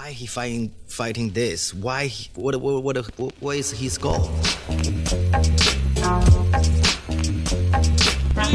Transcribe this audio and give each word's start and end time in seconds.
why 0.00 0.12
he 0.12 0.24
fighting 0.24 0.72
fighting 0.86 1.28
this? 1.30 1.74
Why? 1.74 2.06
He, 2.06 2.30
what, 2.34 2.56
what 2.56 2.82
what 2.82 2.96
what 3.18 3.34
what 3.38 3.56
is 3.58 3.70
his 3.70 3.98
goal? 3.98 4.30
Do 4.70 4.76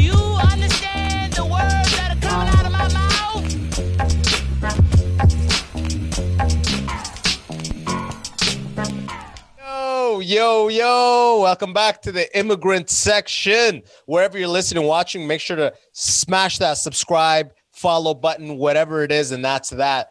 you 0.02 0.18
understand 0.52 1.34
the 1.34 1.46
words 1.48 1.90
that 1.94 2.10
are 2.10 2.20
coming 2.26 2.48
out 2.48 2.66
of 2.66 2.72
my 2.72 2.88
mouth? 2.98 3.46
Yo, 9.56 10.18
yo, 10.18 10.66
yo. 10.66 11.40
Welcome 11.42 11.72
back 11.72 12.02
to 12.02 12.10
the 12.10 12.36
immigrant 12.36 12.90
section. 12.90 13.84
Wherever 14.06 14.36
you're 14.36 14.48
listening, 14.48 14.82
watching, 14.82 15.28
make 15.28 15.40
sure 15.40 15.56
to 15.56 15.72
smash 15.92 16.58
that 16.58 16.74
subscribe, 16.78 17.52
follow 17.72 18.14
button, 18.14 18.56
whatever 18.56 19.04
it 19.04 19.12
is. 19.12 19.30
And 19.30 19.44
that's 19.44 19.70
that. 19.70 20.08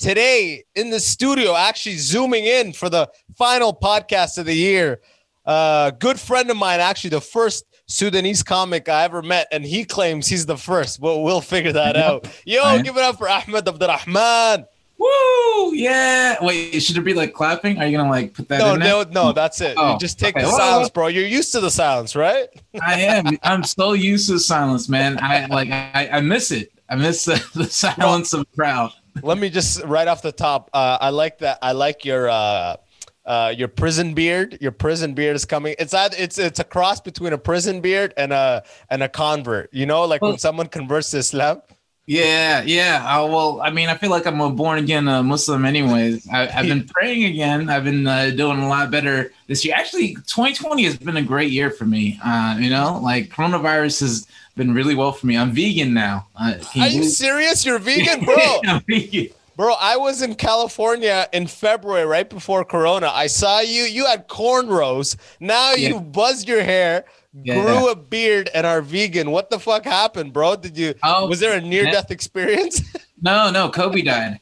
Today 0.00 0.64
in 0.74 0.88
the 0.88 0.98
studio, 0.98 1.54
actually 1.54 1.98
zooming 1.98 2.46
in 2.46 2.72
for 2.72 2.88
the 2.88 3.06
final 3.36 3.74
podcast 3.74 4.38
of 4.38 4.46
the 4.46 4.54
year. 4.54 5.02
Uh, 5.44 5.90
good 5.90 6.18
friend 6.18 6.50
of 6.50 6.56
mine, 6.56 6.80
actually, 6.80 7.10
the 7.10 7.20
first 7.20 7.66
Sudanese 7.86 8.42
comic 8.42 8.88
I 8.88 9.04
ever 9.04 9.20
met, 9.20 9.46
and 9.52 9.62
he 9.62 9.84
claims 9.84 10.26
he's 10.26 10.46
the 10.46 10.56
first, 10.56 11.02
but 11.02 11.18
we'll 11.18 11.42
figure 11.42 11.72
that 11.72 11.96
out. 11.98 12.26
Yo, 12.46 12.62
Right. 12.62 12.82
give 12.82 12.96
it 12.96 13.02
up 13.02 13.18
for 13.18 13.28
Ahmed 13.28 13.66
Abdelrahman. 13.66 14.64
Woo! 14.96 15.74
Yeah. 15.74 16.36
Wait, 16.42 16.80
should 16.80 16.96
it 16.96 17.04
be 17.04 17.12
like 17.12 17.34
clapping? 17.34 17.78
Are 17.78 17.86
you 17.86 17.98
gonna 17.98 18.08
like 18.08 18.32
put 18.32 18.48
that 18.48 18.58
No, 18.58 18.72
in 18.74 18.80
there? 18.80 18.88
no, 18.90 19.02
no, 19.26 19.32
that's 19.32 19.60
it. 19.60 19.74
Oh, 19.76 19.92
you 19.92 19.98
just 19.98 20.18
take 20.18 20.34
okay. 20.34 20.44
the 20.46 20.48
Well, 20.48 20.56
silence, 20.56 20.88
bro. 20.88 21.08
You're 21.08 21.26
used 21.26 21.52
to 21.52 21.60
the 21.60 21.70
silence, 21.70 22.16
right? 22.16 22.48
I 22.82 23.00
am. 23.02 23.36
I'm 23.42 23.64
so 23.64 23.92
used 23.92 24.30
to 24.30 24.38
silence, 24.38 24.88
man. 24.88 25.18
I 25.22 25.44
like. 25.44 25.70
I, 25.70 26.08
I 26.10 26.20
miss 26.22 26.50
it. 26.52 26.72
I 26.88 26.96
miss 26.96 27.26
the, 27.26 27.44
the 27.54 27.66
silence 27.66 28.32
of 28.32 28.40
the 28.40 28.56
crowd. 28.56 28.92
Let 29.22 29.38
me 29.38 29.50
just 29.50 29.82
right 29.84 30.08
off 30.08 30.22
the 30.22 30.32
top. 30.32 30.70
Uh, 30.72 30.98
I 31.00 31.10
like 31.10 31.38
that. 31.38 31.58
I 31.62 31.72
like 31.72 32.04
your 32.04 32.28
uh, 32.28 32.76
uh, 33.24 33.54
your 33.56 33.68
prison 33.68 34.14
beard. 34.14 34.58
Your 34.60 34.72
prison 34.72 35.14
beard 35.14 35.36
is 35.36 35.44
coming. 35.44 35.74
It's 35.78 35.94
either, 35.94 36.16
it's 36.18 36.38
it's 36.38 36.58
a 36.58 36.64
cross 36.64 37.00
between 37.00 37.32
a 37.32 37.38
prison 37.38 37.80
beard 37.80 38.14
and 38.16 38.32
a 38.32 38.64
and 38.88 39.02
a 39.02 39.08
convert. 39.08 39.72
You 39.72 39.86
know, 39.86 40.04
like 40.04 40.22
when 40.22 40.38
someone 40.38 40.66
converts 40.66 41.10
to 41.10 41.18
Islam. 41.18 41.62
Yeah, 42.06 42.62
yeah. 42.62 43.04
Uh, 43.06 43.24
well, 43.28 43.60
I 43.62 43.70
mean, 43.70 43.88
I 43.88 43.96
feel 43.96 44.10
like 44.10 44.26
I'm 44.26 44.40
a 44.40 44.50
born 44.50 44.78
again 44.78 45.06
uh, 45.06 45.22
Muslim, 45.22 45.64
anyways. 45.64 46.28
I, 46.28 46.48
I've 46.48 46.66
been 46.66 46.84
praying 46.94 47.22
again. 47.24 47.70
I've 47.70 47.84
been 47.84 48.04
uh, 48.04 48.30
doing 48.30 48.58
a 48.58 48.68
lot 48.68 48.90
better 48.90 49.32
this 49.46 49.64
year. 49.64 49.76
Actually, 49.76 50.14
2020 50.26 50.82
has 50.82 50.96
been 50.96 51.18
a 51.18 51.22
great 51.22 51.52
year 51.52 51.70
for 51.70 51.84
me. 51.84 52.18
Uh, 52.24 52.56
you 52.58 52.68
know, 52.68 52.98
like 53.00 53.28
coronavirus 53.28 54.00
has 54.00 54.26
been 54.56 54.72
really 54.74 54.94
well 54.94 55.12
for 55.12 55.26
me. 55.26 55.36
I'm 55.36 55.52
vegan 55.52 55.94
now. 55.94 56.26
Uh, 56.38 56.54
Are 56.78 56.88
you 56.88 57.04
serious? 57.04 57.64
You're 57.64 57.78
vegan, 57.90 58.24
bro. 58.24 58.36
I'm 58.66 58.82
vegan. 58.88 59.28
Bro, 59.56 59.74
I 59.78 59.96
was 59.98 60.22
in 60.22 60.36
California 60.36 61.28
in 61.32 61.46
February, 61.46 62.06
right 62.06 62.28
before 62.28 62.64
Corona. 62.64 63.10
I 63.12 63.26
saw 63.26 63.60
you. 63.60 63.82
You 63.82 64.06
had 64.06 64.26
cornrows. 64.28 65.16
Now 65.38 65.72
Yeah. 65.72 65.88
you 65.90 66.00
buzzed 66.00 66.48
your 66.48 66.62
hair, 66.62 67.04
Yeah. 67.34 67.60
grew 67.62 67.90
a 67.90 67.96
beard, 67.96 68.48
and 68.54 68.66
are 68.66 68.80
vegan. 68.80 69.30
What 69.30 69.50
the 69.50 69.58
fuck 69.58 69.84
happened, 69.84 70.32
bro? 70.32 70.56
Did 70.56 70.78
you? 70.78 70.94
Oh, 71.02 71.26
was 71.28 71.40
there 71.40 71.56
a 71.56 71.60
near-death 71.60 72.10
experience? 72.10 72.80
No, 73.22 73.50
no, 73.50 73.68
Kobe 73.68 74.00
died. 74.00 74.40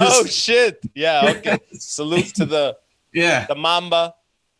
oh 0.00 0.24
shit! 0.26 0.80
Yeah. 0.92 1.34
Okay. 1.36 1.56
Salute 1.74 2.34
to 2.34 2.46
the 2.46 2.76
yeah, 3.14 3.46
the 3.46 3.54
Mamba. 3.54 4.12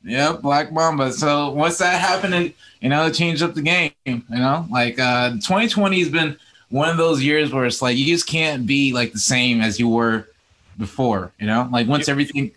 Yeah, 0.02 0.32
Black 0.32 0.72
Mamba. 0.72 1.12
So 1.12 1.50
once 1.50 1.78
that 1.78 2.00
happened, 2.00 2.34
it, 2.34 2.54
you 2.80 2.88
know, 2.88 3.06
it 3.06 3.14
changed 3.14 3.42
up 3.42 3.54
the 3.54 3.62
game. 3.62 3.92
You 4.04 4.22
know, 4.30 4.66
like 4.70 4.98
uh, 4.98 5.30
2020 5.30 5.98
has 5.98 6.08
been 6.08 6.36
one 6.70 6.88
of 6.88 6.96
those 6.96 7.22
years 7.22 7.52
where 7.52 7.66
it's 7.66 7.82
like 7.82 7.96
you 7.96 8.06
just 8.06 8.26
can't 8.26 8.66
be 8.66 8.92
like 8.92 9.12
the 9.12 9.18
same 9.18 9.60
as 9.60 9.78
you 9.78 9.88
were 9.88 10.28
before. 10.78 11.32
You 11.38 11.46
know, 11.46 11.68
like 11.72 11.88
once 11.88 12.08
everything, 12.08 12.52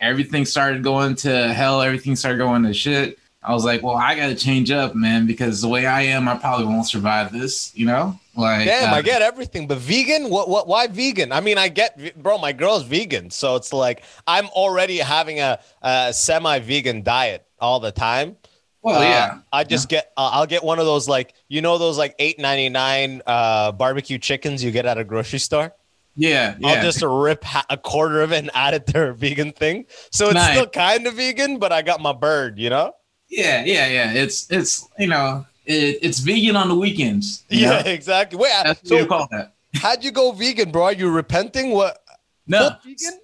everything 0.00 0.44
started 0.44 0.82
going 0.82 1.14
to 1.16 1.52
hell, 1.52 1.80
everything 1.80 2.16
started 2.16 2.38
going 2.38 2.64
to 2.64 2.74
shit. 2.74 3.18
I 3.44 3.52
was 3.52 3.64
like, 3.64 3.82
well, 3.82 3.96
I 3.96 4.14
got 4.14 4.28
to 4.28 4.34
change 4.34 4.70
up, 4.70 4.94
man, 4.94 5.26
because 5.26 5.60
the 5.60 5.68
way 5.68 5.84
I 5.84 6.02
am, 6.02 6.28
I 6.28 6.36
probably 6.36 6.64
won't 6.66 6.86
survive 6.88 7.30
this. 7.30 7.72
You 7.76 7.86
know, 7.86 8.18
like 8.34 8.64
Damn, 8.66 8.92
uh, 8.92 8.96
I 8.96 9.02
get 9.02 9.20
everything, 9.20 9.66
but 9.66 9.78
vegan? 9.78 10.30
What? 10.30 10.48
What? 10.48 10.66
Why 10.66 10.86
vegan? 10.86 11.30
I 11.30 11.40
mean, 11.40 11.58
I 11.58 11.68
get, 11.68 12.20
bro. 12.22 12.38
My 12.38 12.52
girl's 12.52 12.84
vegan, 12.84 13.30
so 13.30 13.56
it's 13.56 13.72
like 13.72 14.02
I'm 14.26 14.46
already 14.48 14.98
having 14.98 15.40
a, 15.40 15.58
a 15.82 16.12
semi-vegan 16.12 17.02
diet 17.02 17.46
all 17.60 17.80
the 17.80 17.92
time. 17.92 18.36
Well, 18.82 19.00
Uh, 19.00 19.04
yeah, 19.04 19.38
I 19.52 19.64
just 19.64 19.88
get. 19.88 20.12
Uh, 20.16 20.30
I'll 20.32 20.46
get 20.46 20.62
one 20.64 20.78
of 20.78 20.86
those 20.86 21.08
like 21.08 21.34
you 21.48 21.60
know 21.62 21.78
those 21.78 21.96
like 21.98 22.14
eight 22.18 22.38
ninety 22.38 22.68
nine 22.68 23.22
uh, 23.26 23.72
barbecue 23.72 24.18
chickens 24.18 24.62
you 24.64 24.70
get 24.70 24.84
at 24.86 24.98
a 24.98 25.04
grocery 25.04 25.38
store. 25.38 25.72
yeah, 26.16 26.54
yeah. 26.58 26.68
I'll 26.68 26.82
just 26.82 27.02
rip 27.02 27.42
ha- 27.44 27.64
a 27.70 27.76
quarter 27.76 28.20
of 28.22 28.32
it 28.32 28.38
and 28.38 28.50
add 28.54 28.74
it 28.74 28.86
to 28.88 28.98
her 28.98 29.12
vegan 29.12 29.52
thing. 29.52 29.86
So 30.10 30.26
it's 30.26 30.34
Nice. 30.34 30.52
still 30.54 30.66
kind 30.66 31.06
of 31.06 31.14
vegan, 31.14 31.58
but 31.58 31.72
I 31.72 31.82
got 31.82 32.00
my 32.00 32.12
bird. 32.12 32.58
You 32.58 32.70
know? 32.70 32.92
Yeah, 33.36 33.64
yeah, 33.64 33.86
yeah. 33.88 34.12
It's 34.12 34.50
it's 34.50 34.88
you 34.98 35.08
know 35.08 35.44
it, 35.66 35.98
it's 36.02 36.20
vegan 36.20 36.56
on 36.56 36.68
the 36.68 36.74
weekends. 36.74 37.44
Yeah, 37.48 37.82
know? 37.82 37.90
exactly. 37.90 38.38
Wait, 38.38 38.52
that's 38.62 38.90
what 38.90 39.00
you 39.00 39.06
call 39.06 39.28
that. 39.30 39.54
how'd 39.74 40.04
you 40.04 40.12
go 40.12 40.32
vegan, 40.32 40.70
bro? 40.70 40.84
Are 40.84 40.92
you 40.92 41.10
repenting? 41.10 41.70
What? 41.70 42.02
No, 42.46 42.70
full 42.70 42.78
vegan? 42.84 43.20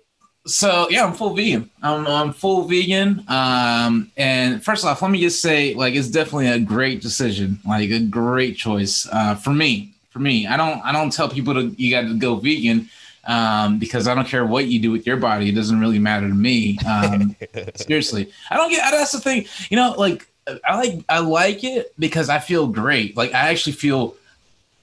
so 0.46 0.88
yeah, 0.90 1.04
I'm 1.04 1.12
full 1.12 1.34
vegan. 1.34 1.70
I'm 1.82 2.06
I'm 2.06 2.32
full 2.32 2.64
vegan. 2.64 3.24
Um, 3.28 4.10
and 4.16 4.64
first 4.64 4.84
off, 4.84 5.02
let 5.02 5.10
me 5.10 5.20
just 5.20 5.40
say, 5.40 5.74
like, 5.74 5.94
it's 5.94 6.08
definitely 6.08 6.48
a 6.48 6.58
great 6.58 7.00
decision, 7.00 7.60
like 7.66 7.90
a 7.90 8.00
great 8.00 8.56
choice 8.56 9.06
uh, 9.12 9.34
for 9.34 9.50
me. 9.50 9.94
For 10.10 10.18
me, 10.18 10.48
I 10.48 10.56
don't 10.56 10.84
I 10.84 10.90
don't 10.90 11.12
tell 11.12 11.28
people 11.28 11.54
to 11.54 11.74
you 11.80 11.90
got 11.90 12.02
to 12.02 12.18
go 12.18 12.34
vegan. 12.34 12.88
Um, 13.24 13.78
because 13.78 14.08
I 14.08 14.14
don't 14.14 14.26
care 14.26 14.46
what 14.46 14.66
you 14.66 14.80
do 14.80 14.90
with 14.90 15.06
your 15.06 15.18
body, 15.18 15.50
it 15.50 15.54
doesn't 15.54 15.78
really 15.78 15.98
matter 15.98 16.26
to 16.26 16.34
me. 16.34 16.78
Um, 16.88 17.36
seriously, 17.76 18.32
I 18.50 18.56
don't 18.56 18.70
get. 18.70 18.90
That's 18.90 19.12
the 19.12 19.20
thing, 19.20 19.46
you 19.68 19.76
know. 19.76 19.94
Like 19.96 20.26
I 20.64 20.76
like 20.76 21.04
I 21.08 21.18
like 21.18 21.62
it 21.62 21.92
because 21.98 22.28
I 22.30 22.38
feel 22.38 22.66
great. 22.66 23.16
Like 23.16 23.34
I 23.34 23.50
actually 23.50 23.74
feel 23.74 24.14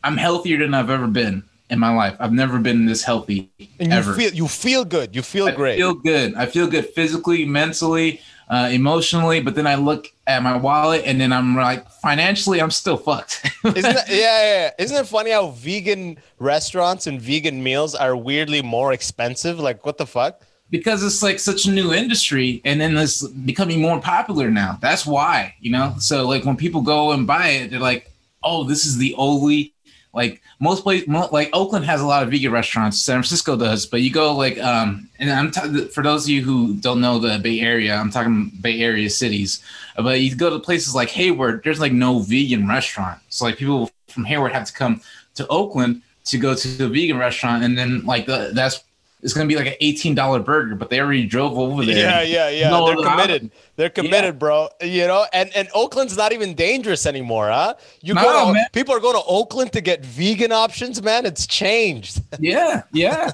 I'm 0.03 0.17
healthier 0.17 0.59
than 0.59 0.73
I've 0.73 0.89
ever 0.89 1.07
been 1.07 1.43
in 1.69 1.79
my 1.79 1.93
life. 1.93 2.15
I've 2.19 2.31
never 2.31 2.59
been 2.59 2.85
this 2.85 3.03
healthy 3.03 3.49
And 3.79 3.91
you 3.91 3.97
ever. 3.97 4.13
feel 4.13 4.33
you 4.33 4.47
feel 4.47 4.85
good. 4.85 5.15
You 5.15 5.21
feel 5.23 5.47
I 5.47 5.51
great. 5.51 5.77
feel 5.77 5.95
good. 5.95 6.35
I 6.35 6.45
feel 6.45 6.67
good 6.67 6.85
physically, 6.89 7.43
mentally, 7.45 8.21
uh, 8.49 8.69
emotionally. 8.71 9.41
But 9.41 9.55
then 9.55 9.67
I 9.67 9.75
look 9.75 10.11
at 10.25 10.41
my 10.43 10.55
wallet 10.55 11.03
and 11.05 11.19
then 11.19 11.33
I'm 11.33 11.55
like, 11.55 11.89
financially, 11.89 12.61
I'm 12.61 12.71
still 12.71 12.97
fucked. 12.97 13.49
Isn't 13.65 13.81
that, 13.81 14.09
yeah, 14.09 14.15
yeah, 14.15 14.53
yeah. 14.53 14.71
Isn't 14.79 14.97
it 14.97 15.07
funny 15.07 15.31
how 15.31 15.49
vegan 15.49 16.17
restaurants 16.39 17.07
and 17.07 17.21
vegan 17.21 17.61
meals 17.63 17.95
are 17.95 18.15
weirdly 18.15 18.61
more 18.61 18.93
expensive? 18.93 19.59
Like, 19.59 19.85
what 19.85 19.97
the 19.97 20.05
fuck? 20.05 20.41
because 20.69 21.03
it's 21.03 21.23
like 21.23 21.39
such 21.39 21.65
a 21.65 21.71
new 21.71 21.93
industry 21.93 22.61
and 22.65 22.79
then 22.79 22.97
it's 22.97 23.25
becoming 23.25 23.81
more 23.81 24.01
popular 24.01 24.51
now. 24.51 24.77
That's 24.81 25.05
why, 25.05 25.55
you 25.59 25.71
know? 25.71 25.95
So 25.99 26.27
like 26.27 26.45
when 26.45 26.57
people 26.57 26.81
go 26.81 27.11
and 27.11 27.25
buy 27.25 27.47
it, 27.49 27.71
they're 27.71 27.79
like, 27.79 28.11
oh, 28.43 28.63
this 28.63 28.85
is 28.85 28.97
the 28.97 29.13
only 29.15 29.73
like 30.17 30.41
most 30.59 30.81
place 30.81 31.07
mo- 31.07 31.29
like 31.31 31.49
Oakland 31.53 31.85
has 31.85 32.01
a 32.01 32.05
lot 32.05 32.23
of 32.23 32.31
vegan 32.31 32.51
restaurants, 32.51 32.99
San 32.99 33.17
Francisco 33.17 33.55
does, 33.55 33.85
but 33.85 34.01
you 34.01 34.11
go 34.11 34.35
like 34.35 34.57
um 34.57 35.07
and 35.19 35.29
I'm 35.31 35.51
t- 35.51 35.85
for 35.89 36.03
those 36.03 36.25
of 36.25 36.29
you 36.29 36.41
who 36.41 36.73
don't 36.73 36.99
know 36.99 37.19
the 37.19 37.37
Bay 37.37 37.59
Area, 37.61 37.95
I'm 37.95 38.09
talking 38.09 38.51
Bay 38.59 38.81
Area 38.81 39.09
cities, 39.11 39.63
but 39.95 40.19
you 40.19 40.35
go 40.35 40.49
to 40.49 40.59
places 40.59 40.95
like 40.95 41.09
Hayward, 41.09 41.61
there's 41.63 41.79
like 41.79 41.93
no 41.93 42.19
vegan 42.19 42.67
restaurant. 42.67 43.19
So 43.29 43.45
like 43.45 43.57
people 43.57 43.91
from 44.07 44.25
Hayward 44.25 44.53
have 44.53 44.65
to 44.65 44.73
come 44.73 45.01
to 45.35 45.47
Oakland 45.47 46.01
to 46.25 46.37
go 46.39 46.55
to 46.55 46.67
the 46.67 46.89
vegan 46.89 47.17
restaurant 47.17 47.63
and 47.63 47.77
then 47.77 48.03
like 48.03 48.25
the, 48.25 48.49
that's 48.53 48.83
it's 49.23 49.33
gonna 49.33 49.47
be 49.47 49.55
like 49.55 49.65
an 49.65 49.73
eighteen 49.81 50.13
dollar 50.13 50.39
burger, 50.39 50.75
but 50.75 50.91
they 50.91 50.99
already 50.99 51.25
drove 51.25 51.57
over 51.57 51.83
there. 51.83 51.97
Yeah, 51.97 52.21
yeah, 52.21 52.49
yeah. 52.49 52.69
No, 52.69 52.85
They're 52.85 53.09
committed. 53.09 53.51
They're 53.75 53.89
committed, 53.89 54.37
bro. 54.37 54.69
You 54.79 55.07
know, 55.07 55.25
and 55.33 55.49
and 55.55 55.67
Oakland's 55.73 56.15
not 56.15 56.33
even 56.33 56.53
dangerous 56.53 57.07
anymore, 57.07 57.49
huh? 57.49 57.73
You 58.01 58.13
No, 58.13 58.21
go 58.21 58.53
to, 58.53 58.69
people 58.73 58.93
are 58.93 58.99
going 58.99 59.15
to 59.15 59.23
Oakland 59.27 59.73
to 59.73 59.81
get 59.81 60.05
vegan 60.05 60.51
options, 60.51 61.01
man. 61.01 61.25
It's 61.25 61.47
changed. 61.47 62.21
Yeah, 62.39 62.83
yeah. 62.93 63.31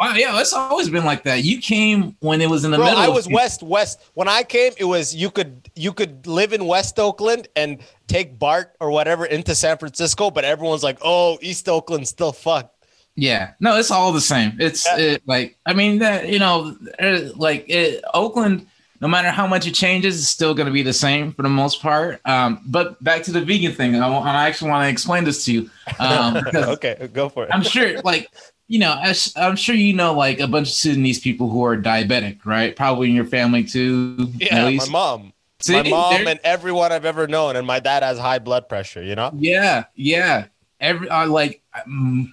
wow, 0.00 0.14
yeah, 0.14 0.40
it's 0.40 0.52
always 0.52 0.90
been 0.90 1.04
like 1.04 1.22
that. 1.22 1.44
You 1.44 1.60
came 1.60 2.16
when 2.20 2.40
it 2.40 2.50
was 2.50 2.64
in 2.64 2.72
the 2.72 2.76
Bro, 2.76 2.86
middle. 2.86 3.00
I 3.00 3.08
was 3.08 3.28
west 3.28 3.62
west. 3.62 4.00
When 4.14 4.26
I 4.26 4.42
came, 4.42 4.72
it 4.76 4.84
was 4.84 5.14
you 5.14 5.30
could 5.30 5.70
you 5.76 5.92
could 5.92 6.26
live 6.26 6.52
in 6.52 6.66
West 6.66 6.98
Oakland 6.98 7.46
and 7.54 7.78
take 8.08 8.38
BART 8.38 8.74
or 8.80 8.90
whatever 8.90 9.24
into 9.24 9.54
San 9.54 9.78
Francisco, 9.78 10.30
but 10.30 10.44
everyone's 10.44 10.82
like, 10.82 10.98
"Oh, 11.02 11.38
East 11.40 11.68
Oakland's 11.68 12.10
still 12.10 12.32
fucked." 12.32 12.71
Yeah, 13.16 13.52
no, 13.60 13.76
it's 13.76 13.90
all 13.90 14.12
the 14.12 14.20
same. 14.20 14.56
It's 14.58 14.86
Yeah. 14.86 14.96
it, 14.96 15.22
like 15.26 15.56
I 15.66 15.74
mean 15.74 15.98
that 15.98 16.28
you 16.28 16.38
know, 16.38 16.76
uh, 16.98 17.20
like 17.36 17.68
it, 17.68 18.02
Oakland. 18.14 18.66
No 19.00 19.08
matter 19.08 19.30
how 19.32 19.48
much 19.48 19.66
it 19.66 19.74
changes, 19.74 20.16
it's 20.16 20.28
still 20.28 20.54
going 20.54 20.66
to 20.68 20.72
be 20.72 20.82
the 20.84 20.92
same 20.92 21.32
for 21.32 21.42
the 21.42 21.48
most 21.48 21.82
part. 21.82 22.20
Um, 22.24 22.60
but 22.64 23.02
back 23.02 23.24
to 23.24 23.32
the 23.32 23.40
vegan 23.40 23.72
thing, 23.72 23.96
I, 23.96 24.08
I 24.08 24.46
actually 24.46 24.70
want 24.70 24.84
to 24.84 24.88
explain 24.88 25.24
this 25.24 25.44
to 25.46 25.52
you. 25.52 25.70
Um, 25.98 26.36
okay, 26.54 27.10
go 27.12 27.28
for 27.28 27.42
it. 27.42 27.50
I'm 27.52 27.62
sure, 27.62 28.00
like 28.02 28.28
you 28.68 28.78
know, 28.78 28.96
as, 29.02 29.32
I'm 29.36 29.56
sure 29.56 29.74
you 29.74 29.92
know, 29.92 30.14
like 30.14 30.38
a 30.38 30.46
bunch 30.46 30.68
of 30.68 30.74
Sudanese 30.74 31.18
people 31.18 31.50
who 31.50 31.64
are 31.64 31.76
diabetic, 31.76 32.46
right? 32.46 32.76
Probably 32.76 33.10
in 33.10 33.16
your 33.16 33.24
family 33.24 33.64
too. 33.64 34.28
yeah, 34.36 34.66
at 34.66 34.74
my 34.74 34.86
mom. 34.86 35.32
See, 35.60 35.74
my 35.74 35.82
mom 35.82 36.26
and 36.28 36.40
everyone 36.42 36.92
I've 36.92 37.04
ever 37.04 37.26
known, 37.26 37.56
and 37.56 37.66
my 37.66 37.80
dad 37.80 38.02
has 38.02 38.18
high 38.18 38.38
blood 38.38 38.68
pressure. 38.68 39.02
You 39.02 39.14
know. 39.16 39.30
Yeah, 39.34 39.84
yeah. 39.96 40.46
Every 40.80 41.08
uh, 41.08 41.26
like 41.26 41.60
um, 41.84 42.32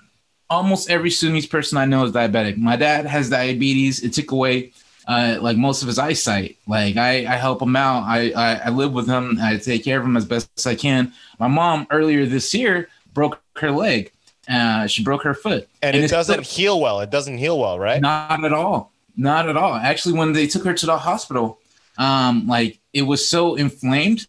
almost 0.50 0.90
every 0.90 1.12
Sudanese 1.12 1.46
person 1.46 1.78
I 1.78 1.86
know 1.86 2.04
is 2.04 2.12
diabetic. 2.12 2.57
My 2.57 2.75
dad 2.75 3.06
has 3.06 3.30
diabetes. 3.30 4.04
It 4.04 4.13
took 4.13 4.31
away 4.31 4.72
uh, 5.07 5.38
like 5.42 5.57
most 5.57 5.81
of 5.81 5.88
his 5.88 6.00
eyesight. 6.00 6.57
Like 6.68 6.98
I, 6.98 7.25
I 7.25 7.36
help 7.36 7.62
him 7.62 7.75
out. 7.75 8.04
I, 8.04 8.31
I, 8.31 8.54
I 8.66 8.69
live 8.69 8.94
with 8.94 9.07
him. 9.07 9.38
I 9.42 9.57
take 9.57 9.84
care 9.84 10.00
of 10.00 10.06
him 10.06 10.18
as 10.18 10.25
best 10.25 10.50
as 10.57 10.66
I 10.66 10.75
can. 10.75 11.13
My 11.40 11.48
mom 11.48 11.88
earlier 11.92 12.25
this 12.25 12.54
year 12.54 12.90
broke 13.13 13.42
her 13.57 13.72
leg. 13.72 14.12
Uh, 14.50 14.88
she 14.88 15.04
broke 15.04 15.22
her 15.24 15.36
foot, 15.36 15.69
And, 15.84 15.96
it 15.96 16.10
doesn't 16.10 16.44
heal 16.44 16.80
well. 16.80 17.02
It 17.02 17.12
doesn't 17.12 17.38
heal 17.38 17.60
well, 17.60 17.78
right? 17.78 18.02
not 18.02 18.44
at 18.44 18.52
all. 18.52 18.92
Not 19.16 19.48
at 19.48 19.56
all. 19.56 19.75
Actually, 19.75 20.18
when 20.18 20.34
they 20.34 20.48
took 20.48 20.63
her 20.63 20.74
to 20.74 20.86
the 20.88 20.98
hospital, 20.98 21.60
um, 22.00 22.48
like 22.48 22.80
it 22.94 23.04
was 23.04 23.28
so 23.28 23.56
inflamed 23.56 24.25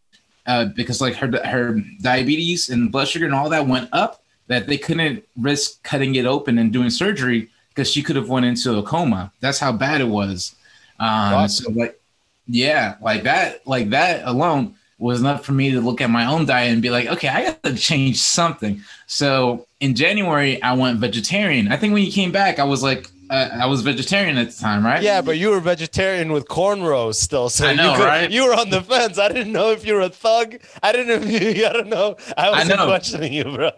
uh, 0.46 0.66
because 0.66 1.00
like 1.00 1.14
her 1.14 1.30
her 1.46 1.80
diabetes 2.02 2.68
and 2.68 2.92
blood 2.92 3.08
sugar 3.08 3.24
and 3.24 3.34
all 3.34 3.48
that 3.50 3.66
went 3.66 3.88
up 3.92 4.22
that 4.50 4.66
they 4.66 4.76
couldn't 4.76 5.24
risk 5.38 5.80
cutting 5.84 6.16
it 6.16 6.26
open 6.26 6.58
and 6.58 6.72
doing 6.72 6.90
surgery 6.90 7.48
because 7.68 7.88
she 7.88 8.02
could 8.02 8.16
have 8.16 8.28
went 8.28 8.44
into 8.44 8.78
a 8.78 8.82
coma. 8.82 9.30
That's 9.38 9.60
how 9.60 9.70
bad 9.70 10.00
it 10.00 10.08
was. 10.08 10.56
Um, 10.98 11.48
so 11.48 11.70
like, 11.70 12.00
yeah, 12.48 12.96
like 13.00 13.22
that, 13.22 13.64
like 13.64 13.90
that 13.90 14.26
alone 14.26 14.74
was 14.98 15.20
enough 15.20 15.44
for 15.44 15.52
me 15.52 15.70
to 15.70 15.80
look 15.80 16.00
at 16.00 16.10
my 16.10 16.26
own 16.26 16.46
diet 16.46 16.72
and 16.72 16.82
be 16.82 16.90
like, 16.90 17.06
okay, 17.06 17.28
I 17.28 17.44
got 17.44 17.62
to 17.62 17.76
change 17.76 18.16
something. 18.18 18.82
So 19.06 19.68
in 19.78 19.94
January, 19.94 20.60
I 20.60 20.72
went 20.72 20.98
vegetarian. 20.98 21.70
I 21.70 21.76
think 21.76 21.94
when 21.94 22.04
you 22.04 22.10
came 22.10 22.32
back, 22.32 22.58
I 22.58 22.64
was 22.64 22.82
like, 22.82 23.06
uh, 23.30 23.48
I 23.62 23.66
was 23.66 23.82
vegetarian 23.82 24.36
at 24.36 24.50
the 24.50 24.60
time, 24.60 24.84
right? 24.84 25.02
Yeah, 25.02 25.22
but 25.22 25.38
you 25.38 25.50
were 25.50 25.60
vegetarian 25.60 26.32
with 26.32 26.46
cornrows 26.48 27.14
still, 27.14 27.48
so 27.48 27.66
I 27.68 27.74
know, 27.74 27.92
you, 27.92 27.96
could- 27.98 28.04
right? 28.06 28.30
you 28.30 28.44
were 28.44 28.54
on 28.54 28.68
the 28.70 28.82
fence. 28.82 29.18
I 29.18 29.28
didn't 29.28 29.52
know 29.52 29.70
if 29.70 29.86
you 29.86 29.94
were 29.94 30.00
a 30.00 30.08
thug. 30.10 30.56
I 30.82 30.90
didn't 30.92 31.06
know 31.08 31.26
if 31.28 31.56
you. 31.56 31.66
I 31.70 31.72
don't 31.72 31.88
know. 31.88 32.16
I 32.36 32.50
wasn't 32.50 32.80
questioning 32.80 33.32
you, 33.32 33.44
bro. 33.44 33.70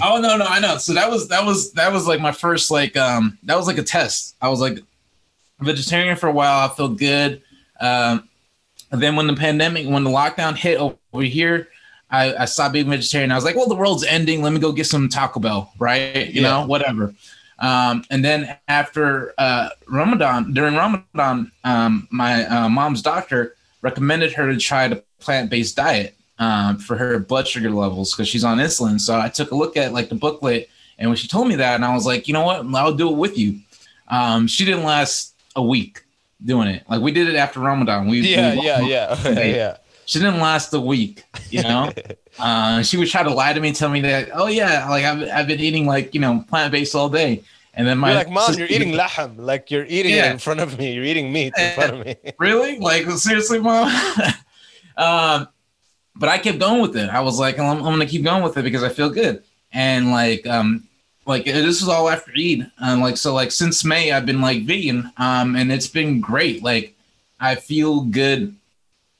Oh 0.00 0.20
no, 0.20 0.36
no, 0.36 0.46
I 0.46 0.60
know. 0.60 0.78
So 0.78 0.94
that 0.94 1.10
was 1.10 1.28
that 1.28 1.44
was 1.44 1.72
that 1.72 1.92
was 1.92 2.06
like 2.06 2.20
my 2.20 2.32
first 2.32 2.70
like 2.70 2.96
um 2.96 3.36
that 3.42 3.56
was 3.56 3.66
like 3.66 3.78
a 3.78 3.82
test. 3.82 4.36
I 4.40 4.48
was 4.48 4.60
like 4.60 4.78
vegetarian 5.60 6.16
for 6.16 6.28
a 6.28 6.32
while. 6.32 6.68
I 6.70 6.72
felt 6.74 6.98
good. 6.98 7.42
Um, 7.80 8.28
then 8.90 9.16
when 9.16 9.26
the 9.26 9.34
pandemic, 9.34 9.88
when 9.88 10.04
the 10.04 10.10
lockdown 10.10 10.56
hit 10.56 10.78
over 10.78 11.22
here, 11.24 11.68
I, 12.10 12.34
I 12.36 12.44
stopped 12.44 12.74
being 12.74 12.88
vegetarian. 12.88 13.32
I 13.32 13.34
was 13.34 13.44
like, 13.44 13.56
well, 13.56 13.66
the 13.68 13.74
world's 13.74 14.04
ending. 14.04 14.40
Let 14.42 14.52
me 14.52 14.60
go 14.60 14.70
get 14.72 14.86
some 14.86 15.08
Taco 15.08 15.40
Bell, 15.40 15.72
right? 15.78 16.28
You 16.28 16.42
Yeah. 16.42 16.60
know, 16.60 16.66
whatever. 16.66 17.12
Um, 17.58 18.04
and 18.10 18.24
then 18.24 18.56
after 18.68 19.32
uh, 19.38 19.70
Ramadan, 19.88 20.52
during 20.52 20.74
Ramadan, 20.74 21.52
um, 21.64 22.08
my 22.10 22.44
uh, 22.46 22.68
mom's 22.68 23.02
doctor 23.02 23.54
recommended 23.82 24.32
her 24.32 24.52
to 24.52 24.58
try 24.58 24.88
the 24.88 25.02
plant-based 25.20 25.76
diet 25.76 26.16
um, 26.38 26.78
for 26.78 26.96
her 26.96 27.18
blood 27.18 27.46
sugar 27.46 27.70
levels 27.70 28.12
because 28.12 28.28
she's 28.28 28.44
on 28.44 28.58
insulin. 28.58 29.00
So 29.00 29.18
I 29.18 29.28
took 29.28 29.50
a 29.52 29.54
look 29.54 29.76
at 29.76 29.92
like 29.92 30.08
the 30.08 30.14
booklet, 30.16 30.68
and 30.98 31.08
when 31.10 31.16
she 31.16 31.28
told 31.28 31.48
me 31.48 31.56
that, 31.56 31.76
and 31.76 31.84
I 31.84 31.94
was 31.94 32.06
like, 32.06 32.26
you 32.28 32.34
know 32.34 32.44
what, 32.44 32.64
I'll 32.74 32.94
do 32.94 33.08
it 33.10 33.16
with 33.16 33.38
you. 33.38 33.60
Um, 34.08 34.46
she 34.46 34.64
didn't 34.64 34.84
last 34.84 35.34
a 35.56 35.62
week 35.62 36.02
doing 36.44 36.68
it. 36.68 36.82
Like 36.88 37.00
we 37.00 37.12
did 37.12 37.28
it 37.28 37.36
after 37.36 37.60
Ramadan. 37.60 38.08
We 38.08 38.20
Yeah, 38.20 38.54
we- 38.56 38.66
yeah, 38.66 38.80
yeah, 38.82 39.30
yeah. 39.44 39.76
She 40.06 40.18
didn't 40.18 40.40
last 40.40 40.74
a 40.74 40.80
week. 40.80 41.24
You 41.50 41.62
know, 41.62 41.90
uh, 42.38 42.82
she 42.82 42.96
would 42.96 43.08
try 43.08 43.22
to 43.22 43.32
lie 43.32 43.52
to 43.52 43.60
me, 43.60 43.72
tell 43.72 43.88
me 43.88 44.00
that, 44.02 44.30
oh 44.34 44.46
yeah, 44.46 44.88
like 44.88 45.04
I've 45.04 45.28
I've 45.30 45.46
been 45.46 45.60
eating 45.60 45.86
like 45.86 46.14
you 46.14 46.20
know 46.20 46.44
plant 46.48 46.72
based 46.72 46.94
all 46.94 47.08
day, 47.08 47.42
and 47.74 47.86
then 47.86 47.98
my 47.98 48.10
You're 48.10 48.18
like, 48.18 48.30
mom, 48.30 48.46
sister- 48.46 48.60
you're 48.60 48.70
eating 48.70 48.92
lahm. 48.92 49.34
Like 49.38 49.70
you're 49.70 49.86
eating 49.86 50.12
it 50.12 50.26
in 50.26 50.38
front 50.38 50.60
of 50.60 50.78
me. 50.78 50.92
You're 50.94 51.04
eating 51.04 51.32
meat 51.32 51.52
in 51.56 51.74
front 51.74 51.94
of 51.94 52.06
me. 52.06 52.16
really? 52.38 52.78
Like 52.78 53.08
seriously, 53.10 53.58
mom? 53.60 53.88
um, 54.96 55.48
but 56.16 56.28
I 56.28 56.38
kept 56.38 56.58
going 56.58 56.80
with 56.82 56.96
it. 56.96 57.10
I 57.10 57.20
was 57.20 57.38
like, 57.38 57.58
I'm, 57.58 57.78
I'm 57.78 57.82
gonna 57.84 58.06
keep 58.06 58.22
going 58.22 58.42
with 58.42 58.56
it 58.56 58.62
because 58.62 58.82
I 58.82 58.88
feel 58.88 59.10
good. 59.10 59.42
And 59.72 60.12
like, 60.12 60.46
um, 60.46 60.84
like 61.26 61.44
this 61.44 61.80
was 61.80 61.88
all 61.88 62.08
after 62.08 62.32
Eid. 62.32 62.70
And 62.78 63.00
like, 63.00 63.16
so 63.16 63.34
like 63.34 63.50
since 63.50 63.84
May, 63.84 64.12
I've 64.12 64.26
been 64.26 64.40
like 64.40 64.62
vegan. 64.62 65.10
Um, 65.16 65.56
and 65.56 65.72
it's 65.72 65.88
been 65.88 66.20
great. 66.20 66.62
Like, 66.62 66.94
I 67.40 67.56
feel 67.56 68.02
good 68.02 68.54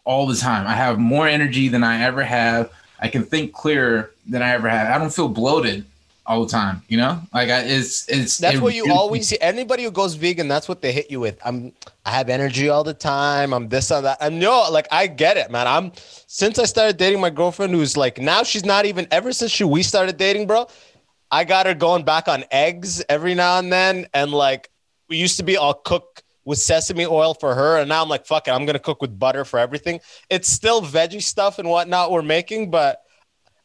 all 0.04 0.26
the 0.26 0.36
time. 0.36 0.66
I 0.66 0.74
have 0.74 0.98
more 0.98 1.26
energy 1.26 1.68
than 1.68 1.82
I 1.82 2.02
ever 2.02 2.22
have. 2.22 2.70
I 3.04 3.08
can 3.08 3.22
think 3.22 3.52
clearer 3.52 4.12
than 4.26 4.40
I 4.40 4.52
ever 4.52 4.66
have. 4.66 4.88
I 4.88 4.96
don't 4.96 5.12
feel 5.12 5.28
bloated 5.28 5.84
all 6.24 6.42
the 6.42 6.50
time. 6.50 6.80
You 6.88 6.96
know, 6.96 7.20
like 7.34 7.50
I, 7.50 7.60
it's 7.60 8.08
it's. 8.08 8.38
That's 8.38 8.56
it 8.56 8.62
what 8.62 8.74
you 8.74 8.90
always 8.90 9.28
see. 9.28 9.36
Anybody 9.42 9.84
who 9.84 9.90
goes 9.90 10.14
vegan, 10.14 10.48
that's 10.48 10.70
what 10.70 10.80
they 10.80 10.90
hit 10.90 11.10
you 11.10 11.20
with. 11.20 11.38
I'm 11.44 11.74
I 12.06 12.12
have 12.12 12.30
energy 12.30 12.70
all 12.70 12.82
the 12.82 12.94
time. 12.94 13.52
I'm 13.52 13.68
this 13.68 13.90
and 13.90 14.06
that. 14.06 14.16
And 14.22 14.40
no, 14.40 14.70
like 14.70 14.88
I 14.90 15.06
get 15.06 15.36
it, 15.36 15.50
man. 15.50 15.66
I'm 15.66 15.92
since 16.26 16.58
I 16.58 16.64
started 16.64 16.96
dating 16.96 17.20
my 17.20 17.28
girlfriend, 17.28 17.74
who's 17.74 17.94
like 17.94 18.16
now 18.16 18.42
she's 18.42 18.64
not 18.64 18.86
even 18.86 19.06
ever 19.10 19.34
since 19.34 19.52
she 19.52 19.64
we 19.64 19.82
started 19.82 20.16
dating, 20.16 20.46
bro. 20.46 20.66
I 21.30 21.44
got 21.44 21.66
her 21.66 21.74
going 21.74 22.06
back 22.06 22.26
on 22.26 22.44
eggs 22.50 23.04
every 23.10 23.34
now 23.34 23.58
and 23.58 23.70
then, 23.70 24.06
and 24.14 24.30
like 24.30 24.70
we 25.10 25.18
used 25.18 25.36
to 25.36 25.42
be, 25.42 25.58
I'll 25.58 25.74
cook 25.74 26.22
with 26.44 26.58
sesame 26.58 27.06
oil 27.06 27.34
for 27.34 27.54
her, 27.54 27.78
and 27.78 27.88
now 27.88 28.02
I'm 28.02 28.08
like, 28.08 28.26
fuck 28.26 28.48
it, 28.48 28.50
I'm 28.50 28.66
gonna 28.66 28.78
cook 28.78 29.00
with 29.00 29.18
butter 29.18 29.44
for 29.44 29.58
everything. 29.58 30.00
It's 30.30 30.48
still 30.48 30.82
veggie 30.82 31.22
stuff 31.22 31.58
and 31.58 31.68
whatnot 31.68 32.10
we're 32.10 32.22
making, 32.22 32.70
but 32.70 32.98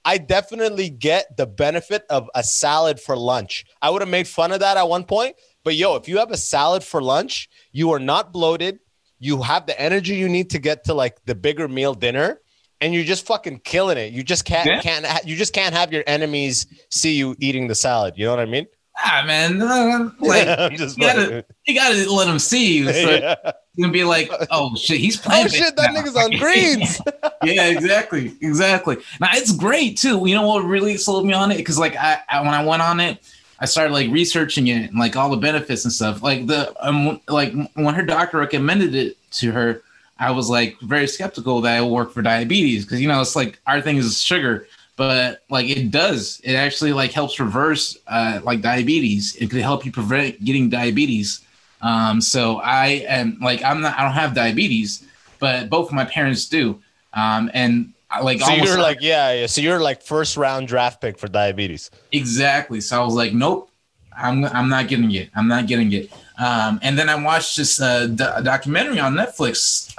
I 0.05 0.17
definitely 0.17 0.89
get 0.89 1.35
the 1.35 1.45
benefit 1.45 2.03
of 2.09 2.29
a 2.33 2.43
salad 2.43 2.99
for 2.99 3.17
lunch. 3.17 3.65
I 3.81 3.89
would 3.89 4.01
have 4.01 4.09
made 4.09 4.27
fun 4.27 4.51
of 4.51 4.61
that 4.61 4.77
at 4.77 4.87
one 4.87 5.03
point, 5.03 5.35
but 5.63 5.75
yo, 5.75 5.95
if 5.95 6.07
you 6.07 6.17
have 6.19 6.31
a 6.31 6.37
salad 6.37 6.83
for 6.83 7.01
lunch, 7.01 7.49
you 7.71 7.91
are 7.91 7.99
not 7.99 8.31
bloated. 8.31 8.79
You 9.19 9.41
have 9.41 9.65
the 9.65 9.79
energy 9.79 10.15
you 10.15 10.29
need 10.29 10.49
to 10.51 10.59
get 10.59 10.85
to 10.85 10.93
like 10.93 11.17
the 11.25 11.35
bigger 11.35 11.67
meal 11.67 11.93
dinner, 11.93 12.39
and 12.79 12.93
you're 12.93 13.03
just 13.03 13.25
fucking 13.25 13.59
killing 13.65 13.97
it. 13.97 14.13
You 14.13 14.23
just 14.23 14.45
can't 14.45 14.65
Yeah. 14.67 14.79
can't 14.81 15.25
you 15.25 15.35
just 15.35 15.51
can't 15.51 15.75
have 15.75 15.91
your 15.91 16.05
enemies 16.07 16.65
see 16.89 17.15
you 17.15 17.35
eating 17.39 17.67
the 17.67 17.75
salad. 17.75 18.13
You 18.15 18.25
know 18.25 18.31
what 18.31 18.39
I 18.39 18.45
mean? 18.45 18.67
Ah, 19.03 19.23
man, 19.25 19.61
uh, 19.61 20.09
like 20.19 20.47
I'm 20.47 20.71
you 20.71 20.95
gotta 20.97 21.45
you 21.65 21.75
gotta 21.75 22.11
let 22.11 22.25
them 22.25 22.39
see 22.39 22.77
you. 22.77 22.91
So 22.93 23.11
Yeah. 23.11 23.35
gonna 23.79 23.93
be 23.93 24.03
like, 24.03 24.29
oh 24.51 24.75
shit, 24.75 24.99
he's 24.99 25.17
playing. 25.17 25.45
Oh 25.45 25.47
shit, 25.47 25.75
that 25.75 25.91
nigga's 25.91 26.15
on 26.15 26.31
greens. 26.31 26.99
yeah, 27.43 27.67
exactly, 27.67 28.35
exactly. 28.41 28.97
Now 29.19 29.29
it's 29.33 29.51
great 29.51 29.97
too. 29.97 30.27
You 30.27 30.35
know 30.35 30.47
what 30.47 30.63
really 30.65 30.97
sold 30.97 31.25
me 31.25 31.33
on 31.33 31.51
it? 31.51 31.57
Because 31.57 31.77
like 31.79 31.95
I, 31.95 32.19
I 32.29 32.41
when 32.41 32.53
I 32.53 32.63
went 32.63 32.81
on 32.81 32.99
it, 32.99 33.19
I 33.59 33.65
started 33.65 33.93
like 33.93 34.09
researching 34.11 34.67
it 34.67 34.89
and 34.89 34.99
like 34.99 35.15
all 35.15 35.29
the 35.29 35.37
benefits 35.37 35.85
and 35.85 35.93
stuff. 35.93 36.21
Like 36.21 36.47
the 36.47 36.73
um 36.85 37.21
like 37.27 37.53
when 37.75 37.95
her 37.95 38.03
doctor 38.03 38.37
recommended 38.39 38.95
it 38.95 39.17
to 39.33 39.51
her, 39.51 39.81
I 40.17 40.31
was 40.31 40.49
like 40.49 40.77
very 40.81 41.07
skeptical 41.07 41.61
that 41.61 41.77
it 41.77 41.81
would 41.81 41.91
work 41.93 42.11
for 42.11 42.21
diabetes 42.21 42.83
because 42.83 42.99
you 43.01 43.07
know 43.07 43.21
it's 43.21 43.35
like 43.35 43.59
our 43.65 43.81
thing 43.81 43.97
is 43.97 44.21
sugar, 44.21 44.67
but 44.99 45.45
like 45.49 45.69
it 45.69 45.91
does. 45.91 46.41
It 46.43 46.55
actually 46.55 46.91
like 46.91 47.13
helps 47.13 47.39
reverse 47.39 47.97
uh 48.05 48.41
like 48.43 48.59
diabetes. 48.61 49.33
It 49.37 49.49
could 49.49 49.61
help 49.61 49.85
you 49.85 49.93
prevent 49.93 50.43
getting 50.43 50.69
diabetes. 50.69 51.39
Um, 51.81 52.19
so 52.19 52.57
I 52.57 53.05
am 53.07 53.37
like 53.39 53.63
I'm 53.63 53.79
not 53.79 53.97
I 53.97 54.03
don't 54.03 54.11
have 54.11 54.35
diabetes, 54.35 55.07
but 55.39 55.69
both 55.69 55.87
of 55.87 55.93
my 55.93 56.03
parents 56.03 56.49
do. 56.49 56.81
Um, 57.13 57.49
and 57.53 57.93
I 58.11 58.19
like 58.19 58.41
So 58.41 58.51
you're 58.51 58.77
like, 58.77 58.97
yeah, 58.99 59.31
yeah. 59.31 59.45
So 59.45 59.61
you're 59.61 59.79
like 59.79 60.03
first 60.03 60.35
round 60.35 60.67
draft 60.67 60.99
pick 60.99 61.17
for 61.17 61.29
diabetes. 61.29 61.89
exactly. 62.11 62.81
So 62.81 63.01
I 63.01 63.05
was 63.05 63.15
like, 63.15 63.31
nope, 63.33 63.71
I'm 64.11 64.43
I'm 64.43 64.67
not 64.67 64.89
getting 64.89 65.11
it. 65.13 65.29
I'm 65.33 65.47
not 65.47 65.65
getting 65.67 65.93
it. 65.93 66.11
Um, 66.37 66.79
and 66.83 66.99
then 66.99 67.07
I 67.07 67.15
watched 67.23 67.55
this 67.55 67.79
uh, 67.79 68.07
do- 68.07 68.43
documentary 68.43 68.99
on 68.99 69.13
Netflix. 69.15 69.93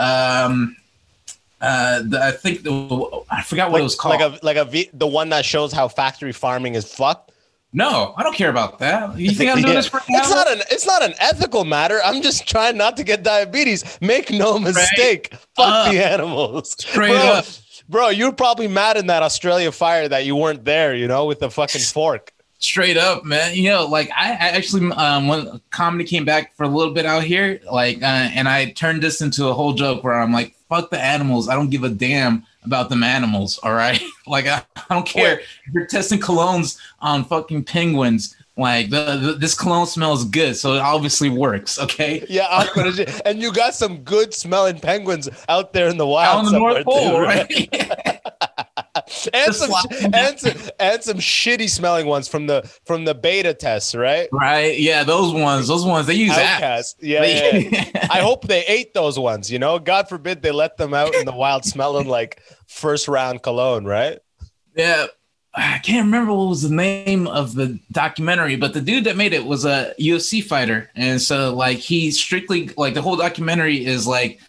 Uh, 1.60 2.02
the, 2.04 2.22
I 2.22 2.30
think 2.30 2.62
the, 2.62 3.22
I 3.30 3.42
forgot 3.42 3.70
what 3.70 3.74
Like, 3.74 3.80
it 3.80 3.84
was 3.84 3.94
called. 3.94 4.20
like 4.20 4.42
a 4.42 4.44
like 4.44 4.56
a 4.56 4.64
v, 4.64 4.88
the 4.94 5.06
one 5.06 5.28
that 5.30 5.44
shows 5.44 5.72
how 5.72 5.88
factory 5.88 6.32
farming 6.32 6.74
is 6.74 6.90
fucked. 6.92 7.32
no, 7.72 8.14
I 8.16 8.22
don't 8.22 8.34
care 8.34 8.50
about 8.50 8.78
that. 8.78 9.18
You 9.18 9.30
think 9.30 9.50
I'm 9.50 9.56
doing 9.60 9.68
Yeah. 9.74 9.74
this 9.74 9.86
for 9.86 10.00
It's 10.08 10.30
not 10.30 10.50
an 10.50 10.62
it's 10.70 10.86
not 10.86 11.02
an 11.02 11.14
ethical 11.18 11.64
matter. 11.64 12.00
I'm 12.04 12.22
just 12.22 12.48
trying 12.48 12.76
not 12.76 12.96
to 12.96 13.04
get 13.04 13.22
diabetes. 13.22 13.84
Make 14.00 14.30
no 14.30 14.58
mistake. 14.58 15.34
Fuck 15.56 15.66
up. 15.86 15.92
the 15.92 16.04
animals. 16.04 16.72
Straight 16.72 17.08
bro, 17.10 17.16
up. 17.18 17.44
Bro, 17.88 18.08
you're 18.10 18.32
probably 18.32 18.68
mad 18.68 18.96
in 18.96 19.08
that 19.08 19.22
Australia 19.22 19.70
fire 19.70 20.08
that 20.08 20.24
you 20.24 20.36
weren't 20.36 20.64
there, 20.64 20.94
you 20.94 21.06
know, 21.08 21.26
with 21.26 21.40
the 21.40 21.50
fucking 21.50 21.80
fork. 21.96 22.32
straight 22.58 22.96
up 22.98 23.24
man 23.24 23.54
you 23.54 23.70
know 23.70 23.86
like 23.86 24.10
i, 24.14 24.32
I 24.32 24.48
actually 24.58 24.90
um 24.92 25.28
when 25.28 25.60
comedy 25.70 26.04
came 26.04 26.26
back 26.26 26.54
for 26.56 26.64
a 26.64 26.68
little 26.68 26.92
bit 26.92 27.06
out 27.06 27.24
here 27.24 27.58
like 27.72 27.96
uh, 28.02 28.28
and 28.36 28.46
i 28.48 28.70
turned 28.72 29.00
this 29.02 29.22
into 29.22 29.46
a 29.48 29.54
whole 29.54 29.72
joke 29.72 30.04
where 30.04 30.12
i'm 30.20 30.30
like 30.40 30.54
fuck 30.70 30.88
the 30.88 30.98
animals. 30.98 31.48
I 31.48 31.54
don't 31.54 31.68
give 31.68 31.84
a 31.84 31.90
damn 31.90 32.46
about 32.62 32.88
them 32.88 33.02
animals 33.02 33.58
all 33.62 33.74
right? 33.74 34.00
Like 34.26 34.46
I, 34.46 34.62
I 34.76 34.94
don't 34.94 35.06
care. 35.06 35.36
Wait. 35.36 35.44
if 35.66 35.74
you're 35.74 35.86
testing 35.86 36.20
colognes 36.20 36.78
on 37.00 37.24
fucking 37.24 37.64
penguins 37.64 38.36
like 38.56 38.90
the, 38.90 39.16
the 39.16 39.32
this 39.32 39.54
cologne 39.54 39.86
smells 39.86 40.24
good 40.24 40.54
so 40.54 40.74
it 40.74 40.78
obviously 40.78 41.30
works 41.30 41.78
okay? 41.80 42.24
Yeah, 42.30 42.68
and 43.24 43.42
you 43.42 43.52
got 43.52 43.74
some 43.74 44.02
good 44.02 44.32
smelling 44.32 44.78
penguins 44.78 45.28
out 45.48 45.72
there 45.72 45.88
in 45.88 45.96
the 45.96 46.06
out 46.06 46.10
wild 46.10 46.46
on 46.46 46.52
the 46.52 46.58
north 46.58 46.84
pole 46.84 47.10
too, 47.10 47.18
right 47.18 48.19
and 49.32 49.54
some 49.54 49.70
and 50.14 50.38
some 50.38 50.70
and 50.78 51.02
some 51.02 51.18
shitty 51.18 51.68
smelling 51.68 52.06
ones 52.06 52.28
from 52.28 52.46
the 52.46 52.62
from 52.84 53.04
the 53.04 53.14
beta 53.14 53.54
tests, 53.54 53.94
right? 53.94 54.28
right 54.32 54.78
yeah 54.78 55.04
those 55.04 55.32
ones 55.32 55.68
those 55.68 55.84
ones 55.84 56.06
they 56.06 56.14
use 56.14 56.32
apps. 56.32 56.54
Outcast. 56.54 56.96
Yeah, 57.02 57.24
yeah, 57.24 57.56
yeah. 57.56 58.06
I 58.10 58.20
hope 58.20 58.46
they 58.46 58.64
ate 58.66 58.94
those 58.94 59.18
ones. 59.18 59.50
You 59.50 59.58
know, 59.58 59.78
God 59.78 60.08
forbid 60.08 60.42
they 60.42 60.52
let 60.52 60.76
them 60.76 60.94
out 60.94 61.14
in 61.14 61.26
the 61.26 61.32
wild, 61.32 61.64
smelling 61.64 62.08
like 62.08 62.42
first 62.66 63.08
round 63.08 63.42
cologne, 63.42 63.84
right? 63.84 64.18
Yeah, 64.74 65.06
I 65.54 65.78
can't 65.78 66.06
remember 66.06 66.32
what 66.32 66.48
was 66.48 66.62
the 66.62 66.74
name 66.74 67.26
of 67.26 67.54
the 67.54 67.78
documentary, 67.90 68.56
but 68.56 68.72
the 68.72 68.80
dude 68.80 69.04
that 69.04 69.16
made 69.16 69.32
it 69.32 69.44
was 69.44 69.64
a 69.64 69.94
UFC 69.98 70.42
fighter, 70.42 70.90
and 70.94 71.20
so 71.20 71.54
like 71.54 71.78
he 71.78 72.10
strictly 72.10 72.70
like 72.76 72.94
the 72.94 73.02
whole 73.02 73.16
documentary 73.16 73.84
is 73.84 74.06
like 74.06 74.40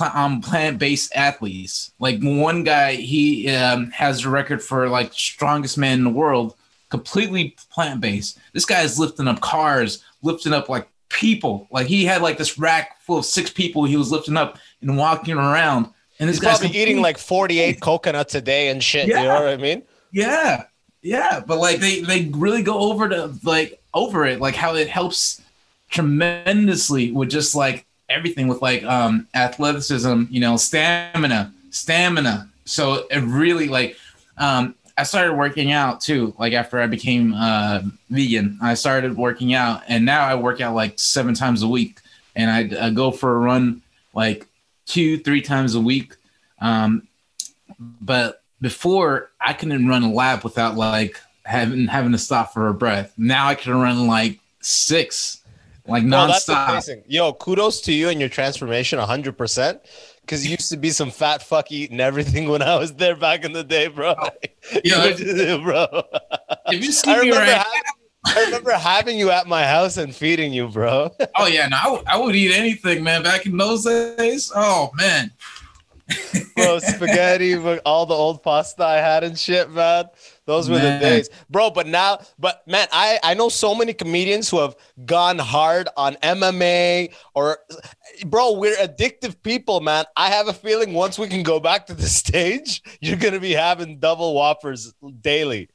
um, 0.00 0.40
plant-based 0.40 1.14
athletes. 1.14 1.92
Like 1.98 2.20
one 2.22 2.64
guy, 2.64 2.94
he 2.94 3.48
um, 3.50 3.90
has 3.90 4.24
a 4.24 4.30
record 4.30 4.62
for 4.62 4.88
like 4.88 5.12
strongest 5.12 5.78
man 5.78 5.98
in 5.98 6.04
the 6.04 6.10
world, 6.10 6.54
completely 6.88 7.56
plant-based. 7.70 8.38
This 8.52 8.64
guy 8.64 8.82
is 8.82 8.98
lifting 8.98 9.28
up 9.28 9.40
cars, 9.40 10.04
lifting 10.22 10.52
up 10.52 10.68
like 10.68 10.88
people. 11.08 11.68
Like 11.70 11.86
he 11.86 12.04
had 12.04 12.22
like 12.22 12.38
this 12.38 12.58
rack 12.58 13.00
full 13.02 13.18
of 13.18 13.24
six 13.24 13.50
people 13.50 13.84
he 13.84 13.96
was 13.96 14.12
lifting 14.12 14.36
up 14.36 14.58
and 14.80 14.96
walking 14.96 15.36
around. 15.36 15.88
And 16.20 16.28
this 16.28 16.36
He's 16.36 16.44
guy's 16.44 16.58
probably 16.58 16.78
eating 16.78 17.00
like 17.00 17.18
48 17.18 17.80
coconuts 17.80 18.34
a 18.34 18.40
day 18.40 18.68
and 18.68 18.82
shit. 18.82 19.08
You 19.08 19.14
know 19.14 19.40
what 19.40 19.48
I 19.48 19.56
mean? 19.56 19.82
Yeah, 20.10 20.64
yeah, 21.02 21.40
but 21.46 21.58
like 21.58 21.78
they 21.78 22.00
they 22.00 22.24
really 22.32 22.62
go 22.62 22.78
over 22.78 23.08
to 23.08 23.32
like 23.44 23.80
over 23.94 24.26
it, 24.26 24.40
like 24.40 24.54
how 24.54 24.74
it 24.74 24.88
helps 24.88 25.40
tremendously 25.90 27.12
with 27.12 27.30
just 27.30 27.54
like 27.54 27.86
everything 28.08 28.48
with 28.48 28.62
like 28.62 28.82
um 28.84 29.26
athleticism, 29.34 30.24
you 30.30 30.40
know, 30.40 30.56
stamina, 30.56 31.52
stamina. 31.70 32.48
So 32.64 33.06
it 33.10 33.20
really 33.20 33.68
like 33.68 33.96
um 34.36 34.74
I 34.96 35.04
started 35.04 35.34
working 35.34 35.70
out 35.70 36.00
too. 36.00 36.34
Like 36.38 36.52
after 36.52 36.80
I 36.80 36.86
became 36.86 37.34
uh 37.34 37.82
vegan, 38.10 38.58
I 38.62 38.74
started 38.74 39.16
working 39.16 39.54
out, 39.54 39.82
and 39.88 40.04
now 40.04 40.24
I 40.24 40.34
work 40.34 40.60
out 40.60 40.74
like 40.74 40.98
seven 40.98 41.34
times 41.34 41.62
a 41.62 41.68
week, 41.68 42.00
and 42.34 42.50
I, 42.50 42.86
I 42.86 42.90
go 42.90 43.10
for 43.10 43.36
a 43.36 43.38
run 43.38 43.82
like 44.14 44.46
two, 44.86 45.18
three 45.18 45.42
times 45.42 45.74
a 45.74 45.80
week. 45.80 46.16
Um, 46.60 47.06
but 47.78 48.42
before 48.60 49.30
I 49.40 49.52
couldn't 49.52 49.86
run 49.86 50.02
a 50.02 50.12
lap 50.12 50.42
without 50.42 50.74
like 50.74 51.20
having 51.48 51.86
having 51.86 52.12
to 52.12 52.18
stop 52.18 52.52
for 52.52 52.68
a 52.68 52.74
breath. 52.74 53.12
Now 53.16 53.48
I 53.48 53.54
can 53.54 53.74
run 53.74 54.06
like 54.06 54.38
six, 54.60 55.42
like 55.88 56.04
No, 56.04 56.28
nonstop. 56.28 56.68
amazing. 56.70 57.02
Yo, 57.06 57.32
kudos 57.32 57.80
to 57.82 57.92
you 57.92 58.08
and 58.08 58.20
your 58.20 58.28
transformation 58.28 58.98
100%. 58.98 59.80
Because 60.20 60.44
you 60.44 60.50
used 60.52 60.68
to 60.70 60.76
be 60.76 60.90
some 60.90 61.10
fat 61.10 61.42
fuck 61.42 61.72
eating 61.72 62.00
everything 62.00 62.50
when 62.50 62.60
I 62.60 62.76
was 62.76 62.92
there 62.94 63.16
back 63.16 63.44
in 63.46 63.52
the 63.52 63.64
day, 63.64 63.88
bro. 63.88 64.14
Oh. 64.18 64.28
You 64.72 64.80
Yeah. 64.84 65.12
just- 65.12 65.62
bro. 65.62 66.02
if 66.66 66.84
you 66.84 66.92
see 66.92 67.10
I 67.10 67.14
me 67.22 67.30
remember, 67.30 67.40
right, 67.40 67.56
having, 67.56 67.82
I 68.26 68.44
remember 68.44 68.72
having 68.72 69.18
you 69.18 69.30
at 69.30 69.46
my 69.46 69.64
house 69.64 69.96
and 69.96 70.14
feeding 70.14 70.52
you, 70.52 70.68
bro. 70.68 71.10
oh 71.36 71.46
yeah, 71.46 71.66
no, 71.68 72.02
I, 72.06 72.14
I 72.14 72.16
would 72.18 72.36
eat 72.36 72.52
anything, 72.54 73.02
man. 73.02 73.22
Back 73.22 73.46
in 73.46 73.56
those 73.56 73.84
days, 73.84 74.52
oh 74.54 74.90
man, 74.94 75.30
bro, 76.56 76.78
spaghetti, 76.78 77.56
but 77.56 77.82
all 77.84 78.06
the 78.06 78.14
old 78.14 78.42
pasta 78.42 78.84
I 78.84 78.96
had 78.96 79.24
and 79.24 79.38
shit, 79.38 79.70
man. 79.70 80.06
Those 80.46 80.70
were 80.70 80.76
Man. 80.76 81.00
the 81.00 81.06
days, 81.06 81.28
bro. 81.50 81.70
But 81.70 81.86
now, 81.86 82.20
but 82.38 82.66
man, 82.66 82.88
I 82.90 83.18
I 83.22 83.34
know 83.34 83.50
so 83.50 83.74
many 83.74 83.92
comedians 83.92 84.48
who 84.48 84.60
have 84.60 84.74
gone 85.04 85.38
hard 85.38 85.88
on 85.96 86.14
MMA 86.16 87.12
or, 87.34 87.58
bro, 88.26 88.52
we're 88.52 88.76
addictive 88.76 89.42
people, 89.42 89.80
man. 89.80 90.06
I 90.16 90.30
have 90.30 90.48
a 90.48 90.54
feeling 90.54 90.94
once 90.94 91.18
we 91.18 91.28
can 91.28 91.42
go 91.42 91.60
back 91.60 91.86
to 91.86 91.94
the 91.94 92.08
stage, 92.08 92.82
you're 93.00 93.18
gonna 93.18 93.40
be 93.40 93.52
having 93.52 93.98
double 93.98 94.34
whoppers 94.34 94.94
daily. 95.20 95.68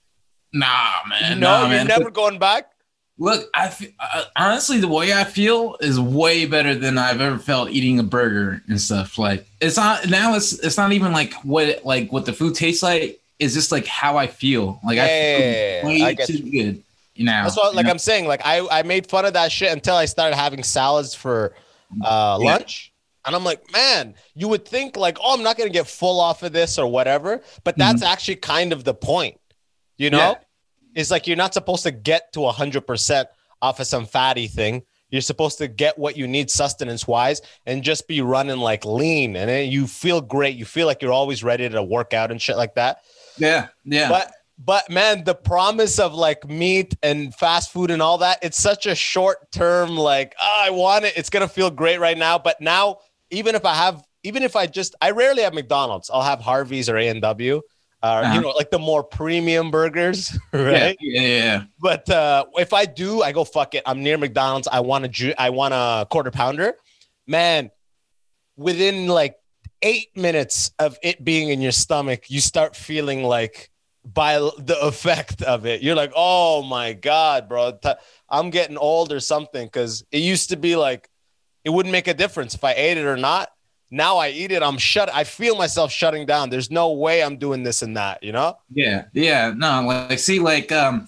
nah, 0.53 0.91
man, 1.07 1.39
no, 1.39 1.47
nah, 1.47 1.59
you're 1.61 1.69
man. 1.69 1.87
never 1.87 2.09
going 2.09 2.39
back. 2.39 2.72
Look, 3.19 3.47
I 3.53 3.71
uh, 3.99 4.23
honestly, 4.35 4.79
the 4.79 4.87
way 4.87 5.13
I 5.13 5.23
feel 5.23 5.77
is 5.81 5.99
way 5.99 6.45
better 6.47 6.73
than 6.73 6.97
I've 6.97 7.21
ever 7.21 7.37
felt 7.37 7.69
eating 7.69 7.99
a 7.99 8.03
burger 8.03 8.61
and 8.67 8.81
stuff. 8.81 9.19
Like 9.19 9.45
it's 9.61 9.77
not 9.77 10.09
now. 10.09 10.33
It's 10.35 10.53
it's 10.59 10.77
not 10.77 10.91
even 10.93 11.11
like 11.11 11.33
what 11.43 11.85
like 11.85 12.11
what 12.11 12.25
the 12.25 12.33
food 12.33 12.55
tastes 12.55 12.81
like. 12.81 13.21
It's 13.39 13.53
just 13.53 13.71
like 13.71 13.85
how 13.85 14.17
I 14.17 14.27
feel. 14.27 14.79
Like 14.83 14.97
I 14.97 15.09
Yeah, 15.09 15.09
feel 15.09 15.57
way 15.81 15.97
I 16.01 16.13
get 16.15 16.31
too 16.31 16.39
good. 16.51 16.83
You 17.15 17.25
know. 17.25 17.31
That's 17.43 17.57
what, 17.57 17.75
like 17.75 17.87
know? 17.87 17.89
I'm 17.89 17.99
saying. 17.99 18.25
Like 18.27 18.41
I, 18.45 18.65
I 18.71 18.83
made 18.83 19.07
fun 19.07 19.25
of 19.25 19.33
that 19.33 19.51
shit 19.51 19.71
until 19.71 19.95
I 19.95 20.05
started 20.05 20.35
having 20.35 20.63
salads 20.63 21.13
for 21.13 21.55
uh, 22.01 22.37
Yeah. 22.37 22.39
lunch, 22.39 22.93
and 23.25 23.35
I'm 23.35 23.43
like, 23.43 23.71
man, 23.71 24.15
you 24.35 24.47
would 24.49 24.65
think 24.67 24.97
like, 24.97 25.17
oh, 25.21 25.33
I'm 25.33 25.43
not 25.43 25.57
gonna 25.57 25.69
get 25.69 25.87
full 25.87 26.19
off 26.19 26.43
of 26.43 26.53
this 26.53 26.77
or 26.79 26.87
whatever, 26.87 27.41
but 27.63 27.77
that's 27.77 28.01
actually 28.01 28.37
kind 28.37 28.71
of 28.73 28.83
the 28.83 28.93
point. 28.93 29.39
You 29.97 30.09
know, 30.09 30.42
It's 30.95 31.11
like 31.11 31.27
you're 31.27 31.37
not 31.37 31.53
supposed 31.53 31.83
to 31.83 31.91
get 31.91 32.33
to 32.33 32.47
hundred 32.47 32.87
percent 32.87 33.27
off 33.61 33.79
of 33.79 33.87
some 33.87 34.05
fatty 34.05 34.47
thing. 34.47 34.83
You're 35.09 35.21
supposed 35.21 35.59
to 35.59 35.67
get 35.67 35.97
what 35.97 36.17
you 36.17 36.27
need 36.27 36.49
sustenance 36.49 37.07
wise 37.07 37.41
and 37.67 37.83
just 37.83 38.07
be 38.07 38.21
running 38.21 38.57
like 38.57 38.83
lean, 38.83 39.35
and 39.35 39.49
then 39.49 39.71
you 39.71 39.85
feel 39.85 40.21
great. 40.21 40.55
You 40.55 40.65
feel 40.65 40.87
like 40.87 41.01
you're 41.01 41.13
always 41.13 41.43
ready 41.43 41.69
to 41.69 41.83
work 41.83 42.13
out 42.13 42.31
and 42.31 42.41
shit 42.41 42.57
like 42.57 42.75
that. 42.75 42.97
Yeah, 43.37 43.67
yeah. 43.85 44.09
But 44.09 44.31
but 44.57 44.89
man, 44.89 45.23
the 45.23 45.35
promise 45.35 45.99
of 45.99 46.13
like 46.13 46.47
meat 46.47 46.95
and 47.03 47.33
fast 47.35 47.71
food 47.71 47.91
and 47.91 48.01
all 48.01 48.19
that, 48.19 48.39
it's 48.41 48.57
such 48.57 48.85
a 48.85 48.95
short 48.95 49.51
term, 49.51 49.97
like, 49.97 50.35
oh, 50.41 50.61
I 50.65 50.69
want 50.69 51.05
it. 51.05 51.13
It's 51.15 51.29
gonna 51.29 51.47
feel 51.47 51.69
great 51.69 51.99
right 51.99 52.17
now. 52.17 52.37
But 52.37 52.61
now, 52.61 52.97
even 53.29 53.55
if 53.55 53.65
I 53.65 53.75
have, 53.75 54.03
even 54.23 54.43
if 54.43 54.55
I 54.55 54.67
just 54.67 54.95
I 55.01 55.11
rarely 55.11 55.43
have 55.43 55.53
McDonald's, 55.53 56.09
I'll 56.09 56.21
have 56.21 56.39
Harvey's 56.39 56.89
or 56.89 56.97
A 56.97 57.07
and 57.07 57.21
W. 57.21 57.61
Uh, 58.03 58.21
Uh-huh. 58.23 58.33
you 58.35 58.41
know, 58.41 58.49
like 58.49 58.69
the 58.69 58.79
more 58.79 59.01
premium 59.01 59.71
burgers, 59.71 60.37
right? 60.51 60.97
yeah, 60.99 61.21
yeah, 61.21 61.21
yeah. 61.21 61.63
But 61.79 62.09
uh, 62.09 62.45
if 62.55 62.73
I 62.73 62.83
do, 62.85 63.21
I 63.23 63.31
go 63.31 63.45
fuck 63.45 63.75
it. 63.75 63.83
I'm 63.85 64.03
near 64.03 64.17
McDonald's. 64.17 64.67
I 64.67 64.81
want 64.81 65.05
a 65.05 65.07
ju- 65.07 65.33
I 65.37 65.49
want 65.51 65.73
a 65.73 66.05
quarter 66.09 66.29
pounder. 66.29 66.73
Man, 67.27 67.71
within 68.57 69.07
like 69.07 69.35
eight 69.81 70.15
minutes 70.17 70.71
of 70.79 70.97
it 71.01 71.23
being 71.23 71.49
in 71.49 71.61
your 71.61 71.71
stomach, 71.71 72.29
you 72.29 72.41
start 72.41 72.75
feeling 72.75 73.23
like 73.23 73.69
by 74.05 74.33
the 74.57 74.77
effect 74.81 75.41
of 75.41 75.65
it. 75.65 75.81
You're 75.81 75.95
like, 75.95 76.11
oh 76.13 76.61
my 76.63 76.91
god, 76.91 77.47
bro, 77.47 77.79
I'm 78.29 78.49
getting 78.49 78.75
old 78.77 79.13
or 79.13 79.21
something. 79.21 79.65
Because 79.65 80.03
it 80.11 80.19
used 80.19 80.49
to 80.49 80.57
be 80.57 80.75
like 80.75 81.09
it 81.63 81.69
wouldn't 81.69 81.93
make 81.93 82.09
a 82.09 82.13
difference 82.13 82.53
if 82.53 82.65
I 82.65 82.73
ate 82.73 82.97
it 82.97 83.05
or 83.05 83.15
not. 83.15 83.47
Now 83.93 84.17
I 84.17 84.29
eat 84.29 84.51
it, 84.51 84.63
I'm 84.63 84.79
shut. 84.79 85.13
I 85.13 85.23
feel 85.23 85.55
myself 85.55 85.91
shutting 85.91 86.25
down. 86.25 86.49
There's 86.49 86.71
no 86.71 86.91
way 86.93 87.21
I'm 87.21 87.37
doing 87.37 87.61
this 87.61 87.83
and 87.83 87.95
that. 87.95 88.23
You 88.23 88.31
know? 88.31 88.57
Yeah, 88.73 89.05
yeah, 89.13 89.53
no, 89.55 89.83
like 89.85 90.17
see, 90.17 90.39
like 90.39 90.71
um, 90.71 91.07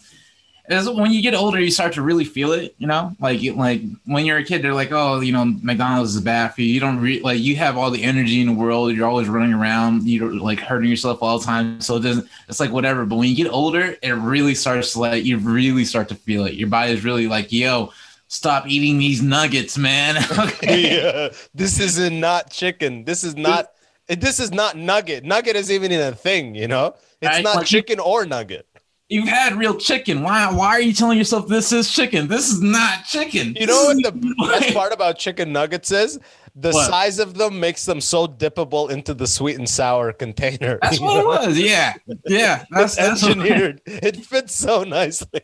as 0.68 0.88
when 0.88 1.12
you 1.12 1.24
get 1.24 1.34
older, 1.34 1.60
you 1.60 1.72
start 1.72 1.94
to 1.94 2.04
really 2.04 2.25
feel 2.25 2.51
it. 2.51 2.75
You 2.77 2.86
know, 2.86 3.15
like 3.20 3.42
like 3.56 3.82
when 4.06 4.27
you're 4.27 4.38
a 4.38 4.44
kid, 4.44 4.62
they're 4.62 4.75
like, 4.75 4.92
oh, 4.92 5.20
you 5.22 5.32
know, 5.32 5.46
McDonald's 5.63 6.13
is 6.13 6.22
bad 6.22 6.54
for 6.54 6.62
you. 6.62 6.68
You 6.68 6.80
don't 6.80 7.00
re- 7.00 7.22
like 7.22 7.39
you 7.39 7.56
have 7.56 7.75
all 7.75 7.89
the 7.89 8.04
energy 8.04 8.39
in 8.39 8.46
the 8.46 8.54
world. 8.54 8.94
You're 8.94 9.08
always 9.08 9.27
running 9.27 9.54
around. 9.54 10.08
You're 10.08 10.36
like 10.36 10.60
hurting 10.60 10.88
yourself 10.88 11.24
all 11.24 11.39
the 11.39 11.46
time. 11.46 11.82
So 11.82 11.96
it 11.96 12.01
doesn't. 12.01 12.30
It's 12.48 12.60
like 12.60 12.70
whatever. 12.70 13.04
But 13.06 13.15
when 13.15 13.30
you 13.30 13.36
get 13.36 13.51
older, 13.51 13.98
it 14.00 14.12
really 14.12 14.54
starts 14.54 14.94
to 14.94 15.00
like 15.00 15.25
you 15.25 15.39
really 15.39 15.86
start 15.86 16.08
to 16.10 16.15
feel 16.15 16.46
it. 16.46 16.54
Your 16.54 16.70
body's 16.70 17.04
really 17.04 17.27
like, 17.27 17.51
yo, 17.51 17.92
stop 18.27 18.67
eating 18.67 18.98
these 18.98 19.22
nuggets, 19.22 19.77
man. 19.77 20.17
okay. 20.39 20.96
yeah, 21.03 21.29
this 21.53 21.79
is 21.79 22.00
not 22.12 22.50
chicken. 22.51 23.05
This 23.05 23.24
is 23.24 23.36
not. 23.36 23.72
This 24.08 24.39
is 24.39 24.51
not 24.51 24.77
nugget. 24.77 25.24
Nugget 25.24 25.55
is 25.55 25.72
even 25.72 25.91
a 25.91 26.12
thing. 26.12 26.53
You 26.53 26.67
know, 26.67 26.94
it's 27.22 27.29
Right, 27.29 27.44
not 27.44 27.55
like 27.58 27.65
chicken 27.65 28.00
or 28.00 28.25
nugget. 28.25 28.67
You've 29.08 29.28
had 29.28 29.56
real 29.56 29.76
chicken. 29.76 30.24
Why? 30.24 30.52
Why 30.52 30.68
are 30.70 30.82
you 30.82 30.92
telling 30.94 31.18
yourself 31.18 31.48
this 31.48 31.72
is 31.72 31.92
chicken? 31.92 32.28
This 32.28 32.52
is 32.52 32.60
not 32.62 33.06
chicken. 33.06 33.54
You 33.56 33.68
know 33.68 33.86
what 33.86 33.98
the 34.02 34.12
best 34.60 34.74
part 34.74 34.92
about 34.94 35.20
chicken 35.20 35.54
nuggets 35.54 35.92
is? 35.92 36.20
The 36.56 36.72
What? 36.72 36.90
size 36.90 37.20
of 37.20 37.34
them 37.36 37.60
makes 37.60 37.86
them 37.86 38.00
so 38.02 38.26
dippable 38.28 38.90
into 38.90 39.14
the 39.14 39.28
sweet 39.28 39.58
and 39.58 39.70
sour 39.70 40.12
container. 40.14 40.80
That's 40.82 41.00
what 41.00 41.20
it 41.20 41.26
was. 41.28 41.60
Yeah, 41.60 41.94
yeah. 42.26 42.64
That's 42.72 42.96
that's 42.96 43.22
what- 43.22 43.38
engineered. 43.38 43.82
it 43.86 44.26
fits 44.26 44.56
so 44.56 44.84
nicely. 44.84 45.42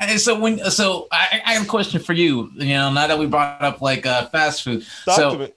Hey, 0.00 0.16
so 0.18 0.38
when 0.40 0.58
so 0.70 1.06
I, 1.12 1.42
I 1.44 1.52
have 1.54 1.64
a 1.64 1.66
question 1.68 2.00
for 2.00 2.14
you. 2.14 2.50
You 2.54 2.74
know, 2.74 2.90
now 2.92 3.06
that 3.06 3.18
we 3.18 3.26
brought 3.26 3.60
up 3.62 3.80
like 3.80 4.06
uh, 4.06 4.26
fast 4.30 4.62
food, 4.64 4.84
Talk 5.04 5.16
so. 5.16 5.48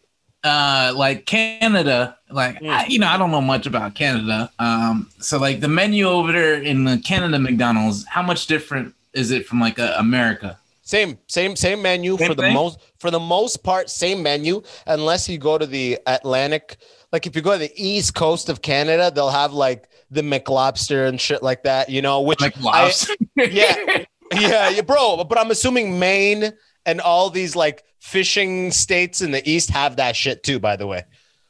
Uh, 0.44 0.94
like 0.96 1.26
Canada, 1.26 2.18
like 2.30 2.60
Mm. 2.62 2.70
I, 2.70 2.86
you 2.88 3.00
know, 3.00 3.08
I 3.08 3.18
don't 3.18 3.32
know 3.32 3.42
much 3.42 3.66
about 3.68 3.96
Canada. 3.96 4.52
Um, 4.60 5.10
so 5.20 5.38
like 5.38 5.60
the 5.60 5.68
menu 5.68 6.06
over 6.08 6.32
there 6.32 6.62
in 6.62 6.84
the 6.84 6.98
Canada 7.00 7.38
McDonald's, 7.40 8.06
how 8.08 8.22
much 8.22 8.48
different 8.48 8.94
is 9.14 9.32
it 9.32 9.46
from 9.48 9.60
like 9.60 9.78
uh, 9.80 9.96
America? 9.98 10.58
Same, 10.84 11.18
same, 11.28 11.56
same 11.56 11.82
menu 11.82 12.18
Same 12.18 12.28
for 12.30 12.36
the 12.36 12.52
most 12.52 12.80
for 13.00 13.12
the 13.12 13.20
most 13.20 13.64
part, 13.64 13.90
same 13.90 14.22
menu, 14.24 14.62
unless 14.88 15.30
you 15.30 15.38
go 15.38 15.58
to 15.58 15.66
the 15.66 16.00
Atlantic. 16.08 16.78
Like 17.14 17.28
if 17.28 17.36
you 17.36 17.42
go 17.42 17.54
to 17.54 17.58
the 17.60 17.72
east 17.76 18.16
coast 18.16 18.50
of 18.50 18.62
Canada, 18.62 19.12
they'll 19.14 19.30
have 19.30 19.54
like 19.54 19.90
the 20.10 20.22
McLobster 20.22 21.08
and 21.08 21.20
shit 21.22 21.44
like 21.44 21.64
that, 21.64 21.90
you 21.90 22.02
know, 22.02 22.22
which 22.22 22.42
Like 22.42 22.56
I- 22.66 22.92
yeah, 23.38 24.04
yeah, 24.34 24.70
yeah, 24.70 24.82
bro. 24.82 25.24
But 25.24 25.38
I'm 25.38 25.52
assuming 25.52 25.98
Maine 26.00 26.52
and 26.86 27.02
all 27.02 27.30
these 27.30 27.56
like 27.56 27.84
fishing 28.00 28.72
states 28.72 29.22
in 29.22 29.32
the 29.32 29.48
east 29.50 29.70
have 29.70 29.98
that 29.98 30.16
shit 30.16 30.44
too, 30.44 30.60
by 30.60 30.76
the 30.76 30.88
way. 30.88 31.04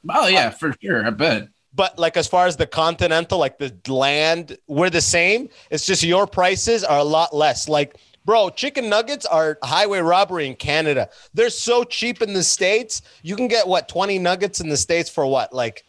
oh 0.09 0.27
yeah, 0.27 0.47
um, 0.47 0.53
for 0.53 0.73
sure. 0.81 1.05
I 1.05 1.09
bet. 1.09 1.47
But 1.73 1.97
like 1.97 2.17
as 2.17 2.27
far 2.27 2.47
as 2.47 2.57
the 2.57 2.67
continental, 2.67 3.38
like 3.38 3.57
the 3.57 3.73
land, 3.88 4.57
we're 4.67 4.89
the 4.89 5.01
same. 5.01 5.50
It's 5.69 5.85
just 5.85 6.03
your 6.03 6.27
prices 6.27 6.83
are 6.83 7.00
a 7.00 7.03
lot 7.03 7.33
less. 7.33 7.69
Like, 7.69 7.95
bro, 8.25 8.50
chicken 8.50 8.89
nuggets 8.89 9.25
are 9.25 9.57
highway 9.63 10.00
robbery 10.00 10.47
in 10.47 10.55
Canada. 10.55 11.09
They're 11.33 11.50
so 11.50 11.85
cheap 11.85 12.21
in 12.21 12.33
the 12.33 12.43
States. 12.43 13.01
You 13.23 13.38
can 13.38 13.47
get 13.47 13.67
what 13.67 13.88
20 13.88 14.19
nuggets 14.19 14.59
in 14.59 14.67
the 14.67 14.75
States 14.75 15.09
for 15.09 15.25
what? 15.25 15.53
Like 15.53 15.85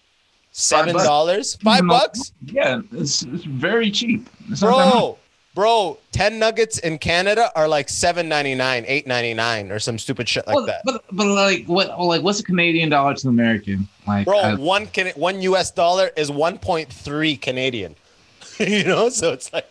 Seven 0.55 0.95
dollars, 0.95 1.57
five 1.57 1.87
bucks, 1.87 2.33
Yeah, 2.45 2.83
it's, 2.93 3.23
it's 3.23 3.45
very 3.45 3.91
cheap. 3.91 4.29
It's 4.51 4.61
not 4.61 4.93
bro. 4.93 5.19
Bro, 5.55 5.99
ten 6.13 6.39
nuggets 6.39 6.79
in 6.79 6.97
Canada 6.99 7.51
are 7.55 7.69
like 7.69 7.91
seven 7.91 8.27
ninety 8.29 8.55
nine, 8.55 8.85
eight 8.87 9.07
ninety 9.07 9.35
nine, 9.35 9.71
or 9.71 9.79
some 9.79 9.99
stupid 9.99 10.27
shit 10.29 10.47
like 10.47 10.57
Well, 10.57 10.65
that. 10.67 10.81
But 10.85 11.05
but 11.13 11.27
like 11.27 11.67
what 11.67 11.99
like 12.01 12.23
what's 12.23 12.41
a 12.41 12.43
Canadian 12.45 12.89
dollar 12.89 13.15
to 13.15 13.29
American? 13.29 13.87
Like 14.07 14.25
Bro, 14.25 14.39
uh, 14.39 14.57
one 14.57 14.87
can 14.87 15.09
one 15.09 15.43
US 15.43 15.71
dollar 15.71 16.11
is 16.17 16.31
one 16.31 16.57
point 16.59 16.91
three 16.91 17.37
Canadian. 17.37 17.97
you 18.59 18.85
know, 18.85 19.09
so 19.11 19.33
it's 19.33 19.53
like, 19.53 19.71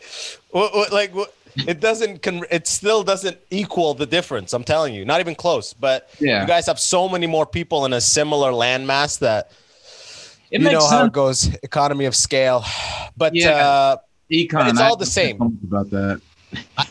what, 0.51 0.73
what, 0.73 0.91
like 0.91 1.15
what, 1.15 1.33
it 1.55 1.79
doesn't. 1.79 2.21
Con- 2.21 2.45
it 2.51 2.67
still 2.67 3.03
doesn't 3.03 3.37
equal 3.49 3.93
the 3.95 4.05
difference. 4.05 4.53
I'm 4.53 4.63
telling 4.63 4.93
you, 4.93 5.03
not 5.03 5.19
even 5.19 5.33
close. 5.35 5.73
But 5.73 6.09
Yeah. 6.19 6.41
you 6.41 6.47
guys 6.47 6.67
have 6.67 6.79
so 6.79 7.09
many 7.09 7.25
more 7.27 7.45
people 7.47 7.85
in 7.85 7.93
a 7.93 8.01
similar 8.01 8.51
landmass 8.51 9.17
that 9.19 9.51
it 10.51 10.61
you 10.61 10.69
know 10.71 10.87
how 10.87 11.05
it 11.05 11.11
goes. 11.13 11.47
Economy 11.63 12.05
of 12.05 12.15
scale, 12.15 12.63
but 13.17 13.33
Yeah. 13.33 13.49
uh, 13.67 13.97
Econ, 14.31 14.69
it's 14.69 14.79
I 14.79 14.87
all 14.87 14.95
the 14.95 15.05
same. 15.05 15.41
about 15.41 15.89
that. 15.91 16.21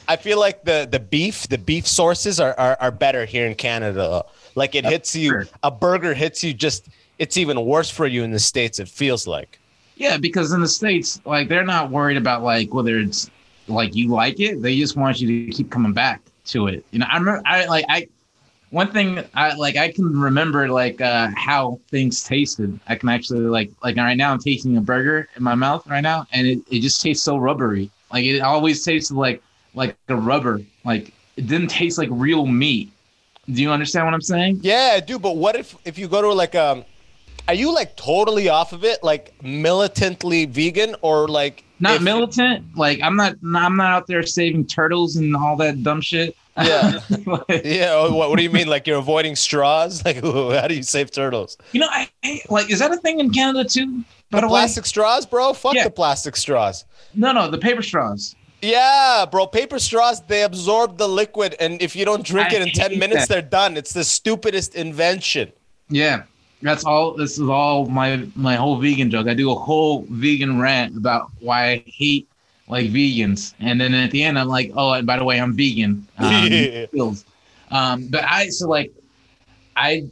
I 0.08 0.16
feel 0.16 0.38
like 0.38 0.64
the 0.64 0.88
the 0.90 1.00
beef, 1.00 1.48
the 1.48 1.58
beef 1.58 1.86
sources 1.86 2.40
are 2.40 2.54
are, 2.58 2.76
are 2.80 2.90
better 2.90 3.24
here 3.24 3.46
in 3.46 3.54
Canada. 3.54 4.24
Like 4.54 4.74
it 4.74 4.84
hits 4.84 5.14
you, 5.14 5.42
a 5.62 5.70
burger 5.70 6.14
hits 6.14 6.42
you 6.44 6.54
just. 6.54 6.88
It's 7.18 7.36
even 7.36 7.66
worse 7.66 7.90
for 7.90 8.06
you 8.06 8.24
in 8.24 8.30
the 8.30 8.38
states. 8.38 8.78
It 8.78 8.88
feels 8.88 9.26
like. 9.26 9.58
Yeah, 9.96 10.16
because 10.16 10.52
in 10.52 10.62
the 10.62 10.68
states, 10.68 11.20
like 11.26 11.48
they're 11.48 11.64
not 11.64 11.90
worried 11.90 12.16
about 12.16 12.42
like 12.42 12.72
whether 12.72 12.98
it's 12.98 13.30
like 13.68 13.94
you 13.94 14.08
like 14.08 14.40
it. 14.40 14.62
They 14.62 14.78
just 14.78 14.96
want 14.96 15.20
you 15.20 15.46
to 15.46 15.52
keep 15.52 15.70
coming 15.70 15.92
back 15.92 16.22
to 16.46 16.68
it. 16.68 16.84
You 16.90 17.00
know, 17.00 17.06
I 17.10 17.18
remember 17.18 17.42
I 17.44 17.66
like 17.66 17.84
I 17.88 18.08
one 18.70 18.90
thing 18.92 19.24
I 19.34 19.54
like 19.54 19.76
I 19.76 19.90
can 19.92 20.18
remember 20.20 20.68
like 20.68 21.00
uh 21.00 21.28
how 21.36 21.80
things 21.90 22.22
tasted. 22.24 22.78
I 22.88 22.94
can 22.94 23.08
actually 23.08 23.40
like 23.40 23.70
like 23.82 23.96
right 23.96 24.14
now 24.16 24.32
I'm 24.32 24.38
tasting 24.38 24.76
a 24.76 24.80
burger 24.80 25.28
in 25.36 25.42
my 25.42 25.54
mouth 25.54 25.86
right 25.86 26.00
now 26.00 26.26
and 26.32 26.46
it, 26.46 26.58
it 26.70 26.80
just 26.80 27.00
tastes 27.00 27.24
so 27.24 27.36
rubbery. 27.36 27.90
Like 28.12 28.24
it 28.24 28.40
always 28.40 28.84
tasted 28.84 29.14
like 29.14 29.42
like 29.74 29.96
a 30.08 30.16
rubber. 30.16 30.60
Like 30.84 31.12
it 31.36 31.46
didn't 31.46 31.68
taste 31.68 31.98
like 31.98 32.08
real 32.10 32.46
meat. 32.46 32.90
Do 33.50 33.60
you 33.62 33.70
understand 33.72 34.06
what 34.06 34.14
I'm 34.14 34.20
saying? 34.20 34.60
Yeah, 34.62 34.92
I 34.94 35.00
do. 35.00 35.18
But 35.18 35.36
what 35.36 35.56
if 35.56 35.76
if 35.84 35.98
you 35.98 36.06
go 36.08 36.22
to 36.22 36.32
like 36.32 36.54
um, 36.54 36.84
are 37.48 37.54
you 37.54 37.74
like 37.74 37.96
totally 37.96 38.48
off 38.48 38.72
of 38.72 38.84
it, 38.84 39.02
like 39.02 39.34
militantly 39.42 40.44
vegan, 40.44 40.94
or 41.02 41.26
like 41.26 41.64
Not 41.80 41.96
if- 41.96 42.02
militant. 42.02 42.76
Like 42.76 43.00
I'm 43.02 43.16
not 43.16 43.34
I'm 43.54 43.76
not 43.76 43.90
out 43.92 44.06
there 44.06 44.22
saving 44.24 44.66
turtles 44.66 45.16
and 45.16 45.34
all 45.34 45.56
that 45.56 45.82
dumb 45.82 46.00
shit. 46.00 46.36
Yeah. 46.56 47.00
Yeah. 47.64 47.92
oh, 47.94 48.14
What, 48.14 48.30
what 48.30 48.36
do 48.36 48.42
you 48.42 48.50
mean? 48.50 48.68
Like 48.68 48.86
you're 48.86 48.98
avoiding 48.98 49.36
straws? 49.36 50.02
Like 50.04 50.16
how 50.22 50.66
do 50.68 50.74
you 50.74 50.82
save 50.82 51.10
turtles? 51.10 51.56
You 51.72 51.80
know, 51.80 51.88
I, 51.90 52.08
I 52.24 52.40
like 52.48 52.70
is 52.70 52.78
that 52.80 52.92
a 52.92 52.96
thing 52.96 53.20
in 53.20 53.30
Canada 53.30 53.64
too? 53.68 54.04
By 54.30 54.40
The 54.40 54.46
the 54.46 54.46
way, 54.46 54.50
plastic 54.60 54.86
straws, 54.86 55.26
bro. 55.26 55.52
Fuck 55.52 55.74
Yeah. 55.74 55.84
the 55.84 55.90
plastic 55.90 56.36
straws. 56.36 56.84
no, 57.14 57.32
no, 57.32 57.50
the 57.50 57.58
paper 57.58 57.82
straws. 57.82 58.34
Yeah, 58.62 59.24
bro. 59.30 59.46
Paper 59.46 59.78
straws, 59.78 60.20
they 60.26 60.42
absorb 60.42 60.98
the 60.98 61.08
liquid, 61.08 61.56
and 61.60 61.80
if 61.80 61.96
you 61.96 62.04
don't 62.04 62.22
drink 62.24 62.52
I 62.52 62.56
it 62.56 62.62
in 62.62 62.70
ten 62.72 62.98
minutes, 62.98 63.26
that. 63.26 63.28
they're 63.28 63.42
done. 63.50 63.76
It's 63.78 63.94
the 63.94 64.04
stupidest 64.04 64.74
invention. 64.74 65.50
Yeah, 65.88 66.24
that's 66.60 66.84
all. 66.84 67.14
This 67.16 67.38
is 67.38 67.48
all 67.48 67.86
my 67.86 68.28
my 68.36 68.56
whole 68.56 68.76
vegan 68.78 69.10
joke. 69.10 69.28
I 69.28 69.34
do 69.34 69.50
a 69.50 69.54
whole 69.54 70.04
vegan 70.10 70.60
rant 70.60 70.94
about 70.96 71.30
why 71.40 71.70
I 71.70 71.84
hate 71.86 72.28
like 72.70 72.86
vegans, 72.90 73.54
and 73.60 73.80
then 73.80 73.92
at 73.94 74.10
the 74.12 74.22
end, 74.22 74.38
I'm 74.38 74.48
like, 74.48 74.72
oh, 74.76 74.92
and 74.92 75.06
by 75.06 75.18
the 75.18 75.24
way, 75.24 75.40
I'm 75.40 75.52
vegan. 75.56 76.06
Um, 76.18 76.46
Yeah. 76.52 76.86
um, 77.70 78.06
but 78.08 78.24
I 78.24 78.48
so 78.48 78.68
like, 78.68 78.92
I. 79.76 80.04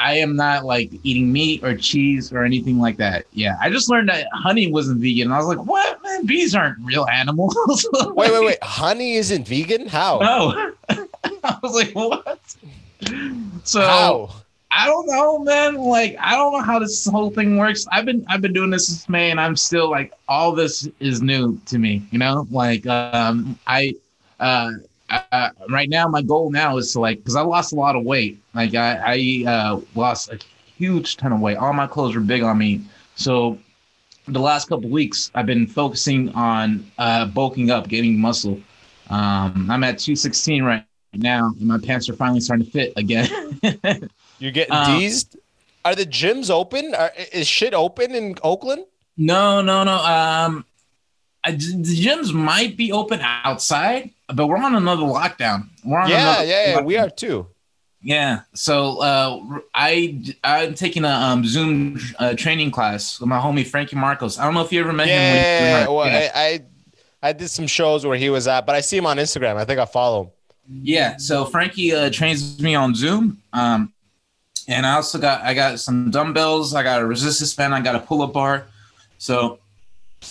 I 0.00 0.18
am 0.18 0.36
not 0.36 0.64
like 0.64 0.92
eating 1.02 1.32
meat 1.32 1.64
or 1.64 1.76
cheese 1.76 2.32
or 2.32 2.44
anything 2.44 2.78
like 2.78 2.98
that. 2.98 3.24
Yeah, 3.32 3.56
I 3.60 3.68
just 3.68 3.90
learned 3.90 4.08
that 4.10 4.28
honey 4.32 4.70
wasn't 4.70 5.00
vegan. 5.00 5.26
And 5.26 5.34
I 5.34 5.38
was 5.38 5.48
like, 5.48 5.66
"What, 5.66 6.00
man? 6.04 6.24
Bees 6.24 6.54
aren't 6.54 6.78
real 6.86 7.04
animals." 7.08 7.56
Wait, 8.14 8.30
wait, 8.30 8.44
wait. 8.46 8.58
Honey 8.62 9.14
isn't 9.16 9.48
vegan? 9.48 9.88
How? 9.88 10.20
No. 10.20 10.72
I 11.42 11.58
was 11.64 11.72
like, 11.74 11.92
what? 11.96 12.38
So 13.64 13.80
How? 13.80 14.30
I 14.70 14.86
don't 14.86 15.06
know, 15.06 15.38
man. 15.38 15.76
Like, 15.76 16.16
I 16.20 16.32
don't 16.36 16.52
know 16.52 16.60
how 16.60 16.78
this 16.78 17.06
whole 17.06 17.30
thing 17.30 17.56
works. 17.56 17.86
I've 17.90 18.04
been 18.04 18.24
I've 18.28 18.42
been 18.42 18.52
doing 18.52 18.70
this 18.70 18.86
since 18.86 19.08
May, 19.08 19.30
and 19.30 19.40
I'm 19.40 19.56
still 19.56 19.90
like, 19.90 20.12
all 20.28 20.52
this 20.52 20.88
is 21.00 21.22
new 21.22 21.58
to 21.66 21.78
me. 21.78 22.02
You 22.10 22.18
know, 22.18 22.46
like, 22.50 22.86
um, 22.86 23.58
I, 23.66 23.94
uh, 24.40 24.72
uh, 25.08 25.50
right 25.70 25.88
now 25.88 26.06
my 26.06 26.20
goal 26.20 26.50
now 26.50 26.76
is 26.76 26.92
to 26.92 27.00
like, 27.00 27.18
because 27.18 27.34
I 27.34 27.40
lost 27.40 27.72
a 27.72 27.76
lot 27.76 27.96
of 27.96 28.04
weight. 28.04 28.38
Like, 28.54 28.74
I 28.74 29.44
I 29.46 29.50
uh, 29.50 29.80
lost 29.94 30.30
a 30.30 30.38
huge 30.76 31.16
ton 31.16 31.32
of 31.32 31.40
weight. 31.40 31.56
All 31.56 31.72
my 31.72 31.86
clothes 31.86 32.14
were 32.14 32.20
big 32.20 32.42
on 32.42 32.58
me, 32.58 32.82
so. 33.16 33.58
The 34.30 34.40
last 34.40 34.68
couple 34.68 34.90
weeks, 34.90 35.30
I've 35.34 35.46
been 35.46 35.66
focusing 35.66 36.28
on 36.34 36.84
uh, 36.98 37.24
bulking 37.24 37.70
up, 37.70 37.88
getting 37.88 38.20
muscle. 38.20 38.60
Um, 39.08 39.70
I'm 39.70 39.82
at 39.84 39.98
216 39.98 40.62
right 40.64 40.84
now, 41.14 41.54
and 41.58 41.66
my 41.66 41.78
pants 41.78 42.10
are 42.10 42.12
finally 42.12 42.40
starting 42.40 42.66
to 42.66 42.70
fit 42.70 42.92
again. 42.96 43.58
You're 44.38 44.52
getting 44.52 44.72
Uh, 44.74 44.98
teased? 44.98 45.36
Are 45.84 45.94
the 45.94 46.06
gyms 46.06 46.50
open? 46.50 46.94
Are, 46.94 47.12
is 47.32 47.46
shit 47.46 47.74
open 47.74 48.14
in 48.14 48.36
Oakland? 48.42 48.84
no, 49.16 49.60
no, 49.60 49.82
no. 49.84 49.96
Um, 49.96 50.64
I, 51.44 51.52
the 51.52 51.96
gyms 52.04 52.32
might 52.32 52.76
be 52.76 52.92
open 52.92 53.20
outside, 53.22 54.10
but 54.32 54.46
we're 54.46 54.58
on 54.58 54.74
another 54.74 55.02
lockdown. 55.02 55.68
We're 55.84 55.98
on 55.98 56.08
Yeah, 56.10 56.20
another 56.32 56.46
yeah, 56.46 56.68
yeah. 56.76 56.80
We 56.82 56.96
are 56.98 57.10
too. 57.10 57.46
Yeah. 58.02 58.40
So 58.54 59.00
uh, 59.02 59.60
I 59.74 60.20
I'm 60.44 60.74
taking 60.74 61.04
a 61.04 61.08
um, 61.10 61.44
Zoom 61.44 61.98
uh, 62.18 62.34
training 62.34 62.70
class 62.70 63.18
with 63.18 63.28
my 63.28 63.38
homie 63.38 63.66
Frankie 63.66 63.96
Marcos. 63.96 64.38
I 64.38 64.44
don't 64.44 64.54
know 64.54 64.62
if 64.64 64.72
you 64.72 64.80
ever 64.80 64.92
met 64.92 65.08
him. 65.08 65.14
Yeah, 65.20 65.88
We- 65.88 65.94
well, 65.96 66.06
yeah. 66.06 66.30
I, 66.34 66.40
I 66.42 66.60
I 67.30 67.32
did 67.32 67.48
some 67.48 67.66
shows 67.66 68.06
where 68.06 68.16
he 68.16 68.30
was 68.30 68.46
at, 68.46 68.66
but 68.66 68.76
I 68.76 68.80
see 68.80 68.96
him 68.98 69.06
on 69.06 69.16
Instagram. 69.16 69.56
I 69.56 69.64
think 69.64 69.80
I 69.80 69.84
follow 69.84 70.24
him. 70.24 70.30
Yeah, 70.82 71.16
so 71.16 71.44
Frankie 71.46 71.92
uh, 71.94 72.10
trains 72.10 72.60
me 72.60 72.74
on 72.76 72.94
Zoom, 72.94 73.40
um, 73.52 73.92
and 74.68 74.86
I 74.86 74.94
also 74.94 75.18
got 75.18 75.42
I 75.42 75.54
got 75.54 75.80
some 75.80 76.10
dumbbells, 76.10 76.74
I 76.74 76.82
got 76.82 77.02
a 77.02 77.06
resistance 77.06 77.54
band, 77.54 77.74
I 77.74 77.80
got 77.80 77.96
a 77.96 78.00
pull 78.00 78.22
up 78.22 78.34
bar, 78.34 78.66
so 79.16 79.58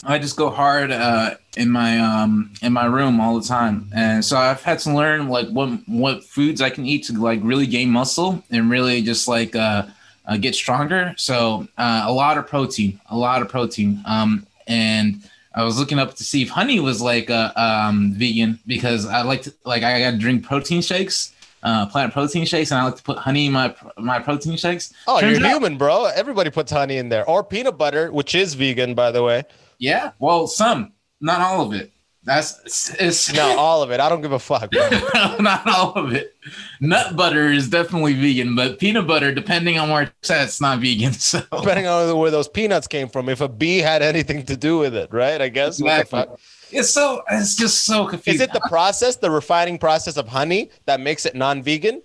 I 0.03 0.19
just 0.19 0.37
go 0.37 0.49
hard 0.49 0.91
uh, 0.91 1.35
in 1.55 1.71
my 1.71 1.99
um, 1.99 2.53
in 2.61 2.71
my 2.71 2.85
room 2.85 3.19
all 3.19 3.39
the 3.39 3.45
time, 3.45 3.89
and 3.95 4.23
so 4.23 4.37
I've 4.37 4.61
had 4.61 4.79
to 4.79 4.93
learn 4.93 5.27
like 5.27 5.49
what 5.49 5.69
what 5.87 6.23
foods 6.23 6.61
I 6.61 6.69
can 6.69 6.85
eat 6.85 7.05
to 7.05 7.13
like 7.13 7.39
really 7.43 7.65
gain 7.65 7.89
muscle 7.89 8.43
and 8.51 8.69
really 8.69 9.01
just 9.01 9.27
like 9.27 9.55
uh, 9.55 9.87
uh, 10.25 10.37
get 10.37 10.53
stronger. 10.53 11.15
So 11.17 11.67
uh, 11.77 12.03
a 12.05 12.13
lot 12.13 12.37
of 12.37 12.47
protein, 12.47 12.99
a 13.09 13.17
lot 13.17 13.41
of 13.41 13.49
protein, 13.49 14.03
um, 14.05 14.45
and 14.67 15.21
I 15.55 15.63
was 15.63 15.79
looking 15.79 15.97
up 15.97 16.13
to 16.15 16.23
see 16.23 16.43
if 16.43 16.49
honey 16.49 16.79
was 16.79 17.01
like 17.01 17.31
a 17.31 17.51
um, 17.59 18.13
vegan 18.13 18.59
because 18.67 19.07
I 19.07 19.23
like 19.23 19.41
to 19.43 19.53
like 19.65 19.81
I 19.81 19.99
got 19.99 20.11
to 20.11 20.17
drink 20.17 20.45
protein 20.45 20.81
shakes, 20.81 21.33
uh, 21.63 21.85
plant 21.87 22.13
protein 22.13 22.45
shakes, 22.45 22.71
and 22.71 22.79
I 22.79 22.83
like 22.85 22.95
to 22.97 23.03
put 23.03 23.17
honey 23.17 23.47
in 23.47 23.51
my 23.53 23.75
my 23.97 24.19
protein 24.19 24.57
shakes. 24.57 24.93
Oh, 25.07 25.19
Turns 25.19 25.37
you're 25.39 25.47
out- 25.47 25.53
human, 25.53 25.77
bro. 25.77 26.05
Everybody 26.05 26.49
puts 26.49 26.71
honey 26.71 26.97
in 26.97 27.09
there, 27.09 27.27
or 27.27 27.43
peanut 27.43 27.77
butter, 27.77 28.11
which 28.11 28.35
is 28.35 28.53
vegan, 28.53 28.93
by 28.95 29.11
the 29.11 29.23
way. 29.23 29.43
Yeah, 29.79 30.11
well, 30.19 30.47
some, 30.47 30.93
not 31.21 31.41
all 31.41 31.61
of 31.65 31.73
it. 31.73 31.91
That's 32.27 32.93
it's, 32.99 33.33
No, 33.33 33.57
all 33.57 33.81
of 33.81 33.89
it. 33.89 34.01
I 34.01 34.09
don't 34.09 34.19
give 34.19 34.33
a 34.33 34.39
fuck. 34.39 34.69
not 35.39 35.65
all 35.65 35.93
of 35.93 36.11
it. 36.11 36.35
Nut 36.81 37.15
butter 37.15 37.47
is 37.47 37.69
definitely 37.69 38.13
vegan, 38.15 38.53
but 38.53 38.79
peanut 38.79 39.07
butter, 39.07 39.33
depending 39.33 39.79
on 39.79 39.89
where 39.89 40.11
it's 40.19 40.29
at, 40.29 40.43
it's 40.43 40.59
not 40.59 40.79
vegan. 40.79 41.13
So 41.27 41.41
Depending 41.51 41.87
on 41.87 42.17
where 42.17 42.29
those 42.29 42.49
peanuts 42.49 42.85
came 42.85 43.07
from, 43.07 43.29
if 43.29 43.39
a 43.39 43.47
bee 43.47 43.77
had 43.77 44.01
anything 44.01 44.45
to 44.47 44.57
do 44.57 44.77
with 44.77 44.93
it, 44.93 45.11
right? 45.13 45.41
I 45.41 45.47
guess. 45.47 45.81
What 45.81 45.87
the 45.87 46.01
Exactly. 46.01 46.19
fuck? 46.19 46.39
it's 46.69 46.89
so 46.89 47.23
it's 47.31 47.55
just 47.55 47.85
so 47.85 48.05
confusing. 48.05 48.41
Is 48.41 48.41
it 48.41 48.51
the 48.51 48.67
process, 48.67 49.15
the 49.15 49.31
refining 49.31 49.77
process 49.77 50.17
of 50.17 50.27
honey 50.27 50.69
that 50.85 50.99
makes 50.99 51.25
it 51.25 51.33
non-vegan? 51.33 52.01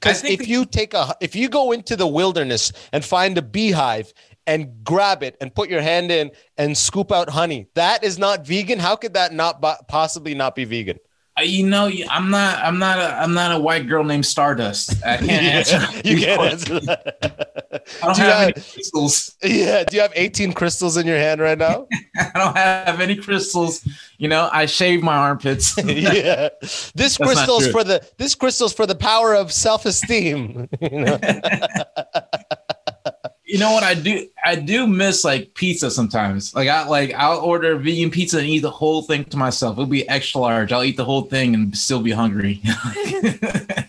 Because 0.00 0.22
if 0.24 0.46
you 0.48 0.66
take 0.66 0.92
a, 0.94 1.16
if 1.22 1.34
you 1.34 1.48
go 1.48 1.72
into 1.72 1.96
the 1.96 2.06
wilderness 2.06 2.72
and 2.92 3.02
find 3.02 3.38
a 3.38 3.42
beehive 3.42 4.12
and 4.46 4.84
grab 4.84 5.22
it 5.22 5.36
and 5.40 5.54
put 5.54 5.68
your 5.68 5.80
hand 5.80 6.10
in 6.10 6.30
and 6.56 6.76
scoop 6.76 7.12
out 7.12 7.30
honey, 7.30 7.68
that 7.74 8.04
is 8.04 8.18
not 8.18 8.46
vegan. 8.46 8.78
How 8.78 8.96
could 8.96 9.14
that 9.14 9.32
not 9.32 9.60
bo- 9.60 9.76
possibly 9.88 10.34
not 10.34 10.54
be 10.54 10.64
vegan? 10.64 10.98
Uh, 11.38 11.42
you 11.44 11.66
know, 11.66 11.90
I'm 12.10 12.30
not, 12.30 12.58
I'm 12.58 12.78
not, 12.78 12.98
a, 12.98 13.14
I'm 13.16 13.32
not 13.32 13.52
a 13.52 13.58
white 13.58 13.88
girl 13.88 14.04
named 14.04 14.26
Stardust. 14.26 15.02
I 15.02 15.16
can't 15.18 15.30
answer. 15.30 15.80
you 16.04 16.18
can't 16.18 16.40
answer 16.42 16.80
that. 16.80 17.88
I 18.02 18.06
don't 18.06 18.16
do 18.16 18.22
you 18.22 18.28
have 18.28 18.38
have, 18.38 18.42
any 18.42 18.52
crystals. 18.52 19.36
yeah. 19.42 19.84
Do 19.84 19.96
you 19.96 20.02
have 20.02 20.12
18 20.14 20.52
crystals 20.52 20.98
in 20.98 21.06
your 21.06 21.16
hand 21.16 21.40
right 21.40 21.56
now? 21.56 21.86
I 22.18 22.38
don't 22.38 22.56
have 22.56 23.00
any 23.00 23.16
crystals. 23.16 23.86
You 24.18 24.28
know, 24.28 24.50
I 24.52 24.66
shave 24.66 25.02
my 25.02 25.16
armpits. 25.16 25.74
yeah. 25.82 26.50
This 26.94 27.16
crystal's 27.16 27.66
for 27.68 27.82
the 27.82 28.06
this 28.18 28.34
crystal's 28.34 28.74
for 28.74 28.84
the 28.84 28.94
power 28.94 29.34
of 29.34 29.52
self-esteem. 29.52 30.68
you 30.82 30.90
know? 30.90 31.18
You 33.52 33.58
know 33.58 33.72
what 33.72 33.82
I 33.82 33.94
do? 33.94 34.26
I 34.44 34.54
do 34.56 34.86
miss 34.86 35.24
like 35.24 35.54
pizza 35.54 35.90
sometimes. 35.90 36.54
Like 36.54 36.68
I 36.68 36.86
like 36.88 37.12
I'll 37.14 37.38
order 37.38 37.76
vegan 37.76 38.10
pizza 38.10 38.38
and 38.38 38.46
eat 38.46 38.60
the 38.60 38.70
whole 38.70 39.02
thing 39.02 39.24
to 39.26 39.36
myself. 39.36 39.74
It'll 39.74 39.86
be 39.86 40.08
extra 40.08 40.40
large. 40.40 40.72
I'll 40.72 40.84
eat 40.84 40.96
the 40.96 41.04
whole 41.04 41.22
thing 41.22 41.54
and 41.54 41.76
still 41.76 42.00
be 42.00 42.12
hungry. 42.12 42.60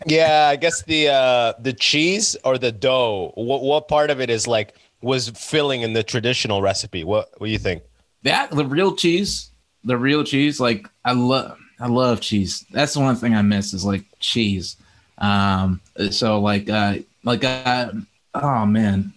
Yeah, 0.05 0.49
I 0.51 0.57
guess 0.57 0.83
the 0.83 1.07
uh 1.07 1.53
the 1.59 1.71
cheese 1.71 2.35
or 2.43 2.57
the 2.57 2.73
dough. 2.73 3.31
What 3.35 3.61
what 3.63 3.87
part 3.87 4.09
of 4.09 4.19
it 4.19 4.29
is 4.29 4.47
like 4.47 4.75
was 5.01 5.29
filling 5.29 5.81
in 5.81 5.93
the 5.93 6.03
traditional 6.03 6.61
recipe? 6.61 7.05
What 7.05 7.29
what 7.37 7.47
do 7.47 7.53
you 7.53 7.57
think? 7.57 7.83
that 8.23 8.51
the 8.51 8.65
real 8.65 8.95
cheese, 8.95 9.51
the 9.83 9.97
real 9.97 10.23
cheese. 10.23 10.59
Like 10.59 10.87
I 11.05 11.13
love, 11.13 11.57
I 11.79 11.87
love 11.87 12.21
cheese. 12.21 12.65
That's 12.71 12.93
the 12.93 13.01
one 13.01 13.15
thing 13.15 13.35
I 13.35 13.41
miss 13.41 13.73
is 13.73 13.85
like 13.85 14.03
cheese. 14.19 14.77
Um, 15.19 15.81
so 16.09 16.39
like, 16.39 16.69
uh, 16.69 16.95
like, 17.23 17.43
uh, 17.43 17.91
oh 18.33 18.65
man, 18.65 19.13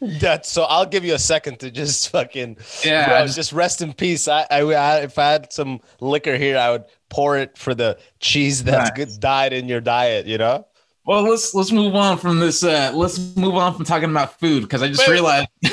That 0.00 0.44
so 0.44 0.64
I'll 0.64 0.84
give 0.86 1.04
you 1.04 1.14
a 1.14 1.18
second 1.18 1.58
to 1.60 1.70
just 1.70 2.10
fucking 2.10 2.58
Yeah, 2.84 3.08
bro, 3.08 3.22
just, 3.24 3.36
just- 3.36 3.52
rest 3.52 3.80
in 3.80 3.94
peace. 3.94 4.28
I, 4.28 4.46
I, 4.50 4.60
I 4.60 4.96
if 5.00 5.18
I 5.18 5.32
had 5.32 5.52
some 5.52 5.80
liquor 6.00 6.36
here, 6.36 6.58
I 6.58 6.70
would 6.70 6.84
pour 7.08 7.38
it 7.38 7.56
for 7.56 7.74
the 7.74 7.98
cheese 8.20 8.62
that's 8.64 8.90
Nice. 8.90 9.06
good 9.14 9.20
died 9.20 9.52
in 9.54 9.68
your 9.68 9.80
diet. 9.80 10.26
You 10.26 10.36
know. 10.38 10.66
Well, 11.06 11.22
let's 11.22 11.54
let's 11.54 11.70
move 11.72 11.94
on 11.94 12.18
from 12.18 12.40
this. 12.40 12.62
Uh, 12.64 12.90
let's 12.94 13.36
move 13.36 13.54
on 13.54 13.74
from 13.74 13.84
talking 13.84 14.10
about 14.10 14.38
food 14.40 14.62
because 14.62 14.82
I 14.82 14.88
just 14.88 15.00
Wait. 15.06 15.12
realized 15.14 15.46
we 15.62 15.70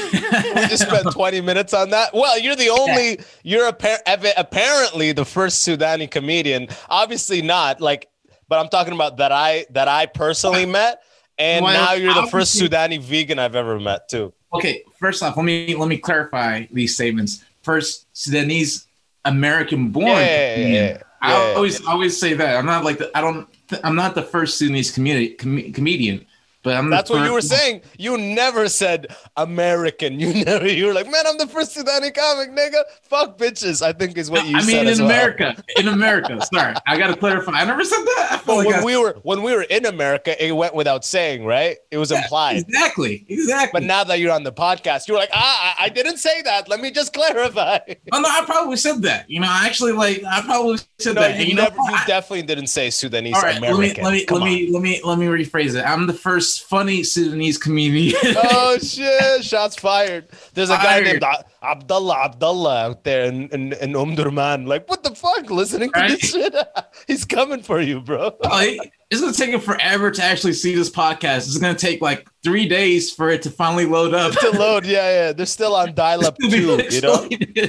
just 0.69 0.83
spent 0.87 1.11
20 1.11 1.41
minutes 1.41 1.73
on 1.73 1.89
that. 1.89 2.13
Well, 2.13 2.39
you're 2.39 2.55
the 2.55 2.69
only, 2.69 3.19
you're 3.43 3.67
appa- 3.67 4.03
apparently 4.37 5.11
the 5.11 5.25
first 5.25 5.67
Sudani 5.67 6.09
comedian. 6.09 6.67
Obviously 6.87 7.41
not 7.41 7.81
like, 7.81 8.07
but 8.47 8.59
I'm 8.59 8.69
talking 8.69 8.93
about 8.93 9.17
that 9.17 9.31
I 9.31 9.65
that 9.71 9.87
I 9.87 10.05
personally 10.05 10.65
met, 10.79 11.01
and 11.37 11.63
Well, 11.63 11.73
now 11.73 11.93
you're 11.93 12.13
the 12.13 12.27
first 12.27 12.59
Sudani 12.59 12.99
vegan 12.99 13.39
I've 13.39 13.55
ever 13.55 13.79
met 13.79 14.09
too. 14.09 14.33
Okay, 14.53 14.83
first 14.99 15.23
off, 15.23 15.35
let 15.35 15.43
me 15.43 15.75
let 15.75 15.87
me 15.87 15.97
clarify 15.97 16.65
these 16.71 16.93
statements. 16.95 17.43
First, 17.61 18.07
Sudanese 18.13 18.87
American 19.25 19.89
born. 19.89 20.07
Yeah, 20.07 20.55
yeah, 20.55 20.67
yeah. 20.67 21.03
I 21.21 21.53
always 21.55 21.85
always 21.85 22.19
say 22.19 22.33
that. 22.33 22.57
I'm 22.57 22.65
not 22.65 22.83
like 22.83 22.97
the, 22.97 23.15
I 23.17 23.21
don't 23.21 23.47
I'm 23.83 23.95
not 23.95 24.15
the 24.15 24.21
first 24.21 24.57
Sudanese 24.57 24.93
comedi- 24.95 25.37
com- 25.37 25.71
comedian, 25.71 26.25
but 26.63 26.75
I'm 26.75 26.89
That's 26.89 27.09
what 27.09 27.25
you 27.25 27.33
were 27.33 27.41
saying. 27.41 27.81
You 27.97 28.17
never 28.17 28.69
said 28.69 29.15
American. 29.37 30.19
You 30.23 30.45
never. 30.45 30.67
You 30.69 30.87
were 30.87 30.93
like, 30.93 31.09
man, 31.11 31.25
I'm 31.27 31.37
the 31.37 31.47
first 31.47 31.75
Sudani 31.75 32.13
comic, 32.15 32.51
nigga. 32.51 32.83
Fuck 33.03 33.37
bitches. 33.37 33.81
I 33.81 33.91
think 33.91 34.17
is 34.17 34.31
what 34.31 34.45
you 34.45 34.61
said. 34.61 34.79
I 34.79 34.83
mean, 34.83 34.93
in 34.93 34.99
well. 34.99 35.05
America, 35.07 35.63
in 35.75 35.87
America. 35.89 36.39
Sorry, 36.53 36.75
I 36.87 36.97
got 36.97 37.07
to 37.07 37.15
clarify. 37.17 37.51
I 37.53 37.65
never 37.65 37.83
said 37.83 38.03
that. 38.05 38.43
But 38.45 38.55
like 38.57 38.67
when 38.67 38.75
I- 38.79 38.83
we 38.85 38.95
were 38.95 39.17
when 39.23 39.43
we 39.43 39.53
were 39.53 39.63
in 39.63 39.85
America, 39.85 40.41
it 40.43 40.51
went 40.53 40.75
without 40.75 41.03
saying, 41.03 41.45
right? 41.45 41.77
It 41.91 41.97
was 41.97 42.11
implied. 42.11 42.57
exactly, 42.59 43.25
exactly. 43.27 43.81
But 43.81 43.85
now 43.85 44.03
that 44.05 44.19
you're 44.19 44.31
on 44.31 44.43
the 44.43 44.53
podcast, 44.53 45.07
you're 45.07 45.17
like, 45.17 45.31
ah, 45.33 45.75
I, 45.77 45.85
I 45.85 45.89
didn't 45.89 46.17
say 46.17 46.41
that. 46.43 46.69
Let 46.69 46.79
me 46.79 46.91
just 46.91 47.11
clarify. 47.13 47.79
oh 48.13 48.19
no, 48.21 48.29
I 48.29 48.43
probably 48.45 48.77
said 48.77 49.01
that. 49.01 49.29
You 49.29 49.41
know, 49.41 49.47
I 49.49 49.65
actually 49.65 49.91
like 49.91 50.23
I 50.23 50.41
probably 50.41 50.77
said 50.99 51.15
no, 51.15 51.21
that. 51.21 51.39
you, 51.39 51.47
you 51.47 51.55
know, 51.55 51.63
you 51.63 51.93
I- 51.93 52.05
definitely 52.07 52.43
didn't 52.43 52.67
say 52.67 52.89
Sudanese 52.89 53.35
all 53.35 53.41
right, 53.41 53.59
let 53.59 53.77
me 53.77 53.93
let 54.01 54.13
me 54.13 54.25
Come 54.25 54.39
let 54.39 54.45
me 54.45 54.69
let 54.71 54.81
me 54.81 55.01
let 55.03 55.17
me 55.17 55.25
rephrase 55.25 55.75
it. 55.75 55.83
I'm 55.83 56.07
the 56.07 56.13
first 56.13 56.52
funny 56.59 57.03
Sudanese 57.03 57.57
comedian. 57.57 58.15
Oh 58.45 58.77
shit! 58.79 59.43
Shots 59.43 59.75
fired. 59.75 60.27
There's 60.53 60.69
a 60.69 60.73
guy 60.77 61.01
Fired. 61.03 61.05
named 61.05 61.25
Abdullah 61.61 62.25
Abdullah 62.25 62.75
out 62.85 63.03
there 63.03 63.25
in 63.25 63.47
in, 63.49 63.73
in 63.73 63.93
Omdurman. 63.93 64.65
Like, 64.67 64.89
what 64.89 65.03
the 65.03 65.13
fuck? 65.15 65.49
Listening 65.49 65.91
to 65.91 65.99
this 66.07 66.19
shit? 66.31 66.55
He's 67.07 67.25
coming 67.25 67.61
for 67.61 67.79
you, 67.81 68.01
bro. 68.01 68.35
It- 68.43 68.91
it's 69.11 69.21
gonna 69.21 69.31
take 69.33 69.51
him 69.51 69.59
forever 69.59 70.09
to 70.09 70.23
actually 70.23 70.53
see 70.53 70.73
this 70.73 70.89
podcast. 70.89 71.45
It's 71.45 71.57
gonna 71.59 71.75
take 71.77 72.01
like 72.01 72.27
three 72.43 72.67
days 72.67 73.11
for 73.11 73.29
it 73.29 73.43
to 73.43 73.51
finally 73.51 73.85
load 73.85 74.15
up. 74.15 74.31
to 74.39 74.49
load, 74.51 74.85
yeah, 74.87 75.27
yeah. 75.27 75.33
They're 75.33 75.45
still 75.45 75.75
on 75.75 75.93
dial-up 75.93 76.35
too. 76.39 76.81
You 76.89 77.01
know, 77.01 77.27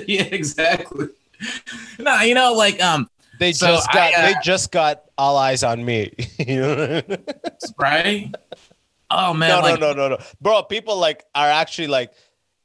yeah, 0.08 0.22
exactly. 0.22 1.08
No, 1.98 2.20
you 2.22 2.34
know, 2.34 2.54
like 2.54 2.82
um, 2.82 3.10
they 3.40 3.52
So 3.52 3.66
just 3.66 3.92
got 3.92 4.14
I, 4.14 4.14
uh, 4.14 4.26
they 4.28 4.34
just 4.42 4.72
got 4.72 5.02
all 5.18 5.36
eyes 5.36 5.62
on 5.62 5.84
me. 5.84 6.14
you 6.38 6.60
know. 6.62 7.02
right? 7.78 8.34
Oh 9.16 9.33
man, 9.35 9.48
no, 9.48 9.61
like, 9.61 9.81
no, 9.81 9.92
no, 9.92 10.09
no, 10.09 10.16
no, 10.16 10.24
bro. 10.40 10.62
People 10.62 10.96
like 10.98 11.24
are 11.35 11.48
actually 11.48 11.88
like, 11.88 12.12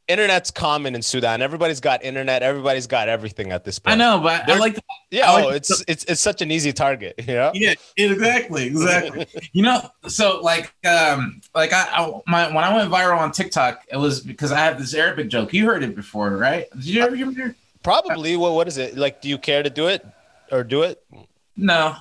internet's 0.08 0.50
common 0.52 0.96
in 0.96 1.02
Sudan. 1.02 1.42
Everybody's 1.42 1.80
got 1.80 2.04
internet. 2.04 2.42
Everybody's 2.42 2.88
got 2.88 3.08
everything 3.08 3.52
at 3.52 3.64
this 3.64 3.78
point. 3.80 3.94
I 3.94 3.98
know, 3.98 4.20
but 4.20 4.44
I 4.44 4.46
They're- 4.48 4.60
like, 4.60 4.76
the, 4.76 4.82
Yeah, 5.12 5.30
I 5.30 5.34
like 5.34 5.46
oh, 5.46 5.50
the- 5.52 5.56
it's 5.58 5.84
it's 5.88 6.04
it's 6.06 6.22
such 6.22 6.42
an 6.42 6.52
easy 6.52 6.74
target. 6.74 7.16
You 7.20 7.36
know. 7.36 7.52
yeah, 7.54 7.76
exactly, 7.96 8.66
exactly. 8.66 9.28
you 9.54 9.62
know, 9.62 9.88
so 10.08 10.42
like, 10.42 10.74
um, 10.86 11.42
like 11.54 11.72
I, 11.74 11.88
I, 11.92 12.22
my 12.28 12.48
when 12.48 12.64
I 12.64 12.76
went 12.76 12.92
viral 12.92 13.20
on 13.20 13.32
TikTok, 13.32 13.86
it 13.92 13.98
was 13.98 14.22
because 14.22 14.52
I 14.52 14.58
have 14.58 14.80
this 14.80 14.94
Arabic 14.94 15.30
joke. 15.30 15.54
You 15.54 15.66
heard 15.66 15.84
it 15.84 15.96
before, 15.96 16.36
right? 16.36 16.70
Did 16.72 16.86
you 16.86 17.02
ever 17.04 17.16
hear 17.16 17.30
it? 17.50 17.56
Probably. 17.84 18.36
What 18.36 18.54
what 18.54 18.68
is 18.68 18.78
it 18.78 18.98
like? 18.98 19.22
Do 19.22 19.30
you 19.30 19.38
care 19.38 19.62
to 19.64 19.70
do 19.70 19.88
it 19.88 20.06
or 20.52 20.64
do 20.64 20.82
it? 20.84 21.04
No. 21.56 21.96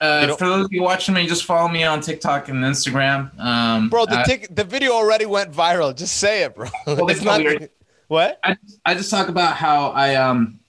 You 0.00 0.06
Uh, 0.06 0.36
for 0.36 0.44
those 0.46 0.64
of 0.66 0.72
you 0.72 0.82
watching 0.82 1.14
me, 1.14 1.26
just 1.26 1.44
follow 1.44 1.68
me 1.68 1.84
on 1.84 2.00
TikTok 2.00 2.48
and 2.48 2.62
Instagram. 2.62 3.38
Um, 3.40 3.88
Bro, 3.88 4.06
the 4.06 4.18
I- 4.18 4.46
the 4.50 4.64
video 4.64 4.92
already 4.92 5.24
went 5.26 5.52
viral. 5.52 5.96
Just 5.96 6.18
say 6.18 6.42
it, 6.42 6.54
bro. 6.54 6.68
Well, 6.86 7.06
it's 7.08 7.18
it's 7.18 7.24
not. 7.24 7.40
weird. 7.40 7.70
What? 8.08 8.38
I, 8.44 8.56
I 8.84 8.94
just 8.94 9.10
talk 9.10 9.28
about 9.28 9.56
how 9.56 9.88
I 9.90 10.14
um 10.16 10.60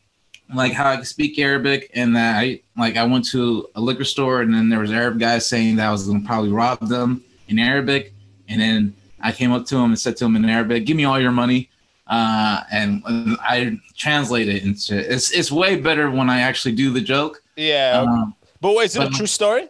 like 0.54 0.72
how 0.72 0.90
I 0.92 1.02
speak 1.04 1.38
Arabic 1.38 1.92
and 1.94 2.16
that 2.16 2.38
I 2.40 2.62
like 2.78 2.96
I 2.96 3.04
went 3.04 3.26
to 3.30 3.68
a 3.76 3.82
liquor 3.82 4.06
store 4.06 4.42
and 4.42 4.54
then 4.54 4.70
there 4.70 4.80
was 4.80 4.92
Arab 4.92 5.20
guys 5.20 5.46
saying 5.48 5.76
that 5.76 5.88
I 5.88 5.92
was 5.92 6.08
gonna 6.08 6.22
probably 6.22 6.52
rob 6.52 6.80
them 6.88 7.22
in 7.50 7.60
Arabic 7.60 8.14
and 8.48 8.62
then 8.62 8.96
I 9.22 9.32
came 9.34 9.52
up 9.52 9.66
to 9.68 9.76
him 9.76 9.86
and 9.92 10.00
said 10.00 10.16
to 10.18 10.26
him 10.26 10.36
in 10.38 10.46
Arabic, 10.46 10.86
"Give 10.86 10.96
me 10.96 11.04
all 11.04 11.20
your 11.20 11.32
money," 11.32 11.70
uh, 12.08 12.62
and 12.72 13.04
I 13.06 13.78
translate 13.98 14.48
it 14.48 14.64
into 14.64 14.96
it's 14.98 15.32
it's 15.32 15.52
way 15.52 15.76
better 15.76 16.10
when 16.10 16.30
I 16.30 16.40
actually 16.42 16.76
do 16.76 16.92
the 16.92 17.02
joke. 17.02 17.44
Yeah. 17.58 18.06
Um, 18.08 18.34
but 18.62 18.76
wait, 18.76 18.86
is 18.86 18.96
it 18.96 19.04
a 19.04 19.10
true 19.10 19.28
story? 19.28 19.70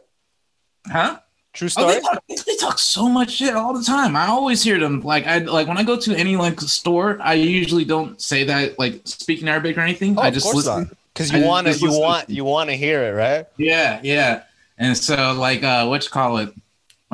huh? 0.87 1.19
True 1.53 1.65
Oh, 1.65 1.69
story? 1.69 1.93
they, 1.95 2.01
talk, 2.01 2.23
they 2.45 2.55
talk 2.57 2.79
so 2.79 3.09
much 3.09 3.31
shit 3.31 3.55
all 3.55 3.73
the 3.73 3.83
time. 3.83 4.15
I 4.15 4.27
always 4.27 4.63
hear 4.63 4.79
them. 4.79 5.01
Like 5.01 5.25
I 5.25 5.39
like 5.39 5.67
when 5.67 5.77
I 5.77 5.83
go 5.83 5.97
to 5.97 6.15
any 6.15 6.35
like 6.37 6.61
store, 6.61 7.17
I 7.21 7.33
usually 7.33 7.83
don't 7.85 8.21
say 8.21 8.43
that 8.45 8.77
like 8.77 9.01
speaking 9.05 9.47
Arabic 9.47 9.77
or 9.77 9.81
anything. 9.81 10.17
Oh, 10.17 10.21
I 10.21 10.29
just 10.29 10.53
listen. 10.53 10.89
Because 11.13 11.31
you 11.31 11.41
want 11.43 11.65
to, 11.65 11.73
you 11.73 11.87
listen. 11.87 11.99
want, 11.99 12.29
you 12.29 12.45
want 12.45 12.69
to 12.69 12.75
hear 12.75 13.03
it, 13.03 13.11
right? 13.11 13.47
Yeah, 13.57 13.99
yeah. 14.03 14.43
And 14.77 14.95
so 14.95 15.33
like 15.33 15.63
uh 15.63 15.87
what 15.87 16.03
you 16.03 16.11
call 16.11 16.37
it? 16.37 16.53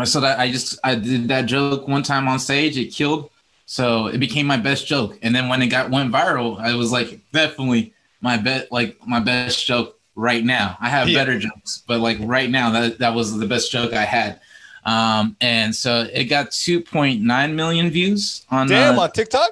So 0.03 0.19
that 0.19 0.39
I 0.39 0.51
just 0.51 0.77
I 0.83 0.95
did 0.95 1.29
that 1.29 1.45
joke 1.45 1.87
one 1.87 2.03
time 2.03 2.27
on 2.27 2.39
stage, 2.39 2.77
it 2.77 2.87
killed. 2.87 3.29
So 3.65 4.07
it 4.07 4.17
became 4.17 4.45
my 4.45 4.57
best 4.57 4.87
joke. 4.87 5.17
And 5.21 5.33
then 5.33 5.47
when 5.47 5.61
it 5.61 5.67
got 5.67 5.89
went 5.89 6.11
viral, 6.11 6.59
I 6.59 6.75
was 6.75 6.91
like 6.91 7.21
definitely 7.31 7.93
my 8.19 8.35
bet 8.35 8.71
like 8.73 8.97
my 9.07 9.21
best 9.21 9.65
joke 9.65 9.97
right 10.15 10.43
now. 10.43 10.77
I 10.79 10.89
have 10.89 11.09
Yeah. 11.09 11.19
better 11.19 11.39
jokes, 11.39 11.83
but 11.87 11.99
like 11.99 12.17
right 12.21 12.49
now 12.49 12.69
that 12.71 12.99
that 12.99 13.13
was 13.15 13.37
the 13.37 13.47
best 13.47 13.71
joke 13.71 13.93
I 13.93 14.03
had. 14.05 14.39
Um 14.85 15.35
and 15.41 15.75
so 15.75 16.07
it 16.13 16.25
got 16.25 16.51
2.9 16.51 17.53
million 17.55 17.89
views 17.89 18.45
on 18.49 18.67
Damn, 18.67 18.99
uh, 18.99 19.03
on 19.03 19.11
TikTok. 19.11 19.51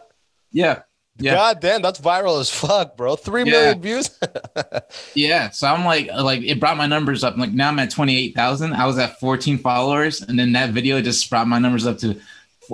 yeah. 0.51 0.81
Yeah. 1.17 1.35
God 1.35 1.59
damn, 1.59 1.81
that's 1.83 1.99
viral 2.01 2.39
as 2.39 2.49
fuck, 2.49 2.97
bro. 2.97 3.15
Three 3.15 3.43
Yeah. 3.43 3.51
million 3.51 3.81
views. 3.81 4.09
Yeah, 5.13 5.49
so 5.51 5.67
I'm 5.67 5.85
like, 5.85 6.09
like 6.13 6.41
it 6.43 6.59
brought 6.59 6.77
my 6.77 6.87
numbers 6.87 7.23
up. 7.23 7.37
Like 7.37 7.51
now 7.51 7.69
I'm 7.69 7.79
at 7.79 7.91
twenty 7.91 8.17
eight 8.17 8.35
thousand. 8.35 8.73
I 8.73 8.85
was 8.85 8.97
at 8.97 9.19
fourteen 9.19 9.57
followers, 9.57 10.21
and 10.21 10.37
then 10.39 10.53
that 10.53 10.71
video 10.71 11.01
just 11.01 11.29
brought 11.29 11.47
my 11.47 11.59
numbers 11.59 11.85
up 11.85 11.97
to 11.99 12.19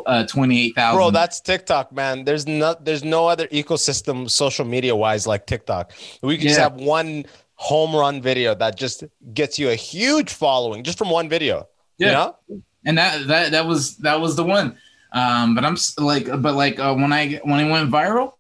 uh, 0.06 0.26
twenty 0.28 0.65
eight 0.67 0.76
thousand. 0.76 0.97
Bro, 0.97 1.12
that's 1.12 1.41
TikTok, 1.41 1.91
man. 1.91 2.23
There's 2.23 2.47
not 2.47 2.86
there's 2.86 3.04
no 3.04 3.28
other 3.28 3.47
ecosystem 3.47 4.30
social 4.30 4.65
media 4.65 4.95
wise 4.95 5.28
like 5.28 5.45
TikTok. 5.45 5.91
We 6.21 6.38
can 6.38 6.47
just 6.47 6.60
have 6.60 6.73
one 6.76 7.26
home 7.58 7.96
run 7.96 8.22
video 8.22 8.56
that 8.56 8.78
just 8.78 9.04
gets 9.34 9.60
you 9.60 9.70
a 9.70 9.76
huge 9.76 10.32
following 10.32 10.84
just 10.84 10.98
from 10.98 11.10
one 11.10 11.28
video. 11.28 11.67
Yeah. 11.98 12.08
You 12.08 12.13
know? 12.13 12.63
and 12.88 12.98
that 12.98 13.28
that 13.28 13.52
that 13.52 13.67
was 13.67 13.98
that 13.98 14.20
was 14.20 14.36
the 14.36 14.43
one. 14.43 14.78
Um, 15.12 15.56
but 15.56 15.63
I'm 15.65 15.78
like, 15.98 16.28
but 16.41 16.56
like 16.56 16.80
uh, 16.80 16.96
when 16.96 17.12
I 17.13 17.36
when 17.43 17.60
it 17.60 17.70
went 17.70 17.91
viral, 17.91 18.34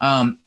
um, 0.00 0.38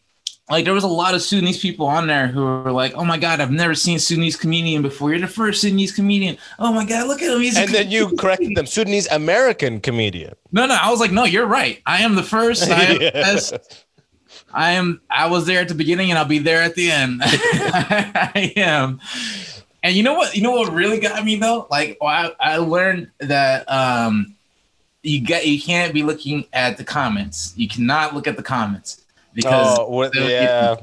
like 0.49 0.65
there 0.65 0.73
was 0.73 0.83
a 0.83 0.89
lot 0.89 1.13
of 1.13 1.21
Sudanese 1.21 1.59
people 1.59 1.85
on 1.85 2.07
there 2.07 2.27
who 2.27 2.41
were 2.41 2.71
like, 2.71 2.93
"Oh 2.95 3.05
my 3.05 3.17
god, 3.17 3.41
I've 3.41 3.51
never 3.51 3.75
seen 3.75 3.99
Sudanese 3.99 4.37
comedian 4.37 4.81
before. 4.81 5.09
You're 5.11 5.19
the 5.19 5.27
first 5.27 5.61
Sudanese 5.61 5.93
comedian. 5.93 6.37
Oh 6.59 6.71
my 6.71 6.85
god, 6.85 7.07
look 7.07 7.21
at 7.21 7.33
him. 7.33 7.41
He's 7.41 7.57
And 7.57 7.69
then 7.71 7.91
you 7.91 8.07
comedian." 8.07 8.17
corrected 8.17 8.55
them. 8.55 8.65
Sudanese 8.65 9.07
American 9.11 9.79
comedian. 9.79 10.35
No, 10.51 10.65
no, 10.65 10.77
I 10.79 10.89
was 10.89 10.99
like, 10.99 11.11
no, 11.11 11.23
you're 11.25 11.47
right. 11.47 11.81
I 11.85 12.03
am 12.03 12.15
the 12.15 12.23
first. 12.23 12.69
I 12.69 12.83
am 12.83 12.99
the 12.99 13.11
best. 13.11 13.85
I 14.53 14.71
am. 14.71 15.01
I 15.09 15.27
was 15.27 15.45
there 15.45 15.61
at 15.61 15.67
the 15.67 15.75
beginning, 15.75 16.09
and 16.11 16.17
I'll 16.19 16.25
be 16.25 16.39
there 16.39 16.61
at 16.61 16.75
the 16.75 16.91
end. 16.91 17.21
I 17.23 18.53
am. 18.57 18.99
And 19.83 19.95
you 19.95 20.03
know 20.03 20.13
what? 20.13 20.35
You 20.35 20.41
know 20.43 20.51
what 20.51 20.71
really 20.73 20.99
got 20.99 21.23
me 21.25 21.35
though? 21.35 21.67
Like, 21.69 21.97
I, 22.01 22.31
I 22.39 22.57
learned 22.57 23.11
that 23.19 23.69
um, 23.69 24.35
you 25.01 25.19
get 25.19 25.45
you 25.45 25.61
can't 25.61 25.93
be 25.93 26.03
looking 26.03 26.45
at 26.53 26.77
the 26.77 26.83
comments. 26.83 27.53
You 27.57 27.67
cannot 27.67 28.13
look 28.15 28.27
at 28.27 28.37
the 28.37 28.43
comments 28.43 29.03
because 29.33 29.77
Oh, 29.79 30.09
they'll- 30.09 30.29
yeah. 30.29 30.75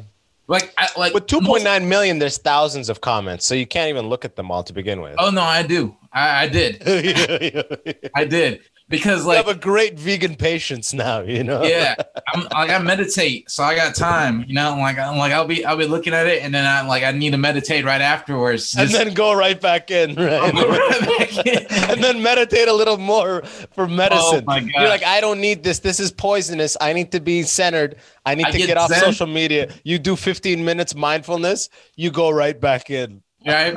like 0.49 0.75
I, 0.77 0.89
like 0.99 1.15
With 1.15 1.27
2.9 1.27 1.87
million, 1.87 2.19
there's 2.19 2.37
thousands 2.39 2.89
of 2.91 3.01
comments, 3.01 3.47
so 3.47 3.55
you 3.55 3.67
can't 3.67 3.89
even 3.89 4.09
look 4.09 4.25
at 4.25 4.37
them 4.37 4.51
all 4.51 4.63
to 4.65 4.73
begin 4.73 5.01
with. 5.01 5.15
Oh 5.19 5.31
no, 5.31 5.43
I 5.43 5.63
do. 5.63 5.97
I, 6.13 6.43
I 6.43 6.49
did. 6.49 6.83
I 8.15 8.25
did. 8.25 8.61
Because 8.91 9.23
You 9.23 9.29
like 9.29 9.47
have 9.47 9.57
a 9.57 9.59
great 9.59 9.99
vegan 9.99 10.35
patience 10.35 10.93
now, 10.93 11.21
you 11.21 11.45
know? 11.45 11.63
yeah, 11.63 11.95
I'm, 12.35 12.43
like 12.53 12.71
I 12.71 12.79
meditate, 12.79 13.49
so 13.51 13.63
I 13.63 13.77
got 13.77 13.95
time. 13.95 14.45
You 14.49 14.55
know, 14.55 14.77
like 14.77 14.99
I'm 14.99 15.17
like 15.17 15.33
I'll 15.33 15.47
be 15.47 15.65
I'll 15.65 15.77
be 15.77 15.87
looking 15.87 16.13
at 16.13 16.27
it, 16.27 16.43
and 16.43 16.53
then 16.53 16.67
I'm 16.67 16.89
like 16.89 17.05
I 17.05 17.13
need 17.13 17.31
to 17.31 17.39
meditate 17.39 17.85
right 17.85 18.01
afterwards. 18.01 18.77
And 18.77 18.91
then 18.91 19.15
go 19.15 19.33
right 19.33 19.59
back 19.59 19.91
in, 19.91 20.17
right? 20.17 20.53
and 21.91 22.03
then 22.03 22.23
meditate 22.23 22.69
a 22.69 22.75
little 22.75 22.99
more 22.99 23.43
for 23.73 23.85
oh 23.85 23.89
medicine. 23.89 24.45
Oh 24.47 24.51
my 24.51 24.61
God. 24.61 24.71
You're 24.75 24.89
like, 24.89 25.05
I 25.05 25.21
don't 25.21 25.41
need 25.41 25.63
this. 25.63 25.79
This 25.79 26.01
is 26.01 26.11
poisonous. 26.11 26.77
I 26.81 26.93
need 26.93 27.13
to 27.13 27.21
be 27.21 27.45
centered. 27.45 27.97
I 28.27 28.35
need 28.35 28.47
I 28.47 28.51
to 28.51 28.59
get 28.59 28.67
get, 28.67 28.77
off 28.77 28.93
social 28.93 29.27
media. 29.27 29.73
You 29.85 29.99
do 29.99 30.17
15 30.17 30.65
minutes 30.65 30.95
mindfulness, 30.95 31.69
you 31.95 32.11
go 32.11 32.31
right 32.31 32.61
back 32.61 32.91
in. 32.91 33.23
Right? 33.47 33.75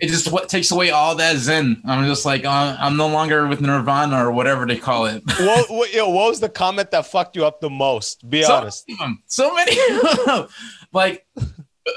It 0.00 0.08
just 0.08 0.30
what 0.30 0.48
takes 0.48 0.70
away 0.70 0.90
all 0.90 1.16
that 1.16 1.36
zen. 1.36 1.82
I'm 1.84 2.06
just 2.06 2.24
like 2.24 2.44
uh, 2.44 2.76
I'm 2.78 2.96
no 2.96 3.08
longer 3.08 3.46
with 3.48 3.60
Nirvana 3.60 4.24
or 4.24 4.30
whatever 4.30 4.64
they 4.66 4.76
call 4.78 5.06
it. 5.06 5.22
what, 5.40 5.68
what, 5.70 5.92
yo, 5.92 6.08
what 6.08 6.28
was 6.28 6.38
the 6.40 6.48
comment 6.48 6.90
that 6.92 7.06
fucked 7.06 7.34
you 7.34 7.44
up 7.44 7.60
the 7.60 7.70
most? 7.70 8.28
Be 8.30 8.42
so, 8.44 8.54
honest. 8.54 8.84
many 8.88 9.00
of 9.00 9.04
'em. 9.06 9.22
so 9.26 9.54
many, 9.54 9.76
of 10.28 10.54
like 10.92 11.26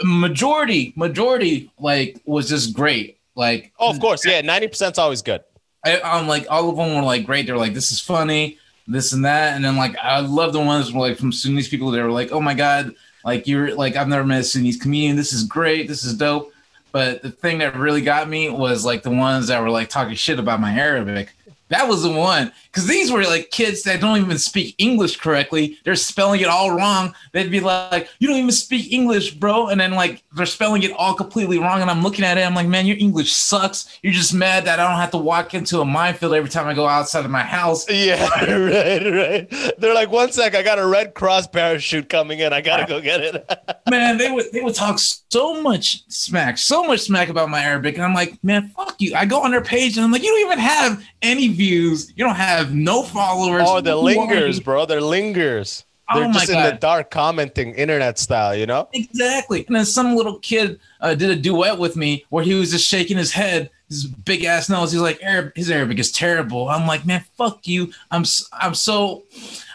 majority, 0.03 0.93
majority, 0.95 1.71
like 1.79 2.19
was 2.25 2.49
just 2.49 2.73
great. 2.73 3.19
Like 3.35 3.73
Oh, 3.79 3.89
of 3.91 3.99
course. 3.99 4.25
Yeah. 4.25 4.41
90% 4.41 4.93
is 4.93 4.97
always 4.97 5.21
good. 5.21 5.43
I, 5.85 6.01
I'm 6.01 6.27
like 6.27 6.47
all 6.49 6.69
of 6.69 6.77
them 6.77 6.95
were 6.95 7.03
like 7.03 7.25
great. 7.25 7.45
They're 7.45 7.57
like 7.57 7.73
this 7.75 7.91
is 7.91 7.99
funny, 7.99 8.57
this 8.87 9.13
and 9.13 9.23
that, 9.25 9.55
and 9.55 9.63
then 9.63 9.75
like 9.75 9.95
I 10.01 10.21
love 10.21 10.53
the 10.53 10.59
ones 10.61 10.91
were 10.91 11.01
like 11.01 11.17
from 11.17 11.31
Sudanese 11.31 11.67
people. 11.67 11.91
They 11.91 12.01
were 12.01 12.11
like, 12.11 12.31
oh 12.31 12.41
my 12.41 12.55
god, 12.55 12.95
like 13.23 13.45
you're 13.45 13.75
like 13.75 13.95
I've 13.95 14.07
never 14.07 14.23
met 14.25 14.39
a 14.41 14.43
Sudanese 14.43 14.77
comedian. 14.81 15.15
This 15.15 15.31
is 15.33 15.43
great. 15.43 15.87
This 15.87 16.03
is 16.03 16.15
dope. 16.17 16.51
But 16.95 17.23
the 17.23 17.29
thing 17.29 17.57
that 17.57 17.75
really 17.75 17.99
got 17.99 18.29
me 18.29 18.49
was 18.49 18.85
like 18.85 19.03
the 19.03 19.11
ones 19.11 19.47
that 19.47 19.61
were 19.61 19.69
like 19.69 19.89
talking 19.89 20.15
shit 20.15 20.39
about 20.39 20.61
my 20.61 20.71
Arabic. 20.71 21.35
That 21.69 21.87
was 21.87 22.03
the 22.03 22.11
one 22.11 22.51
because 22.65 22.85
these 22.85 23.11
were 23.11 23.23
like 23.23 23.49
kids 23.49 23.81
that 23.83 23.99
don't 23.99 24.21
even 24.21 24.37
speak 24.37 24.75
English 24.77 25.17
correctly. 25.17 25.79
They're 25.83 25.95
spelling 25.95 26.41
it 26.41 26.47
all 26.47 26.75
wrong. 26.75 27.15
They'd 27.31 27.49
be 27.49 27.59
like, 27.59 28.07
"You 28.19 28.27
don't 28.27 28.37
even 28.37 28.51
speak 28.51 28.93
English, 28.93 29.31
bro," 29.31 29.67
and 29.67 29.81
then 29.81 29.93
like 29.93 30.21
they're 30.35 30.45
spelling 30.45 30.83
it 30.83 30.91
all 30.91 31.15
completely 31.15 31.57
wrong. 31.57 31.81
And 31.81 31.89
I'm 31.89 32.03
looking 32.03 32.23
at 32.23 32.37
it, 32.37 32.41
I'm 32.41 32.53
like, 32.53 32.67
"Man, 32.67 32.85
your 32.85 32.97
English 32.99 33.31
sucks. 33.31 33.97
You're 34.03 34.13
just 34.13 34.31
mad 34.31 34.65
that 34.65 34.79
I 34.79 34.87
don't 34.87 34.99
have 34.99 35.11
to 35.11 35.17
walk 35.17 35.55
into 35.55 35.81
a 35.81 35.85
minefield 35.85 36.35
every 36.35 36.51
time 36.51 36.67
I 36.67 36.75
go 36.75 36.85
outside 36.85 37.25
of 37.25 37.31
my 37.31 37.41
house." 37.41 37.89
Yeah, 37.89 38.23
right, 38.41 39.49
right. 39.49 39.79
They're 39.79 39.95
like, 39.95 40.11
one 40.11 40.31
sec, 40.31 40.53
I 40.53 40.61
got 40.61 40.77
a 40.77 40.85
Red 40.85 41.15
Cross 41.15 41.47
parachute 41.47 42.09
coming 42.09 42.39
in. 42.39 42.53
I 42.53 42.61
gotta 42.61 42.85
go 42.85 43.01
get 43.01 43.21
it. 43.21 43.49
Man, 43.89 44.19
they 44.19 44.29
would 44.29 44.51
they 44.51 44.61
would 44.61 44.75
talk 44.75 44.99
so 44.99 45.61
much 45.63 46.03
smack, 46.09 46.59
so 46.59 46.83
much 46.83 46.99
smack 46.99 47.29
about 47.29 47.49
my 47.49 47.61
Arabic, 47.63 47.95
and 47.95 48.03
I'm 48.03 48.13
like, 48.13 48.37
"Man, 48.43 48.69
fuck 48.69 49.01
you." 49.01 49.15
I 49.15 49.25
go 49.25 49.41
on 49.41 49.49
their 49.49 49.61
page 49.61 49.97
and 49.97 50.05
I'm 50.05 50.11
like, 50.11 50.21
"You 50.21 50.29
don't 50.29 50.45
even 50.45 50.59
have 50.59 51.03
any 51.23 51.54
views. 51.55 52.11
You 52.15 52.23
don't 52.23 52.35
have 52.35 52.73
no 52.73 53.03
followers." 53.03 53.63
oh, 53.65 53.81
the 53.81 53.95
lingers, 53.95 54.59
bro. 54.59 54.85
They're 54.85 55.01
lingers. 55.01 55.85
Oh 56.09 56.19
They're 56.19 56.33
just 56.33 56.49
in 56.49 56.61
the 56.61 56.77
dark 56.79 57.09
commenting, 57.09 57.73
internet 57.73 58.19
style, 58.19 58.55
you 58.55 58.67
know? 58.67 58.87
Exactly. 58.93 59.65
And 59.65 59.75
then 59.75 59.85
some 59.85 60.15
little 60.15 60.37
kid 60.39 60.79
uh, 61.01 61.15
did 61.15 61.31
a 61.31 61.35
duet 61.35 61.79
with 61.79 61.95
me 61.95 62.25
where 62.29 62.43
he 62.43 62.53
was 62.53 62.69
just 62.69 62.87
shaking 62.87 63.17
his 63.17 63.31
head, 63.31 63.71
his 63.89 64.05
big 64.05 64.43
ass 64.43 64.69
nose. 64.69 64.91
He's 64.91 65.01
like, 65.01 65.21
Arab, 65.23 65.53
his 65.55 65.71
Arabic 65.71 65.97
is 65.97 66.11
terrible. 66.11 66.69
I'm 66.69 66.85
like, 66.85 67.07
man, 67.07 67.23
fuck 67.37 67.67
you. 67.67 67.91
I'm 68.11 68.23
I'm 68.53 68.75
so. 68.75 69.23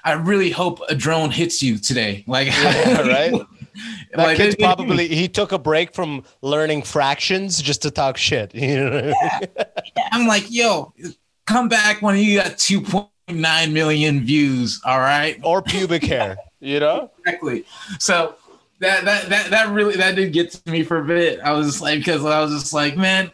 I 0.05 0.13
really 0.13 0.51
hope 0.51 0.81
a 0.89 0.95
drone 0.95 1.31
hits 1.31 1.63
you 1.63 1.79
today. 1.79 2.25
Like, 2.29 2.47
Yeah, 2.53 3.01
right? 3.33 3.47
That 4.13 4.27
like, 4.27 4.37
kid's 4.37 4.57
probably 4.59 5.09
he 5.09 5.27
took 5.29 5.51
a 5.51 5.59
break 5.59 5.95
from 5.95 6.23
learning 6.43 6.83
fractions 6.83 7.61
just 7.61 7.83
to 7.83 7.91
talk 7.91 8.17
shit. 8.17 8.55
You 8.55 8.77
know? 8.77 9.15
I'm 10.13 10.29
like, 10.29 10.45
yo, 10.49 10.93
come 11.51 11.69
back 11.69 12.01
when 12.01 12.17
you 12.17 12.37
got 12.37 12.53
2.9 12.53 13.73
million 13.73 14.25
views. 14.25 14.81
All 14.85 15.01
right. 15.01 15.39
or 15.43 15.63
pubic 15.63 16.05
hair, 16.05 16.39
you 16.61 16.81
know? 16.81 17.11
exactly. 17.19 17.65
So 17.99 18.37
that 18.79 19.05
that 19.05 19.29
that 19.29 19.51
that 19.51 19.69
really 19.71 19.97
that 19.97 20.15
did 20.17 20.33
get 20.33 20.53
to 20.53 20.71
me 20.71 20.83
for 20.83 20.99
a 20.99 21.05
bit. 21.05 21.41
I 21.41 21.53
was 21.53 21.67
just 21.67 21.83
like, 21.83 21.99
because 21.99 22.25
I 22.25 22.41
was 22.41 22.53
just 22.53 22.73
like, 22.73 22.97
man, 22.97 23.31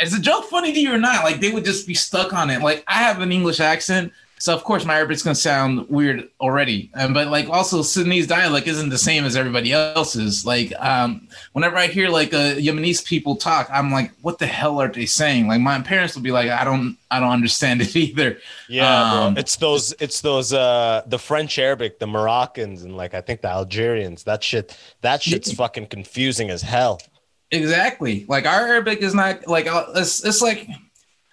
is 0.00 0.12
the 0.12 0.22
joke 0.22 0.44
funny 0.44 0.72
to 0.72 0.80
you 0.80 0.94
or 0.94 0.98
not? 0.98 1.24
Like 1.24 1.40
they 1.40 1.50
would 1.50 1.64
just 1.64 1.86
be 1.86 1.94
stuck 1.94 2.32
on 2.32 2.50
it. 2.50 2.62
Like 2.62 2.84
I 2.86 2.94
have 2.94 3.20
an 3.20 3.32
English 3.32 3.60
accent, 3.60 4.12
so 4.38 4.54
of 4.54 4.64
course 4.64 4.84
my 4.84 4.94
Arabic's 4.94 5.22
gonna 5.22 5.34
sound 5.34 5.88
weird 5.88 6.28
already. 6.40 6.90
Um, 6.94 7.12
but 7.14 7.28
like 7.28 7.48
also 7.48 7.82
Sudanese 7.82 8.26
dialect 8.26 8.66
isn't 8.66 8.90
the 8.90 8.98
same 8.98 9.24
as 9.24 9.34
everybody 9.36 9.72
else's. 9.72 10.44
Like 10.44 10.72
um, 10.78 11.28
whenever 11.52 11.76
I 11.76 11.86
hear 11.86 12.08
like 12.08 12.34
uh, 12.34 12.54
Yemenis 12.56 13.04
people 13.04 13.36
talk, 13.36 13.68
I'm 13.72 13.90
like, 13.90 14.12
what 14.20 14.38
the 14.38 14.46
hell 14.46 14.80
are 14.80 14.88
they 14.88 15.06
saying? 15.06 15.48
Like 15.48 15.60
my 15.60 15.80
parents 15.80 16.14
will 16.14 16.22
be 16.22 16.32
like, 16.32 16.50
I 16.50 16.64
don't 16.64 16.98
I 17.10 17.18
don't 17.20 17.32
understand 17.32 17.80
it 17.82 17.96
either. 17.96 18.38
Yeah, 18.68 19.02
Um, 19.12 19.34
bro. 19.34 19.40
It's 19.40 19.56
those 19.56 19.94
it's 20.00 20.20
those 20.20 20.52
uh 20.52 21.02
the 21.06 21.18
French 21.18 21.58
Arabic, 21.58 21.98
the 21.98 22.06
Moroccans 22.06 22.82
and 22.82 22.96
like 22.96 23.14
I 23.14 23.20
think 23.22 23.40
the 23.40 23.48
Algerians. 23.50 24.24
That 24.24 24.44
shit 24.44 24.76
that 25.00 25.22
shit's 25.22 25.52
fucking 25.52 25.86
confusing 25.86 26.50
as 26.50 26.62
hell. 26.62 27.00
Exactly. 27.52 28.26
Like 28.28 28.44
our 28.44 28.66
Arabic 28.66 29.00
is 29.02 29.14
not 29.14 29.46
like 29.46 29.66
uh, 29.66 29.86
it's, 29.94 30.24
it's 30.24 30.42
like 30.42 30.68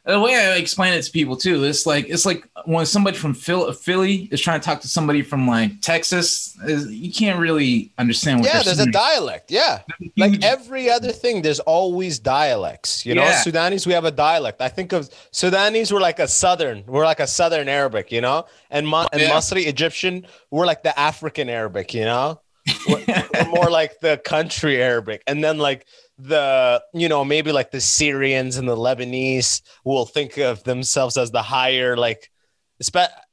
the 0.05 0.19
way 0.19 0.35
I 0.35 0.57
explain 0.57 0.93
it 0.93 1.01
to 1.03 1.11
people 1.11 1.37
too. 1.37 1.63
It's 1.63 1.85
like 1.85 2.07
it's 2.09 2.25
like 2.25 2.45
when 2.65 2.85
somebody 2.85 3.15
from 3.17 3.33
Philly 3.33 4.27
is 4.31 4.41
trying 4.41 4.59
to 4.59 4.65
talk 4.65 4.81
to 4.81 4.87
somebody 4.87 5.21
from 5.21 5.47
like 5.47 5.79
Texas. 5.81 6.57
You 6.67 7.11
can't 7.11 7.39
really 7.39 7.93
understand 7.97 8.41
what 8.41 8.49
Yeah, 8.53 8.63
there's 8.63 8.79
a 8.79 8.91
dialect. 8.91 9.49
Yeah. 9.49 9.81
Like 10.17 10.43
every 10.43 10.89
other 10.89 11.11
thing, 11.13 11.41
there's 11.41 11.61
always 11.61 12.19
dialects. 12.19 13.05
You 13.05 13.15
know, 13.15 13.23
Yeah. 13.23 13.41
Sudanese, 13.41 13.87
we 13.87 13.93
have 13.93 14.03
a 14.05 14.11
dialect. 14.11 14.61
I 14.61 14.67
think 14.67 14.91
of 14.91 15.09
Sudanese, 15.31 15.93
we're 15.93 16.01
like 16.01 16.19
a 16.19 16.27
southern, 16.27 16.83
we're 16.85 17.05
like 17.05 17.21
a 17.21 17.27
southern 17.27 17.69
Arabic, 17.69 18.11
you 18.11 18.19
know, 18.19 18.45
and 18.71 18.85
Ma- 18.87 19.07
and 19.13 19.21
Yeah. 19.21 19.29
Masri 19.31 19.67
Egyptian, 19.67 20.27
we're 20.51 20.65
like 20.65 20.83
the 20.83 20.97
African 20.99 21.47
Arabic, 21.49 21.93
you 21.93 22.03
know, 22.03 22.41
we're, 22.89 23.03
we're 23.33 23.49
more 23.49 23.69
like 23.69 23.99
the 24.01 24.17
country 24.25 24.81
Arabic, 24.81 25.23
and 25.27 25.41
then 25.43 25.57
like 25.59 25.85
the 26.17 26.83
you 26.93 27.09
know 27.09 27.25
maybe 27.25 27.51
like 27.51 27.71
the 27.71 27.81
Syrians 27.81 28.57
and 28.57 28.67
the 28.67 28.75
Lebanese 28.75 29.61
will 29.83 30.05
think 30.05 30.37
of 30.37 30.63
themselves 30.63 31.17
as 31.17 31.31
the 31.31 31.41
higher 31.41 31.97
like, 31.97 32.31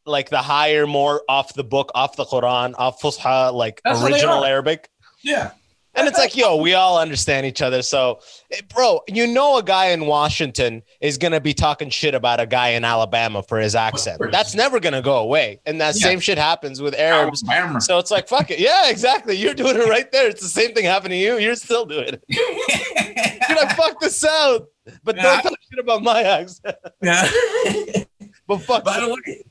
like 0.07 0.31
the 0.31 0.39
higher 0.39 0.87
more 0.87 1.23
off 1.29 1.55
the 1.55 1.65
book, 1.65 1.91
off 1.95 2.17
the 2.17 2.25
Quran, 2.25 2.75
off 2.79 3.01
Fusha, 3.01 3.53
like 3.53 3.81
That's 3.85 4.03
original. 4.03 4.45
Arabic. 4.45 4.89
yeah. 5.23 5.53
And 5.97 6.07
it's 6.07 6.19
like, 6.19 6.37
yo, 6.37 6.55
we 6.57 6.75
all 6.75 6.99
understand 6.99 7.47
each 7.47 7.61
other. 7.61 7.83
So, 7.83 8.21
eh, 8.53 8.61
bro, 8.73 9.01
you 9.09 9.27
know, 9.27 9.59
a 9.59 9.63
guy 9.63 9.87
in 9.87 10.07
Washington 10.07 10.83
is 11.01 11.19
going 11.19 11.33
to 11.33 11.41
be 11.41 11.53
talking 11.53 11.91
shit 11.91 12.15
about 12.15 12.39
a 12.39 12.47
guy 12.47 12.69
in 12.71 12.85
Alabama 12.85 13.43
for 13.43 13.59
his 13.59 13.75
accent. 13.75 14.23
That's 14.31 14.55
never 14.55 14.79
going 14.79 14.93
to 14.93 15.03
go 15.03 15.19
away. 15.19 15.61
And 15.67 15.81
that 15.81 15.97
Yeah. 15.97 16.07
same 16.07 16.21
shit 16.21 16.39
happens 16.39 16.81
with 16.81 16.95
Arabs. 16.95 17.43
Alabama. 17.43 17.81
So 17.81 17.99
it's 17.99 18.13
like, 18.13 18.29
fuck 18.29 18.53
it. 18.53 18.61
Yeah, 18.61 18.89
exactly. 18.89 19.37
You're 19.37 19.53
doing 19.55 19.77
it 19.77 19.89
right 19.89 20.11
there. 20.13 20.29
It's 20.29 20.41
the 20.43 20.49
same 20.49 20.75
thing 20.75 20.85
happening 20.85 21.19
to 21.19 21.25
you. 21.25 21.39
You're 21.39 21.57
still 21.57 21.85
doing 21.87 22.09
it. 22.15 22.25
You're 23.49 23.59
like, 23.59 23.77
fuck 23.77 23.99
the 24.01 24.11
South. 24.11 24.63
But 25.03 25.17
Yeah. 25.17 25.23
don't 25.23 25.43
talk 25.43 25.59
shit 25.71 25.79
about 25.81 26.03
my 26.05 26.23
accent. 26.23 26.77
yeah. 27.03 27.29
But 28.47 28.59
fuck. 28.63 28.85
By 28.85 28.99
the 29.01 29.09
way, 29.09 29.45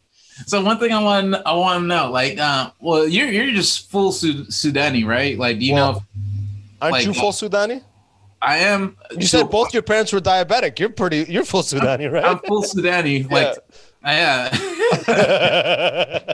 so 0.46 0.62
one 0.64 0.78
thing 0.78 0.92
I 0.94 1.02
want 1.02 1.36
I 1.46 1.54
want 1.54 1.82
to 1.84 1.88
know, 1.88 2.12
like, 2.12 2.38
uh, 2.38 2.72
well, 2.82 3.08
you're 3.08 3.28
you're 3.30 3.52
just 3.52 3.90
full 3.90 4.12
Sud- 4.12 4.48
Sudani, 4.50 5.06
right? 5.06 5.38
Like, 5.38 5.60
do 5.60 5.66
you 5.66 5.74
Well, 5.74 5.94
know? 5.94 6.02
Aren't 6.82 6.94
like- 6.94 7.06
you 7.06 7.14
full 7.14 7.32
Sudani? 7.32 7.84
I 8.42 8.58
am. 8.60 8.96
You 9.12 9.28
said 9.28 9.50
both 9.50 9.74
your 9.74 9.84
parents 9.84 10.14
were 10.14 10.22
diabetic. 10.22 10.80
You're 10.80 10.90
pretty, 10.90 11.26
you're 11.28 11.44
full 11.44 11.62
Sudani, 11.62 12.10
right? 12.10 12.24
I'm 12.24 12.40
full 12.40 12.64
Sudani. 12.64 13.30
Like, 13.32 13.58
yeah. 14.06 14.50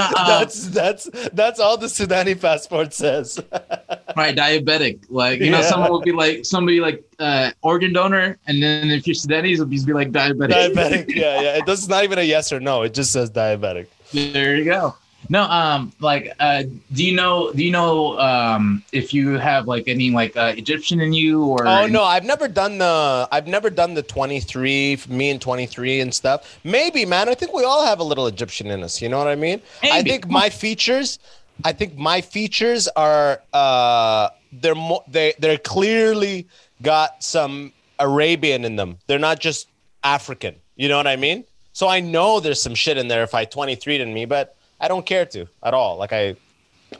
Uh, 0.00 0.38
that's 0.38 0.68
that's 0.68 1.10
that's 1.32 1.58
all 1.58 1.76
the 1.76 1.86
Sudani 1.86 2.40
passport 2.40 2.94
says. 2.94 3.36
right 4.16 4.36
diabetic 4.36 5.04
like 5.08 5.40
you 5.40 5.50
know 5.50 5.58
Yeah. 5.58 5.64
someone 5.68 5.90
would 5.90 6.04
be 6.04 6.12
like 6.12 6.44
somebody 6.44 6.78
like 6.78 7.02
uh 7.18 7.50
organ 7.62 7.92
donor 7.92 8.38
and 8.46 8.62
then 8.62 8.90
if 8.92 9.08
you're 9.08 9.14
Sudanese 9.14 9.58
it'll 9.58 9.68
just 9.70 9.86
be 9.88 9.92
like 9.92 10.12
diabetic 10.12 10.72
diabetic. 10.72 11.14
Yeah, 11.14 11.40
yeah. 11.40 11.56
It 11.58 11.66
does 11.66 11.80
it's 11.80 11.88
not 11.88 12.04
even 12.04 12.20
a 12.20 12.22
yes 12.22 12.52
or 12.52 12.60
no. 12.60 12.82
It 12.82 12.94
just 12.94 13.10
says 13.10 13.28
diabetic. 13.30 13.88
there 14.12 14.54
you 14.56 14.64
go 14.64 14.94
no 15.28 15.42
um 15.42 15.92
like 16.00 16.32
uh 16.40 16.62
do 16.92 17.04
you 17.04 17.14
know 17.14 17.52
do 17.52 17.62
you 17.64 17.70
know 17.70 18.18
um 18.18 18.82
if 18.92 19.12
you 19.12 19.38
have 19.38 19.66
like 19.66 19.86
any 19.86 20.10
like 20.10 20.36
uh 20.36 20.52
egyptian 20.56 21.00
in 21.00 21.12
you 21.12 21.44
or 21.44 21.66
Oh 21.66 21.86
no, 21.86 22.02
I've 22.02 22.24
never 22.24 22.48
done 22.48 22.78
the 22.78 23.28
I've 23.30 23.46
never 23.46 23.70
done 23.70 23.94
the 23.94 24.02
23, 24.02 24.98
me 25.08 25.30
and 25.30 25.40
23 25.40 26.00
and 26.00 26.14
stuff. 26.14 26.58
Maybe, 26.64 27.04
man. 27.04 27.28
I 27.28 27.34
think 27.34 27.52
we 27.52 27.64
all 27.64 27.84
have 27.84 28.00
a 28.00 28.04
little 28.04 28.26
Egyptian 28.26 28.68
in 28.68 28.82
us. 28.82 29.00
You 29.02 29.08
know 29.08 29.18
what 29.18 29.28
I 29.28 29.34
mean? 29.34 29.60
Maybe. 29.82 29.94
I 29.94 30.02
think 30.02 30.28
my 30.28 30.48
features, 30.50 31.18
I 31.64 31.72
think 31.72 31.96
my 31.96 32.20
features 32.20 32.88
are 32.88 33.42
uh 33.52 34.30
they're 34.52 34.74
more 34.74 35.04
they 35.08 35.34
they're 35.38 35.58
clearly 35.58 36.46
got 36.82 37.22
some 37.22 37.72
Arabian 37.98 38.64
in 38.64 38.76
them. 38.76 38.98
They're 39.06 39.18
not 39.18 39.40
just 39.40 39.68
African. 40.04 40.54
You 40.76 40.88
know 40.88 40.96
what 40.96 41.06
I 41.06 41.16
mean? 41.16 41.44
So 41.72 41.88
I 41.88 42.00
know 42.00 42.40
there's 42.40 42.60
some 42.60 42.74
shit 42.74 42.96
in 42.98 43.08
there 43.08 43.22
if 43.22 43.34
I 43.34 43.44
23 43.44 44.00
in 44.00 44.12
me, 44.12 44.24
but 44.24 44.56
I 44.80 44.88
don't 44.88 45.04
care 45.06 45.26
to 45.26 45.46
at 45.62 45.74
all. 45.74 45.96
Like 45.96 46.12
I 46.12 46.36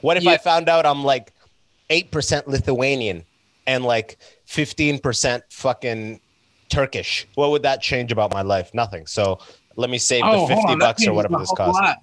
what 0.01 0.17
if 0.17 0.23
Yeah. 0.23 0.31
I 0.31 0.37
found 0.37 0.69
out 0.69 0.85
I'm 0.85 1.03
like 1.03 1.33
8% 1.89 2.45
Lithuanian 2.47 3.25
and 3.65 3.83
like 3.83 4.17
15% 4.47 5.41
fucking 5.49 6.19
Turkish? 6.69 7.27
What 7.35 7.51
would 7.51 7.63
that 7.63 7.81
change 7.81 8.11
about 8.11 8.31
my 8.31 8.41
life? 8.41 8.71
Nothing. 8.73 9.07
So 9.07 9.39
let 9.75 9.89
me 9.89 9.97
save 9.97 10.23
Oh, 10.25 10.47
the 10.47 10.55
50 10.55 10.75
bucks 10.75 11.07
or 11.07 11.13
whatever 11.13 11.37
this 11.39 11.51
costs. 11.51 11.79
lot. 11.81 11.97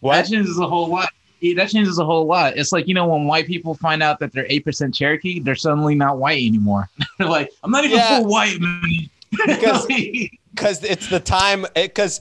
What? 0.00 0.14
That 0.16 0.26
changes 0.28 0.58
a 0.58 0.66
whole 0.66 0.88
lot. 0.88 1.08
That 1.56 1.68
changes 1.68 1.98
a 1.98 2.04
whole 2.04 2.24
lot. 2.26 2.56
It's 2.56 2.72
like 2.72 2.88
you 2.88 2.94
know 2.94 3.06
when 3.06 3.26
white 3.26 3.46
people 3.46 3.74
find 3.74 4.02
out 4.02 4.18
that 4.20 4.32
they're 4.32 4.46
eight 4.48 4.64
percent 4.64 4.94
Cherokee, 4.94 5.40
they're 5.40 5.54
suddenly 5.54 5.94
not 5.94 6.18
white 6.18 6.42
anymore. 6.42 6.88
they're 7.18 7.28
like, 7.28 7.50
I'm 7.62 7.70
not 7.70 7.84
even 7.84 7.98
Yeah. 7.98 8.18
full 8.20 8.28
white, 8.28 8.58
man. 8.60 8.82
Because- 9.46 9.86
because 10.54 10.84
it's 10.84 11.08
the 11.08 11.18
time 11.20 11.66
because 11.74 12.20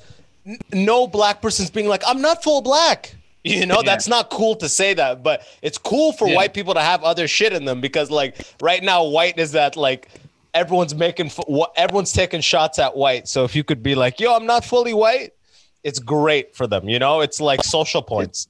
no 0.73 1.08
black 1.08 1.41
person's 1.41 1.69
being 1.69 1.88
like 1.88 2.03
i'm 2.08 2.21
not 2.21 2.43
full 2.43 2.62
black 2.62 3.15
you 3.43 3.65
know 3.65 3.75
Yeah. 3.77 3.91
that's 3.91 4.08
not 4.08 4.29
cool 4.29 4.56
to 4.58 4.69
say 4.69 4.93
that 4.93 5.23
but 5.23 5.45
it's 5.62 5.77
cool 5.77 6.12
for 6.13 6.27
Yeah. 6.27 6.36
white 6.36 6.53
people 6.53 6.73
to 6.73 6.82
have 6.82 7.03
other 7.03 7.27
shit 7.27 7.53
in 7.53 7.65
them 7.65 7.82
because 7.82 8.10
like 8.12 8.38
right 8.62 8.84
now 8.84 9.03
white 9.06 9.38
is 9.38 9.51
that 9.53 9.75
like 9.77 10.10
everyone's 10.53 10.93
making 10.95 11.32
everyone's 11.75 12.12
taking 12.13 12.41
shots 12.41 12.77
at 12.79 12.95
white 12.95 13.27
so 13.27 13.43
if 13.43 13.56
you 13.56 13.63
could 13.63 13.82
be 13.82 13.95
like 13.95 14.19
yo 14.19 14.36
i'm 14.36 14.45
not 14.45 14.63
fully 14.63 14.93
white 14.93 15.32
it's 15.84 15.99
great 15.99 16.56
for 16.56 16.67
them 16.67 16.88
you 16.88 16.99
know 16.99 17.21
it's 17.21 17.39
like 17.41 17.63
social 17.63 18.01
points 18.01 18.47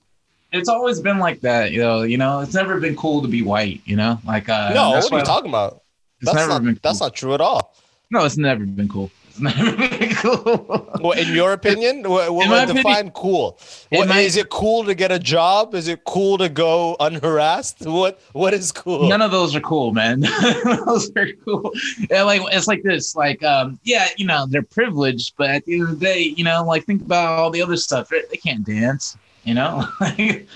it's 0.55 0.69
always 0.69 1.01
been 1.01 1.17
like 1.17 1.41
that, 1.41 1.71
you 1.71 1.79
know. 1.81 2.03
You 2.03 2.15
know, 2.19 2.41
it's 2.41 2.53
never 2.53 2.79
been 2.79 2.95
cool 2.95 3.23
to 3.23 3.27
be 3.27 3.41
white, 3.41 3.81
you 3.85 3.95
know. 3.95 4.19
Like, 4.23 4.49
uh, 4.49 4.71
no 4.71 4.91
what 4.91 5.11
are 5.11 5.17
you 5.17 5.25
talking 5.25 5.49
about 5.49 5.81
that's 6.21 6.47
not, 6.47 6.63
been. 6.63 6.79
that's 6.83 6.99
not 7.01 7.15
true 7.15 7.33
at 7.33 7.41
all 7.41 7.73
No, 8.11 8.23
it's 8.23 8.37
never 8.37 8.63
been 8.63 8.87
cool. 8.87 9.09
It's 9.35 9.39
never 9.39 9.75
been 9.75 10.13
cool. 10.15 10.87
well, 11.01 11.11
in 11.17 11.33
your 11.33 11.53
opinion, 11.53 12.07
what, 12.07 12.33
what 12.33 12.45
In 12.45 12.51
my 12.51 12.65
define 12.65 12.77
opinion- 13.07 13.11
cool? 13.13 13.59
What, 13.89 14.07
my- 14.07 14.19
is 14.19 14.37
it 14.37 14.49
cool 14.49 14.83
to 14.85 14.93
get 14.93 15.11
a 15.11 15.17
job? 15.19 15.73
Is 15.73 15.87
it 15.87 16.03
cool 16.03 16.37
to 16.37 16.49
go 16.49 16.95
unharassed? 16.99 17.85
What 17.85 18.21
what 18.33 18.53
is 18.53 18.71
cool? 18.71 19.09
None 19.09 19.21
of 19.21 19.31
those 19.31 19.55
are 19.55 19.59
cool, 19.61 19.91
man. 19.93 20.19
those 20.85 21.11
are 21.15 21.27
cool. 21.45 21.71
Yeah, 22.11 22.23
like 22.23 22.41
it's 22.51 22.67
like 22.67 22.83
this. 22.83 23.15
Like, 23.15 23.41
um, 23.43 23.79
yeah, 23.83 24.07
you 24.17 24.25
know, 24.27 24.45
they're 24.47 24.61
privileged, 24.61 25.33
but 25.37 25.49
at 25.49 25.65
the 25.65 25.73
end 25.73 25.83
of 25.83 25.99
the 25.99 26.05
day, 26.05 26.19
you 26.37 26.43
know, 26.43 26.63
like 26.63 26.85
think 26.85 27.01
about 27.01 27.39
all 27.39 27.49
the 27.49 27.61
other 27.61 27.77
stuff. 27.77 28.09
They, 28.09 28.21
they 28.29 28.37
can't 28.37 28.63
dance, 28.65 29.17
you 29.43 29.53
know. 29.53 29.87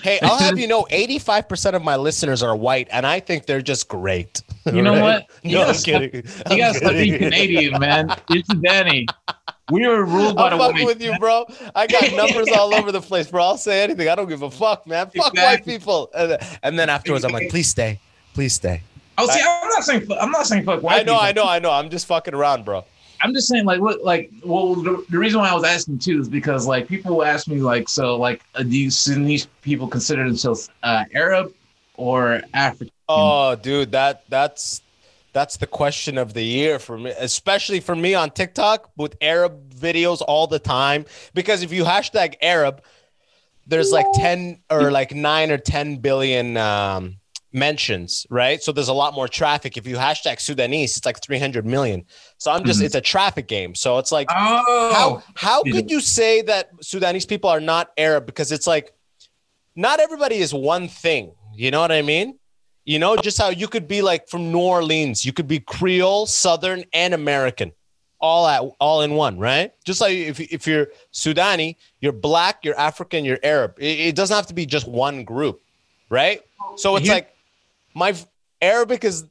Hey, 0.02 0.18
I'll 0.22 0.38
have 0.38 0.58
you 0.58 0.66
know, 0.66 0.86
85% 0.90 1.74
of 1.74 1.82
my 1.82 1.96
listeners 1.96 2.42
are 2.42 2.54
white, 2.56 2.88
and 2.90 3.06
I 3.06 3.20
think 3.20 3.46
they're 3.46 3.60
just 3.62 3.88
great. 3.88 4.42
You 4.66 4.82
know 4.82 5.00
what? 5.00 5.26
You 5.42 5.56
No, 5.56 5.60
I'm 5.62 5.66
gotta 5.68 5.78
stop- 5.78 6.00
kidding. 6.00 6.14
you 6.24 6.30
I'm 6.46 6.58
gotta 6.58 6.78
stop 6.78 6.92
being. 6.92 7.18
Canadian, 7.18 7.80
man. 7.80 8.14
It's 8.30 8.48
Danny. 8.54 9.06
We 9.70 9.86
were 9.86 10.04
ruled 10.04 10.36
by 10.36 10.50
I'm 10.50 10.58
the 10.58 10.64
fucking 10.64 10.86
with 10.86 11.02
you, 11.02 11.16
bro. 11.18 11.44
I 11.74 11.86
got 11.86 12.12
numbers 12.16 12.48
all 12.56 12.74
over 12.74 12.90
the 12.92 13.00
place, 13.02 13.30
bro. 13.30 13.42
I'll 13.44 13.56
say 13.58 13.82
anything. 13.82 14.08
I 14.08 14.14
don't 14.14 14.28
give 14.28 14.42
a 14.42 14.50
fuck, 14.50 14.86
man. 14.86 15.10
Fuck 15.10 15.34
white 15.34 15.64
people. 15.64 16.10
And, 16.62 16.78
then 16.78 16.88
afterwards, 16.88 17.24
I'm 17.24 17.32
like, 17.32 17.50
please 17.50 17.68
stay. 17.68 18.00
Please 18.34 18.54
stay. 18.54 18.82
Oh, 19.18 19.26
see, 19.28 19.40
I'm 19.44 19.68
not 19.68 19.84
saying. 19.84 20.06
I'm 20.20 20.30
not 20.30 20.46
saying 20.46 20.64
fuck 20.64 20.82
white. 20.82 21.00
I 21.00 21.02
know, 21.02 21.14
people. 21.14 21.24
I 21.24 21.32
know, 21.32 21.44
I 21.48 21.58
know. 21.58 21.70
I'm 21.72 21.90
just 21.90 22.06
fucking 22.06 22.34
around, 22.34 22.64
bro. 22.64 22.84
I'm 23.20 23.34
just 23.34 23.48
saying, 23.48 23.64
like, 23.64 23.80
what, 23.80 24.04
like, 24.04 24.30
well, 24.44 24.74
the, 24.74 25.04
the 25.10 25.18
reason 25.18 25.40
why 25.40 25.50
I 25.50 25.54
was 25.54 25.64
asking 25.64 25.98
too 25.98 26.20
is 26.20 26.28
because, 26.28 26.66
like, 26.66 26.88
people 26.88 27.24
ask 27.24 27.48
me, 27.48 27.60
like, 27.60 27.88
so, 27.88 28.16
like, 28.16 28.42
uh, 28.54 28.62
do 28.62 28.76
you 28.76 28.90
Sudanese 28.90 29.46
people 29.62 29.88
consider 29.88 30.24
themselves 30.24 30.70
uh, 30.82 31.04
Arab 31.12 31.52
or 31.96 32.42
African? 32.54 32.92
Oh, 33.08 33.54
dude, 33.56 33.92
that 33.92 34.24
that's 34.28 34.82
that's 35.32 35.56
the 35.56 35.66
question 35.66 36.18
of 36.18 36.34
the 36.34 36.42
year 36.42 36.78
for 36.78 36.98
me, 36.98 37.10
especially 37.18 37.80
for 37.80 37.94
me 37.94 38.14
on 38.14 38.30
TikTok 38.30 38.90
with 38.96 39.16
Arab 39.20 39.72
videos 39.72 40.22
all 40.26 40.46
the 40.46 40.58
time. 40.58 41.04
Because 41.34 41.62
if 41.62 41.72
you 41.72 41.84
hashtag 41.84 42.34
Arab, 42.42 42.82
there's 43.66 43.92
like 43.92 44.06
10 44.14 44.60
or 44.70 44.90
like 44.90 45.14
9 45.14 45.50
or 45.50 45.58
10 45.58 45.96
billion 45.96 46.56
um, 46.56 47.17
mentions, 47.52 48.26
right? 48.30 48.62
So 48.62 48.72
there's 48.72 48.88
a 48.88 48.92
lot 48.94 49.14
more 49.14 49.26
traffic. 49.28 49.76
If 49.76 49.86
you 49.86 49.96
hashtag 49.96 50.40
Sudanese, 50.40 50.96
it's 50.96 51.06
like 51.06 51.22
300 51.22 51.64
million. 51.66 52.04
So 52.36 52.50
I'm 52.50 52.64
just, 52.64 52.80
Mhm. 52.80 52.84
it's 52.84 52.94
a 52.94 53.00
traffic 53.00 53.48
game. 53.48 53.74
So 53.74 53.98
it's 53.98 54.12
like, 54.12 54.28
Oh, 54.30 54.92
how 54.94 55.22
how 55.34 55.62
could 55.62 55.90
you 55.90 56.00
say 56.00 56.42
that 56.42 56.70
Sudanese 56.82 57.26
people 57.26 57.48
are 57.50 57.60
not 57.60 57.90
Arab? 57.96 58.26
Because 58.26 58.52
it's 58.52 58.66
like 58.66 58.92
not 59.76 60.00
everybody 60.00 60.36
is 60.36 60.52
one 60.52 60.88
thing. 60.88 61.32
You 61.54 61.70
know 61.70 61.80
what 61.80 61.92
I 61.92 62.02
mean? 62.02 62.38
You 62.84 62.98
know, 62.98 63.16
just 63.16 63.38
how 63.38 63.48
you 63.50 63.68
could 63.68 63.86
be 63.88 64.02
like 64.02 64.28
from 64.28 64.50
New 64.52 64.60
Orleans, 64.60 65.24
you 65.24 65.32
could 65.32 65.48
be 65.48 65.60
Creole, 65.60 66.26
Southern, 66.26 66.84
and 66.92 67.12
American, 67.14 67.72
all 68.20 68.46
at 68.46 68.62
all 68.80 69.02
in 69.02 69.12
one, 69.14 69.38
right? 69.38 69.72
Just 69.84 70.00
like 70.00 70.12
if 70.12 70.40
if 70.40 70.66
you're 70.66 70.88
Sudani, 71.12 71.76
you're 72.00 72.12
black, 72.12 72.64
you're 72.64 72.78
African, 72.78 73.24
you're 73.24 73.38
Arab. 73.42 73.74
It, 73.78 74.00
it 74.08 74.14
doesn't 74.16 74.34
have 74.34 74.46
to 74.48 74.54
be 74.54 74.66
just 74.66 74.86
one 74.88 75.24
group, 75.24 75.60
right? 76.10 76.40
So 76.76 76.96
it's 76.96 77.06
Here- 77.06 77.14
like 77.16 77.34
my 77.94 78.14
Arabic 78.60 79.04
is 79.04 79.24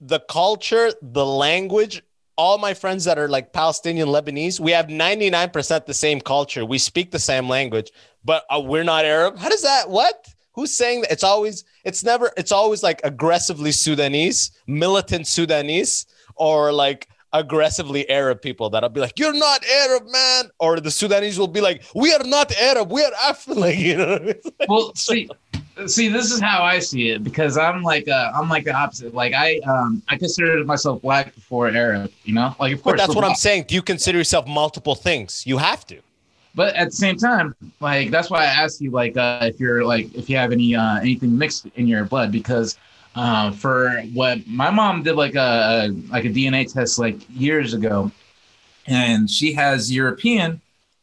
the 0.00 0.20
culture, 0.20 0.90
the 1.02 1.24
language. 1.26 2.02
All 2.36 2.56
my 2.56 2.72
friends 2.72 3.04
that 3.04 3.18
are 3.18 3.28
like 3.28 3.52
Palestinian 3.52 4.08
Lebanese, 4.08 4.58
we 4.60 4.72
have 4.72 4.86
99% 4.86 5.84
the 5.86 5.92
same 5.92 6.20
culture. 6.20 6.64
We 6.64 6.78
speak 6.78 7.10
the 7.10 7.18
same 7.18 7.48
language, 7.48 7.90
but 8.24 8.44
uh, 8.48 8.60
we're 8.60 8.84
not 8.84 9.04
Arab. 9.04 9.36
How 9.38 9.48
does 9.50 9.62
that? 9.62 9.90
What? 9.90 10.26
Who's 10.54 10.74
saying 10.74 11.02
that? 11.02 11.12
It's 11.12 11.22
always, 11.22 11.64
it's 11.84 12.02
never, 12.02 12.30
it's 12.38 12.50
always 12.50 12.82
like 12.82 13.00
aggressively 13.04 13.72
Sudanese, 13.72 14.52
militant 14.66 15.26
Sudanese, 15.26 16.06
or 16.34 16.72
like 16.72 17.08
aggressively 17.32 18.08
Arab 18.10 18.40
people 18.42 18.70
that'll 18.70 18.88
be 18.88 19.00
like, 19.00 19.18
"You're 19.18 19.32
not 19.34 19.64
Arab, 19.64 20.08
man," 20.10 20.50
or 20.58 20.80
the 20.80 20.90
Sudanese 20.90 21.38
will 21.38 21.46
be 21.46 21.60
like, 21.60 21.84
"We 21.94 22.12
are 22.12 22.24
not 22.24 22.50
Arab, 22.56 22.90
we 22.90 23.04
are 23.04 23.12
African." 23.22 23.60
Like, 23.66 23.78
you 23.78 23.96
know, 23.96 24.14
It's 24.14 24.46
like- 24.58 24.68
well, 24.68 24.92
see, 24.96 25.28
see, 25.86 26.08
this 26.08 26.30
is 26.30 26.40
how 26.40 26.62
I 26.62 26.78
see 26.78 27.10
it 27.10 27.22
because 27.24 27.56
I'm 27.56 27.82
like, 27.82 28.08
uh, 28.08 28.32
I'm 28.34 28.48
like 28.48 28.64
the 28.64 28.72
opposite. 28.74 29.14
Like, 29.14 29.32
I, 29.34 29.58
um, 29.60 30.02
I 30.08 30.16
consider 30.16 30.64
myself 30.64 31.02
black 31.02 31.34
before 31.34 31.68
Arab. 31.68 32.12
You 32.24 32.34
know, 32.34 32.54
like, 32.58 32.74
of 32.74 32.78
but 32.78 32.84
course, 32.84 33.00
that's 33.00 33.08
we're 33.14 33.22
what 33.22 33.24
I'm 33.24 33.36
saying. 33.36 33.64
Do 33.68 33.74
you 33.74 33.82
consider 33.82 34.18
yourself 34.18 34.46
multiple 34.46 34.94
things? 34.94 35.46
You 35.46 35.58
have 35.58 35.86
to. 35.86 36.00
But 36.54 36.74
at 36.74 36.86
the 36.86 36.96
same 36.96 37.16
time, 37.16 37.54
like 37.80 38.10
that's 38.10 38.28
why 38.28 38.42
I 38.42 38.46
ask 38.46 38.80
you, 38.80 38.90
like, 38.90 39.16
uh, 39.16 39.40
if 39.42 39.60
you're 39.60 39.84
like, 39.84 40.12
if 40.14 40.28
you 40.28 40.36
have 40.36 40.52
any 40.52 40.74
uh, 40.74 40.98
anything 40.98 41.36
mixed 41.36 41.66
in 41.76 41.86
your 41.86 42.04
blood, 42.04 42.32
because 42.32 42.76
uh, 43.14 43.50
for 43.52 44.02
what 44.12 44.46
my 44.46 44.70
mom 44.70 45.02
did, 45.02 45.14
like 45.14 45.34
a, 45.34 45.38
a 45.38 45.88
like 46.10 46.24
a 46.24 46.28
DNA 46.28 46.72
test 46.72 46.98
like 46.98 47.18
years 47.30 47.74
ago, 47.74 48.10
and 48.86 49.30
she 49.30 49.52
has 49.52 49.92
European 49.92 50.60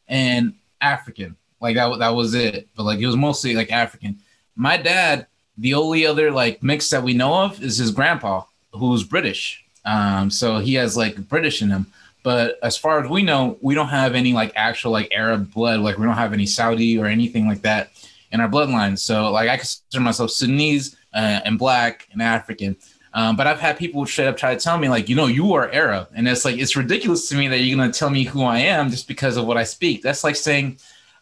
and 0.09 0.53
African, 0.81 1.35
like 1.61 1.75
that 1.75 1.99
that 1.99 2.09
was 2.09 2.33
it. 2.33 2.67
But 2.75 2.83
like 2.83 2.99
it 2.99 3.07
was 3.07 3.15
mostly 3.15 3.55
like 3.55 3.71
African. 3.71 4.17
My 4.57 4.75
dad, 4.75 5.27
the 5.57 5.75
only 5.75 6.05
other 6.05 6.31
like 6.31 6.61
mix 6.61 6.89
that 6.89 7.03
we 7.03 7.13
know 7.13 7.43
of 7.43 7.63
is 7.63 7.77
his 7.77 7.91
grandpa, 7.91 8.43
who's 8.73 9.03
British. 9.03 9.63
Um, 9.85 10.29
so 10.29 10.57
he 10.57 10.73
has 10.73 10.97
like 10.97 11.29
British 11.29 11.61
in 11.61 11.69
him. 11.69 11.85
But 12.23 12.59
as 12.61 12.75
far 12.75 13.01
as 13.01 13.09
we 13.09 13.21
know, 13.21 13.57
we 13.61 13.75
don't 13.75 13.87
have 13.87 14.15
any 14.15 14.33
like 14.33 14.51
actual 14.55 14.91
like 14.91 15.13
Arab 15.13 15.53
blood. 15.53 15.79
Like 15.79 15.97
we 15.97 16.05
don't 16.05 16.15
have 16.15 16.33
any 16.33 16.45
Saudi 16.45 16.99
or 16.99 17.05
anything 17.05 17.47
like 17.47 17.61
that 17.61 17.91
in 18.31 18.41
our 18.41 18.49
bloodline. 18.49 18.97
So 18.97 19.31
like 19.31 19.47
I 19.47 19.55
consider 19.55 20.01
myself 20.01 20.31
Sudanese 20.31 20.97
uh, 21.13 21.39
and 21.45 21.57
black 21.57 22.07
and 22.11 22.21
African. 22.21 22.75
Um, 23.13 23.35
but 23.35 23.47
I've 23.47 23.59
had 23.59 23.77
people 23.77 24.05
straight 24.05 24.27
up 24.27 24.37
try 24.37 24.53
to 24.53 24.59
tell 24.59 24.77
me 24.77 24.89
like, 24.89 25.07
you 25.07 25.15
know, 25.15 25.27
you 25.27 25.53
are 25.53 25.71
Arab, 25.71 26.09
and 26.13 26.27
it's 26.27 26.45
like 26.45 26.57
it's 26.57 26.75
ridiculous 26.75 27.29
to 27.29 27.35
me 27.35 27.47
that 27.47 27.59
you're 27.61 27.77
gonna 27.77 27.91
tell 27.91 28.09
me 28.09 28.23
who 28.23 28.43
I 28.43 28.59
am 28.59 28.89
just 28.89 29.07
because 29.07 29.37
of 29.37 29.45
what 29.45 29.57
I 29.57 29.63
speak. 29.63 30.01
That's 30.01 30.23
like 30.23 30.35
saying 30.35 30.77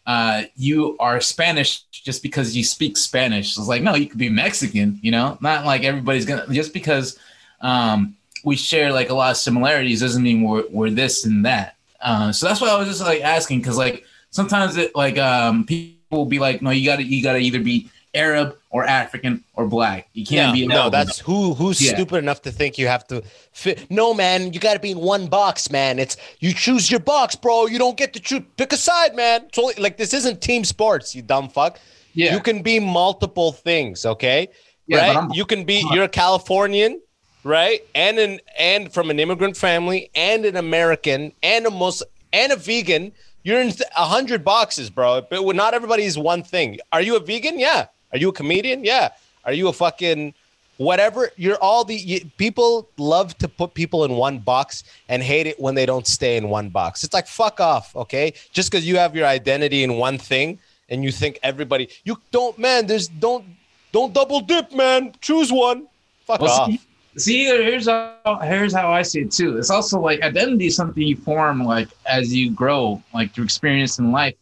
uh, 0.05 0.43
you 0.55 0.95
are 0.99 1.19
Spanish 1.19 1.83
just 1.91 2.21
because 2.21 2.55
you 2.55 2.63
speak 2.63 2.97
Spanish. 2.97 3.57
It's 3.57 3.67
like 3.67 3.81
no, 3.81 3.95
you 3.95 4.07
could 4.07 4.19
be 4.19 4.29
Mexican. 4.29 4.99
You 5.01 5.11
know, 5.11 5.37
not 5.41 5.65
like 5.65 5.83
everybody's 5.83 6.25
gonna 6.25 6.45
just 6.51 6.73
because 6.73 7.17
um, 7.61 8.15
we 8.43 8.55
share 8.55 8.93
like 8.93 9.09
a 9.09 9.13
lot 9.13 9.31
of 9.31 9.37
similarities 9.37 10.01
doesn't 10.01 10.21
mean 10.21 10.43
we're, 10.43 10.65
we're 10.69 10.91
this 10.91 11.25
and 11.25 11.45
that. 11.45 11.75
Uh, 11.99 12.31
so 12.31 12.47
that's 12.47 12.61
why 12.61 12.69
I 12.69 12.77
was 12.77 12.87
just 12.87 13.01
like 13.01 13.21
asking 13.21 13.59
because 13.59 13.77
like 13.77 14.05
sometimes 14.29 14.77
it 14.77 14.95
like 14.95 15.17
um, 15.17 15.65
people 15.65 15.95
will 16.11 16.25
be 16.25 16.39
like, 16.39 16.61
no, 16.61 16.69
you 16.69 16.85
gotta 16.85 17.03
you 17.03 17.23
gotta 17.23 17.39
either 17.39 17.59
be 17.59 17.89
Arab 18.15 18.57
or 18.69 18.85
African 18.85 19.43
or 19.53 19.67
black. 19.67 20.09
You 20.13 20.25
can't 20.25 20.49
no, 20.49 20.53
be 20.53 20.67
no, 20.67 20.89
that's 20.89 21.19
who 21.19 21.53
who's 21.53 21.81
Yeah. 21.81 21.93
stupid 21.93 22.17
enough 22.17 22.41
to 22.43 22.51
think 22.51 22.77
you 22.77 22.87
have 22.87 23.05
to 23.07 23.21
fit. 23.51 23.89
No, 23.91 24.13
man, 24.13 24.53
you 24.53 24.59
got 24.59 24.73
to 24.73 24.79
be 24.79 24.91
in 24.91 24.99
one 24.99 25.27
box, 25.27 25.69
man. 25.69 25.99
It's 25.99 26.17
you 26.39 26.53
choose 26.53 26.89
your 26.89 27.01
box, 27.01 27.35
bro. 27.35 27.67
You 27.67 27.77
don't 27.77 27.97
get 27.97 28.13
to 28.13 28.19
choose. 28.19 28.41
Pick 28.57 28.73
a 28.73 28.77
side, 28.77 29.15
man. 29.15 29.43
It's 29.47 29.59
only, 29.59 29.75
like 29.75 29.97
this 29.97 30.13
isn't 30.13 30.41
team 30.41 30.63
sports, 30.63 31.13
you 31.13 31.21
dumb 31.21 31.49
fuck. 31.49 31.79
yeah. 32.13 32.33
You 32.33 32.39
can 32.39 32.61
be 32.61 32.79
multiple 32.79 33.51
things, 33.51 34.05
okay? 34.05 34.47
Yeah, 34.87 35.15
right? 35.15 35.35
You 35.35 35.45
can 35.45 35.63
be 35.65 35.85
you're 35.91 36.05
a 36.05 36.09
Californian, 36.09 37.01
right? 37.43 37.81
And 37.93 38.17
an 38.19 38.39
and 38.57 38.93
from 38.93 39.09
an 39.09 39.19
immigrant 39.19 39.57
family, 39.57 40.09
and 40.15 40.45
an 40.45 40.55
American, 40.55 41.33
and 41.43 41.65
a 41.65 41.71
Muslim, 41.71 42.09
and 42.31 42.51
a 42.51 42.55
vegan. 42.55 43.11
You're 43.43 43.61
in 43.61 43.71
a 43.95 44.05
hundred 44.05 44.43
boxes, 44.43 44.89
bro. 44.89 45.21
But 45.29 45.43
not 45.55 45.75
everybody 45.75 46.03
is 46.03 46.17
one 46.17 46.41
thing. 46.41 46.79
Are 46.91 47.01
you 47.01 47.15
a 47.15 47.19
vegan? 47.19 47.59
Yeah. 47.59 47.85
Are 48.15 48.17
you 48.17 48.29
a 48.29 48.31
comedian? 48.31 48.85
Yeah. 48.85 49.09
Are 49.43 49.51
you 49.51 49.67
a 49.67 49.73
fucking 49.73 50.33
whatever? 50.77 51.31
You're 51.35 51.57
all 51.57 51.83
the 51.83 51.95
you, 51.95 52.21
people 52.37 52.87
love 52.97 53.37
to 53.39 53.49
put 53.49 53.73
people 53.73 54.05
in 54.05 54.13
one 54.13 54.39
box 54.39 54.85
and 55.09 55.21
hate 55.21 55.47
it 55.47 55.59
when 55.59 55.75
they 55.75 55.85
don't 55.85 56.07
stay 56.07 56.37
in 56.37 56.47
one 56.47 56.69
box. 56.69 57.03
It's 57.03 57.13
like 57.13 57.27
fuck 57.27 57.59
off, 57.59 57.93
okay? 57.93 58.33
Just 58.53 58.71
because 58.71 58.87
you 58.87 58.95
have 58.95 59.17
your 59.17 59.25
identity 59.25 59.83
in 59.83 59.97
one 59.97 60.17
thing 60.17 60.59
and 60.87 61.03
you 61.03 61.11
think 61.11 61.39
everybody 61.43 61.89
you 62.05 62.17
don't 62.31 62.57
man. 62.57 62.87
There's 62.87 63.09
don't 63.09 63.43
don't 63.91 64.13
double 64.13 64.39
dip, 64.39 64.71
man. 64.73 65.11
Choose 65.19 65.51
one. 65.51 65.85
Fuck 66.25 66.39
Well, 66.39 66.51
off. 66.51 66.69
see, 66.69 66.79
See, 67.17 67.43
here's 67.43 67.87
how 67.87 68.39
here's 68.43 68.73
how 68.73 68.93
I 68.93 69.01
see 69.01 69.23
it 69.23 69.31
too. 69.33 69.57
It's 69.57 69.69
also 69.69 69.99
like 69.99 70.21
identity 70.21 70.67
is 70.67 70.77
something 70.77 71.03
you 71.03 71.17
form 71.17 71.65
like 71.65 71.89
as 72.05 72.33
you 72.33 72.49
grow, 72.51 73.03
like 73.13 73.33
through 73.33 73.43
experience 73.43 73.99
in 73.99 74.13
life. 74.13 74.35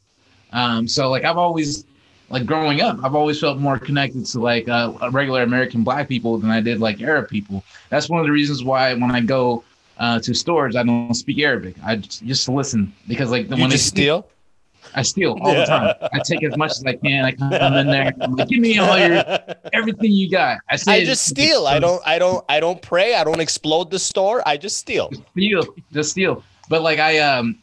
Um, 0.52 0.88
so 0.88 1.10
like 1.10 1.24
I've 1.24 1.38
always 1.40 1.86
like 2.34 2.48
growing 2.48 2.82
up, 2.82 2.98
I've 3.04 3.14
always 3.14 3.40
felt 3.40 3.60
more 3.60 3.78
connected 3.78 4.26
to 4.26 4.40
like 4.40 4.68
uh, 4.68 4.92
regular 5.12 5.44
American 5.44 5.84
Black 5.84 6.10
people 6.10 6.40
than 6.40 6.50
I 6.50 6.62
did 6.62 6.80
like 6.80 7.00
Arab 7.00 7.30
people. 7.30 7.64
That's 7.90 8.10
one 8.10 8.20
of 8.20 8.26
the 8.26 8.32
reasons 8.32 8.64
why 8.64 8.94
when 8.96 9.12
I 9.12 9.22
go 9.22 9.64
uh, 10.00 10.20
to 10.20 10.34
stores, 10.34 10.76
I 10.76 10.82
don't 10.82 11.14
speak 11.14 11.38
Arabic. 11.40 11.76
I 11.86 11.98
just, 11.98 12.26
just 12.26 12.50
listen 12.50 12.92
because 13.08 13.30
like 13.30 13.50
the 13.50 13.56
You 13.56 13.62
when 13.62 13.72
just 13.72 13.86
speak- 13.86 14.04
steal? 14.04 14.28
I 14.96 15.02
steal 15.04 15.38
all 15.42 15.54
the 15.54 15.66
time. 15.66 15.96
I 16.12 16.20
take 16.24 16.44
as 16.44 16.58
much 16.58 16.72
as 16.72 16.84
I 16.86 16.96
can. 16.96 17.24
I 17.24 17.32
come 17.32 17.54
in 17.54 17.88
there, 17.88 18.12
I'm 18.20 18.36
like, 18.36 18.50
give 18.50 18.60
me 18.60 18.78
all 18.80 18.98
your 18.98 19.24
everything 19.72 20.12
you 20.12 20.30
got. 20.30 20.58
I 20.70 20.78
I 20.88 21.06
just 21.06 21.26
steal. 21.26 21.68
I 21.68 21.80
don't 21.80 22.02
I 22.06 22.20
don't 22.20 22.44
I 22.50 22.60
don't 22.60 22.82
pray. 22.82 23.16
I 23.16 23.24
don't 23.24 23.40
explode 23.40 23.92
the 23.92 24.00
store. 24.00 24.42
I 24.46 24.58
just 24.58 24.78
steal. 24.78 25.10
steal, 25.32 25.64
just 25.92 26.12
steal. 26.12 26.44
But 26.68 26.82
like 26.82 27.00
I 27.00 27.20
um, 27.20 27.60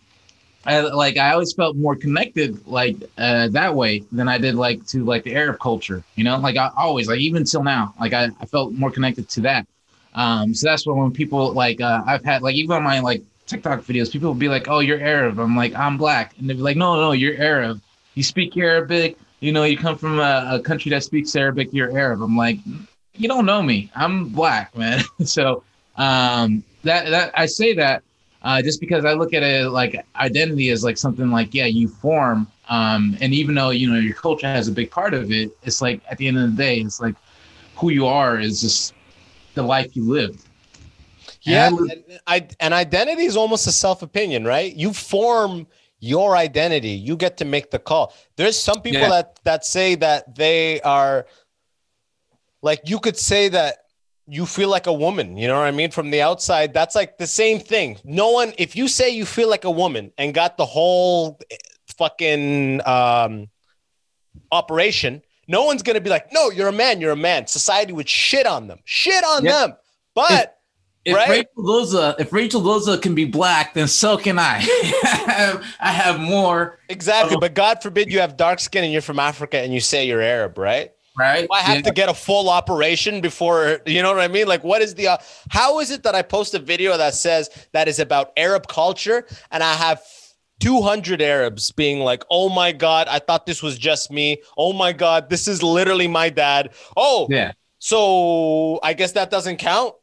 I 0.66 0.80
like 0.80 1.16
I 1.16 1.32
always 1.32 1.52
felt 1.54 1.76
more 1.76 1.96
connected 1.96 2.66
like 2.66 2.96
uh 3.16 3.48
that 3.48 3.74
way 3.74 4.04
than 4.12 4.28
I 4.28 4.36
did 4.36 4.54
like 4.54 4.86
to 4.88 5.04
like 5.04 5.24
the 5.24 5.34
Arab 5.34 5.58
culture. 5.58 6.04
You 6.16 6.24
know, 6.24 6.38
like 6.38 6.56
I 6.56 6.70
always 6.76 7.08
like 7.08 7.20
even 7.20 7.44
till 7.44 7.62
now, 7.62 7.94
like 7.98 8.12
I, 8.12 8.28
I 8.40 8.46
felt 8.46 8.72
more 8.72 8.90
connected 8.90 9.28
to 9.30 9.40
that. 9.42 9.66
Um, 10.14 10.54
so 10.54 10.68
that's 10.68 10.86
when 10.86 10.98
when 10.98 11.12
people 11.12 11.52
like 11.52 11.80
uh, 11.80 12.02
I've 12.06 12.24
had 12.24 12.42
like 12.42 12.56
even 12.56 12.72
on 12.72 12.82
my 12.82 13.00
like 13.00 13.22
TikTok 13.46 13.80
videos, 13.80 14.12
people 14.12 14.28
will 14.28 14.34
be 14.34 14.48
like, 14.48 14.68
"Oh, 14.68 14.80
you're 14.80 15.00
Arab." 15.00 15.38
I'm 15.38 15.56
like, 15.56 15.74
"I'm 15.74 15.96
black," 15.96 16.34
and 16.38 16.48
they'll 16.48 16.56
be 16.56 16.62
like, 16.62 16.76
"No, 16.76 16.96
no, 17.00 17.12
you're 17.12 17.36
Arab. 17.36 17.80
You 18.14 18.22
speak 18.22 18.56
Arabic. 18.56 19.16
You 19.40 19.52
know, 19.52 19.64
you 19.64 19.78
come 19.78 19.96
from 19.96 20.18
a, 20.18 20.48
a 20.52 20.60
country 20.60 20.90
that 20.90 21.04
speaks 21.04 21.34
Arabic. 21.36 21.68
You're 21.72 21.96
Arab." 21.96 22.22
I'm 22.22 22.36
like, 22.36 22.58
"You 23.14 23.28
don't 23.28 23.46
know 23.46 23.62
me. 23.62 23.90
I'm 23.94 24.28
black, 24.28 24.76
man." 24.76 25.02
so 25.24 25.62
um, 25.96 26.62
that 26.82 27.08
that 27.10 27.32
I 27.34 27.46
say 27.46 27.74
that 27.74 28.02
uh, 28.42 28.62
just 28.62 28.80
because 28.80 29.04
I 29.04 29.12
look 29.12 29.32
at 29.34 29.42
it 29.42 29.70
like 29.70 30.04
identity 30.16 30.68
is 30.68 30.84
like 30.84 30.96
something 30.98 31.30
like 31.30 31.54
yeah, 31.54 31.66
you 31.66 31.88
form. 31.88 32.48
Um, 32.68 33.16
and 33.20 33.32
even 33.34 33.54
though 33.54 33.70
you 33.70 33.90
know 33.90 33.98
your 33.98 34.14
culture 34.14 34.46
has 34.46 34.68
a 34.68 34.72
big 34.72 34.90
part 34.90 35.12
of 35.14 35.30
it, 35.30 35.50
it's 35.62 35.80
like 35.80 36.00
at 36.10 36.16
the 36.18 36.26
end 36.28 36.38
of 36.38 36.50
the 36.50 36.56
day, 36.56 36.78
it's 36.78 37.00
like 37.00 37.14
who 37.76 37.90
you 37.90 38.06
are 38.06 38.38
is 38.38 38.60
just 38.60 38.94
the 39.54 39.62
life 39.62 39.94
you 39.94 40.04
lived. 40.08 40.44
Yeah, 41.44 41.68
And 41.68 41.78
and, 41.88 42.04
I, 42.26 42.48
and 42.60 42.74
identity 42.74 43.24
is 43.24 43.36
almost 43.36 43.66
a 43.66 43.72
self 43.72 44.02
opinion, 44.02 44.44
right? 44.44 44.74
You 44.74 44.92
form 44.92 45.66
your 46.00 46.36
identity. 46.36 46.90
You 46.90 47.16
get 47.16 47.38
to 47.38 47.44
make 47.44 47.70
the 47.70 47.78
call. 47.78 48.14
There's 48.36 48.58
some 48.58 48.82
people 48.82 49.08
Yeah. 49.08 49.10
that 49.10 49.38
that 49.44 49.64
say 49.64 49.94
that 49.96 50.34
they 50.36 50.80
are 50.82 51.26
like 52.62 52.80
you 52.86 52.98
could 52.98 53.16
say 53.16 53.48
that 53.48 53.76
you 54.32 54.46
feel 54.46 54.68
like 54.68 54.86
a 54.86 54.92
woman. 54.92 55.36
You 55.36 55.48
know 55.48 55.58
what 55.58 55.66
I 55.66 55.72
mean? 55.72 55.90
From 55.90 56.10
the 56.10 56.22
outside, 56.22 56.72
that's 56.72 56.94
like 56.94 57.18
the 57.18 57.26
same 57.26 57.58
thing. 57.58 57.98
No 58.04 58.30
one, 58.30 58.52
if 58.58 58.76
you 58.76 58.86
say 58.86 59.10
you 59.10 59.26
feel 59.26 59.50
like 59.50 59.64
a 59.64 59.70
woman 59.70 60.12
and 60.16 60.32
got 60.32 60.56
the 60.56 60.64
whole 60.64 61.38
eh, 61.50 61.56
fucking 61.98 62.80
um, 62.86 63.48
operation, 64.52 65.22
no 65.48 65.64
one's 65.64 65.82
gonna 65.82 66.00
be 66.00 66.10
like, 66.10 66.32
"No, 66.32 66.50
you're 66.50 66.68
a 66.68 66.72
man. 66.72 67.00
You're 67.00 67.10
a 67.10 67.16
man." 67.16 67.48
Society 67.48 67.92
would 67.92 68.08
shit 68.08 68.46
on 68.46 68.68
them, 68.68 68.78
shit 68.84 69.24
on 69.24 69.44
Yeah. 69.44 69.52
them. 69.66 69.76
But 70.14 70.56
If 71.04 71.16
Right? 71.16 71.30
Rachel 71.30 71.64
Dolezal, 71.64 72.20
if 72.20 72.30
Rachel 72.30 72.60
Dolezal 72.60 73.00
can 73.00 73.14
be 73.14 73.24
black, 73.24 73.72
then 73.72 73.88
so 73.88 74.18
can 74.18 74.38
I. 74.38 74.58
I, 75.80 75.90
have, 75.92 76.20
more, 76.20 76.78
Exactly. 76.90 77.38
But 77.40 77.54
God 77.54 77.82
forbid 77.82 78.12
you 78.12 78.20
have 78.20 78.36
dark 78.36 78.60
skin 78.60 78.84
and 78.84 78.92
you're 78.92 79.00
from 79.00 79.18
Africa 79.18 79.58
and 79.58 79.72
you 79.72 79.80
say 79.80 80.06
you're 80.06 80.20
Arab, 80.20 80.58
right? 80.58 80.92
Right? 81.20 81.42
Do 81.42 81.54
I 81.54 81.60
have 81.60 81.76
Yeah. 81.76 81.82
to 81.82 81.92
get 81.92 82.08
a 82.08 82.14
full 82.14 82.48
operation 82.48 83.20
before, 83.20 83.80
you 83.86 84.02
know 84.02 84.12
what 84.12 84.20
I 84.22 84.28
mean? 84.28 84.48
Like, 84.48 84.64
what 84.64 84.80
is 84.82 84.94
the, 84.94 85.08
uh, 85.08 85.16
how 85.50 85.78
is 85.80 85.90
it 85.90 86.02
that 86.04 86.14
I 86.14 86.22
post 86.22 86.54
a 86.54 86.58
video 86.58 86.96
that 86.96 87.14
says 87.14 87.50
that 87.72 87.86
is 87.86 87.98
about 88.00 88.32
Arab 88.36 88.66
culture 88.66 89.26
and 89.52 89.62
I 89.62 89.74
have 89.74 90.02
200 90.60 91.22
Arabs 91.22 91.70
being 91.70 92.00
like, 92.00 92.24
oh 92.30 92.48
my 92.48 92.72
God, 92.72 93.06
I 93.08 93.18
thought 93.18 93.46
this 93.46 93.62
was 93.62 93.78
just 93.78 94.10
me. 94.10 94.42
Oh 94.58 94.72
my 94.72 94.92
God, 94.92 95.30
this 95.30 95.46
is 95.48 95.62
literally 95.62 96.08
my 96.08 96.28
dad. 96.30 96.70
Oh, 96.96 97.26
Yeah. 97.30 97.52
so 97.78 98.78
I 98.82 98.92
guess 98.94 99.12
that 99.12 99.30
doesn't 99.30 99.56
count. 99.58 99.94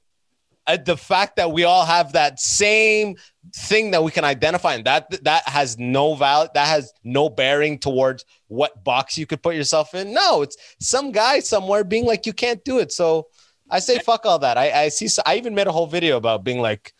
Uh, 0.67 0.77
the 0.77 0.97
fact 0.97 1.37
that 1.37 1.51
we 1.51 1.63
all 1.63 1.85
have 1.85 2.13
that 2.13 2.39
same 2.39 3.15
thing 3.55 3.91
that 3.91 4.03
we 4.03 4.11
can 4.11 4.25
identify, 4.25 4.75
and 4.75 4.85
that 4.85 5.23
that 5.23 5.47
has 5.47 5.77
no 5.77 6.15
value, 6.15 6.49
that 6.53 6.67
has 6.67 6.91
no 7.03 7.29
bearing 7.29 7.79
towards 7.79 8.25
what 8.47 8.83
box 8.83 9.17
you 9.17 9.25
could 9.25 9.41
put 9.41 9.55
yourself 9.55 9.95
in. 9.95 10.13
No, 10.13 10.41
it's 10.41 10.57
some 10.79 11.11
guy 11.11 11.39
somewhere 11.39 11.83
being 11.83 12.05
like, 12.05 12.25
you 12.25 12.33
can't 12.33 12.63
do 12.65 12.79
it. 12.79 12.91
So 12.91 13.27
I 13.69 13.79
say, 13.79 13.99
fuck 13.99 14.25
all 14.25 14.39
that. 14.39 14.57
I, 14.57 14.83
I 14.83 14.89
see. 14.89 15.07
I 15.25 15.37
even 15.37 15.55
made 15.55 15.67
a 15.67 15.71
whole 15.71 15.87
video 15.87 16.17
about 16.17 16.43
being 16.43 16.59
like, 16.59 16.93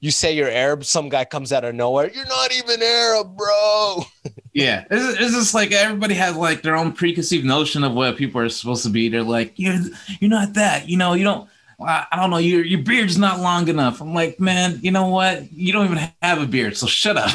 you 0.00 0.10
say 0.10 0.34
you're 0.34 0.50
Arab, 0.50 0.84
some 0.84 1.08
guy 1.08 1.24
comes 1.24 1.52
out 1.52 1.64
of 1.64 1.74
nowhere. 1.76 2.10
You're 2.12 2.26
not 2.26 2.52
even 2.52 2.82
Arab, 2.82 3.36
bro. 3.36 4.04
Yeah, 4.54 4.84
it's, 4.90 5.18
it's 5.18 5.32
just 5.32 5.54
like 5.54 5.72
everybody 5.72 6.12
has 6.12 6.36
like 6.36 6.60
their 6.60 6.76
own 6.76 6.92
preconceived 6.92 7.46
notion 7.46 7.84
of 7.84 7.94
what 7.94 8.18
people 8.18 8.38
are 8.42 8.50
supposed 8.50 8.82
to 8.82 8.90
be. 8.90 9.08
They're 9.08 9.22
like, 9.22 9.54
you're 9.56 9.78
you're 10.20 10.28
not 10.28 10.52
that. 10.54 10.90
You 10.90 10.98
know, 10.98 11.14
you 11.14 11.24
don't. 11.24 11.48
I 11.84 12.06
I 12.12 12.16
don't 12.16 12.30
know. 12.30 12.38
Your 12.38 12.64
your 12.64 12.82
beard's 12.82 13.18
not 13.18 13.40
long 13.40 13.68
enough. 13.68 14.00
I'm 14.00 14.14
like, 14.14 14.38
man, 14.40 14.78
you 14.82 14.90
know 14.90 15.08
what? 15.08 15.52
You 15.52 15.72
don't 15.72 15.86
even 15.86 16.10
have 16.22 16.40
a 16.40 16.46
beard, 16.46 16.76
so 16.76 16.86
shut 16.86 17.16
up. 17.16 17.30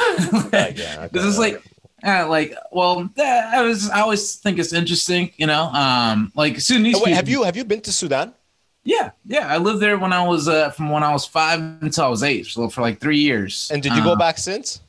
yeah, 0.53 1.07
Because 1.07 1.25
it's 1.25 1.37
like, 1.37 1.61
uh, 2.05 2.27
like, 2.27 2.55
well, 2.71 3.09
that, 3.15 3.53
I 3.53 3.61
was. 3.63 3.89
I 3.89 4.01
always 4.01 4.35
think 4.35 4.59
it's 4.59 4.73
interesting. 4.73 5.31
You 5.37 5.47
know, 5.47 5.63
um, 5.65 6.31
like 6.35 6.59
Sudanese. 6.59 6.95
Oh, 6.97 7.03
wait, 7.05 7.15
have 7.15 7.29
you 7.29 7.43
have 7.43 7.57
you 7.57 7.65
been 7.65 7.81
to 7.81 7.91
Sudan? 7.91 8.33
Yeah, 8.83 9.11
yeah. 9.25 9.53
I 9.53 9.57
lived 9.57 9.81
there 9.81 9.97
when 9.97 10.13
I 10.13 10.25
was 10.25 10.47
uh, 10.47 10.69
from 10.69 10.89
when 10.89 11.03
I 11.03 11.11
was 11.11 11.25
five 11.25 11.59
until 11.81 12.05
I 12.05 12.07
was 12.07 12.23
eight, 12.23 12.45
so 12.45 12.69
for 12.69 12.81
like 12.81 12.99
three 12.99 13.19
years. 13.19 13.69
And 13.73 13.83
did 13.83 13.93
you 13.93 14.03
go 14.03 14.13
Uh, 14.13 14.15
back 14.15 14.37
since? 14.37 14.79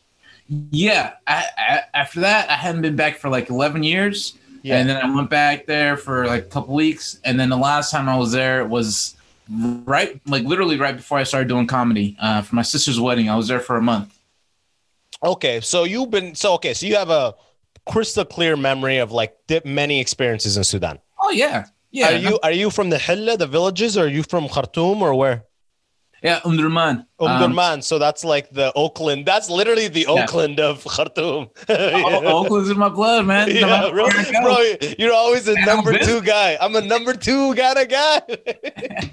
Yeah. 0.71 1.13
I, 1.27 1.45
I, 1.59 1.83
after 1.95 2.21
that, 2.21 2.49
I 2.49 2.55
hadn't 2.55 2.83
been 2.83 2.97
back 2.97 3.19
for 3.19 3.29
like 3.29 3.51
eleven 3.51 3.83
years. 3.83 4.39
Yeah. 4.63 4.79
And 4.79 4.89
then 4.89 4.97
I 4.97 5.15
went 5.15 5.31
back 5.31 5.67
there 5.67 5.97
for 5.97 6.27
like 6.27 6.45
a 6.45 6.49
couple 6.49 6.75
weeks, 6.75 7.19
and 7.25 7.39
then 7.39 7.49
the 7.49 7.57
last 7.57 7.91
time 7.91 8.09
I 8.09 8.17
was 8.17 8.33
there 8.33 8.67
was 8.67 9.17
right, 9.51 10.21
like 10.27 10.45
literally 10.45 10.79
right 10.79 10.97
before 10.97 11.19
I 11.19 11.23
started 11.25 11.49
doing 11.49 11.67
comedy 11.67 12.17
uh, 12.21 12.43
for 12.43 12.55
my 12.55 12.63
sister's 12.63 13.01
wedding. 13.01 13.29
I 13.29 13.37
was 13.37 13.49
there 13.49 13.61
for 13.61 13.77
a 13.77 13.83
month. 13.83 14.15
Okay, 15.23 15.61
so 15.61 15.85
you've 15.85 16.11
been 16.11 16.35
so 16.35 16.55
okay, 16.55 16.75
so 16.75 16.87
you 16.87 16.97
have 16.97 17.11
a 17.11 17.35
crystal 17.87 18.25
clear 18.25 18.57
memory 18.57 18.99
of 18.99 19.11
like 19.11 19.37
many 19.65 20.01
experiences 20.01 20.57
in 20.57 20.65
Sudan. 20.65 20.99
Oh 21.21 21.31
yeah, 21.31 21.67
yeah. 21.91 22.11
Are 22.11 22.19
you 22.19 22.39
are 22.43 22.53
you 22.53 22.71
from 22.71 22.91
the 22.91 22.99
Hilla, 22.99 23.37
the 23.37 23.47
villages, 23.47 23.97
or 23.97 24.05
are 24.05 24.09
you 24.09 24.23
from 24.23 24.49
Khartoum 24.49 25.03
or 25.03 25.15
where? 25.15 25.45
Yeah, 26.23 26.41
Omdurman. 26.41 27.07
Um, 27.21 27.29
Omdurman. 27.29 27.83
so 27.85 27.99
that's 27.99 28.25
like 28.25 28.51
the 28.51 28.73
Oakland. 28.75 29.25
That's 29.25 29.49
literally 29.49 29.89
the 29.89 30.01
Yeah. 30.09 30.25
Oakland 30.25 30.59
of 30.59 30.85
Khartoum. 30.85 31.49
oh, 31.69 32.43
Oakland's 32.45 32.71
in 32.71 32.79
my 32.79 32.89
blood, 32.89 33.27
man. 33.27 33.51
Yeah, 33.51 33.91
bro, 33.91 34.05
where 34.05 34.17
I 34.19 34.31
go. 34.33 34.43
bro, 34.43 34.89
you're 34.99 35.13
always 35.15 35.47
a 35.47 35.55
number 35.65 35.97
two 35.99 36.21
guy. 36.23 36.59
I'm 36.61 36.75
a 36.75 36.81
number 36.81 37.15
two 37.15 37.55
kind 37.55 37.79
of 37.79 37.89
guy. 37.89 38.21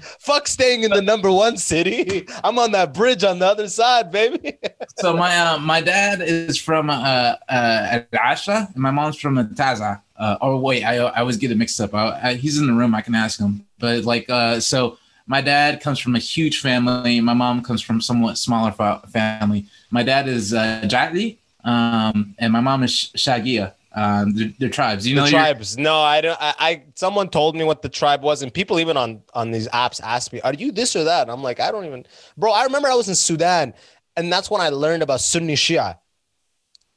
Fuck 0.20 0.48
staying 0.48 0.82
in 0.82 0.90
the 0.90 1.02
number 1.02 1.30
one 1.30 1.56
city. 1.56 2.26
I'm 2.42 2.58
on 2.58 2.72
that 2.72 2.92
bridge 2.92 3.22
on 3.24 3.38
the 3.38 3.46
other 3.46 3.68
side, 3.68 4.10
baby. 4.10 4.58
so 4.98 5.16
my 5.16 5.36
uh, 5.38 5.58
my 5.58 5.80
dad 5.80 6.20
is 6.22 6.58
from 6.58 6.90
uh, 6.90 7.34
uh, 7.48 8.00
Asha, 8.14 8.72
and 8.74 8.82
my 8.82 8.90
mom's 8.90 9.16
from 9.16 9.36
Taza. 9.54 10.02
Uh, 10.18 10.38
or 10.40 10.58
wait, 10.58 10.82
I, 10.82 10.96
I 10.96 11.20
always 11.20 11.36
get 11.36 11.50
it 11.50 11.58
mixed 11.58 11.80
up. 11.80 11.94
I, 11.94 12.30
I, 12.30 12.34
he's 12.34 12.58
in 12.58 12.66
the 12.66 12.72
room. 12.72 12.94
I 12.94 13.02
can 13.02 13.14
ask 13.14 13.38
him. 13.38 13.66
But 13.78 14.04
like, 14.04 14.28
uh, 14.30 14.60
so 14.60 14.98
my 15.26 15.40
dad 15.40 15.80
comes 15.80 15.98
from 15.98 16.14
a 16.14 16.18
huge 16.20 16.60
family. 16.60 17.20
My 17.20 17.34
mom 17.34 17.62
comes 17.62 17.82
from 17.82 18.00
somewhat 18.00 18.38
smaller 18.38 18.72
fa- 18.72 19.02
family. 19.08 19.66
My 19.90 20.02
dad 20.02 20.28
is 20.28 20.54
uh, 20.54 20.82
Jati, 20.84 21.38
um, 21.64 22.34
and 22.38 22.52
my 22.52 22.60
mom 22.60 22.82
is 22.84 22.92
Sh- 22.92 23.10
Shagia. 23.16 23.72
Um, 23.94 24.34
they're, 24.34 24.52
they're 24.58 24.68
tribes. 24.68 25.06
You 25.06 25.16
know, 25.16 25.24
the 25.24 25.30
tribes. 25.30 25.78
No, 25.78 25.98
I 26.00 26.20
don't. 26.20 26.36
I, 26.40 26.54
I 26.58 26.82
someone 26.94 27.28
told 27.30 27.56
me 27.56 27.64
what 27.64 27.80
the 27.82 27.88
tribe 27.88 28.22
was, 28.22 28.42
and 28.42 28.52
people 28.52 28.78
even 28.78 28.96
on 28.96 29.22
on 29.34 29.50
these 29.50 29.68
apps 29.68 30.00
ask 30.02 30.32
me, 30.32 30.40
"Are 30.42 30.52
you 30.52 30.70
this 30.70 30.94
or 30.94 31.04
that?" 31.04 31.22
And 31.22 31.30
I'm 31.30 31.42
like, 31.42 31.60
I 31.60 31.70
don't 31.72 31.86
even, 31.86 32.06
bro. 32.36 32.52
I 32.52 32.64
remember 32.64 32.88
I 32.88 32.94
was 32.94 33.08
in 33.08 33.14
Sudan, 33.14 33.72
and 34.16 34.30
that's 34.32 34.50
when 34.50 34.60
I 34.60 34.68
learned 34.68 35.02
about 35.02 35.20
Sunni 35.22 35.54
Shia. 35.54 35.98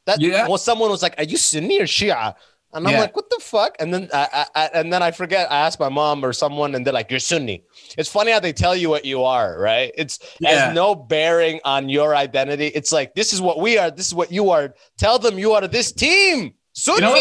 That 0.05 0.19
Yeah. 0.19 0.47
when 0.47 0.57
someone 0.59 0.89
was 0.89 1.01
like, 1.01 1.15
"Are 1.17 1.23
you 1.23 1.38
Sunni 1.38 1.80
or 1.80 1.86
Shia?" 1.86 2.36
And 2.74 2.88
I'm 2.88 2.93
Yeah. 2.93 2.99
like, 3.01 3.15
"What 3.15 3.30
the 3.32 3.39
fuck?" 3.41 3.76
And 3.80 3.91
then 3.93 4.09
I, 4.13 4.28
I, 4.32 4.45
I 4.63 4.65
and 4.76 4.93
then 4.93 5.01
I 5.01 5.09
forget. 5.11 5.51
I 5.51 5.57
asked 5.65 5.80
my 5.80 5.89
mom 5.89 6.24
or 6.24 6.34
someone, 6.34 6.76
and 6.76 6.86
they're 6.86 6.93
like, 6.93 7.09
"You're 7.09 7.20
Sunni." 7.20 7.63
It's 7.97 8.09
funny 8.09 8.32
how 8.32 8.39
they 8.39 8.53
tell 8.53 8.76
you 8.76 8.89
what 8.89 9.05
you 9.05 9.24
are, 9.24 9.57
right? 9.59 9.91
It's 9.97 10.20
Yeah. 10.39 10.49
has 10.67 10.76
no 10.76 10.93
bearing 10.93 11.59
on 11.65 11.89
your 11.89 12.15
identity. 12.15 12.67
It's 12.67 12.91
like 12.91 13.15
this 13.15 13.34
is 13.34 13.41
what 13.41 13.59
we 13.59 13.80
are. 13.80 13.89
This 13.89 14.05
is 14.05 14.13
what 14.13 14.32
you 14.32 14.51
are. 14.51 14.76
Tell 14.97 15.17
them 15.17 15.39
you 15.39 15.53
are 15.53 15.67
this 15.67 15.91
team. 15.91 16.53
Sunni. 16.74 17.01
know 17.01 17.15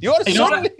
You, 0.00 0.12
are 0.12 0.22
You 0.26 0.34
Sunni. 0.34 0.70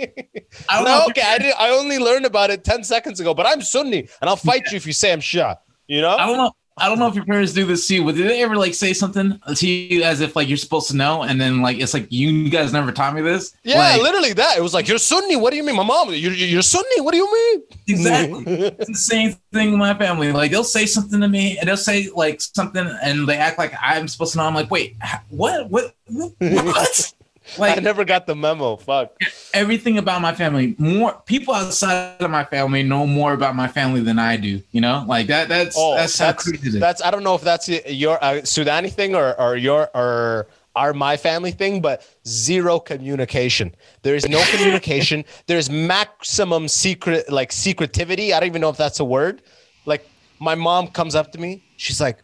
I 0.68 0.76
don't 0.76 0.84
no, 0.84 1.06
okay. 1.10 1.22
I 1.22 1.38
did. 1.38 1.54
I 1.58 1.70
only 1.70 1.98
learned 1.98 2.24
about 2.24 2.50
it 2.50 2.62
ten 2.62 2.84
seconds 2.84 3.18
ago. 3.18 3.34
But 3.34 3.46
I'm 3.46 3.62
Sunni, 3.62 4.08
and 4.20 4.30
I'll 4.30 4.36
fight 4.36 4.70
you 4.70 4.76
if 4.76 4.86
you 4.86 4.92
say 4.92 5.12
I'm 5.12 5.20
Shia. 5.20 5.56
You 5.88 6.00
know? 6.02 6.16
I 6.16 6.26
don't 6.26 6.36
know. 6.38 6.52
I 6.76 6.88
don't 6.88 6.98
know 6.98 7.06
if 7.06 7.14
your 7.14 7.24
parents 7.24 7.52
do 7.52 7.64
this 7.64 7.86
too, 7.86 8.04
but 8.04 8.16
did 8.16 8.28
they 8.28 8.42
ever 8.42 8.56
like 8.56 8.74
say 8.74 8.92
something 8.92 9.38
to 9.54 9.66
you 9.66 10.02
as 10.02 10.20
if 10.20 10.34
like 10.34 10.48
you're 10.48 10.56
supposed 10.56 10.88
to 10.90 10.96
know, 10.96 11.22
and 11.22 11.40
then 11.40 11.62
like 11.62 11.78
it's 11.78 11.94
like 11.94 12.10
you 12.10 12.50
guys 12.50 12.72
never 12.72 12.90
taught 12.90 13.14
me 13.14 13.20
this? 13.20 13.54
Yeah, 13.62 13.78
Like, 13.78 14.02
literally 14.02 14.32
that. 14.32 14.58
It 14.58 14.60
was 14.60 14.74
like, 14.74 14.88
you're 14.88 14.98
Sunni. 14.98 15.36
What 15.36 15.50
do 15.50 15.56
you 15.56 15.64
mean? 15.64 15.76
My 15.76 15.84
mom, 15.84 16.10
you're, 16.10 16.32
you're 16.32 16.62
Sunni. 16.62 17.00
What 17.00 17.12
do 17.12 17.18
you 17.18 17.32
mean? 17.32 17.62
Exactly. 17.86 18.44
it's 18.78 18.88
the 18.88 18.94
same 18.94 19.36
thing 19.52 19.70
with 19.70 19.78
my 19.78 19.94
family. 19.94 20.32
Like 20.32 20.50
they'll 20.50 20.64
say 20.64 20.84
something 20.84 21.20
to 21.20 21.28
me, 21.28 21.58
and 21.58 21.68
they'll 21.68 21.76
say 21.76 22.10
like 22.14 22.40
something, 22.40 22.86
and 23.02 23.28
they 23.28 23.36
act 23.36 23.56
like 23.56 23.72
I'm 23.80 24.08
supposed 24.08 24.32
to 24.32 24.38
know. 24.38 24.44
I'm 24.44 24.54
like, 24.54 24.70
wait, 24.70 24.96
what? 25.28 25.70
what? 25.70 25.94
What? 26.08 27.12
What? 27.56 27.76
I 27.76 27.80
never 27.80 28.04
got 28.04 28.26
the 28.26 28.34
memo. 28.34 28.76
Fuck. 28.76 29.20
everything 29.52 29.98
about 29.98 30.22
my 30.22 30.34
family. 30.34 30.74
More 30.78 31.20
people 31.26 31.54
outside 31.54 32.20
of 32.20 32.30
my 32.30 32.44
family 32.44 32.82
know 32.82 33.06
more 33.06 33.32
about 33.34 33.54
my 33.54 33.68
family 33.68 34.00
than 34.00 34.18
I 34.18 34.36
do. 34.36 34.62
You 34.72 34.80
know, 34.80 35.04
like 35.06 35.26
that. 35.28 35.48
That's 35.48 35.76
Oh, 35.78 35.94
that's, 35.94 36.16
that's 36.16 36.44
how 36.46 36.50
crazy 36.50 36.78
that's. 36.78 37.02
I 37.02 37.10
don't 37.10 37.22
know 37.22 37.34
if 37.34 37.42
that's 37.42 37.68
your 37.68 38.22
uh, 38.22 38.40
Sudani 38.42 38.90
thing 38.90 39.14
or 39.14 39.38
or 39.40 39.56
your 39.56 39.90
or 39.94 40.46
our 40.76 40.92
my 40.92 41.16
family 41.16 41.52
thing, 41.52 41.80
but 41.80 42.06
zero 42.26 42.80
communication. 42.80 43.74
There 44.02 44.14
is 44.14 44.28
no 44.28 44.42
communication. 44.50 45.24
There's 45.46 45.70
maximum 45.70 46.66
secret, 46.68 47.30
like 47.30 47.52
secretivity. 47.52 48.32
I 48.32 48.40
don't 48.40 48.48
even 48.48 48.60
know 48.60 48.70
if 48.70 48.76
that's 48.76 49.00
a 49.00 49.04
word. 49.04 49.42
Like 49.86 50.08
my 50.40 50.54
mom 50.54 50.88
comes 50.88 51.14
up 51.14 51.30
to 51.32 51.38
me, 51.40 51.62
she's 51.76 52.00
like, 52.00 52.18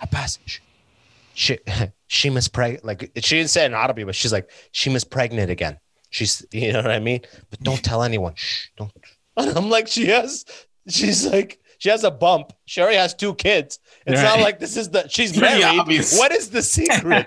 "Abbas, 0.00 0.38
sh- 0.46 0.58
she 1.36 1.58
she 2.08 2.30
was 2.30 2.48
pregnant." 2.48 2.84
Like 2.84 3.12
she 3.16 3.36
didn't 3.36 3.50
say 3.50 3.62
it 3.62 3.66
in 3.66 3.74
Arabic, 3.74 4.06
but 4.06 4.14
she's 4.14 4.32
like, 4.32 4.50
"She 4.72 4.90
was 4.90 5.04
pregnant 5.04 5.50
again." 5.50 5.78
She's, 6.10 6.44
you 6.52 6.72
know 6.72 6.82
what 6.82 6.90
I 6.90 6.98
mean. 6.98 7.20
But 7.50 7.60
don't 7.60 7.82
tell 7.82 8.02
anyone. 8.02 8.34
Shh, 8.36 8.68
don't. 8.76 8.90
And 9.36 9.50
I'm 9.58 9.68
like, 9.70 9.86
she 9.86 10.06
has. 10.06 10.44
She's 10.88 11.26
like, 11.26 11.58
she 11.78 11.90
has 11.90 12.04
a 12.04 12.10
bump. 12.10 12.52
She 12.64 12.80
already 12.80 12.96
has 12.96 13.12
two 13.12 13.34
kids. 13.34 13.78
It's 14.06 14.22
not 14.22 14.40
like 14.40 14.58
this 14.58 14.76
is 14.76 14.90
the. 14.90 15.08
She's 15.08 15.36
Pretty 15.36 15.60
married. 15.60 15.80
obvious. 15.80 16.16
What 16.18 16.32
is 16.32 16.50
the 16.50 16.62
secret? 16.62 17.26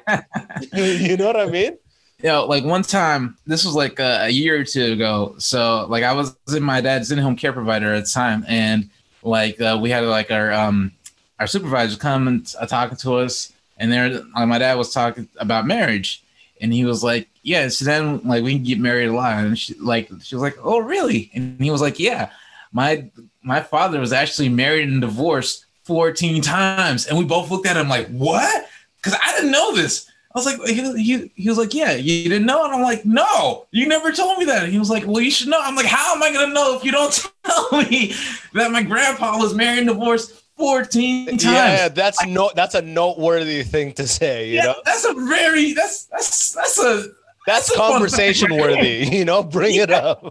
you 0.74 1.18
know 1.18 1.28
what 1.28 1.38
I 1.38 1.45
mean? 1.45 1.78
you 2.22 2.30
know, 2.30 2.45
like 2.45 2.64
one 2.66 2.82
time, 2.82 3.38
this 3.45 3.64
was 3.64 3.76
like 3.76 3.99
a, 3.99 4.26
a 4.26 4.30
year 4.30 4.60
or 4.60 4.64
two 4.64 4.93
ago. 4.93 5.36
So 5.38 5.86
like 5.88 6.03
I 6.03 6.14
was 6.14 6.36
in 6.55 6.64
my 6.64 6.82
dad's 6.82 7.12
in-home 7.12 7.36
care 7.36 7.53
provider 7.53 7.93
at 7.93 8.05
the 8.05 8.10
time, 8.10 8.43
and 8.47 8.89
like 9.24 9.60
uh, 9.62 9.78
we 9.82 9.89
had 9.89 10.03
like 10.05 10.32
our 10.32 10.51
um 10.51 10.91
our 11.39 11.47
supervisor 11.47 11.97
come 11.97 12.28
and 12.28 12.55
uh, 12.60 12.66
talking 12.66 12.97
to 12.97 13.16
us, 13.16 13.53
and 13.80 13.91
there 13.91 14.09
like, 14.09 14.47
my 14.47 14.57
dad 14.57 14.77
was 14.77 14.93
talking 14.93 15.27
about 15.38 15.65
marriage, 15.65 16.23
and 16.61 16.73
he 16.73 16.86
was 16.86 17.03
like, 17.03 17.27
"Yeah, 17.41 17.67
so 17.69 17.86
then 17.86 18.21
like 18.23 18.43
we 18.43 18.55
can 18.55 18.63
get 18.63 18.80
married 18.80 19.07
a 19.07 19.13
lot," 19.13 19.43
and 19.43 19.57
she 19.57 19.73
like 19.75 20.09
she 20.21 20.36
was 20.36 20.41
like, 20.43 20.57
"Oh 20.61 20.80
really?" 20.80 21.32
And 21.34 21.59
he 21.59 21.71
was 21.71 21.82
like, 21.82 21.99
"Yeah, 21.99 22.30
my 22.71 23.09
my 23.41 23.61
father 23.61 23.99
was 23.99 24.13
actually 24.13 24.49
married 24.49 24.89
and 24.89 25.01
divorced 25.01 25.65
14 25.84 26.41
times," 26.41 27.07
and 27.07 27.17
we 27.17 27.23
both 27.23 27.49
looked 27.49 27.65
at 27.65 27.77
him 27.77 27.89
like, 27.89 28.07
"What?" 28.07 28.67
Because 28.97 29.17
I 29.23 29.32
didn't 29.34 29.51
know 29.51 29.73
this. 29.75 30.09
I 30.36 30.38
was 30.38 30.45
like, 30.45 30.61
he, 30.67 31.03
he, 31.03 31.32
he 31.36 31.49
was 31.49 31.57
like, 31.57 31.73
yeah, 31.73 31.93
you 31.93 32.30
didn't 32.30 32.45
know? 32.45 32.63
And 32.63 32.71
I'm 32.71 32.84
like, 32.84 33.03
no, 33.03 33.65
you 33.71 33.88
never 33.88 34.11
told 34.11 34.38
me 34.38 34.45
that. 34.45 34.63
And 34.63 34.71
he 34.71 34.77
was 34.77 34.89
like, 34.89 35.07
well, 35.07 35.21
you 35.21 35.32
should 35.32 35.47
know. 35.47 35.59
I'm 35.59 35.75
like, 35.75 35.88
how 35.88 36.15
am 36.15 36.21
I 36.21 36.32
going 36.32 36.49
to 36.49 36.53
know 36.53 36.77
if 36.77 36.84
you 36.84 36.91
don't 36.91 37.11
tell 37.43 37.71
me 37.71 38.13
that 38.53 38.71
my 38.71 38.84
grandpa 38.84 39.39
was 39.39 39.55
married 39.55 39.80
and 39.80 39.88
divorced 39.88 40.43
14 40.60 41.26
times? 41.28 41.43
Yeah, 41.45 41.88
that's 41.89 42.24
no. 42.26 42.51
That's 42.55 42.76
a 42.76 42.82
noteworthy 42.82 43.64
thing 43.64 43.93
to 43.93 44.05
say. 44.07 44.49
You 44.49 44.55
Yeah, 44.57 44.64
know, 44.66 44.76
that's 44.86 45.05
a 45.05 45.14
very, 45.14 45.74
that's, 45.74 46.05
that's, 46.05 46.51
that's 46.53 46.78
a, 46.80 46.84
that's 46.84 47.07
that's 47.47 47.72
a 47.72 47.78
conversation 47.78 48.55
worthy. 48.55 49.07
You 49.12 49.26
know, 49.26 49.41
bring 49.41 49.76
it 49.76 49.89
up. 49.89 50.24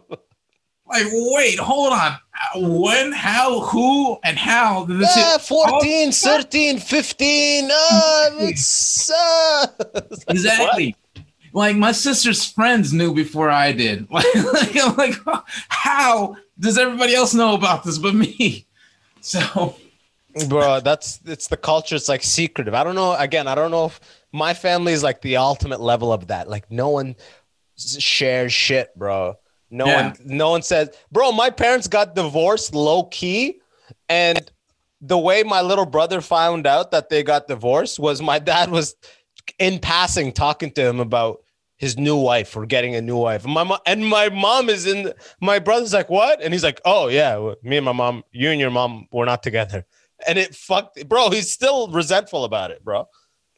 like, 0.86 1.06
wait, 1.10 1.58
hold 1.58 1.92
on. 1.94 2.18
When, 2.54 3.12
how, 3.12 3.60
who, 3.60 4.18
and 4.22 4.38
how 4.38 4.84
did 4.84 5.00
this 5.00 5.16
Yeah, 5.16 5.32
shit- 5.38 5.40
14, 5.42 6.12
13, 6.12 6.78
15. 6.78 7.64
Uh, 7.64 7.70
it's, 8.40 9.10
uh, 9.10 9.66
Exactly. 10.28 10.94
Like 11.54 11.76
my 11.76 11.92
sister's 11.92 12.44
friends 12.44 12.92
knew 12.92 13.12
before 13.14 13.48
I 13.50 13.72
did. 13.72 14.06
Like, 14.10 14.26
like, 14.34 14.76
I'm 14.86 14.94
like, 14.96 15.14
how 15.68 16.36
does 16.60 16.76
everybody 16.78 17.14
else 17.14 17.32
know 17.34 17.54
about 17.54 17.82
this 17.84 17.96
but 17.98 18.14
me? 18.14 18.66
So 19.20 19.74
bro 20.46 20.80
that's 20.80 21.20
it's 21.24 21.48
the 21.48 21.56
culture 21.56 21.96
it's 21.96 22.08
like 22.08 22.22
secretive 22.22 22.74
i 22.74 22.84
don't 22.84 22.94
know 22.94 23.14
again 23.14 23.48
i 23.48 23.54
don't 23.54 23.70
know 23.70 23.86
if 23.86 24.00
my 24.32 24.54
family 24.54 24.92
is 24.92 25.02
like 25.02 25.20
the 25.22 25.36
ultimate 25.36 25.80
level 25.80 26.12
of 26.12 26.26
that 26.28 26.48
like 26.48 26.70
no 26.70 26.88
one 26.88 27.16
shares 27.76 28.52
shit 28.52 28.96
bro 28.96 29.36
no 29.70 29.86
Yeah. 29.86 30.08
one 30.08 30.16
no 30.24 30.50
one 30.50 30.62
says 30.62 30.90
bro 31.12 31.32
my 31.32 31.50
parents 31.50 31.86
got 31.88 32.14
divorced 32.14 32.74
low 32.74 33.04
key 33.04 33.60
and 34.08 34.50
the 35.00 35.18
way 35.18 35.42
my 35.44 35.60
little 35.60 35.86
brother 35.86 36.20
found 36.20 36.66
out 36.66 36.90
that 36.90 37.08
they 37.08 37.22
got 37.22 37.46
divorced 37.46 37.98
was 37.98 38.20
my 38.20 38.38
dad 38.38 38.70
was 38.70 38.96
in 39.58 39.78
passing 39.78 40.32
talking 40.32 40.70
to 40.72 40.84
him 40.84 41.00
about 41.00 41.40
his 41.76 41.96
new 41.96 42.16
wife 42.16 42.56
or 42.56 42.66
getting 42.66 42.96
a 42.96 43.00
new 43.00 43.16
wife. 43.16 43.44
And 43.44 43.54
my 43.54 43.62
mom 43.62 43.78
and 43.86 44.04
my 44.04 44.28
mom 44.28 44.68
is 44.68 44.84
in. 44.84 45.12
My 45.40 45.60
brother's 45.60 45.92
like, 45.92 46.10
"What?" 46.10 46.42
And 46.42 46.52
he's 46.52 46.64
like, 46.64 46.80
"Oh 46.84 47.06
yeah, 47.06 47.54
me 47.62 47.76
and 47.76 47.84
my 47.86 47.92
mom, 47.92 48.24
you 48.32 48.50
and 48.50 48.58
your 48.60 48.72
mom, 48.72 49.06
we're 49.12 49.24
not 49.26 49.44
together." 49.44 49.86
And 50.26 50.38
it 50.38 50.54
fucked, 50.54 51.08
bro. 51.08 51.30
He's 51.30 51.50
still 51.50 51.88
resentful 51.88 52.44
about 52.44 52.70
it, 52.70 52.84
bro. 52.84 53.08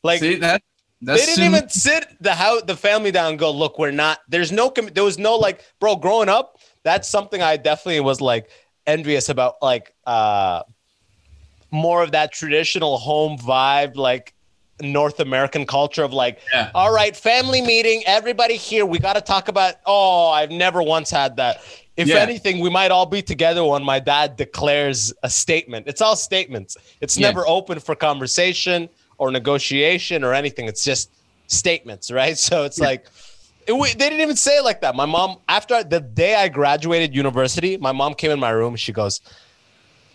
Like 0.02 0.20
see 0.20 0.36
that 0.36 0.62
that's 1.02 1.20
they 1.20 1.26
didn't 1.26 1.36
soon- 1.36 1.54
even 1.54 1.68
sit 1.70 2.06
the 2.20 2.34
how 2.34 2.60
the 2.60 2.76
family 2.76 3.10
down 3.10 3.30
and 3.30 3.38
go, 3.38 3.50
look, 3.50 3.78
we're 3.78 3.90
not. 3.90 4.18
There's 4.28 4.52
no. 4.52 4.70
com- 4.70 4.90
There 4.92 5.04
was 5.04 5.18
no 5.18 5.36
like, 5.36 5.64
bro. 5.80 5.96
Growing 5.96 6.28
up, 6.28 6.58
that's 6.82 7.08
something 7.08 7.40
I 7.40 7.56
definitely 7.56 8.00
was 8.00 8.20
like 8.20 8.50
envious 8.86 9.28
about. 9.30 9.54
Like, 9.62 9.94
uh, 10.06 10.62
more 11.70 12.02
of 12.02 12.12
that 12.12 12.32
traditional 12.32 12.98
home 12.98 13.38
vibe, 13.38 13.96
like 13.96 14.34
North 14.82 15.20
American 15.20 15.66
culture 15.66 16.02
of 16.02 16.12
like, 16.12 16.40
Yeah. 16.52 16.70
all 16.74 16.92
right, 16.92 17.16
family 17.16 17.62
meeting, 17.62 18.02
everybody 18.06 18.56
here. 18.56 18.84
We 18.84 18.98
got 18.98 19.14
to 19.14 19.20
talk 19.20 19.48
about. 19.48 19.74
Oh, 19.86 20.28
I've 20.30 20.50
never 20.50 20.82
once 20.82 21.10
had 21.10 21.36
that. 21.36 21.62
If 22.00 22.08
Yeah. 22.08 22.16
anything, 22.28 22.60
we 22.60 22.70
might 22.70 22.90
all 22.90 23.06
be 23.06 23.20
together 23.20 23.62
when 23.62 23.82
my 23.84 24.00
dad 24.00 24.36
declares 24.36 25.12
a 25.22 25.28
statement. 25.28 25.86
It's 25.86 26.00
all 26.00 26.16
statements. 26.16 26.76
It's 27.02 27.16
Yeah. 27.16 27.28
never 27.28 27.46
open 27.46 27.78
for 27.80 27.94
conversation 27.94 28.88
or 29.18 29.30
negotiation 29.30 30.24
or 30.24 30.32
anything. 30.32 30.66
It's 30.66 30.82
just 30.82 31.10
statements, 31.46 32.10
right? 32.10 32.36
So 32.48 32.64
it's 32.64 32.80
like 32.80 33.06
it, 33.66 33.72
we, 33.72 33.88
they 33.90 34.08
didn't 34.08 34.22
even 34.22 34.36
say 34.36 34.56
it 34.56 34.64
like 34.64 34.80
that. 34.80 34.94
My 34.96 35.04
mom, 35.04 35.30
after 35.46 35.84
the 35.84 36.00
day 36.00 36.34
I 36.34 36.48
graduated 36.48 37.14
university, 37.14 37.76
my 37.76 37.92
mom 37.92 38.14
came 38.14 38.30
in 38.30 38.40
my 38.40 38.50
room. 38.50 38.74
She 38.76 38.92
goes, 38.92 39.20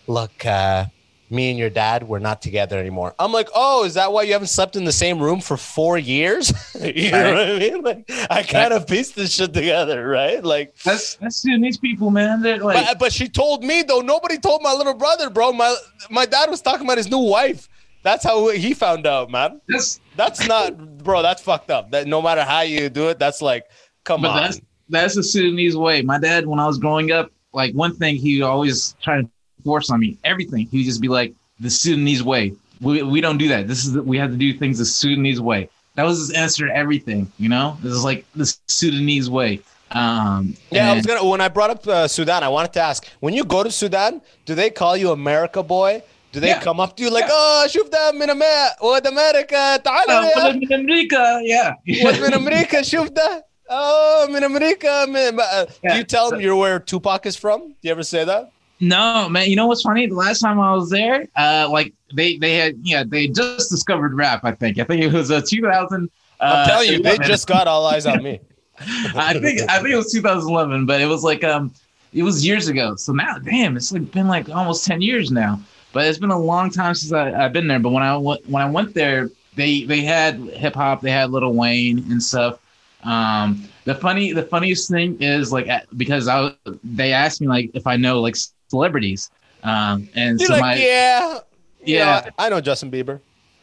"Look, 0.08 0.44
uh, 0.44 0.86
me 1.30 1.50
and 1.50 1.58
your 1.58 1.70
dad, 1.70 2.02
we're 2.04 2.18
not 2.18 2.42
together 2.42 2.78
anymore." 2.78 3.14
I'm 3.18 3.32
like, 3.32 3.48
"Oh, 3.54 3.84
is 3.84 3.94
that 3.94 4.12
why 4.12 4.22
you 4.22 4.32
haven't 4.32 4.48
slept 4.48 4.76
in 4.76 4.84
the 4.84 4.92
same 4.92 5.18
room 5.20 5.40
for 5.40 5.56
four 5.56 5.98
years?" 5.98 6.52
you 6.80 7.10
know 7.10 7.34
what 7.34 7.50
I 7.50 7.58
mean? 7.58 7.82
Like, 7.82 8.10
I 8.30 8.42
kind 8.42 8.72
of 8.72 8.86
pieced 8.86 9.16
this 9.16 9.32
shit 9.32 9.52
together, 9.52 10.06
right? 10.06 10.42
Like, 10.42 10.76
that's 10.78 11.16
that's 11.16 11.42
these 11.42 11.78
people, 11.78 12.10
man. 12.10 12.42
Like 12.42 12.86
but, 12.86 12.98
but 12.98 13.12
she 13.12 13.28
told 13.28 13.64
me 13.64 13.82
though. 13.82 14.00
Nobody 14.00 14.38
told 14.38 14.62
my 14.62 14.72
little 14.72 14.94
brother, 14.94 15.30
bro. 15.30 15.52
My 15.52 15.74
my 16.10 16.26
dad 16.26 16.50
was 16.50 16.60
talking 16.60 16.86
about 16.86 16.98
his 16.98 17.10
new 17.10 17.18
wife. 17.18 17.68
That's 18.02 18.22
how 18.22 18.50
he 18.50 18.72
found 18.72 19.04
out, 19.04 19.32
man. 19.32 19.60
that's 19.66 20.00
That's 20.14 20.46
not, 20.46 21.02
bro. 21.02 21.22
That's 21.22 21.42
fucked 21.42 21.72
up. 21.72 21.90
That 21.90 22.06
no 22.06 22.22
matter 22.22 22.44
how 22.44 22.60
you 22.60 22.88
do 22.88 23.08
it, 23.08 23.18
that's 23.18 23.42
like, 23.42 23.64
come 24.04 24.22
but 24.22 24.30
on. 24.30 24.42
that's 24.42 24.60
that's 24.88 25.14
the 25.16 25.24
Sudanese 25.24 25.76
way. 25.76 26.02
My 26.02 26.18
dad, 26.18 26.46
when 26.46 26.60
I 26.60 26.66
was 26.66 26.78
growing 26.78 27.10
up, 27.10 27.32
like 27.52 27.74
one 27.74 27.96
thing 27.96 28.14
he 28.14 28.42
always 28.42 28.94
tried 29.02 29.22
to 29.22 29.30
force 29.65 29.89
on 29.89 29.99
me, 29.99 30.17
everything. 30.23 30.67
He'd 30.71 30.83
just 30.85 31.01
be 31.01 31.07
like, 31.07 31.33
the 31.59 31.69
Sudanese 31.69 32.23
way. 32.23 32.53
We, 32.81 33.03
we 33.03 33.21
don't 33.21 33.37
do 33.37 33.47
that. 33.49 33.67
This 33.67 33.85
is 33.85 33.93
the, 33.93 34.01
we 34.01 34.17
have 34.17 34.31
to 34.31 34.37
do 34.37 34.53
things 34.53 34.79
the 34.79 34.85
Sudanese 34.85 35.39
way. 35.39 35.69
That 35.95 36.03
was 36.03 36.17
his 36.17 36.31
answer 36.31 36.67
to 36.67 36.75
everything, 36.75 37.31
you 37.37 37.49
know? 37.49 37.77
This 37.83 37.93
is 37.93 38.03
like 38.03 38.25
the 38.35 38.51
Sudanese 38.67 39.29
way. 39.29 39.59
Um 39.91 40.55
yeah, 40.71 40.89
I 40.89 40.95
was 40.95 40.99
and- 41.05 41.07
gonna. 41.07 41.25
When 41.29 41.41
I 41.41 41.49
brought 41.49 41.69
up 41.69 41.85
uh, 41.85 42.07
Sudan, 42.07 42.43
I 42.43 42.47
wanted 42.47 42.71
to 42.73 42.79
ask: 42.79 43.05
when 43.19 43.33
you 43.33 43.43
go 43.43 43.61
to 43.61 43.69
Sudan, 43.69 44.21
do 44.45 44.55
they 44.55 44.69
call 44.69 44.95
you 44.95 45.11
America 45.11 45.61
boy? 45.61 46.01
Do 46.31 46.39
they 46.39 46.47
Yeah. 46.47 46.61
come 46.61 46.79
up 46.79 46.95
to 46.95 47.03
you 47.03 47.09
like, 47.11 47.25
Yeah. 47.25 47.33
oh, 47.33 47.67
شوف 47.67 47.89
ده 47.89 48.11
من 48.11 48.29
أما- 48.29 48.81
ولد 48.81 49.07
أمريكا 49.07 49.77
تعال 49.77 50.07
Uh, 50.07 50.23
يا 50.23 50.33
but 50.35 50.55
in 50.55 50.71
America, 50.71 51.41
yeah. 51.43 51.73
ولد 52.05 52.21
من 52.21 52.33
أمريكا 52.33 52.81
شوف 52.81 53.09
ده 53.09 53.45
oh 53.69 54.29
من 54.29 54.43
أمريكا 54.43 55.05
من... 55.05 55.39
uh, 55.41 55.65
do 55.65 55.71
Yeah. 55.83 55.97
you 55.97 56.03
tell 56.05 56.29
them 56.29 56.39
you're 56.39 56.55
where 56.55 56.79
Tupac 56.79 57.25
is 57.25 57.35
from? 57.35 57.59
Do 57.61 57.75
you 57.83 57.91
ever 57.91 58.03
say 58.03 58.23
that? 58.23 58.49
No, 58.80 59.28
man. 59.28 59.48
You 59.48 59.56
know 59.56 59.66
what's 59.66 59.82
funny? 59.82 60.06
The 60.06 60.14
last 60.14 60.40
time 60.40 60.60
I 60.60 60.74
was 60.74 60.90
there, 60.90 61.26
uh, 61.36 61.68
like 61.70 61.94
they 62.14 62.36
they 62.36 62.54
had 62.56 62.76
yeah 62.82 63.04
they 63.06 63.26
just 63.28 63.70
discovered 63.70 64.14
rap. 64.14 64.40
I 64.44 64.52
think 64.52 64.78
I 64.78 64.84
think 64.84 65.02
it 65.02 65.12
was 65.12 65.30
a 65.30 65.40
2000. 65.40 66.10
Uh, 66.38 66.44
I'm 66.44 66.68
telling 66.68 66.92
you, 66.92 67.02
they 67.02 67.16
just 67.18 67.46
got 67.46 67.66
all 67.66 67.86
eyes 67.86 68.04
on 68.06 68.22
me. 68.22 68.40
I 69.16 69.32
think 69.38 69.62
I 69.70 69.78
think 69.78 69.88
it 69.90 69.96
was 69.96 70.12
2011, 70.12 70.84
but 70.84 71.00
it 71.00 71.06
was 71.06 71.24
like 71.24 71.42
um 71.44 71.72
it 72.12 72.22
was 72.22 72.44
years 72.46 72.68
ago. 72.68 72.96
So 72.96 73.12
now, 73.12 73.38
damn, 73.38 73.76
it's 73.76 73.92
like 73.92 74.10
been 74.12 74.28
like 74.28 74.48
almost 74.50 74.84
10 74.84 75.00
years 75.00 75.30
now. 75.30 75.60
But 75.92 76.06
it's 76.06 76.18
been 76.18 76.30
a 76.30 76.38
long 76.38 76.70
time 76.70 76.94
since 76.94 77.12
I, 77.12 77.32
I've 77.32 77.54
been 77.54 77.66
there. 77.68 77.78
But 77.78 77.90
when 77.90 78.02
I 78.02 78.16
went 78.18 78.46
when 78.48 78.62
I 78.62 78.68
went 78.68 78.92
there, 78.94 79.30
they 79.54 79.84
they 79.84 80.02
had 80.02 80.38
hip 80.38 80.74
hop, 80.74 81.00
they 81.00 81.10
had 81.10 81.30
Lil 81.30 81.52
Wayne 81.54 81.98
and 82.10 82.22
stuff. 82.22 82.58
Um, 83.02 83.64
the 83.84 83.94
funny 83.94 84.32
the 84.32 84.42
funniest 84.42 84.90
thing 84.90 85.16
is 85.20 85.52
like 85.52 85.68
because 85.96 86.28
I 86.28 86.40
was- 86.40 86.78
they 86.84 87.12
asked 87.14 87.40
me 87.40 87.46
like 87.46 87.70
if 87.72 87.86
I 87.86 87.96
know 87.96 88.20
like 88.20 88.36
celebrities. 88.68 89.30
Um, 89.62 90.08
and 90.14 90.38
You're 90.38 90.48
so 90.48 90.52
like, 90.54 90.60
my 90.60 90.74
yeah, 90.76 91.38
Yeah. 91.84 92.30
I 92.38 92.48
know 92.48 92.60
Justin 92.60 92.90
Bieber. 92.90 93.20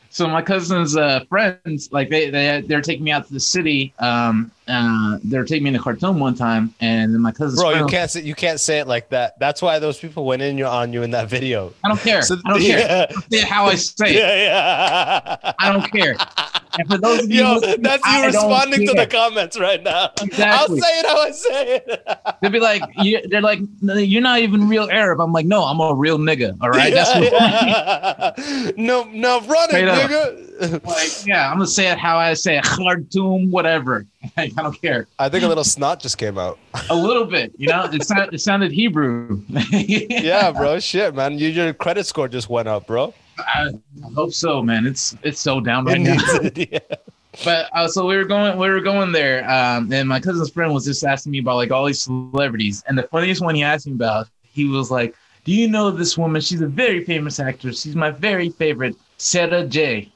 So 0.10 0.28
my 0.28 0.44
cousin's 0.44 0.96
uh, 0.96 1.22
friends, 1.28 1.90
like 1.92 2.08
they 2.12 2.30
they 2.30 2.62
they're 2.68 2.82
taking 2.84 3.04
me 3.04 3.10
out 3.12 3.26
to 3.26 3.34
the 3.34 3.40
city. 3.40 3.96
Um, 3.98 4.52
uh, 4.68 5.18
they're 5.24 5.44
taking 5.44 5.64
me 5.64 5.72
to 5.72 5.80
Khartoum 5.80 6.20
one 6.20 6.36
time, 6.36 6.72
and 6.82 7.12
then 7.12 7.20
my 7.20 7.32
cousin's 7.32 7.60
Bro, 7.60 7.72
friend, 7.72 7.90
you 7.90 7.92
can't 7.98 8.12
say 8.12 8.22
you 8.22 8.36
can't 8.36 8.60
say 8.60 8.78
it 8.78 8.88
like 8.88 9.10
that. 9.10 9.40
That's 9.40 9.60
why 9.60 9.80
those 9.80 9.98
people 9.98 10.24
went 10.26 10.44
in 10.44 10.56
you 10.56 10.68
on 10.68 10.94
you 10.94 11.02
in 11.02 11.10
that 11.12 11.30
video. 11.30 11.74
I 11.84 11.88
don't 11.88 12.00
care. 12.00 12.22
So- 12.22 12.38
I 12.46 12.50
don't 12.52 12.62
care. 12.62 12.78
yeah. 12.80 13.08
Say 13.32 13.38
it 13.40 13.44
how 13.46 13.66
I 13.66 13.74
say 13.74 14.10
it. 14.10 14.16
Yeah, 14.20 15.38
yeah. 15.42 15.54
I 15.58 15.72
don't 15.74 15.92
care. 15.92 16.16
And 16.78 16.90
for 16.90 16.98
those 16.98 17.24
of 17.24 17.32
you, 17.32 17.42
Yo, 17.42 17.54
listening, 17.56 17.82
that's 17.82 18.06
you 18.06 18.14
don't 18.14 18.26
responding 18.26 18.88
to 18.88 18.94
the 18.94 19.06
comments 19.06 19.60
right 19.60 19.82
now. 19.84 20.12
Exactly. 20.22 20.44
I'll 20.44 20.68
say 20.82 21.00
it 21.00 21.06
how 21.06 21.22
I 21.22 21.32
say 21.32 21.76
it. 21.76 22.08
They'll 22.42 22.52
be 22.52 22.60
like, 22.60 22.82
you, 22.98 23.22
they're 23.30 23.42
like, 23.42 23.60
you're 23.82 24.22
not 24.22 24.40
even 24.40 24.68
real 24.68 24.90
Arab. 24.90 25.22
I'm 25.22 25.32
like, 25.32 25.46
no, 25.46 25.64
I'm 25.64 25.80
a 25.80 25.94
real 25.94 26.18
nigga. 26.18 26.58
All 26.62 26.70
right, 26.70 26.94
that's 26.94 27.14
what. 27.14 27.32
yeah. 27.32 28.72
no, 28.78 29.04
no, 29.04 29.42
run 29.42 29.76
it, 29.76 29.88
up. 29.88 30.10
nigga. 30.10 30.50
Like, 30.84 31.26
yeah, 31.26 31.50
I'm 31.50 31.58
gonna 31.58 31.68
say 31.68 31.92
it 31.92 31.98
how 31.98 32.18
I 32.18 32.36
say 32.36 32.58
it. 32.58 32.64
Khartoum, 32.64 33.52
whatever. 33.52 34.06
Like, 34.38 34.54
I 34.58 34.64
don't 34.64 34.82
care. 34.82 35.08
I 35.20 35.28
think 35.28 35.44
a 35.44 35.48
little 35.48 35.66
snot 35.66 36.00
just 36.00 36.18
came 36.18 36.38
out. 36.38 36.58
A 36.90 36.96
little 36.96 37.26
bit, 37.26 37.52
you 37.58 37.68
know. 37.68 37.90
It 37.92 38.04
sounded, 38.06 38.34
it 38.34 38.40
sounded 38.40 38.72
Hebrew. 38.72 39.42
Yeah, 39.50 40.52
bro. 40.52 40.80
Shit, 40.80 41.14
man. 41.14 41.38
You, 41.38 41.50
your 41.50 41.74
credit 41.74 42.06
score 42.06 42.30
just 42.30 42.50
went 42.50 42.70
up, 42.70 42.88
bro. 42.88 43.14
I, 43.38 43.70
I 44.06 44.12
hope 44.14 44.34
so, 44.34 44.62
man. 44.62 44.86
It's 44.86 45.16
it's 45.24 45.40
so 45.40 45.60
down 45.60 45.86
right 45.86 46.00
now. 46.00 46.18
it, 46.42 46.58
yeah. 46.72 46.98
But 47.44 47.70
uh, 47.74 47.88
so 47.88 48.06
we 48.06 48.16
were 48.16 48.26
going, 48.26 48.58
we 48.58 48.70
were 48.70 48.80
going 48.80 49.12
there, 49.12 49.50
um, 49.50 49.92
and 49.92 50.08
my 50.08 50.20
cousin's 50.20 50.52
friend 50.52 50.72
was 50.74 50.86
just 50.86 51.04
asking 51.04 51.32
me 51.32 51.40
about 51.40 51.56
like 51.56 51.72
all 51.72 51.86
these 51.86 52.04
celebrities, 52.04 52.84
and 52.88 52.98
the 52.98 53.04
funniest 53.04 53.42
one 53.42 53.56
he 53.56 53.64
asked 53.64 53.88
me 53.88 53.94
about, 53.94 54.28
he 54.44 54.66
was 54.66 54.92
like, 54.92 55.16
"Do 55.44 55.52
you 55.52 55.68
know 55.68 55.90
this 55.90 56.18
woman? 56.18 56.42
She's 56.42 56.62
a 56.62 56.68
very 56.68 57.04
famous 57.04 57.40
actress. 57.40 57.82
She's 57.82 57.96
my 57.96 58.12
very 58.12 58.50
favorite, 58.50 58.96
Sarah 59.18 59.66
Jay." 59.66 60.12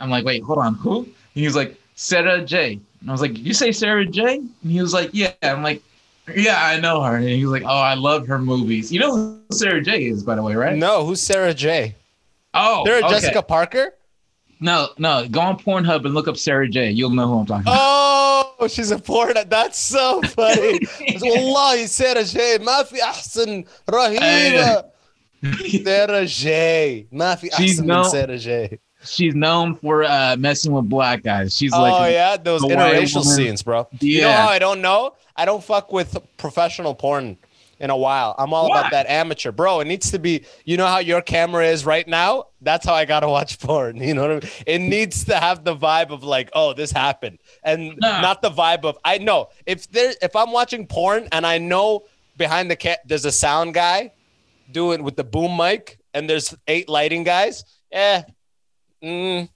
I'm 0.00 0.08
like, 0.08 0.24
"Wait, 0.24 0.42
hold 0.42 0.58
on, 0.58 0.74
who?" 0.74 1.02
And 1.02 1.14
he 1.34 1.44
was 1.44 1.56
like, 1.56 1.78
"Sarah 1.94 2.42
Jay." 2.42 2.80
And 3.00 3.10
I 3.10 3.12
was 3.12 3.20
like, 3.20 3.38
"You 3.38 3.52
say 3.52 3.70
Sarah 3.70 4.06
Jay?" 4.06 4.36
And 4.36 4.70
he 4.70 4.80
was 4.80 4.94
like, 4.94 5.10
"Yeah." 5.12 5.32
I'm 5.42 5.62
like, 5.62 5.82
"Yeah, 6.34 6.64
I 6.64 6.80
know 6.80 7.02
her." 7.02 7.16
And 7.16 7.28
he 7.28 7.44
was 7.44 7.52
like, 7.52 7.64
"Oh, 7.64 7.80
I 7.80 7.94
love 7.94 8.26
her 8.28 8.38
movies." 8.38 8.90
You 8.90 9.00
know 9.00 9.14
who 9.14 9.42
Sarah 9.52 9.82
Jay 9.82 10.06
is, 10.06 10.22
by 10.22 10.36
the 10.36 10.42
way, 10.42 10.54
right? 10.54 10.76
No, 10.76 11.04
who's 11.04 11.20
Sarah 11.20 11.52
Jay? 11.52 11.96
Oh, 12.54 12.82
they're 12.84 13.00
a 13.00 13.04
okay. 13.04 13.14
Jessica 13.14 13.42
Parker. 13.42 13.94
No, 14.60 14.90
no, 14.96 15.26
go 15.28 15.40
on 15.40 15.58
Pornhub 15.58 16.04
and 16.04 16.14
look 16.14 16.28
up 16.28 16.36
Sarah 16.36 16.68
Jay. 16.68 16.90
You'll 16.90 17.10
know 17.10 17.26
who 17.26 17.40
I'm 17.40 17.46
talking 17.46 17.62
about. 17.62 18.54
Oh, 18.60 18.68
she's 18.68 18.92
a 18.92 18.98
porn. 18.98 19.34
That's 19.48 19.78
so 19.78 20.22
funny. 20.22 20.78
والله 21.22 21.86
سارة 21.86 22.22
جاي 22.22 22.58
ما 22.58 22.82
في 22.82 23.02
أحسن 23.02 23.64
رهيبة. 23.90 24.84
سارة 25.84 26.24
Sarah 26.24 26.26
Jay. 26.26 27.06
في 27.10 27.50
أحسن 27.52 28.78
She's 29.04 29.34
known 29.34 29.74
for 29.74 30.04
uh, 30.04 30.36
messing 30.38 30.72
with 30.72 30.88
black 30.88 31.24
guys. 31.24 31.56
She's 31.56 31.72
like, 31.72 31.92
oh 31.92 32.06
yeah, 32.06 32.36
those 32.36 32.62
interracial 32.62 33.24
scenes, 33.24 33.62
bro. 33.62 33.88
Yeah. 34.00 34.14
You 34.14 34.20
know 34.20 34.32
how 34.32 34.48
I 34.48 34.60
don't 34.60 34.80
know? 34.80 35.14
I 35.34 35.44
don't 35.44 35.64
fuck 35.64 35.92
with 35.92 36.16
professional 36.36 36.94
porn 36.94 37.36
in 37.82 37.90
a 37.90 37.96
while. 37.96 38.34
I'm 38.38 38.54
all 38.54 38.70
Why? 38.70 38.78
about 38.78 38.92
that 38.92 39.06
amateur, 39.08 39.52
bro. 39.52 39.80
It 39.80 39.86
needs 39.86 40.10
to 40.12 40.18
be. 40.18 40.46
You 40.64 40.76
know 40.78 40.86
how 40.86 41.00
your 41.00 41.20
camera 41.20 41.66
is 41.66 41.84
right 41.84 42.06
now? 42.08 42.44
That's 42.62 42.86
how 42.86 42.94
I 42.94 43.04
gotta 43.04 43.28
watch 43.28 43.58
porn. 43.58 43.96
You 44.02 44.14
know 44.14 44.22
what 44.22 44.30
I 44.30 44.34
mean? 44.34 44.52
It 44.66 44.78
needs 44.78 45.24
to 45.24 45.34
have 45.36 45.64
the 45.64 45.76
vibe 45.76 46.10
of 46.10 46.22
like, 46.22 46.48
oh, 46.54 46.72
this 46.72 46.92
happened, 46.92 47.40
and 47.62 47.94
Nah. 47.98 48.20
not 48.22 48.40
the 48.40 48.50
vibe 48.50 48.84
of 48.84 48.96
I 49.04 49.18
know 49.18 49.48
if 49.66 49.90
there 49.90 50.14
if 50.22 50.34
I'm 50.36 50.52
watching 50.52 50.86
porn 50.86 51.28
and 51.32 51.44
I 51.44 51.58
know 51.58 52.04
behind 52.38 52.70
the 52.70 52.76
cat 52.76 53.00
there's 53.04 53.24
a 53.26 53.32
sound 53.32 53.74
guy 53.74 54.12
doing 54.70 55.02
with 55.02 55.16
the 55.16 55.24
boom 55.24 55.56
mic 55.56 55.98
and 56.14 56.30
there's 56.30 56.54
eight 56.68 56.88
lighting 56.88 57.24
guys. 57.24 57.64
Eh, 57.90 58.22
mm, 59.02 59.48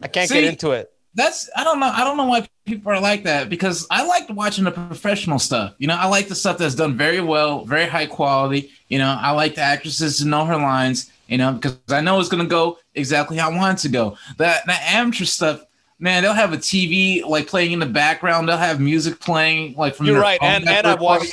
I 0.00 0.08
can't 0.08 0.30
get 0.30 0.44
into 0.44 0.70
it. 0.70 0.90
That's 1.14 1.48
I 1.56 1.64
don't 1.64 1.80
know. 1.80 1.86
I 1.86 2.04
don't 2.04 2.16
know 2.16 2.26
why 2.26 2.46
people 2.66 2.90
are 2.92 3.00
like 3.00 3.24
that 3.24 3.48
because 3.48 3.86
I 3.90 4.04
like 4.06 4.28
watching 4.30 4.64
the 4.64 4.70
professional 4.70 5.38
stuff. 5.38 5.74
You 5.78 5.86
know, 5.86 5.96
I 5.96 6.06
like 6.06 6.28
the 6.28 6.34
stuff 6.34 6.58
that's 6.58 6.74
done 6.74 6.96
very 6.96 7.20
well, 7.20 7.64
very 7.64 7.86
high 7.86 8.06
quality. 8.06 8.70
You 8.88 8.98
know, 8.98 9.16
I 9.20 9.30
like 9.32 9.54
the 9.54 9.60
actresses 9.62 10.18
to 10.18 10.26
know 10.26 10.44
her 10.44 10.56
lines. 10.56 11.10
You 11.28 11.38
know, 11.38 11.52
because 11.54 11.78
I 11.88 12.00
know 12.02 12.20
it's 12.20 12.28
gonna 12.28 12.44
go 12.44 12.78
exactly 12.94 13.38
how 13.38 13.50
I 13.50 13.56
want 13.56 13.78
it 13.78 13.82
to 13.82 13.88
go. 13.88 14.16
That 14.38 14.66
that 14.66 14.82
amateur 14.92 15.24
stuff. 15.24 15.64
Man, 16.00 16.22
they'll 16.22 16.34
have 16.34 16.52
a 16.52 16.56
TV 16.58 17.24
like 17.24 17.46
playing 17.46 17.72
in 17.72 17.78
the 17.78 17.86
background. 17.86 18.48
They'll 18.48 18.56
have 18.58 18.80
music 18.80 19.20
playing 19.20 19.74
like 19.76 19.94
from. 19.94 20.06
You're 20.06 20.20
right, 20.20 20.38
and- 20.42 20.68
and 20.68 20.86
I've 20.86 21.00
watched-. 21.00 21.32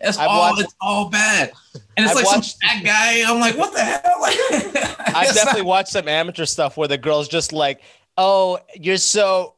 It's 0.00 0.16
I've 0.16 0.28
all 0.28 0.50
watched- 0.52 0.62
it's 0.62 0.74
all 0.80 1.08
bad, 1.10 1.50
and 1.74 2.06
it's 2.06 2.10
I've 2.10 2.16
like 2.16 2.24
watched- 2.24 2.56
some 2.58 2.70
fat 2.70 2.84
guy. 2.84 3.24
I'm 3.28 3.40
like, 3.40 3.56
what 3.58 3.72
the 3.74 3.80
hell? 3.80 4.00
I 5.14 5.24
definitely 5.34 5.62
not- 5.62 5.66
watched 5.66 5.88
some 5.88 6.06
amateur 6.08 6.44
stuff 6.46 6.76
where 6.76 6.86
the 6.88 6.96
girl's 6.96 7.26
just 7.28 7.52
like, 7.52 7.82
"Oh, 8.18 8.58
you're 8.74 8.98
so 8.98 9.54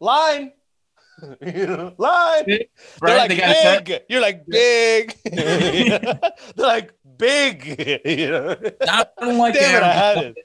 line, 0.00 0.52
You 1.40 1.66
know, 1.68 1.94
line." 1.98 2.44
They're 2.46 2.66
like 3.16 3.28
they 3.28 3.36
got 3.36 3.50
a 3.50 3.54
set. 3.54 3.84
big. 3.84 4.02
You're 4.08 4.20
like 4.22 4.46
big. 4.46 5.14
They're 5.24 6.30
like 6.56 6.92
big. 7.18 8.00
You 8.06 8.30
know? 8.30 8.56
I 8.88 9.06
don't 9.20 9.38
like 9.38 9.54
the 9.54 9.60
Damn 9.60 9.76
it, 9.76 9.82
I 9.84 9.92
amateur 9.92 10.14
had 10.16 10.24
it. 10.24 10.36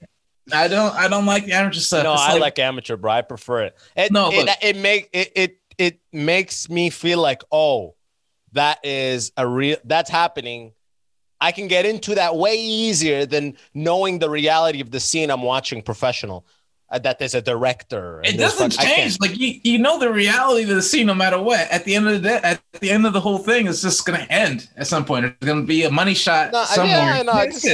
I 0.53 0.67
don't. 0.67 0.93
I 0.95 1.07
don't 1.07 1.25
like 1.25 1.45
the 1.45 1.53
amateur 1.53 1.79
stuff. 1.79 2.03
No, 2.03 2.13
It's 2.13 2.21
I 2.21 2.37
like 2.37 2.59
amateur, 2.59 2.97
bro. 2.97 3.11
I 3.11 3.21
prefer 3.23 3.61
it. 3.63 3.77
It 3.95 4.11
No, 4.11 4.29
it, 4.31 4.45
look. 4.45 4.57
it 4.61 4.77
make 4.77 5.09
it, 5.13 5.31
it 5.35 5.57
it 5.77 5.99
makes 6.13 6.69
me 6.69 6.89
feel 6.91 7.19
like, 7.19 7.41
oh, 7.51 7.95
that 8.51 8.79
is 8.83 9.31
a 9.37 9.47
real 9.47 9.77
that's 9.85 10.09
happening. 10.09 10.73
I 11.41 11.51
can 11.51 11.67
get 11.67 11.85
into 11.85 12.15
that 12.15 12.35
way 12.35 12.55
easier 12.55 13.25
than 13.25 13.57
knowing 13.73 14.19
the 14.19 14.29
reality 14.29 14.81
of 14.81 14.91
the 14.91 14.99
scene 14.99 15.29
I'm 15.31 15.41
watching 15.41 15.81
professional. 15.81 16.45
Uh, 16.87 16.99
that 16.99 17.17
there's 17.17 17.33
a 17.33 17.41
director. 17.41 18.21
It 18.23 18.37
doesn't 18.37 18.73
fuck- 18.73 18.85
change. 18.85 19.17
Like 19.19 19.37
you, 19.39 19.59
you 19.63 19.79
know 19.79 19.97
the 19.97 20.11
reality 20.13 20.63
of 20.69 20.75
the 20.75 20.83
scene, 20.83 21.07
no 21.07 21.15
matter 21.15 21.41
what. 21.41 21.59
At 21.71 21.83
the 21.83 21.95
end 21.95 22.07
of 22.07 22.13
the 22.21 22.29
day, 22.29 22.39
at 22.43 22.61
the 22.79 22.91
end 22.91 23.07
of 23.07 23.13
the 23.13 23.19
whole 23.19 23.39
thing, 23.39 23.65
it's 23.65 23.81
just 23.81 24.05
gonna 24.05 24.25
end 24.29 24.69
at 24.77 24.85
some 24.85 25.03
point. 25.03 25.25
It's 25.25 25.45
gonna 25.45 25.63
be 25.63 25.83
a 25.83 25.89
money 25.91 26.13
shot 26.13 26.51
No, 26.51 26.59
I- 26.59 26.65
somewhere. 26.65 26.95
yeah, 27.15 27.21
no, 27.23 27.31
I 27.31 27.47
just, 27.47 27.67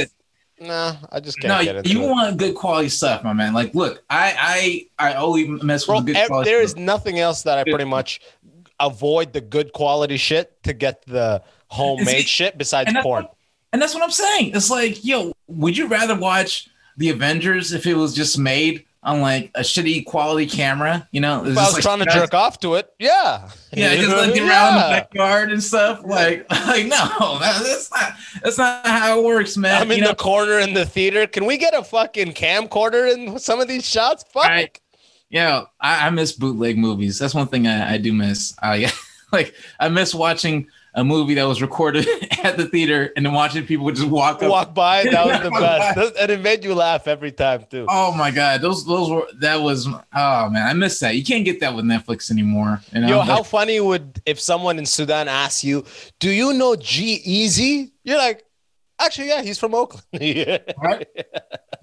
nah, 0.58 0.96
I 1.12 1.20
just 1.20 1.38
can't 1.38 1.48
No, 1.66 1.82
you 1.82 2.02
it. 2.04 2.08
want 2.08 2.38
good 2.38 2.54
quality 2.54 2.88
stuff, 2.88 3.22
my 3.22 3.34
man. 3.34 3.52
Like, 3.52 3.74
look, 3.74 4.02
I, 4.08 4.86
I, 4.98 5.10
I 5.10 5.14
only 5.16 5.46
mess 5.46 5.84
Bro, 5.84 5.96
with 5.96 6.06
good 6.06 6.26
quality. 6.28 6.50
there 6.50 6.62
is 6.62 6.74
nothing 6.76 7.18
else 7.18 7.42
that 7.42 7.58
I 7.58 7.64
pretty 7.64 7.84
much 7.84 8.18
avoid 8.80 9.34
the 9.34 9.42
good 9.42 9.74
quality 9.74 10.16
shit 10.16 10.62
to 10.64 10.72
get 10.72 11.04
the 11.06 11.42
homemade 11.68 12.26
shit 12.26 12.56
besides 12.58 12.88
and 12.88 12.98
porn. 13.02 13.26
and 13.74 13.80
that's 13.82 13.92
what 13.94 14.02
I'm 14.02 14.10
saying. 14.10 14.52
It's 14.54 14.70
like, 14.70 15.04
yo, 15.04 15.32
would 15.48 15.76
you 15.76 15.86
rather 15.86 16.18
watch 16.18 16.68
the 16.96 17.10
Avengers 17.10 17.72
if 17.72 17.86
it 17.86 17.94
was 17.94 18.14
just 18.14 18.38
made 18.38 18.84
on 19.04 19.20
like 19.20 19.50
a 19.54 19.60
shitty 19.60 20.04
quality 20.06 20.46
camera? 20.46 21.08
You 21.10 21.20
know, 21.20 21.44
If 21.44 21.58
I 21.58 21.64
was 21.64 21.74
like- 21.74 21.82
trying 21.82 21.98
to 22.00 22.04
jerk 22.06 22.34
off 22.34 22.60
to 22.60 22.74
it, 22.76 22.92
yeah. 22.98 23.48
Yeah, 23.72 23.94
just 23.96 24.08
like 24.16 24.34
get 24.34 24.48
around 24.48 24.74
the 24.76 24.80
backyard 24.80 25.50
and 25.52 25.62
stuff. 25.62 26.02
Like, 26.04 26.50
like 26.50 26.86
no, 26.86 27.38
that's 27.40 27.90
not 27.90 28.12
that's 28.42 28.58
not 28.58 28.86
how 28.86 29.18
it 29.18 29.24
works, 29.24 29.56
man. 29.56 29.82
I'm 29.82 29.90
in 29.90 29.98
you 29.98 30.04
know, 30.04 30.10
the 30.10 30.16
corner 30.16 30.58
in 30.58 30.74
the 30.74 30.86
theater. 30.86 31.26
Can 31.26 31.46
we 31.46 31.56
get 31.56 31.74
a 31.74 31.82
fucking 31.82 32.32
camcorder 32.32 33.12
in 33.12 33.38
some 33.38 33.60
of 33.60 33.68
these 33.68 33.88
shots? 33.88 34.24
Fuck. 34.32 34.44
Right. 34.44 34.80
yeah, 35.30 35.64
I, 35.80 36.06
I 36.06 36.10
miss 36.10 36.32
bootleg 36.32 36.78
movies. 36.78 37.18
That's 37.18 37.34
one 37.34 37.48
thing 37.48 37.66
I, 37.66 37.94
I 37.94 37.98
do 37.98 38.12
miss. 38.12 38.54
I 38.62 38.92
like 39.32 39.54
I 39.80 39.88
miss 39.88 40.14
watching 40.14 40.68
a 40.94 41.02
movie 41.02 41.34
that 41.34 41.44
was 41.44 41.62
recorded 41.62 42.06
at 42.44 42.56
the 42.56 42.66
theater 42.66 43.12
and 43.16 43.24
then 43.24 43.32
watching 43.32 43.64
people 43.66 43.84
would 43.86 43.94
just 43.96 44.08
walk 44.08 44.42
up. 44.42 44.50
Walk 44.50 44.74
by. 44.74 45.04
That 45.04 45.26
was 45.26 45.42
the 45.42 45.50
best. 45.50 46.16
And 46.20 46.30
it 46.30 46.40
made 46.40 46.64
you 46.64 46.74
laugh 46.74 47.08
every 47.08 47.32
time, 47.32 47.64
too. 47.70 47.86
Oh 47.88 48.12
my 48.12 48.30
god, 48.30 48.60
those 48.60 48.84
those 48.84 49.10
were 49.10 49.26
that 49.40 49.56
was 49.60 49.86
oh 49.88 50.50
man, 50.50 50.66
I 50.68 50.72
miss 50.74 50.98
that. 51.00 51.16
You 51.16 51.24
can't 51.24 51.44
get 51.44 51.60
that 51.60 51.74
with 51.74 51.84
Netflix 51.84 52.30
anymore. 52.30 52.80
You 52.92 53.00
know? 53.00 53.08
Yo, 53.08 53.18
But- 53.18 53.26
how 53.26 53.42
funny 53.42 53.80
would 53.80 54.20
if 54.26 54.38
someone 54.40 54.78
in 54.78 54.86
Sudan 54.86 55.28
asks 55.28 55.64
you, 55.64 55.84
"Do 56.20 56.30
you 56.30 56.52
know 56.52 56.76
G-Eazy?" 56.76 57.90
You're 58.04 58.18
like, 58.18 58.44
"Actually, 58.98 59.28
yeah, 59.28 59.42
he's 59.42 59.58
from 59.58 59.74
Oakland." 59.74 60.04
yeah. 60.12 60.58
Right? 60.82 61.06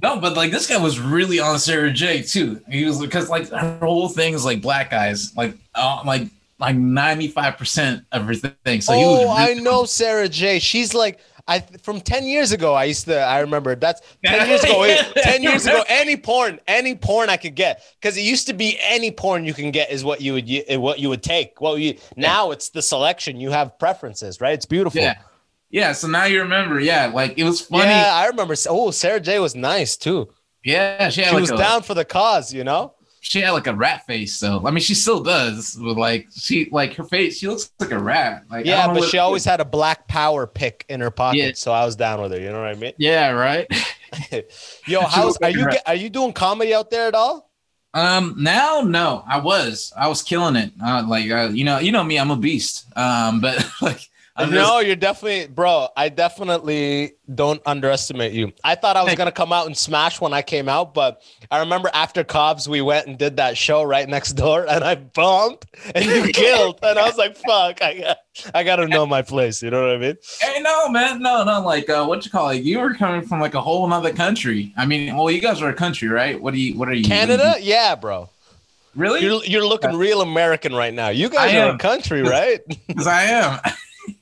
No, 0.01 0.19
but 0.19 0.35
like 0.37 0.51
this 0.51 0.67
guy 0.67 0.77
was 0.77 0.99
really 0.99 1.39
on 1.39 1.57
Sarah 1.59 1.91
Jay 1.91 2.21
too. 2.21 2.61
He 2.69 2.85
was 2.85 2.99
because 3.01 3.29
like 3.29 3.49
her 3.49 3.79
whole 3.81 4.07
thing 4.09 4.33
is 4.33 4.45
like 4.45 4.61
black 4.61 4.89
guys, 4.91 5.35
like 5.35 5.55
uh, 5.75 6.01
like 6.05 6.27
like 6.59 6.75
ninety 6.75 7.27
five 7.27 7.57
percent 7.57 8.05
of 8.11 8.21
everything. 8.21 8.81
So 8.81 8.93
he 8.93 9.05
was 9.05 9.25
oh, 9.25 9.29
I 9.29 9.49
really- 9.49 9.61
know 9.61 9.85
Sarah 9.85 10.29
Jay. 10.29 10.59
She's 10.59 10.93
like, 10.93 11.19
I 11.47 11.61
from 11.81 11.99
ten 12.01 12.25
years 12.25 12.51
ago. 12.51 12.73
I 12.73 12.83
used 12.83 13.05
to. 13.05 13.19
I 13.19 13.39
remember 13.39 13.75
that's 13.75 14.01
ten 14.23 14.47
years 14.47 14.63
ago. 14.63 14.83
Yeah. 14.83 15.03
ten 15.15 15.41
years 15.41 15.65
ago, 15.65 15.83
any 15.87 16.15
porn, 16.15 16.59
any 16.67 16.95
porn 16.95 17.29
I 17.29 17.37
could 17.37 17.55
get, 17.55 17.83
because 17.99 18.17
it 18.17 18.21
used 18.21 18.47
to 18.47 18.53
be 18.53 18.77
any 18.81 19.09
porn 19.09 19.45
you 19.45 19.53
can 19.53 19.71
get 19.71 19.89
is 19.89 20.03
what 20.03 20.21
you 20.21 20.33
would 20.33 20.49
eh, 20.49 20.75
what 20.75 20.99
you 20.99 21.09
would 21.09 21.23
take. 21.23 21.59
Well, 21.59 21.77
you 21.77 21.97
now 22.15 22.51
it's 22.51 22.69
the 22.69 22.81
selection. 22.81 23.39
You 23.39 23.49
have 23.51 23.79
preferences, 23.79 24.39
right? 24.39 24.53
It's 24.53 24.65
beautiful. 24.67 25.01
Yeah. 25.01 25.15
Yeah, 25.71 25.91
so 25.91 26.07
now 26.07 26.25
you 26.25 26.41
remember, 26.41 26.79
yeah, 26.79 27.07
like 27.13 27.37
it 27.37 27.43
was 27.43 27.61
funny. 27.61 27.83
Yeah, 27.83 28.07
Yeah, 28.07 28.13
I 28.15 28.25
remember. 28.27 28.55
Oh, 28.67 28.89
Sarah 28.89 29.19
Jay 29.19 29.37
was 29.37 29.55
nice 29.55 29.97
too. 29.97 30.27
she 30.65 30.71
had 30.71 31.13
She 31.13 31.23
like 31.23 31.41
was 31.41 31.51
a, 31.51 31.57
down 31.57 31.83
for 31.83 31.93
the 31.93 32.05
cause, 32.05 32.51
you 32.51 32.63
know. 32.63 32.95
She 33.21 33.41
had 33.41 33.51
like 33.51 33.67
a 33.67 33.73
rat 33.73 34.05
face, 34.05 34.35
so 34.35 34.65
I 34.65 34.71
mean 34.71 34.81
she 34.81 34.93
still 34.95 35.21
does, 35.21 35.75
but 35.75 35.97
like 35.97 36.27
she 36.35 36.69
like 36.71 36.93
her 36.95 37.03
face, 37.03 37.39
she 37.39 37.47
looks 37.47 37.71
like 37.79 37.91
a 37.91 37.99
rat. 37.99 38.45
Like 38.49 38.65
Yeah, 38.65 38.87
but 38.93 39.03
she 39.03 39.17
always 39.17 39.45
had 39.45 39.59
a 39.59 39.65
black 39.65 40.07
power 40.07 40.47
pick 40.47 40.85
in 40.89 41.01
her 41.01 41.11
pocket, 41.11 41.37
Yeah. 41.37 41.51
so 41.55 41.71
I 41.71 41.85
was 41.85 41.95
down 41.95 42.21
with 42.21 42.31
her. 42.31 42.39
You 42.39 42.51
know 42.51 42.59
what 42.59 42.69
I 42.69 42.75
mean? 42.75 42.93
Yeah, 42.97 43.31
right. 43.31 43.67
Yo, 44.87 45.01
how's 45.01 45.37
are 45.37 45.49
you 45.49 45.67
are 45.85 45.95
you 45.95 46.09
doing 46.09 46.33
comedy 46.33 46.73
out 46.73 46.89
there 46.89 47.07
at 47.07 47.15
all? 47.15 47.49
Um, 47.93 48.35
now, 48.37 48.81
no, 48.81 49.23
I 49.27 49.39
was, 49.39 49.91
I 49.97 50.07
was 50.07 50.21
killing 50.21 50.55
it. 50.55 50.71
Uh, 50.83 51.03
like, 51.07 51.29
uh, 51.31 51.49
you 51.51 51.63
know, 51.63 51.79
you 51.79 51.91
know 51.91 52.03
me, 52.03 52.19
I'm 52.19 52.29
a 52.31 52.37
beast. 52.37 52.85
Um, 52.95 53.41
but 53.41 53.67
like, 53.81 54.08
I'm 54.39 54.51
just- 54.51 54.67
no, 54.67 54.79
you're 54.79 54.95
definitely, 54.95 55.47
bro. 55.47 55.89
I 55.95 56.09
definitely 56.09 57.13
don't 57.33 57.61
underestimate 57.65 58.31
you. 58.33 58.51
I 58.63 58.75
thought 58.75 58.97
I 58.97 59.03
was 59.03 59.15
gonna 59.15 59.31
come 59.31 59.53
out 59.53 59.67
and 59.67 59.77
smash 59.77 60.19
when 60.19 60.33
I 60.33 60.41
came 60.41 60.67
out, 60.67 60.93
but 60.93 61.21
I 61.51 61.59
remember 61.59 61.89
after 61.93 62.23
Cobb's, 62.23 62.67
we 62.67 62.81
went 62.81 63.07
and 63.07 63.17
did 63.17 63.37
that 63.37 63.57
show 63.57 63.83
right 63.83 64.07
next 64.07 64.33
door, 64.33 64.65
and 64.67 64.83
I 64.83 64.95
bombed, 64.95 65.59
and 65.93 66.05
you 66.05 66.23
killed, 66.33 66.79
and 66.81 66.97
I 66.97 67.05
was 67.05 67.17
like, 67.17 67.35
"Fuck, 67.37 67.81
I 67.81 67.97
got, 67.99 68.17
I 68.55 68.63
gotta 68.63 68.87
know 68.87 69.05
my 69.05 69.21
place." 69.21 69.61
You 69.61 69.69
know 69.69 69.81
what 69.81 69.91
I 69.95 69.97
mean? 69.97 70.15
Hey, 70.41 70.59
no, 70.61 70.89
man, 70.89 71.21
no, 71.21 71.43
no. 71.43 71.61
Like, 71.61 71.89
uh, 71.89 72.05
what 72.05 72.25
you 72.25 72.31
call 72.31 72.49
it? 72.49 72.63
You 72.63 72.79
were 72.79 72.93
coming 72.93 73.21
from 73.21 73.39
like 73.39 73.53
a 73.53 73.61
whole 73.61 73.91
other 73.93 74.13
country. 74.13 74.73
I 74.77 74.85
mean, 74.85 75.15
well, 75.15 75.29
you 75.29 75.41
guys 75.41 75.61
are 75.61 75.69
a 75.69 75.73
country, 75.73 76.07
right? 76.07 76.41
What 76.41 76.53
do 76.53 76.59
you? 76.59 76.77
What 76.77 76.89
are 76.89 76.93
you? 76.93 77.03
Canada, 77.03 77.55
yeah, 77.59 77.95
bro. 77.95 78.29
Really? 78.95 79.21
You're 79.21 79.43
you're 79.45 79.65
looking 79.67 79.95
real 79.95 80.21
American 80.21 80.73
right 80.73 80.93
now. 80.93 81.09
You 81.09 81.29
guys 81.29 81.53
I 81.53 81.57
are 81.59 81.69
am. 81.69 81.75
a 81.75 81.77
country, 81.77 82.21
right? 82.37 82.59
Because 82.87 83.05
I 83.07 83.23
am. 83.25 83.59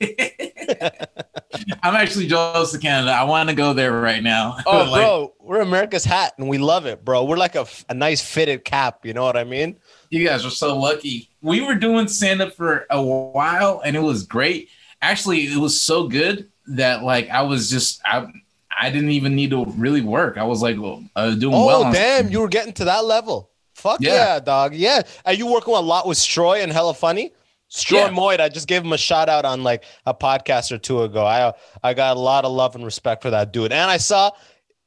I'm 1.82 1.94
actually 1.94 2.26
jealous 2.26 2.74
of 2.74 2.80
Canada. 2.80 3.12
I 3.12 3.24
want 3.24 3.48
to 3.48 3.54
go 3.54 3.72
there 3.72 3.92
right 3.92 4.22
now. 4.22 4.56
Oh, 4.66 4.84
Like, 4.90 5.02
bro, 5.02 5.34
we're 5.40 5.60
America's 5.60 6.04
hat, 6.04 6.34
and 6.38 6.48
we 6.48 6.58
love 6.58 6.86
it, 6.86 7.04
bro. 7.04 7.24
We're 7.24 7.36
like 7.36 7.54
a, 7.54 7.66
a 7.88 7.94
nice 7.94 8.20
fitted 8.20 8.64
cap. 8.64 9.04
You 9.06 9.14
know 9.14 9.22
what 9.24 9.36
I 9.36 9.44
mean? 9.44 9.76
You 10.10 10.26
guys 10.26 10.44
are 10.44 10.50
so 10.50 10.76
lucky. 10.78 11.30
We 11.40 11.60
were 11.60 11.74
doing 11.74 12.08
stand 12.08 12.42
up 12.42 12.52
for 12.54 12.86
a 12.90 13.00
while 13.02 13.80
and 13.84 13.96
it 13.96 14.00
was 14.00 14.24
great. 14.24 14.68
Actually, 15.02 15.44
it 15.44 15.56
was 15.56 15.80
so 15.80 16.08
good 16.08 16.50
that 16.66 17.02
like 17.02 17.28
I 17.30 17.42
was 17.42 17.70
just 17.70 18.00
I 18.04 18.26
I 18.76 18.90
didn't 18.90 19.10
even 19.10 19.34
need 19.34 19.50
to 19.50 19.64
really 19.76 20.00
work. 20.02 20.36
I 20.38 20.44
was 20.44 20.60
like 20.62 20.78
well, 20.78 21.04
uh, 21.16 21.34
doing 21.34 21.54
Oh, 21.54 21.66
well. 21.66 21.84
on- 21.84 21.92
damn, 21.92 22.28
you 22.30 22.40
were 22.40 22.48
getting 22.48 22.72
to 22.74 22.84
that 22.86 23.04
level. 23.04 23.50
Fuck 23.74 24.00
yeah, 24.00 24.34
Yeah. 24.34 24.40
dog. 24.40 24.74
Yeah. 24.74 25.02
Are 25.24 25.32
you 25.32 25.46
working 25.46 25.74
a 25.74 25.80
lot 25.80 26.06
with 26.06 26.18
Stroy 26.18 26.62
and 26.62 26.72
Hella 26.72 26.94
Funny? 26.94 27.32
Stroy 27.70 28.06
Yeah. 28.06 28.08
Moyd, 28.10 28.40
I 28.40 28.48
just 28.48 28.66
gave 28.68 28.82
him 28.82 28.92
a 28.92 28.98
shout 28.98 29.28
out 29.28 29.44
on 29.44 29.62
like 29.62 29.84
a 30.06 30.14
podcast 30.14 30.72
or 30.72 30.78
two 30.78 31.02
ago. 31.02 31.24
I 31.26 31.52
I 31.82 31.94
got 31.94 32.16
a 32.16 32.20
lot 32.20 32.44
of 32.44 32.52
love 32.52 32.74
and 32.74 32.84
respect 32.84 33.22
for 33.22 33.30
that 33.30 33.52
dude. 33.52 33.72
And 33.72 33.90
I 33.90 33.98
saw 33.98 34.30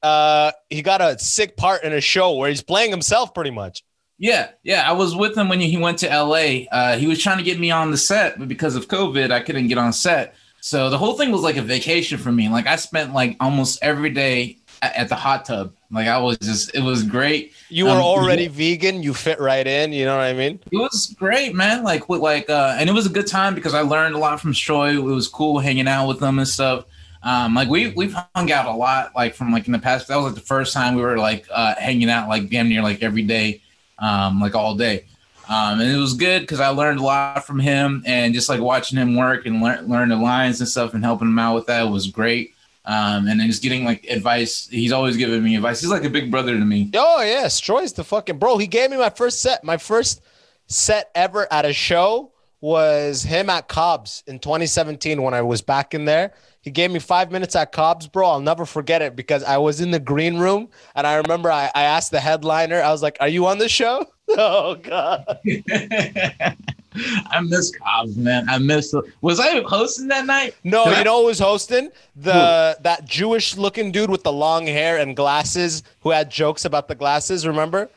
uh 0.01 0.51
he 0.69 0.81
got 0.81 1.01
a 1.01 1.17
sick 1.19 1.57
part 1.57 1.83
in 1.83 1.93
a 1.93 2.01
show 2.01 2.35
where 2.35 2.49
he's 2.49 2.63
playing 2.63 2.91
himself 2.91 3.33
pretty 3.33 3.51
much. 3.51 3.83
Yeah, 4.17 4.51
yeah. 4.63 4.87
I 4.87 4.93
was 4.93 5.15
with 5.15 5.35
him 5.35 5.49
when 5.49 5.59
he 5.59 5.77
went 5.77 5.97
to 5.99 6.07
LA. 6.07 6.65
Uh, 6.71 6.95
he 6.95 7.07
was 7.07 7.21
trying 7.21 7.39
to 7.39 7.43
get 7.43 7.59
me 7.59 7.71
on 7.71 7.89
the 7.89 7.97
set, 7.97 8.37
but 8.37 8.47
because 8.47 8.75
of 8.75 8.87
COVID, 8.87 9.31
I 9.31 9.39
couldn't 9.39 9.67
get 9.67 9.79
on 9.79 9.91
set. 9.93 10.35
So 10.59 10.91
the 10.91 10.97
whole 10.99 11.17
thing 11.17 11.31
was 11.31 11.41
like 11.41 11.57
a 11.57 11.61
vacation 11.63 12.19
for 12.19 12.31
me. 12.31 12.47
Like 12.47 12.67
I 12.67 12.75
spent 12.75 13.13
like 13.13 13.35
almost 13.39 13.79
every 13.81 14.11
day 14.11 14.59
at 14.81 15.09
the 15.09 15.15
hot 15.15 15.45
tub. 15.45 15.73
Like 15.91 16.07
I 16.07 16.17
was 16.17 16.37
just, 16.37 16.73
it 16.73 16.81
was 16.81 17.03
great. 17.03 17.53
You 17.69 17.85
were 17.85 17.91
Um, 17.91 18.01
already 18.01 18.47
vegan, 18.47 19.03
you 19.03 19.13
fit 19.13 19.39
right 19.39 19.65
in, 19.67 19.93
you 19.93 20.05
know 20.05 20.15
what 20.17 20.23
I 20.23 20.33
mean? 20.33 20.59
It 20.71 20.77
was 20.77 21.13
great, 21.19 21.53
man. 21.53 21.83
Like 21.83 22.09
with 22.09 22.21
like, 22.21 22.49
uh, 22.49 22.75
and 22.79 22.89
it 22.89 22.93
was 22.93 23.05
a 23.05 23.09
good 23.09 23.27
time 23.27 23.55
because 23.55 23.73
I 23.73 23.81
learned 23.81 24.15
a 24.15 24.17
lot 24.17 24.39
from 24.39 24.53
Stroy. 24.53 24.95
It 24.95 25.01
was 25.01 25.27
cool 25.27 25.59
hanging 25.59 25.87
out 25.87 26.07
with 26.07 26.19
them 26.19 26.39
and 26.39 26.47
stuff. 26.47 26.85
Um, 27.23 27.53
like 27.53 27.69
we 27.69 27.89
we've 27.89 28.15
hung 28.35 28.51
out 28.51 28.65
a 28.65 28.71
lot, 28.71 29.11
like 29.15 29.35
from 29.35 29.51
like 29.51 29.67
in 29.67 29.73
the 29.73 29.79
past. 29.79 30.07
That 30.07 30.15
was 30.15 30.25
like 30.25 30.35
the 30.35 30.41
first 30.41 30.73
time 30.73 30.95
we 30.95 31.03
were 31.03 31.17
like 31.17 31.45
uh, 31.51 31.75
hanging 31.75 32.09
out 32.09 32.27
like 32.27 32.49
damn 32.49 32.67
near 32.67 32.81
like 32.81 33.03
every 33.03 33.21
day, 33.21 33.61
um, 33.99 34.41
like 34.41 34.55
all 34.55 34.73
day. 34.75 35.05
Um, 35.47 35.81
and 35.81 35.91
it 35.91 35.97
was 35.97 36.13
good 36.13 36.41
because 36.41 36.59
I 36.61 36.69
learned 36.69 36.99
a 36.99 37.03
lot 37.03 37.45
from 37.45 37.59
him 37.59 38.03
and 38.07 38.33
just 38.33 38.47
like 38.49 38.61
watching 38.61 38.97
him 38.97 39.15
work 39.15 39.45
and 39.45 39.61
learn 39.61 39.87
learn 39.87 40.09
the 40.09 40.15
lines 40.15 40.61
and 40.61 40.69
stuff 40.69 40.93
and 40.95 41.03
helping 41.03 41.27
him 41.27 41.37
out 41.37 41.53
with 41.55 41.67
that 41.67 41.83
was 41.83 42.07
great. 42.07 42.55
Um, 42.83 43.27
and 43.27 43.39
then 43.39 43.47
just 43.47 43.61
getting 43.61 43.85
like 43.85 44.05
advice. 44.05 44.67
He's 44.67 44.91
always 44.91 45.15
giving 45.15 45.43
me 45.43 45.55
advice. 45.55 45.81
He's 45.81 45.91
like 45.91 46.03
a 46.03 46.09
big 46.09 46.31
brother 46.31 46.53
to 46.57 46.65
me. 46.65 46.89
Oh 46.95 47.21
yeah, 47.21 47.45
Stroy's 47.47 47.93
the 47.93 48.03
fucking 48.03 48.39
bro. 48.39 48.57
He 48.57 48.67
gave 48.67 48.89
me 48.89 48.97
my 48.97 49.11
first 49.11 49.41
set. 49.41 49.63
My 49.63 49.77
first 49.77 50.21
set 50.67 51.11
ever 51.13 51.51
at 51.51 51.65
a 51.65 51.73
show 51.73 52.31
was 52.59 53.23
him 53.23 53.49
at 53.49 53.67
Cobb's 53.67 54.23
in 54.27 54.39
2017 54.39 55.21
when 55.21 55.33
I 55.33 55.41
was 55.41 55.61
back 55.61 55.93
in 55.93 56.05
there. 56.05 56.33
He 56.61 56.69
gave 56.69 56.91
me 56.91 56.99
five 56.99 57.31
minutes 57.31 57.55
at 57.55 57.71
Cobb's, 57.71 58.07
bro. 58.07 58.27
I'll 58.29 58.39
never 58.39 58.65
forget 58.67 59.01
it 59.01 59.15
because 59.15 59.43
I 59.43 59.57
was 59.57 59.81
in 59.81 59.89
the 59.89 59.99
green 59.99 60.37
room 60.37 60.69
and 60.95 61.07
I 61.07 61.15
remember 61.15 61.51
I, 61.51 61.71
I 61.73 61.83
asked 61.83 62.11
the 62.11 62.19
headliner, 62.19 62.79
I 62.79 62.91
was 62.91 63.01
like, 63.01 63.17
Are 63.19 63.27
you 63.27 63.47
on 63.47 63.57
the 63.57 63.69
show? 63.69 64.05
Oh 64.33 64.75
god. 64.75 65.39
I 66.93 67.39
miss 67.41 67.71
Cobb's, 67.71 68.17
man. 68.17 68.49
I 68.49 68.57
miss. 68.57 68.93
Was 69.21 69.39
I 69.39 69.61
hosting 69.61 70.07
that 70.09 70.25
night? 70.25 70.55
No, 70.63 70.83
Did 70.85 70.93
I- 70.93 70.97
you 70.99 71.03
know 71.05 71.21
who 71.21 71.27
was 71.27 71.39
hosting? 71.39 71.89
The 72.15 72.77
that 72.81 73.05
Jewish 73.05 73.55
looking 73.55 73.91
dude 73.91 74.09
with 74.09 74.23
the 74.23 74.33
long 74.33 74.67
hair 74.67 74.97
and 74.97 75.15
glasses 75.15 75.83
who 76.01 76.09
had 76.09 76.29
jokes 76.29 76.65
about 76.65 76.87
the 76.89 76.95
glasses, 76.95 77.47
remember? 77.47 77.89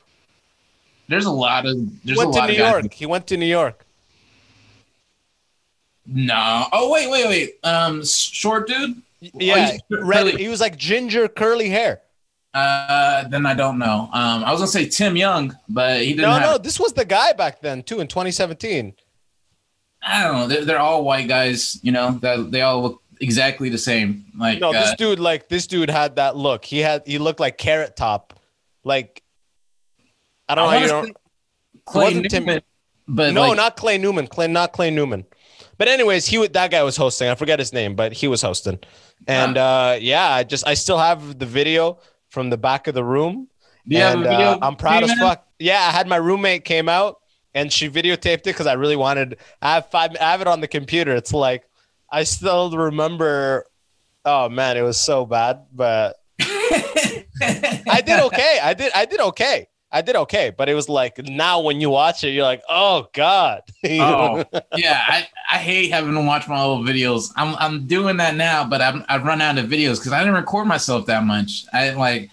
There's 1.09 1.27
a 1.27 1.31
lot 1.31 1.67
of. 1.67 1.77
There's 2.05 2.17
went 2.19 2.31
a 2.31 2.33
to 2.35 2.39
lot 2.39 2.49
New 2.51 2.57
York. 2.57 2.93
He 2.93 3.05
went 3.07 3.27
to 3.27 3.37
New 3.37 3.47
York. 3.47 3.85
No. 6.07 6.67
Oh 6.73 6.91
wait, 6.93 7.11
wait, 7.11 7.27
wait. 7.27 7.59
Um, 7.65 8.05
short 8.05 8.69
dude. 8.69 9.01
Yeah, 9.21 9.73
he's 9.73 9.81
red. 9.91 10.27
curly. 10.27 10.37
He 10.43 10.49
was 10.49 10.61
like 10.61 10.77
ginger, 10.77 11.29
curly 11.29 11.69
hair. 11.71 12.01
Uh, 12.55 13.27
then 13.29 13.45
I 13.47 13.55
don't 13.55 13.79
know. 13.79 14.09
Um, 14.13 14.45
I 14.45 14.53
was 14.53 14.61
gonna 14.61 14.69
say 14.69 14.89
Tim 14.89 15.17
Young, 15.17 15.57
but 15.69 16.03
he 16.03 16.11
didn't. 16.11 16.23
No, 16.23 16.31
have, 16.31 16.43
no, 16.43 16.59
this 16.59 16.79
was 16.79 16.93
the 16.93 17.05
guy 17.05 17.33
back 17.33 17.61
then 17.61 17.83
too 17.83 17.99
in 17.99 18.07
2017. 18.07 18.95
I 20.01 20.23
don't 20.23 20.37
know. 20.37 20.47
They're, 20.47 20.65
they're 20.65 20.79
all 20.79 21.03
white 21.03 21.27
guys. 21.27 21.81
You 21.83 21.91
know 21.91 22.13
that 22.23 22.53
they 22.53 22.61
all 22.61 22.83
look 22.83 23.03
exactly 23.21 23.71
the 23.71 23.79
same. 23.79 24.27
Like 24.39 24.61
No, 24.61 24.73
this 24.73 24.91
uh, 24.91 24.95
dude, 24.97 25.19
like 25.19 25.49
this 25.49 25.67
dude 25.67 25.91
had 25.91 26.17
that 26.17 26.37
look. 26.37 26.65
He 26.65 26.79
had 26.79 27.03
he 27.07 27.19
looked 27.19 27.41
like 27.41 27.59
Carrot 27.59 27.97
Top, 27.97 28.39
like 28.85 29.25
I 30.49 30.55
don't 30.55 30.69
I 30.69 30.87
know. 30.87 31.03
You 31.03 31.09
know, 31.09 31.15
Clay 31.87 32.05
wasn't 32.05 32.31
Tim- 32.31 32.45
Newman, 32.45 32.63
but 33.09 33.35
no, 33.35 33.49
like, 33.49 33.57
not 33.57 33.77
Clay 33.77 33.99
Newman. 33.99 34.29
Clay, 34.29 34.47
not 34.47 34.73
Clay 34.73 34.93
Newman. 34.93 35.25
But 35.77 35.89
anyways, 35.89 36.27
he 36.27 36.39
would 36.39 36.53
that 36.53 36.71
guy 36.71 36.85
was 36.85 36.97
hosting. 36.97 37.29
I 37.29 37.35
forget 37.35 37.59
his 37.59 37.73
name, 37.73 37.97
but 37.97 38.13
he 38.13 38.29
was 38.29 38.43
hosting. 38.43 38.79
And 39.27 39.59
uh 39.59 39.99
yeah, 40.01 40.29
I 40.31 40.45
just 40.45 40.65
I 40.69 40.75
still 40.75 40.99
have 40.99 41.41
the 41.41 41.47
video 41.47 41.99
from 42.35 42.51
the 42.51 42.59
back 42.59 42.89
of 42.89 42.95
the 42.95 43.05
room. 43.05 43.49
Do 43.87 43.97
you 43.97 44.03
have 44.03 44.21
a 44.21 44.29
and 44.29 44.43
uh, 44.43 44.59
I'm 44.61 44.77
proud 44.77 45.05
as 45.05 45.11
me, 45.11 45.17
fuck. 45.17 45.47
Yeah, 45.59 45.79
I 45.79 45.91
had 45.91 46.09
my 46.09 46.17
roommate 46.17 46.65
came 46.65 46.89
out 46.89 47.21
and 47.55 47.73
she 47.73 47.89
videotaped 47.89 48.41
it 48.41 48.45
because 48.45 48.67
I 48.67 48.75
really 48.75 48.97
wanted. 48.97 49.39
I 49.63 49.75
have 49.75 49.91
five. 49.91 50.17
I 50.21 50.33
have 50.33 50.41
it 50.41 50.49
on 50.49 50.61
the 50.61 50.69
computer. 50.69 51.15
It's 51.15 51.33
like 51.33 51.65
I 52.11 52.25
still 52.25 52.77
remember. 52.77 53.67
Oh 54.25 54.49
man, 54.49 54.77
it 54.77 54.83
was 54.83 54.99
so 54.99 55.25
bad, 55.25 55.67
but 55.73 56.17
I 56.41 58.03
did 58.05 58.21
okay. 58.21 58.59
I 58.63 58.75
did. 58.75 58.93
I 58.95 59.05
did 59.05 59.21
okay. 59.21 59.69
I 59.95 60.03
did 60.03 60.17
okay, 60.17 60.51
but 60.51 60.69
it 60.69 60.75
was 60.75 60.89
like 60.89 61.19
now 61.25 61.61
when 61.61 61.81
you 61.81 61.89
watch 61.89 62.25
it, 62.25 62.31
you're 62.31 62.43
like, 62.43 62.63
oh 62.69 63.09
god. 63.13 63.63
Oh 63.85 64.45
yeah, 64.77 65.05
I, 65.07 65.29
I 65.53 65.59
hate 65.59 65.91
having 65.93 66.15
to 66.15 66.21
watch 66.21 66.49
my 66.49 66.61
old 66.61 66.85
videos. 66.85 67.31
I'm 67.37 67.55
I'm 67.57 67.87
doing 67.87 68.17
that 68.17 68.35
now, 68.35 68.67
but 68.67 68.83
I'm 68.83 69.05
I've 69.09 69.23
run 69.23 69.41
out 69.41 69.57
of 69.57 69.67
videos 69.67 69.99
because 69.99 70.11
I 70.11 70.19
didn't 70.19 70.35
record 70.35 70.67
myself 70.67 71.07
that 71.07 71.23
much. 71.25 71.67
I 71.73 71.91
like 71.91 72.31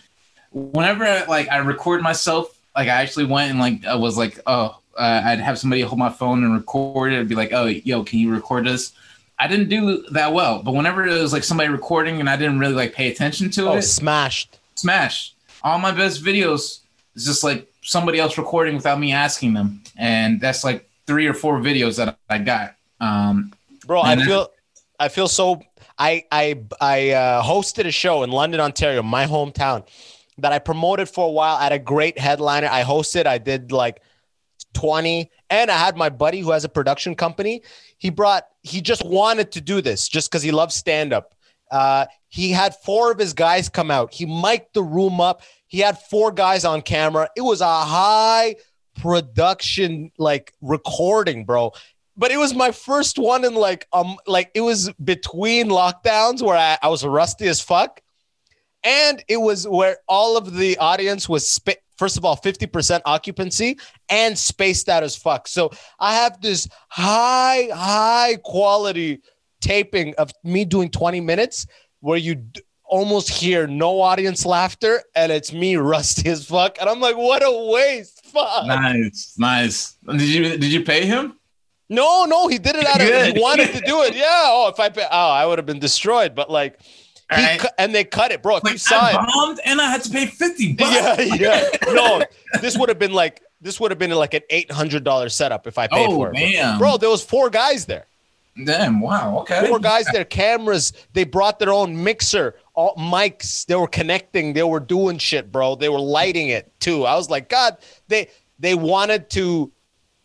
whenever 0.51 1.05
I, 1.05 1.25
like 1.25 1.49
I 1.49 1.57
record 1.57 2.01
myself, 2.01 2.57
like 2.75 2.87
I 2.87 3.01
actually 3.01 3.25
went 3.25 3.51
and 3.51 3.59
like 3.59 3.85
I 3.85 3.93
was 3.93 4.17
like, 4.17 4.39
oh, 4.47 4.79
uh, 4.97 5.21
I'd 5.23 5.39
have 5.39 5.59
somebody 5.59 5.83
hold 5.83 5.99
my 5.99 6.09
phone 6.09 6.43
and 6.43 6.53
record 6.55 7.13
it. 7.13 7.19
I'd 7.19 7.29
be 7.29 7.35
like, 7.35 7.53
oh, 7.53 7.65
yo, 7.65 8.03
can 8.03 8.17
you 8.17 8.31
record 8.31 8.65
this? 8.65 8.93
I 9.37 9.47
didn't 9.47 9.69
do 9.69 10.03
that 10.11 10.33
well, 10.33 10.63
but 10.63 10.73
whenever 10.73 11.05
it 11.05 11.21
was 11.21 11.31
like 11.31 11.43
somebody 11.43 11.69
recording 11.69 12.19
and 12.19 12.29
I 12.29 12.37
didn't 12.37 12.57
really 12.57 12.73
like 12.73 12.93
pay 12.93 13.11
attention 13.11 13.51
to 13.51 13.67
it, 13.67 13.69
oh, 13.69 13.77
it, 13.77 13.83
smashed. 13.83 14.57
smash. 14.73 15.35
All 15.63 15.77
my 15.77 15.91
best 15.91 16.23
videos 16.23 16.80
is 17.15 17.25
just 17.25 17.43
like 17.43 17.71
somebody 17.81 18.19
else 18.19 18.37
recording 18.37 18.75
without 18.75 18.99
me 18.99 19.13
asking 19.13 19.53
them, 19.53 19.81
and 19.97 20.39
that's 20.39 20.63
like 20.63 20.89
three 21.07 21.27
or 21.27 21.33
four 21.33 21.59
videos 21.59 21.97
that 21.97 22.17
I 22.29 22.37
got. 22.37 22.75
Um, 22.99 23.51
bro 23.85 24.01
i 24.01 24.15
feel 24.15 24.51
i 24.99 25.07
feel 25.09 25.27
so 25.27 25.61
i 25.97 26.23
i 26.31 26.59
i 26.79 27.09
uh, 27.11 27.43
hosted 27.43 27.85
a 27.85 27.91
show 27.91 28.23
in 28.23 28.31
london 28.31 28.59
ontario 28.59 29.01
my 29.01 29.25
hometown 29.25 29.85
that 30.37 30.51
i 30.51 30.59
promoted 30.59 31.09
for 31.09 31.27
a 31.27 31.31
while 31.31 31.57
at 31.57 31.71
a 31.71 31.79
great 31.79 32.17
headliner. 32.17 32.67
I 32.67 32.83
hosted 32.83 33.25
i 33.25 33.37
did 33.37 33.71
like 33.71 34.01
20 34.73 35.29
and 35.49 35.69
i 35.69 35.77
had 35.77 35.97
my 35.97 36.09
buddy 36.09 36.39
who 36.39 36.51
has 36.51 36.63
a 36.63 36.69
production 36.69 37.15
company. 37.15 37.61
He 37.97 38.09
brought 38.09 38.45
he 38.63 38.81
just 38.81 39.03
wanted 39.05 39.51
to 39.53 39.61
do 39.61 39.81
this 39.81 40.07
just 40.07 40.29
because 40.31 40.43
he 40.43 40.51
loves 40.51 40.75
stand-up. 40.75 41.35
Uh, 41.71 42.05
he 42.27 42.51
had 42.51 42.75
four 42.75 43.11
of 43.11 43.17
his 43.17 43.33
guys 43.33 43.69
come 43.69 43.89
out. 43.89 44.13
He 44.13 44.25
mic'd 44.25 44.73
the 44.73 44.83
room 44.83 45.19
up 45.21 45.41
he 45.71 45.79
had 45.79 45.97
four 45.97 46.33
guys 46.33 46.65
on 46.65 46.81
camera. 46.81 47.29
It 47.33 47.41
was 47.41 47.61
a 47.61 47.65
high 47.65 48.57
production 48.99 50.11
like 50.17 50.53
recording 50.59 51.45
bro. 51.45 51.71
But 52.17 52.31
it 52.31 52.37
was 52.37 52.53
my 52.53 52.73
first 52.73 53.17
one 53.17 53.45
in 53.45 53.55
like 53.55 53.87
um 53.93 54.17
like 54.27 54.51
it 54.53 54.59
was 54.59 54.91
between 55.01 55.69
lockdowns 55.69 56.41
where 56.41 56.57
I, 56.57 56.77
I 56.83 56.89
was 56.89 57.05
rusty 57.05 57.47
as 57.47 57.61
fuck. 57.61 58.01
And 58.83 59.23
it 59.29 59.37
was 59.37 59.65
where 59.65 59.99
all 60.09 60.35
of 60.35 60.53
the 60.53 60.77
audience 60.77 61.29
was 61.29 61.49
sp- 61.49 61.79
first 61.97 62.17
of 62.17 62.25
all 62.25 62.35
50% 62.35 62.99
occupancy 63.05 63.79
and 64.09 64.37
spaced 64.37 64.89
out 64.89 65.03
as 65.03 65.15
fuck. 65.15 65.47
So 65.47 65.71
i 66.01 66.15
have 66.15 66.41
this 66.41 66.67
high 66.89 67.69
high 67.73 68.39
quality 68.43 69.21
taping 69.61 70.15
of 70.17 70.31
me 70.43 70.65
doing 70.65 70.89
20 70.89 71.21
minutes 71.21 71.65
where 72.01 72.17
you 72.17 72.43
almost 72.91 73.29
hear 73.29 73.65
no 73.65 73.99
audience 74.01 74.45
laughter, 74.45 75.01
and 75.15 75.31
it's 75.31 75.51
me 75.51 75.75
rusty 75.93 76.29
as 76.29 76.45
fuck, 76.45 76.77
and 76.79 76.87
I'm 76.87 76.99
like, 76.99 77.17
what 77.17 77.41
a 77.43 77.71
waste. 77.71 78.23
Fuck. 78.25 78.67
Nice, 78.67 79.33
nice. 79.39 79.95
Did 80.07 80.21
you 80.21 80.43
did 80.57 80.71
you 80.71 80.83
pay 80.83 81.05
him? 81.07 81.37
No, 81.89 82.25
no, 82.25 82.47
he 82.47 82.57
did 82.57 82.75
it 82.77 82.85
out 82.85 83.01
of 83.01 83.35
he 83.35 83.41
wanted 83.41 83.73
to 83.73 83.81
do 83.81 84.03
it. 84.03 84.13
Yeah. 84.15 84.25
Oh, 84.45 84.69
if 84.71 84.79
I 84.79 84.89
pay, 84.89 85.05
oh, 85.11 85.29
I 85.31 85.45
would 85.45 85.57
have 85.57 85.65
been 85.65 85.79
destroyed. 85.79 86.35
But 86.35 86.49
like, 86.49 86.79
he 87.35 87.41
Right. 87.41 87.59
cu- 87.59 87.67
and 87.77 87.93
they 87.93 88.03
cut 88.05 88.31
it, 88.31 88.41
bro. 88.41 88.57
If 88.57 88.71
you 88.71 88.77
saw 88.77 88.99
I 88.99 89.09
it, 89.11 89.15
bombed 89.33 89.59
and 89.65 89.81
I 89.81 89.89
had 89.91 90.01
to 90.03 90.09
pay 90.09 90.25
fifty 90.27 90.73
bucks. 90.79 90.91
yeah, 90.93 91.19
yeah. 91.19 91.69
No, 91.87 92.23
this 92.61 92.77
would 92.77 92.87
have 92.89 92.99
been 92.99 93.11
like 93.13 93.41
this 93.59 93.79
would 93.79 93.91
have 93.91 93.99
been 93.99 94.11
like 94.11 94.33
an 94.33 94.41
eight 94.49 94.71
hundred 94.71 95.03
dollar 95.03 95.27
setup 95.29 95.67
if 95.67 95.77
I 95.77 95.87
paid 95.87 96.07
Oh 96.07 96.15
for 96.15 96.29
it, 96.29 96.35
damn, 96.35 96.77
bro. 96.77 96.95
There 96.97 97.09
was 97.09 97.23
four 97.23 97.49
guys 97.49 97.85
there. 97.85 98.07
Damn, 98.65 98.99
wow. 99.01 99.39
Okay. 99.39 99.65
Four 99.67 99.79
guys 99.79 100.05
there, 100.13 100.25
cameras. 100.25 100.91
They 101.13 101.23
brought 101.23 101.57
their 101.59 101.71
own 101.71 102.03
mixer, 102.03 102.55
all 102.73 102.95
mics. 102.95 103.65
They 103.65 103.75
were 103.75 103.87
connecting. 103.87 104.53
They 104.53 104.63
were 104.63 104.79
doing 104.79 105.17
shit, 105.17 105.51
bro. 105.51 105.75
They 105.75 105.89
were 105.89 105.99
lighting 105.99 106.49
it 106.49 106.71
too. 106.79 107.05
I 107.05 107.15
was 107.15 107.29
like, 107.29 107.49
God, 107.49 107.77
they 108.07 108.29
they 108.59 108.75
wanted 108.75 109.29
to 109.31 109.71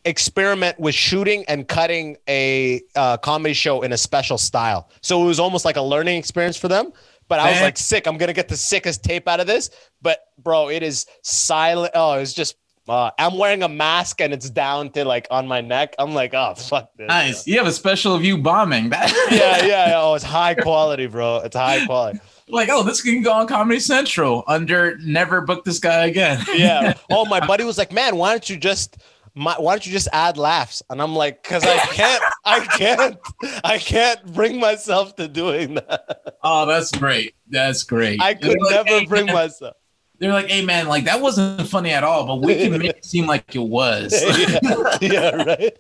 experiment 0.05 0.79
with 0.79 0.95
shooting 0.95 1.45
and 1.49 1.67
cutting 1.67 2.17
a 2.29 2.81
uh, 2.95 3.17
comedy 3.19 3.55
show 3.55 3.83
in 3.83 3.93
a 3.93 3.97
special 3.97 4.39
style. 4.39 4.89
So 5.03 5.23
it 5.25 5.27
was 5.27 5.41
almost 5.41 5.65
like 5.65 5.77
a 5.77 5.83
learning 5.83 6.17
experience 6.17 6.57
for 6.57 6.69
them. 6.69 6.93
But 7.29 7.41
I 7.41 7.51
was 7.51 7.61
like, 7.61 7.77
sick. 7.77 8.07
I'm 8.07 8.19
gonna 8.19 8.33
get 8.33 8.47
the 8.49 8.57
sickest 8.57 9.03
tape 9.03 9.27
out 9.27 9.41
of 9.41 9.49
this. 9.49 9.71
But 10.01 10.21
bro, 10.39 10.69
it 10.69 10.83
is 10.83 11.07
silent. 11.23 11.93
Oh, 11.95 12.15
it's 12.15 12.33
just. 12.33 12.57
Uh, 12.89 13.11
I'm 13.19 13.37
wearing 13.37 13.65
a 13.65 13.69
mask 13.69 14.21
and 14.21 14.33
it's 14.33 14.49
down 14.49 14.91
to 14.91 15.05
like 15.05 15.27
on 15.29 15.49
my 15.49 15.61
neck. 15.61 15.97
I'm 15.99 16.15
like, 16.15 16.35
oh 16.35 16.55
fuck 16.55 16.91
this. 16.97 17.09
Nice. 17.09 17.45
You 17.45 17.59
have 17.59 17.67
a 17.67 17.73
special 17.73 18.15
of 18.15 18.25
you 18.25 18.39
bombing. 18.39 18.91
Yeah, 18.93 19.09
yeah, 19.29 19.67
yeah. 19.67 19.93
Oh, 19.97 20.15
it's 20.15 20.23
high 20.23 20.55
quality, 20.55 21.07
bro. 21.07 21.39
It's 21.39 21.57
high 21.57 21.85
quality. 21.85 22.21
Like, 22.49 22.69
oh, 22.71 22.83
this 22.83 23.03
can 23.03 23.23
go 23.23 23.33
on 23.33 23.47
Comedy 23.47 23.81
Central 23.81 24.45
under 24.47 24.97
never 24.99 25.41
book 25.41 25.65
this 25.65 25.79
guy 25.79 26.07
again. 26.07 26.43
Yeah. 26.55 26.95
Oh, 27.11 27.25
my 27.25 27.45
buddy 27.47 27.65
was 27.65 27.79
like, 27.79 27.93
man, 27.93 28.17
why 28.17 28.31
don't 28.31 28.49
you 28.49 28.57
just 28.57 28.97
my, 29.35 29.55
why 29.59 29.75
don't 29.75 29.87
you 29.87 29.93
just 29.93 30.09
add 30.13 30.39
laughs? 30.39 30.83
And 30.89 31.01
I'm 31.03 31.15
like, 31.15 31.43
because 31.43 31.63
I 31.65 31.77
can't, 31.77 32.23
I 32.45 32.61
can't, 32.65 33.17
I 33.63 33.79
can't 33.79 34.25
bring 34.33 34.59
myself 34.59 35.15
to 35.17 35.29
doing 35.29 35.75
that. 35.75 36.37
Oh, 36.43 36.65
that's 36.65 36.91
great. 36.91 37.35
That's 37.49 37.83
great. 37.83 38.21
I 38.23 38.35
could 38.35 38.59
like, 38.61 38.71
never 38.71 38.89
"Hey, 38.89 39.07
bring 39.07 39.27
man," 39.27 39.35
myself. 39.35 39.77
They're 40.19 40.33
like, 40.33 40.49
hey 40.49 40.65
man, 40.65 40.89
like 40.89 41.05
that 41.05 41.21
wasn't 41.21 41.69
funny 41.69 41.91
at 41.91 42.03
all, 42.03 42.27
but 42.27 42.41
we 42.41 42.55
can 42.55 42.73
make 42.79 42.85
it 42.91 43.05
seem 43.05 43.27
like 43.27 43.55
it 43.55 43.59
was. 43.59 44.13
yeah, 44.39 44.99
yeah, 45.03 45.31
right. 45.45 45.77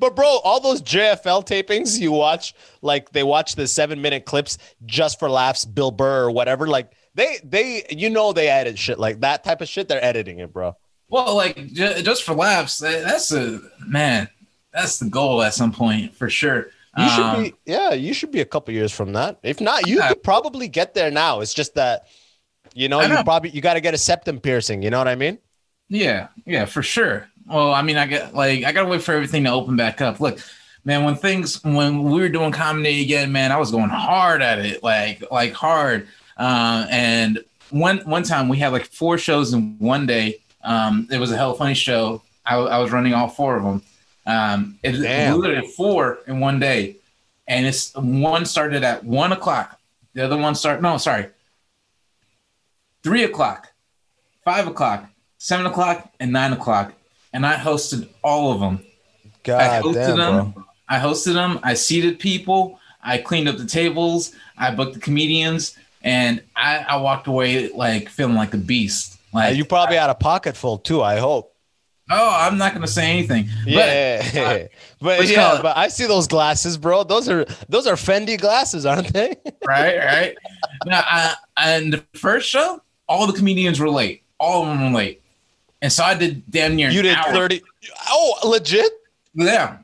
But 0.00 0.16
bro, 0.16 0.26
all 0.42 0.58
those 0.60 0.82
JFL 0.82 1.46
tapings 1.46 1.98
you 1.98 2.10
watch, 2.12 2.54
like 2.82 3.10
they 3.12 3.22
watch 3.22 3.54
the 3.54 3.66
seven 3.68 4.02
minute 4.02 4.24
clips 4.24 4.58
just 4.86 5.18
for 5.20 5.30
laughs, 5.30 5.64
Bill 5.64 5.90
Burr 5.92 6.24
or 6.24 6.30
whatever. 6.32 6.66
Like 6.66 6.92
they, 7.14 7.38
they, 7.44 7.84
you 7.90 8.10
know, 8.10 8.32
they 8.32 8.48
edit 8.48 8.76
shit 8.78 8.98
like 8.98 9.20
that 9.20 9.44
type 9.44 9.60
of 9.60 9.68
shit. 9.68 9.86
They're 9.88 10.04
editing 10.04 10.40
it, 10.40 10.52
bro. 10.52 10.76
well, 11.08 11.36
like 11.36 11.54
ju- 11.72 12.02
just 12.02 12.24
for 12.24 12.34
laughs, 12.34 12.78
that's 12.78 13.30
a 13.32 13.60
man. 13.86 14.28
That's 14.72 14.98
the 14.98 15.08
goal 15.08 15.42
at 15.42 15.54
some 15.54 15.72
point 15.72 16.14
for 16.14 16.28
sure. 16.28 16.66
You 16.98 17.08
should 17.10 17.24
Um, 17.24 17.42
be, 17.44 17.54
yeah, 17.66 17.92
you 17.92 18.12
should 18.14 18.30
be 18.32 18.40
a 18.40 18.44
couple 18.44 18.74
years 18.74 18.90
from 18.90 19.12
that. 19.12 19.38
If 19.42 19.60
not, 19.60 19.86
you 19.86 19.98
Yeah. 19.98 20.08
could 20.08 20.22
probably 20.22 20.66
get 20.66 20.94
there 20.94 21.10
now. 21.10 21.40
It's 21.40 21.54
just 21.54 21.74
that, 21.74 22.06
you 22.76 22.88
know, 22.88 23.00
you 23.00 23.24
probably 23.24 23.50
you 23.50 23.60
got 23.60 23.74
to 23.74 23.80
get 23.80 23.94
a 23.94 23.98
septum 23.98 24.38
piercing. 24.38 24.82
You 24.82 24.90
know 24.90 24.98
what 24.98 25.08
I 25.08 25.14
mean? 25.14 25.38
Yeah, 25.88 26.28
yeah, 26.44 26.66
for 26.66 26.82
sure. 26.82 27.28
Well, 27.46 27.72
I 27.72 27.82
mean, 27.82 27.96
I 27.96 28.06
get 28.06 28.34
like 28.34 28.64
I 28.64 28.72
gotta 28.72 28.88
wait 28.88 29.02
for 29.02 29.14
everything 29.14 29.44
to 29.44 29.50
open 29.50 29.76
back 29.76 30.00
up. 30.00 30.20
Look, 30.20 30.40
man, 30.84 31.04
when 31.04 31.14
things 31.14 31.62
when 31.64 32.02
we 32.02 32.20
were 32.20 32.28
doing 32.28 32.52
comedy 32.52 33.02
again, 33.02 33.32
man, 33.32 33.50
I 33.52 33.56
was 33.56 33.70
going 33.70 33.88
hard 33.88 34.42
at 34.42 34.58
it, 34.58 34.82
like 34.82 35.22
like 35.30 35.52
hard. 35.52 36.06
Uh, 36.36 36.86
and 36.90 37.38
one 37.70 37.98
one 37.98 38.24
time 38.24 38.48
we 38.48 38.58
had 38.58 38.72
like 38.72 38.86
four 38.86 39.16
shows 39.16 39.54
in 39.54 39.78
one 39.78 40.06
day. 40.06 40.42
Um, 40.62 41.08
it 41.10 41.18
was 41.18 41.30
a 41.30 41.36
Hella 41.36 41.56
Funny 41.56 41.74
show. 41.74 42.22
I, 42.44 42.56
I 42.56 42.78
was 42.78 42.90
running 42.90 43.14
all 43.14 43.28
four 43.28 43.56
of 43.56 43.62
them. 43.62 43.82
Um, 44.26 44.78
it 44.82 44.92
Damn. 44.92 45.40
literally 45.40 45.68
four 45.68 46.18
in 46.26 46.40
one 46.40 46.58
day, 46.58 46.96
and 47.46 47.64
it's 47.64 47.94
one 47.94 48.44
started 48.44 48.82
at 48.82 49.04
one 49.04 49.32
o'clock. 49.32 49.80
The 50.14 50.24
other 50.24 50.36
one 50.36 50.54
start 50.56 50.82
no, 50.82 50.98
sorry, 50.98 51.28
three 53.06 53.22
o'clock, 53.22 53.68
five 54.44 54.66
o'clock, 54.66 55.08
seven 55.38 55.64
o'clock, 55.64 56.10
and 56.18 56.32
nine 56.32 56.52
o'clock. 56.52 56.92
And 57.32 57.46
I 57.46 57.54
hosted 57.54 58.08
all 58.24 58.50
of 58.52 58.58
them. 58.58 58.84
I 59.24 59.30
God 59.44 59.84
hosted 59.84 59.94
damn, 59.94 60.16
them. 60.16 60.50
bro. 60.50 60.64
I 60.88 60.98
hosted 60.98 61.34
them. 61.34 61.60
I 61.62 61.74
seated 61.74 62.18
people. 62.18 62.80
I 63.04 63.18
cleaned 63.18 63.48
up 63.48 63.58
the 63.58 63.64
tables. 63.66 64.32
I 64.58 64.74
booked 64.74 64.94
the 64.94 65.00
comedians, 65.00 65.76
and 66.02 66.42
I, 66.56 66.78
I 66.78 66.96
walked 66.96 67.28
away 67.28 67.68
like 67.68 68.08
feeling 68.08 68.34
like 68.34 68.54
a 68.54 68.58
beast. 68.58 69.14
Uh, 69.32 69.38
Like 69.38 69.56
you 69.56 69.64
probably 69.64 69.98
had 69.98 70.10
a 70.10 70.14
pocket 70.16 70.56
full 70.56 70.78
too. 70.78 71.00
I 71.00 71.18
hope. 71.18 71.54
oh, 72.10 72.36
I'm 72.40 72.58
not 72.58 72.74
gonna 72.74 72.88
say 72.88 73.08
anything. 73.08 73.48
Yeah, 73.64 74.68
But, 75.00 75.18
but 75.18 75.28
yeah, 75.28 75.58
but 75.62 75.76
I 75.76 75.86
see 75.88 76.06
those 76.06 76.26
glasses, 76.26 76.76
bro. 76.76 77.04
Those 77.04 77.28
are 77.28 77.44
those 77.68 77.86
are 77.86 77.94
Fendi 77.94 78.36
glasses, 78.40 78.84
aren't 78.84 79.12
they? 79.12 79.36
right, 79.64 79.96
right. 79.98 80.34
Now, 80.86 81.04
I, 81.06 81.34
and 81.56 81.92
the 81.92 82.04
first 82.18 82.48
show, 82.48 82.80
all 83.08 83.26
the 83.26 83.32
comedians 83.32 83.80
were 83.80 83.90
late. 83.90 84.22
All 84.38 84.62
of 84.62 84.68
them 84.68 84.92
were 84.92 84.98
late, 84.98 85.22
and 85.82 85.92
so 85.92 86.04
I 86.04 86.14
did 86.14 86.48
damn 86.50 86.76
near. 86.76 86.90
you 86.90 87.02
did 87.02 87.16
hour. 87.16 87.32
thirty. 87.32 87.62
Oh, 88.08 88.38
legit? 88.44 88.92
Yeah, 89.34 89.78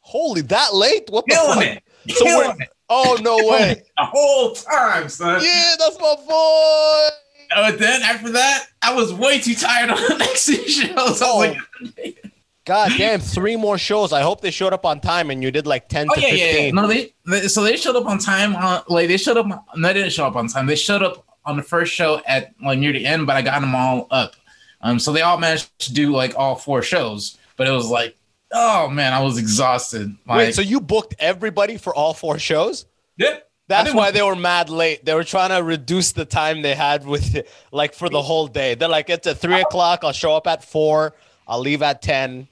Holy, 0.00 0.42
that 0.42 0.74
late? 0.74 1.08
What 1.10 1.24
the 1.26 1.34
killing 1.34 1.58
fuck? 1.58 1.82
it. 2.06 2.16
So 2.16 2.24
killing 2.24 2.60
it. 2.60 2.68
Oh 2.88 3.16
no 3.22 3.36
way! 3.36 3.82
The 3.96 4.04
whole 4.04 4.52
time, 4.52 5.08
son. 5.08 5.42
yeah, 5.42 5.74
that's 5.78 5.98
my 5.98 6.14
boy. 6.14 7.16
Oh, 7.54 7.70
but 7.70 7.78
then 7.78 8.02
after 8.02 8.30
that, 8.32 8.66
I 8.82 8.94
was 8.94 9.12
way 9.12 9.38
too 9.38 9.54
tired 9.54 9.90
on 9.90 9.96
the 9.96 10.16
next 10.18 10.46
two 10.46 10.68
shows. 10.68 10.90
I 10.96 11.02
was 11.04 11.22
oh. 11.22 11.38
like, 11.38 12.22
God 12.64 12.92
damn, 12.96 13.20
three 13.20 13.56
more 13.56 13.78
shows. 13.78 14.12
I 14.12 14.22
hope 14.22 14.40
they 14.40 14.50
showed 14.50 14.72
up 14.72 14.84
on 14.84 15.00
time 15.00 15.30
and 15.30 15.42
you 15.42 15.50
did 15.50 15.66
like 15.66 15.88
10 15.88 16.08
oh 16.10 16.14
to 16.14 16.20
yeah, 16.20 16.28
15. 16.28 16.38
yeah, 16.38 16.60
yeah. 16.60 16.70
No, 16.72 16.86
they, 16.86 17.14
they 17.26 17.48
so 17.48 17.62
they 17.62 17.76
showed 17.76 17.96
up 17.96 18.06
on 18.06 18.18
time. 18.18 18.54
On, 18.54 18.82
like 18.88 19.08
they 19.08 19.16
showed 19.16 19.36
up. 19.36 19.46
No, 19.46 19.64
they 19.88 19.94
didn't 19.94 20.12
show 20.12 20.26
up 20.26 20.36
on 20.36 20.48
time. 20.48 20.66
They 20.66 20.76
showed 20.76 21.02
up 21.02 21.26
on 21.44 21.56
the 21.56 21.62
first 21.62 21.92
show 21.92 22.20
at 22.26 22.54
like 22.62 22.78
near 22.78 22.92
the 22.92 23.04
end, 23.06 23.26
but 23.26 23.36
I 23.36 23.42
got 23.42 23.60
them 23.60 23.74
all 23.74 24.06
up. 24.10 24.34
Um, 24.80 24.98
so 24.98 25.12
they 25.12 25.22
all 25.22 25.38
managed 25.38 25.78
to 25.80 25.94
do 25.94 26.12
like 26.12 26.34
all 26.36 26.56
four 26.56 26.82
shows, 26.82 27.38
but 27.56 27.66
it 27.66 27.70
was 27.70 27.88
like, 27.88 28.16
oh 28.52 28.88
man, 28.88 29.12
I 29.12 29.20
was 29.20 29.38
exhausted. 29.38 30.14
Like, 30.26 30.38
Wait, 30.38 30.54
so 30.54 30.62
you 30.62 30.80
booked 30.80 31.14
everybody 31.18 31.76
for 31.76 31.94
all 31.94 32.14
four 32.14 32.38
shows? 32.38 32.86
yeah, 33.16 33.38
That's 33.68 33.94
why 33.94 34.10
they 34.10 34.22
were 34.22 34.34
mad 34.36 34.70
late. 34.70 35.04
They 35.04 35.14
were 35.14 35.24
trying 35.24 35.50
to 35.50 35.62
reduce 35.62 36.12
the 36.12 36.24
time 36.24 36.62
they 36.62 36.74
had 36.74 37.06
with 37.06 37.46
like 37.72 37.94
for 37.94 38.08
the 38.08 38.22
whole 38.22 38.46
day. 38.48 38.74
They're 38.74 38.88
like, 38.88 39.08
it's 39.08 39.26
at 39.26 39.38
three 39.38 39.60
o'clock. 39.60 40.00
I'll 40.02 40.12
show 40.12 40.34
up 40.36 40.46
at 40.46 40.64
four. 40.64 41.14
I'll 41.46 41.60
leave 41.60 41.82
at 41.82 42.02
10. 42.02 42.48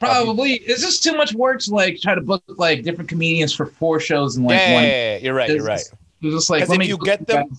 probably. 0.00 0.54
Is 0.54 0.82
this 0.82 0.98
too 1.00 1.12
much 1.16 1.34
work 1.34 1.60
to 1.60 1.74
like 1.74 2.00
try 2.00 2.14
to 2.14 2.20
book 2.20 2.42
like 2.48 2.82
different 2.82 3.08
comedians 3.08 3.52
for 3.54 3.66
four 3.66 4.00
shows 4.00 4.36
in 4.36 4.44
like 4.44 4.58
yeah, 4.58 4.74
one? 4.74 4.82
yeah, 4.84 4.88
yeah, 4.90 5.16
you're 5.18 5.34
right. 5.34 5.50
You're 5.50 5.64
right. 5.64 5.82
Just 6.22 6.50
like 6.50 6.68
let 6.68 6.74
if 6.74 6.78
me 6.78 6.86
you 6.86 6.98
get 6.98 7.26
them-. 7.26 7.56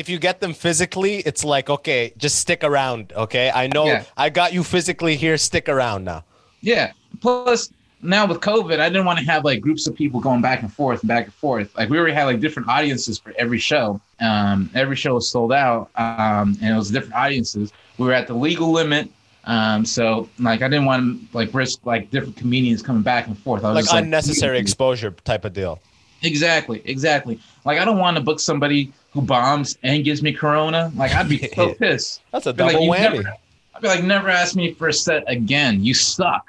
If 0.00 0.08
you 0.08 0.18
get 0.18 0.40
them 0.40 0.54
physically, 0.54 1.16
it's 1.18 1.44
like, 1.44 1.68
okay, 1.68 2.14
just 2.16 2.38
stick 2.38 2.64
around. 2.64 3.12
Okay. 3.12 3.50
I 3.54 3.66
know 3.66 3.84
Yeah. 3.84 4.04
I 4.16 4.30
got 4.30 4.54
you 4.54 4.64
physically 4.64 5.14
here. 5.14 5.36
Stick 5.36 5.68
around 5.68 6.04
now. 6.04 6.24
Yeah. 6.62 6.92
Plus, 7.20 7.70
now 8.00 8.26
with 8.26 8.40
COVID, 8.40 8.80
I 8.80 8.88
didn't 8.88 9.04
want 9.04 9.18
to 9.18 9.26
have 9.26 9.44
like 9.44 9.60
groups 9.60 9.86
of 9.86 9.94
people 9.94 10.18
going 10.18 10.40
back 10.40 10.62
and 10.62 10.72
forth 10.72 11.00
and 11.00 11.08
back 11.08 11.26
and 11.26 11.34
forth. 11.34 11.76
Like 11.76 11.90
we 11.90 11.98
already 11.98 12.14
had 12.14 12.24
like 12.24 12.40
different 12.40 12.66
audiences 12.70 13.18
for 13.18 13.34
every 13.36 13.58
show. 13.58 14.00
Um, 14.20 14.70
every 14.74 14.96
show 14.96 15.16
was 15.16 15.28
sold 15.28 15.52
out, 15.52 15.90
um, 15.96 16.56
and 16.62 16.74
it 16.74 16.78
was 16.78 16.90
different 16.90 17.14
audiences. 17.14 17.70
We 17.98 18.06
were 18.06 18.14
at 18.14 18.26
the 18.26 18.32
legal 18.32 18.72
limit, 18.72 19.10
um, 19.44 19.84
so 19.84 20.30
like 20.38 20.62
I 20.62 20.68
didn't 20.68 20.86
want 20.86 21.30
to 21.30 21.36
like 21.36 21.52
risk 21.52 21.84
like 21.84 22.10
different 22.10 22.38
comedians 22.38 22.80
coming 22.80 23.02
back 23.02 23.26
and 23.26 23.38
forth. 23.38 23.64
I 23.64 23.72
was 23.74 23.92
Like 23.92 24.02
unnecessary 24.02 24.58
exposure 24.58 25.10
type 25.10 25.44
of 25.44 25.52
deal. 25.52 25.78
Exactly, 26.22 26.80
exactly. 26.86 27.38
Like 27.66 27.78
I 27.78 27.84
don't 27.84 27.98
want 27.98 28.16
to 28.16 28.22
book 28.22 28.40
somebody 28.40 28.94
who 29.12 29.22
bombs 29.22 29.76
and 29.82 30.04
gives 30.04 30.22
me 30.22 30.32
corona. 30.32 30.92
Like 30.96 31.12
I'd 31.12 31.28
be 31.28 31.38
so 31.54 31.74
pissed. 31.74 32.22
That's 32.32 32.46
a 32.46 32.52
be 32.52 32.62
like, 32.64 32.72
double 32.74 32.86
whammy. 32.88 33.14
never- 33.22 33.34
I'd 33.74 33.82
be 33.82 33.88
like, 33.88 34.04
never 34.04 34.28
ask 34.28 34.54
me 34.56 34.72
for 34.74 34.88
a 34.88 34.92
set 34.92 35.24
again. 35.26 35.82
You 35.84 35.94
suck. 35.94 36.46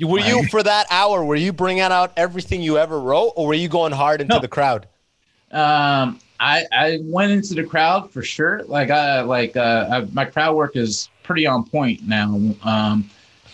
Were 0.00 0.20
you 0.20 0.46
for 0.48 0.62
that 0.62 0.86
hour? 0.90 1.24
Were 1.24 1.34
you 1.34 1.52
bringing 1.52 1.82
out 1.82 2.12
everything 2.16 2.62
you 2.62 2.78
ever 2.78 3.00
wrote, 3.00 3.32
or 3.34 3.48
were 3.48 3.54
you 3.54 3.68
going 3.68 3.92
hard 3.92 4.20
into 4.20 4.34
No. 4.36 4.40
the 4.40 4.46
crowd? 4.46 4.86
Um, 5.50 6.20
I 6.38 6.64
I 6.72 6.98
went 7.02 7.32
into 7.32 7.54
the 7.54 7.64
crowd 7.64 8.10
for 8.12 8.22
sure. 8.22 8.62
Like 8.64 8.90
I 8.90 9.22
like 9.22 9.56
uh 9.56 9.88
I, 9.90 10.00
my 10.12 10.24
crowd 10.24 10.54
work 10.54 10.76
is 10.76 11.08
pretty 11.24 11.46
on 11.46 11.64
point 11.64 12.06
now. 12.06 12.38
Um, 12.62 13.10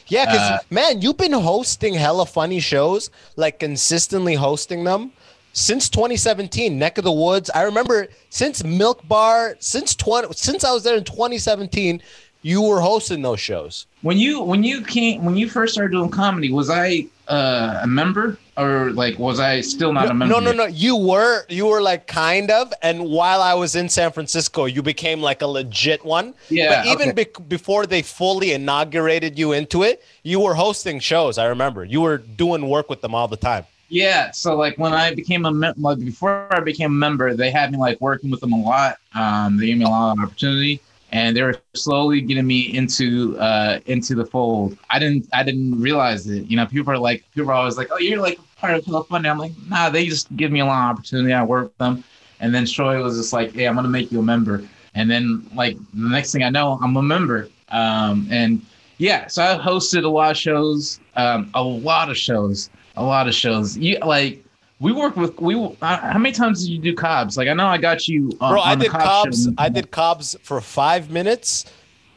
Yeah, 0.09 0.27
because 0.27 0.41
Uh, 0.41 0.59
man, 0.71 1.01
you've 1.01 1.17
been 1.17 1.33
hosting 1.33 1.95
hella 1.95 2.27
funny 2.27 2.61
shows, 2.61 3.11
like 3.37 3.59
consistently 3.61 4.35
hosting 4.35 4.85
them 4.85 5.13
since 5.55 5.89
2017. 5.89 6.79
Neck 6.79 6.99
of 6.99 7.05
the 7.05 7.13
Woods. 7.13 7.49
I 7.55 7.63
remember 7.63 8.09
since 8.29 8.63
Milk 8.63 9.07
Bar, 9.09 9.57
since 9.61 9.95
20, 9.95 10.35
since 10.35 10.63
I 10.65 10.73
was 10.73 10.83
there 10.83 10.97
in 10.99 11.05
2017. 11.05 12.03
you 12.43 12.61
were 12.61 12.81
hosting 12.81 13.23
those 13.23 13.41
shows. 13.41 13.87
When 14.03 14.19
you 14.19 14.43
when 14.43 14.63
you 14.63 14.83
came 14.83 15.25
when 15.25 15.35
you 15.35 15.49
first 15.49 15.73
started 15.73 15.93
doing 15.93 16.11
comedy, 16.11 16.53
was 16.53 16.69
I 16.69 17.07
uh, 17.27 17.81
a 17.83 17.87
member 17.87 18.37
or 18.59 18.91
like 18.91 19.19
was 19.19 19.41
I 19.41 19.63
still 19.63 19.95
not 19.95 20.11
a 20.11 20.15
member? 20.15 20.27
No, 20.35 20.41
no, 20.41 20.53
no. 20.53 20.67
You 20.67 20.95
were, 20.95 21.47
you 21.49 21.65
were 21.65 21.81
like 21.81 22.07
kind 22.07 22.51
of. 22.51 22.71
And 22.83 23.05
while 23.09 23.41
I 23.41 23.55
was 23.55 23.75
in 23.77 23.89
San 23.89 24.13
Francisco, 24.13 24.67
you 24.67 24.83
became 24.83 25.23
like 25.23 25.41
a 25.41 25.47
legit 25.47 26.05
one. 26.05 26.35
Yeah, 26.51 26.83
But 26.83 26.87
even 26.93 27.09
okay. 27.11 27.25
bec 27.25 27.49
before 27.49 27.87
they 27.87 28.03
fully 28.03 28.53
inaugurated 28.53 29.39
you 29.39 29.53
into 29.53 29.83
it, 29.83 30.05
you 30.23 30.39
were 30.41 30.55
hosting 30.55 31.01
shows. 31.01 31.39
I 31.39 31.47
remember 31.47 31.83
you 31.85 32.03
were 32.03 32.19
doing 32.19 32.69
work 32.69 32.91
with 32.91 33.01
them 33.01 33.15
all 33.15 33.27
the 33.29 33.39
time. 33.39 33.65
Yeah, 33.95 34.33
so 34.33 34.57
like 34.57 34.77
when 34.77 34.93
I 34.93 35.15
became 35.15 35.47
a 35.47 35.53
mem- 35.53 35.75
like 35.79 36.01
before 36.01 36.49
I 36.51 36.59
became 36.59 36.91
a 36.91 36.99
member, 37.07 37.33
they 37.33 37.53
had 37.53 37.71
me 37.71 37.79
like 37.79 38.01
working 38.01 38.29
with 38.29 38.41
them 38.41 38.53
a 38.53 38.61
lot. 38.61 38.99
Um, 39.15 39.57
they 39.57 39.67
gave 39.67 39.79
me 39.79 39.85
a 39.85 39.89
lot 39.89 40.19
of 40.19 40.25
opportunity, 40.25 40.81
and 41.13 41.37
they 41.37 41.45
were 41.45 41.55
slowly 41.75 42.21
getting 42.21 42.45
me 42.45 42.75
into 42.77 43.39
uh 43.39 43.79
into 43.87 44.17
the 44.17 44.27
fold. 44.27 44.77
I 44.91 44.99
didn't 44.99 45.29
I 45.33 45.45
didn't 45.45 45.81
realize 45.81 46.27
it. 46.27 46.47
You 46.51 46.57
know, 46.57 46.67
people 46.67 46.93
are 46.93 46.99
like 46.99 47.23
people 47.37 47.53
are 47.53 47.55
always 47.55 47.79
like, 47.79 47.87
oh, 47.93 47.99
you're 47.99 48.21
like 48.21 48.41
part 48.57 48.75
of 48.75 49.07
Funny. 49.07 49.29
I'm 49.29 49.39
like, 49.39 49.53
nah, 49.69 49.91
they 49.91 50.07
just 50.07 50.35
give 50.35 50.51
me 50.51 50.59
a 50.59 50.67
lot 50.67 50.91
of 50.91 50.97
opportunity. 50.97 51.33
I 51.33 51.45
work 51.45 51.67
with 51.67 51.79
them, 51.79 52.03
and 52.41 52.53
then 52.53 52.65
Stroy 52.65 53.01
was 53.01 53.17
just 53.17 53.33
like, 53.33 53.53
hey, 53.53 53.69
I'm 53.69 53.77
gonna 53.77 53.87
make 53.87 54.11
you 54.11 54.19
a 54.19 54.25
member, 54.25 54.65
and 54.97 55.09
then 55.09 55.49
like 55.55 55.77
the 55.95 56.09
next 56.09 56.33
thing 56.33 56.43
I 56.43 56.51
know, 56.51 56.81
I'm 56.83 56.97
a 56.97 57.03
member. 57.03 57.49
Um, 57.69 58.27
and 58.29 58.61
yeah, 58.99 59.29
so 59.29 59.45
I 59.45 59.57
hosted 59.57 60.03
a 60.03 60.09
lot 60.09 60.33
of 60.33 60.37
shows, 60.37 60.99
um, 61.15 61.49
a 61.55 61.63
lot 61.63 62.11
of 62.11 62.17
shows, 62.19 62.71
a 62.97 63.03
lot 63.03 63.29
of 63.29 63.35
shows. 63.35 63.77
You 63.77 63.99
like 64.01 64.45
we 64.81 64.93
work 64.93 65.17
with 65.17 65.39
we. 65.41 65.55
Uh, 65.55 65.97
how 66.13 66.19
many 66.19 66.33
times 66.33 66.63
did 66.65 66.71
you 66.73 66.79
do 66.79 66.95
Cobb's? 66.95 67.37
Like 67.37 67.49
I 67.49 67.53
know 67.55 67.67
I 67.67 67.79
got 67.79 68.09
you. 68.09 68.31
On, 68.41 68.53
Bro, 68.53 68.61
I 68.63 68.75
the 68.75 68.85
did 68.85 68.91
Cobb's 68.91 69.47
Cobb's. 69.47 69.49
I 69.59 69.69
did 69.69 69.91
Cobb's 69.91 70.37
for 70.43 70.61
five 70.61 71.11
minutes 71.11 71.67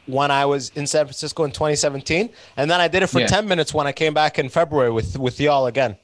when 0.06 0.30
I 0.30 0.46
was 0.46 0.70
in 0.74 0.86
San 0.86 1.04
Francisco 1.04 1.44
in 1.44 1.50
2017, 1.50 2.30
and 2.56 2.70
then 2.70 2.80
I 2.80 2.88
did 2.88 3.02
it 3.02 3.08
for 3.08 3.20
Yeah. 3.20 3.26
10 3.26 3.46
minutes 3.46 3.74
when 3.74 3.86
I 3.86 3.92
came 3.92 4.14
back 4.14 4.38
in 4.38 4.48
February 4.48 4.90
with 4.90 5.18
with 5.18 5.38
y'all 5.40 5.66
again. 5.66 5.96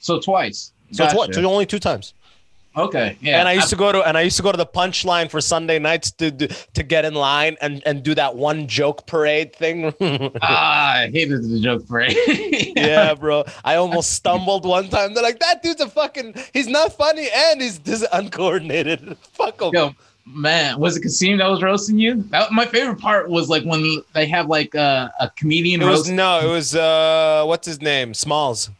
so 0.00 0.18
twice. 0.20 0.72
So 0.92 1.04
it's 1.04 1.14
what? 1.14 1.34
So 1.34 1.42
only 1.44 1.66
two 1.66 1.78
times. 1.78 2.14
Okay, 2.76 3.16
yeah. 3.22 3.38
and 3.40 3.48
I 3.48 3.54
used 3.54 3.70
to 3.70 3.76
go 3.76 3.90
to 3.90 4.06
and 4.06 4.18
I 4.18 4.20
used 4.20 4.36
to 4.36 4.42
go 4.42 4.52
to 4.52 4.58
the 4.58 4.66
punchline 4.66 5.30
for 5.30 5.40
Sunday 5.40 5.78
nights 5.78 6.10
to 6.12 6.30
to, 6.30 6.82
get 6.82 7.06
in 7.06 7.14
line 7.14 7.56
and 7.62 7.82
and 7.86 8.02
do 8.02 8.14
that 8.14 8.36
one 8.36 8.66
joke 8.66 9.06
parade 9.06 9.56
thing. 9.56 9.94
ah, 10.42 10.98
I 10.98 11.10
hated 11.10 11.42
the 11.48 11.58
joke 11.58 11.88
parade. 11.88 12.16
yeah, 12.76 13.14
bro. 13.14 13.44
I 13.64 13.76
almost 13.76 14.12
stumbled 14.12 14.66
one 14.66 14.88
time. 14.88 15.14
They're 15.14 15.22
like, 15.22 15.38
that 15.38 15.62
dude's 15.62 15.80
a 15.80 15.88
fucking. 15.88 16.34
He's 16.52 16.68
not 16.68 16.92
funny 16.92 17.28
and 17.34 17.62
he's 17.62 17.78
this 17.78 18.06
uncoordinated. 18.12 19.16
Fuck 19.32 19.62
him. 19.62 19.70
Yo, 19.72 19.94
man, 20.26 20.78
was 20.78 20.98
it 20.98 21.02
Kasim 21.02 21.38
that 21.38 21.48
was 21.48 21.62
roasting 21.62 21.98
you? 21.98 22.22
That, 22.30 22.52
my 22.52 22.66
favorite 22.66 22.98
part 22.98 23.30
was 23.30 23.48
like 23.48 23.64
when 23.64 24.02
they 24.12 24.26
have 24.26 24.48
like 24.48 24.74
uh, 24.74 25.08
a 25.18 25.30
comedian 25.30 25.80
It 25.80 25.86
was 25.86 26.10
no. 26.10 26.40
It 26.40 26.50
was 26.50 26.74
uh, 26.74 27.44
what's 27.46 27.66
his 27.66 27.80
name? 27.80 28.12
Smalls. 28.12 28.70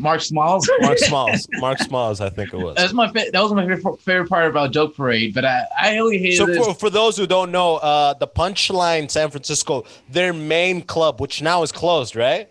Mark 0.00 0.20
Smalls. 0.22 0.68
Mark 0.80 0.98
Smalls. 0.98 1.46
Mark 1.54 1.78
Smalls. 1.78 2.20
I 2.20 2.30
think 2.30 2.52
it 2.52 2.56
was. 2.56 2.76
That's 2.76 2.92
my 2.92 3.08
fa- 3.12 3.30
that 3.32 3.42
was 3.42 3.52
my 3.52 3.66
favorite, 3.66 4.00
favorite 4.00 4.28
part 4.28 4.48
about 4.48 4.72
joke 4.72 4.96
parade. 4.96 5.34
But 5.34 5.44
I 5.44 5.64
I 5.80 5.94
really 5.94 6.18
hated 6.18 6.36
So 6.36 6.64
for, 6.64 6.74
for 6.74 6.90
those 6.90 7.16
who 7.16 7.26
don't 7.26 7.52
know, 7.52 7.76
uh, 7.76 8.14
the 8.14 8.26
Punchline 8.26 9.10
San 9.10 9.30
Francisco, 9.30 9.84
their 10.08 10.32
main 10.32 10.82
club, 10.82 11.20
which 11.20 11.42
now 11.42 11.62
is 11.62 11.72
closed, 11.72 12.16
right? 12.16 12.48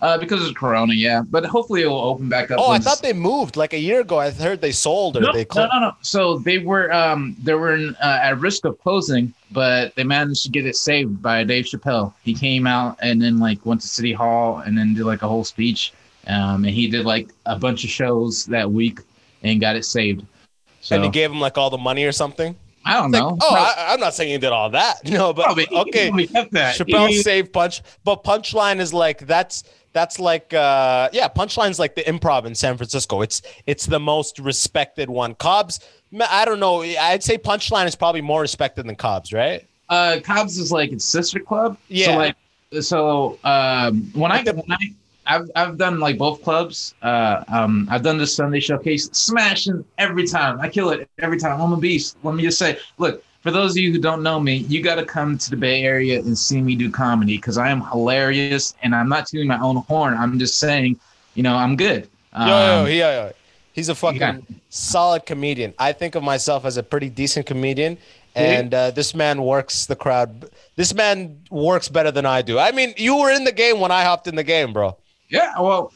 Uh, 0.00 0.16
because 0.16 0.48
of 0.48 0.54
Corona, 0.54 0.94
yeah. 0.94 1.22
But 1.28 1.44
hopefully 1.44 1.82
it 1.82 1.88
will 1.88 1.98
open 2.00 2.28
back 2.28 2.52
up. 2.52 2.60
Oh, 2.60 2.70
I 2.70 2.78
thought 2.78 3.02
they 3.02 3.12
moved 3.12 3.56
like 3.56 3.72
a 3.72 3.78
year 3.80 4.00
ago. 4.02 4.20
I 4.20 4.30
heard 4.30 4.60
they 4.60 4.70
sold 4.70 5.16
or 5.16 5.20
No, 5.20 5.32
they 5.32 5.40
no, 5.40 5.44
closed. 5.46 5.70
no, 5.74 5.80
no. 5.80 5.92
So 6.02 6.38
they 6.38 6.58
were 6.58 6.92
um 6.92 7.34
they 7.42 7.54
were 7.54 7.74
in, 7.74 7.96
uh, 7.96 8.20
at 8.22 8.38
risk 8.38 8.64
of 8.64 8.78
closing, 8.80 9.34
but 9.50 9.96
they 9.96 10.04
managed 10.04 10.44
to 10.44 10.50
get 10.50 10.66
it 10.66 10.76
saved 10.76 11.20
by 11.20 11.42
Dave 11.42 11.64
Chappelle. 11.64 12.14
He 12.22 12.32
came 12.32 12.64
out 12.64 12.96
and 13.02 13.20
then 13.20 13.38
like 13.40 13.66
went 13.66 13.80
to 13.80 13.88
City 13.88 14.12
Hall 14.12 14.58
and 14.58 14.78
then 14.78 14.94
did 14.94 15.04
like 15.04 15.22
a 15.22 15.28
whole 15.28 15.42
speech. 15.44 15.92
Um, 16.28 16.64
and 16.64 16.74
he 16.74 16.88
did 16.88 17.04
like 17.06 17.30
a 17.46 17.56
bunch 17.58 17.84
of 17.84 17.90
shows 17.90 18.44
that 18.46 18.70
week 18.70 19.00
and 19.42 19.60
got 19.60 19.76
it 19.76 19.84
saved. 19.84 20.24
So 20.80 20.94
and 20.96 21.04
he 21.04 21.10
gave 21.10 21.30
him 21.30 21.40
like 21.40 21.56
all 21.58 21.70
the 21.70 21.78
money 21.78 22.04
or 22.04 22.12
something. 22.12 22.54
I 22.84 22.94
don't 22.94 23.10
Like, 23.10 23.20
know. 23.22 23.36
oh, 23.42 23.54
I, 23.54 23.92
I'm 23.92 24.00
not 24.00 24.14
saying 24.14 24.30
he 24.32 24.38
did 24.38 24.52
all 24.52 24.70
that. 24.70 25.04
No, 25.10 25.32
but 25.32 25.44
Probably- 25.46 25.66
okay. 25.68 26.08
probably 26.08 26.26
kept 26.26 26.52
that. 26.52 26.76
Chappelle 26.76 27.08
He- 27.08 27.22
saved 27.22 27.52
punch, 27.52 27.82
but 28.04 28.24
punchline 28.24 28.78
is 28.80 28.94
like 28.94 29.26
that's 29.26 29.64
that's 29.92 30.18
like 30.20 30.52
uh 30.54 31.08
yeah, 31.12 31.28
punchline's 31.28 31.78
like 31.78 31.94
the 31.94 32.02
improv 32.02 32.44
in 32.44 32.54
San 32.54 32.76
Francisco. 32.76 33.22
It's 33.22 33.42
it's 33.66 33.86
the 33.86 33.98
most 33.98 34.38
respected 34.38 35.10
one. 35.10 35.34
Cobb's, 35.34 35.80
I 36.30 36.44
don't 36.44 36.60
know. 36.60 36.82
I'd 36.82 37.22
say 37.24 37.36
punchline 37.38 37.86
is 37.86 37.96
probably 37.96 38.20
more 38.20 38.42
respected 38.42 38.86
than 38.86 38.96
Cobb's, 38.96 39.32
right? 39.32 39.64
uh 39.88 40.20
Cobb's 40.22 40.58
is 40.58 40.70
like 40.70 40.92
its 40.92 41.04
sister 41.06 41.40
club. 41.40 41.78
Yeah. 41.88 42.06
So 42.06 42.16
like 42.16 42.36
so 42.82 43.38
um 43.44 44.10
when 44.14 44.30
I 44.30 44.42
when 44.44 44.70
I 44.72 44.92
I've 45.28 45.50
I've 45.54 45.76
done 45.78 46.00
like 46.00 46.18
both 46.18 46.42
clubs. 46.42 46.94
Uh 47.02 47.44
um 47.48 47.86
I've 47.90 48.02
done 48.02 48.18
the 48.18 48.26
Sunday 48.26 48.60
showcase, 48.60 49.08
smashing 49.12 49.84
every 49.98 50.26
time. 50.26 50.60
I 50.60 50.68
kill 50.68 50.90
it 50.90 51.08
every 51.20 51.38
time. 51.38 51.60
I'm 51.60 51.72
a 51.72 51.76
beast. 51.76 52.16
Let 52.22 52.34
me 52.34 52.42
just 52.42 52.58
say, 52.58 52.78
look, 52.98 53.22
for 53.42 53.50
those 53.50 53.72
of 53.72 53.76
you 53.78 53.92
who 53.92 53.98
don't 54.00 54.22
know 54.22 54.40
me, 54.40 54.56
you 54.72 54.82
gotta 54.82 55.04
come 55.04 55.38
to 55.38 55.50
the 55.50 55.56
Bay 55.56 55.82
Area 55.84 56.18
and 56.18 56.36
see 56.36 56.60
me 56.60 56.74
do 56.74 56.90
comedy 56.90 57.36
because 57.36 57.58
I 57.58 57.68
am 57.68 57.82
hilarious 57.82 58.74
and 58.82 58.94
I'm 58.94 59.08
not 59.08 59.26
tuning 59.26 59.46
my 59.48 59.60
own 59.60 59.76
horn. 59.76 60.14
I'm 60.14 60.38
just 60.38 60.58
saying, 60.58 60.98
you 61.34 61.42
know, 61.42 61.54
I'm 61.54 61.76
good. 61.76 62.08
Yo, 62.36 62.46
yo, 62.46 62.80
Um, 62.80 62.86
he- 62.86 62.98
yo, 62.98 63.10
yo. 63.10 63.32
He's 63.72 63.88
a 63.88 63.94
fucking 63.94 64.18
got- 64.18 64.40
solid 64.70 65.24
comedian. 65.24 65.72
I 65.78 65.92
think 65.92 66.16
of 66.16 66.22
myself 66.24 66.64
as 66.64 66.76
a 66.78 66.82
pretty 66.82 67.08
decent 67.08 67.46
comedian, 67.46 67.96
and 68.34 68.74
uh, 68.74 68.90
this 68.90 69.14
man 69.14 69.40
works 69.42 69.86
the 69.86 69.94
crowd. 69.94 70.50
This 70.74 70.92
man 70.92 71.38
works 71.50 71.88
better 71.88 72.10
than 72.10 72.26
I 72.26 72.42
do. 72.42 72.58
I 72.58 72.72
mean, 72.72 72.92
you 72.96 73.16
were 73.16 73.30
in 73.30 73.44
the 73.44 73.52
game 73.52 73.78
when 73.78 73.92
I 73.92 74.02
hopped 74.02 74.26
in 74.26 74.34
the 74.34 74.42
game, 74.42 74.72
bro. 74.72 74.96
Yeah, 75.28 75.52
well, 75.60 75.92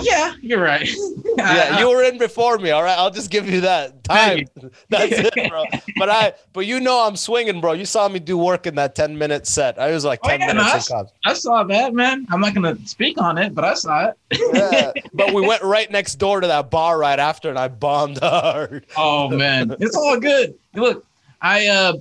yeah, 0.00 0.34
you're 0.40 0.62
right. 0.62 0.88
Yeah, 1.38 1.78
you 1.80 1.88
were 1.88 2.02
in 2.04 2.18
before 2.18 2.58
me. 2.58 2.70
All 2.72 2.82
right, 2.82 2.96
I'll 2.98 3.10
just 3.10 3.30
give 3.30 3.48
you 3.48 3.62
that 3.62 4.04
time. 4.04 4.46
That's 4.90 5.12
it, 5.12 5.48
bro. 5.48 5.64
But 5.96 6.10
I, 6.10 6.34
but 6.52 6.66
you 6.66 6.78
know, 6.78 7.06
I'm 7.06 7.16
swinging, 7.16 7.58
bro. 7.60 7.72
You 7.72 7.86
saw 7.86 8.06
me 8.06 8.18
do 8.18 8.36
work 8.36 8.66
in 8.66 8.74
that 8.74 8.94
10 8.94 9.16
minute 9.16 9.46
set. 9.46 9.78
I 9.78 9.90
was 9.92 10.04
like 10.04 10.20
Oh, 10.24 10.28
10 10.28 10.40
yeah, 10.40 10.46
minutes. 10.48 10.90
in 10.90 10.94
Cobb's. 10.96 11.12
I 11.24 11.32
saw 11.32 11.64
that, 11.64 11.94
man. 11.94 12.26
I'm 12.30 12.40
not 12.40 12.52
gonna 12.54 12.76
speak 12.86 13.18
on 13.18 13.38
it, 13.38 13.54
but 13.54 13.64
I 13.64 13.72
saw 13.74 14.08
it. 14.08 14.16
Yeah, 14.52 14.92
but 15.14 15.32
we 15.32 15.40
went 15.40 15.62
right 15.62 15.90
next 15.90 16.16
door 16.16 16.42
to 16.42 16.46
that 16.46 16.70
bar 16.70 16.98
right 16.98 17.18
after, 17.18 17.48
and 17.48 17.58
I 17.58 17.68
bombed 17.68 18.18
hard. 18.18 18.84
Oh 18.96 19.30
man, 19.30 19.74
it's 19.80 19.96
all 19.96 20.20
good. 20.20 20.54
Look, 20.74 21.06
I 21.40 21.66
uh, 21.68 21.94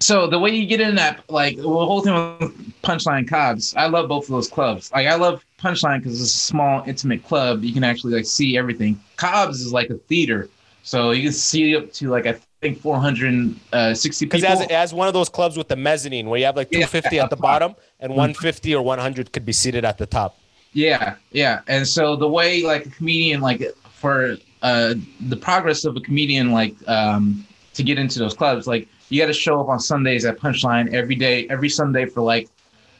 so 0.00 0.26
the 0.26 0.38
way 0.38 0.50
you 0.50 0.66
get 0.66 0.80
in 0.80 0.94
that, 0.96 1.22
like 1.30 1.56
the 1.56 1.62
whole 1.62 2.00
thing 2.00 2.14
with 2.38 2.82
Punchline 2.82 3.28
Cobbs, 3.28 3.74
I 3.76 3.86
love 3.86 4.08
both 4.08 4.24
of 4.24 4.30
those 4.30 4.48
clubs. 4.48 4.90
Like 4.92 5.06
I 5.06 5.14
love 5.16 5.44
Punchline 5.58 5.98
because 5.98 6.20
it's 6.20 6.34
a 6.34 6.38
small, 6.38 6.82
intimate 6.86 7.24
club. 7.24 7.64
You 7.64 7.72
can 7.72 7.84
actually 7.84 8.14
like 8.14 8.26
see 8.26 8.56
everything. 8.58 9.00
Cobbs 9.16 9.60
is 9.60 9.72
like 9.72 9.90
a 9.90 9.94
theater, 9.94 10.48
so 10.82 11.10
you 11.12 11.22
can 11.22 11.32
see 11.32 11.76
up 11.76 11.92
to 11.94 12.10
like 12.10 12.26
I 12.26 12.36
think 12.60 12.80
460 12.80 14.24
Because 14.26 14.42
people. 14.42 14.62
it 14.62 14.70
has, 14.70 14.92
it 14.92 14.96
one 14.96 15.08
of 15.08 15.14
those 15.14 15.28
clubs 15.28 15.56
with 15.56 15.68
the 15.68 15.76
mezzanine 15.76 16.28
where 16.28 16.38
you 16.38 16.46
have 16.46 16.56
like 16.56 16.68
Yeah, 16.70 16.86
250 16.86 17.18
at 17.20 17.30
the 17.30 17.36
bottom 17.36 17.74
and 18.00 18.12
150 18.12 18.74
or 18.74 18.82
100 18.82 19.32
could 19.32 19.44
be 19.44 19.52
seated 19.52 19.84
at 19.84 19.98
the 19.98 20.06
top. 20.06 20.38
Yeah, 20.72 21.16
yeah. 21.32 21.60
And 21.68 21.86
so 21.86 22.16
the 22.16 22.28
way 22.28 22.62
like 22.62 22.86
a 22.86 22.90
comedian 22.90 23.40
like 23.40 23.62
for 23.92 24.36
uh 24.62 24.94
the 25.28 25.36
progress 25.36 25.84
of 25.84 25.96
a 25.96 26.00
comedian 26.00 26.52
like 26.52 26.74
um 26.88 27.46
to 27.74 27.82
get 27.82 27.98
into 27.98 28.18
those 28.18 28.34
clubs, 28.34 28.66
like 28.66 28.88
you 29.08 29.20
got 29.20 29.26
to 29.28 29.32
show 29.32 29.60
up 29.60 29.68
on 29.68 29.78
Sundays 29.78 30.24
at 30.24 30.38
Punchline 30.38 30.92
every 30.92 31.14
day, 31.14 31.46
every 31.48 31.68
Sunday 31.68 32.06
for 32.06 32.22
like 32.22 32.48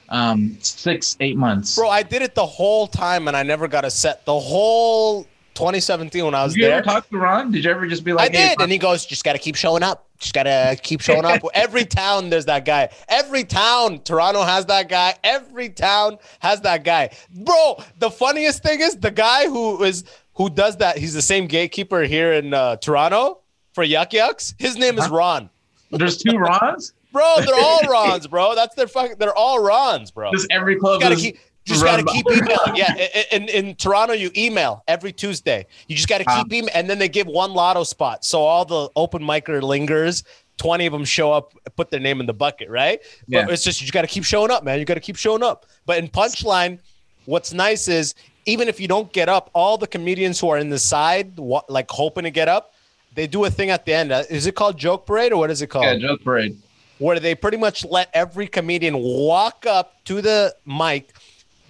um 0.09 0.57
six, 0.61 1.17
eight 1.21 1.37
months. 1.37 1.77
Bro, 1.77 1.89
I 1.91 2.03
did 2.03 2.23
it 2.23 2.35
the 2.35 2.47
whole 2.47 2.87
time 2.87 3.29
and 3.29 3.37
I 3.37 3.43
never 3.43 3.69
got 3.69 3.85
a 3.85 3.91
set. 3.91 4.25
The 4.25 4.39
whole 4.39 5.27
2017 5.57 6.25
when 6.25 6.35
I 6.35 6.45
was 6.45 6.53
Did 6.53 6.61
you 6.61 6.67
there. 6.69 6.77
ever 6.79 6.85
talk 6.85 7.09
to 7.09 7.19
Ron? 7.19 7.51
Did 7.51 7.65
you 7.65 7.71
ever 7.71 7.87
just 7.87 8.05
be 8.05 8.13
like, 8.13 8.35
I 8.35 8.37
hey, 8.37 8.49
did. 8.51 8.61
And 8.61 8.71
he 8.71 8.79
goes, 8.79 9.07
just 9.07 9.25
got 9.25 9.33
to 9.33 9.39
keep 9.39 9.57
showing 9.57 9.83
up. 9.83 10.07
Just 10.19 10.35
got 10.35 10.45
to 10.45 10.79
keep 10.83 11.01
showing 11.01 11.25
up. 11.25 11.43
Every 11.55 11.85
town, 11.85 12.31
there's 12.31 12.45
that 12.45 12.65
guy. 12.65 12.91
Every 13.09 13.43
town, 13.45 14.01
Toronto 14.01 14.43
has 14.43 14.67
that 14.67 14.89
guy. 14.89 15.15
Every 15.25 15.71
town 15.71 16.19
has 16.41 16.61
that 16.63 16.85
guy. 16.85 17.11
Bro, 17.35 17.83
the 17.99 18.11
funniest 18.11 18.63
thing 18.63 18.81
is 18.81 18.97
the 18.97 19.11
guy 19.11 19.47
who 19.47 19.83
is 19.83 20.05
who 20.35 20.51
does 20.51 20.77
that. 20.77 20.99
He's 20.99 21.15
the 21.15 21.23
same 21.23 21.47
gatekeeper 21.47 22.03
here 22.03 22.35
in 22.35 22.53
uh, 22.55 22.77
Toronto 22.77 23.41
for 23.73 23.83
Yuk 23.83 24.13
Yuk's. 24.13 24.55
His 24.59 24.77
name 24.77 24.99
is 24.99 25.09
Ron. 25.09 25.51
there's 25.91 26.19
two 26.19 26.37
Rons? 26.37 26.93
Bro, 27.17 27.37
they're 27.47 27.55
all 27.55 27.81
Rons, 27.89 28.27
bro. 28.27 28.55
That's 28.55 28.75
their 28.75 28.87
fucking. 28.89 29.17
They're 29.19 29.35
all 29.35 29.63
Rons, 29.63 30.11
bro. 30.11 30.31
Just 30.33 30.47
every 30.51 30.77
club 30.77 31.01
gotta 31.01 31.15
is 31.15 31.21
keep 31.23 31.39
just 31.65 31.83
gotta 31.83 32.05
keep 32.05 32.27
emailing. 32.31 32.57
Yeah, 32.77 32.95
i- 32.97 33.11
i- 33.15 33.27
in, 33.37 33.49
in 33.49 33.75
Toronto, 33.75 34.13
you 34.15 34.31
email 34.37 34.85
every 34.87 35.13
Tuesday. 35.13 35.67
You 35.89 35.97
just 35.97 36.09
gotta 36.09 36.25
Ah. 36.29 36.43
keep 36.43 36.53
email, 36.53 36.71
and 36.75 36.89
then 36.91 36.99
they 36.99 37.09
give 37.09 37.27
one 37.27 37.53
lotto 37.55 37.85
spot. 37.85 38.25
So 38.25 38.43
all 38.43 38.65
the 38.65 38.89
open 38.97 39.23
micer 39.23 39.63
lingers. 39.63 40.23
Twenty 40.59 40.87
of 40.87 40.93
them 40.93 41.05
show 41.05 41.33
up, 41.33 41.53
put 41.77 41.91
their 41.91 42.01
name 42.01 42.19
in 42.21 42.25
the 42.27 42.33
bucket, 42.33 42.71
right? 42.71 43.01
Yeah. 43.29 43.45
But 43.45 43.53
it's 43.55 43.63
just 43.65 43.83
you 43.83 43.91
got 43.93 44.03
to 44.03 44.07
keep 44.07 44.25
showing 44.25 44.51
up, 44.51 44.65
man. 44.65 44.79
You 44.79 44.85
got 44.87 44.95
to 44.95 45.01
keep 45.01 45.17
showing 45.17 45.43
up. 45.43 45.67
But 45.85 45.99
in 45.99 46.09
Punchline, 46.09 46.79
what's 47.27 47.53
nice 47.53 47.89
is 47.89 48.15
even 48.47 48.67
if 48.69 48.81
you 48.81 48.89
don't 48.89 49.13
get 49.13 49.29
up, 49.29 49.51
all 49.53 49.77
the 49.77 49.87
comedians 49.87 50.41
who 50.41 50.49
are 50.49 50.57
in 50.57 50.71
the 50.71 50.79
side, 50.79 51.39
like 51.69 51.91
hoping 51.91 52.25
to 52.25 52.31
get 52.31 52.49
up, 52.49 52.73
they 53.15 53.27
do 53.27 53.45
a 53.45 53.51
thing 53.51 53.69
at 53.71 53.85
the 53.85 53.93
end. 53.93 54.13
Uh, 54.13 54.23
Is 54.31 54.47
it 54.47 54.55
called 54.55 54.79
Joke 54.79 55.05
Parade 55.07 55.33
or 55.33 55.37
what 55.39 55.51
is 55.51 55.61
it 55.61 55.67
called? 55.67 55.85
Yeah, 55.85 55.97
joke 55.97 56.23
parade. 56.25 56.57
Where 56.99 57.21
they 57.21 57.35
pretty 57.35 57.57
much 57.57 57.85
let 57.85 58.11
every 58.15 58.47
comedian 58.47 58.97
walk 58.99 59.67
up 59.67 60.03
to 60.05 60.21
the 60.23 60.55
mic, 60.65 61.13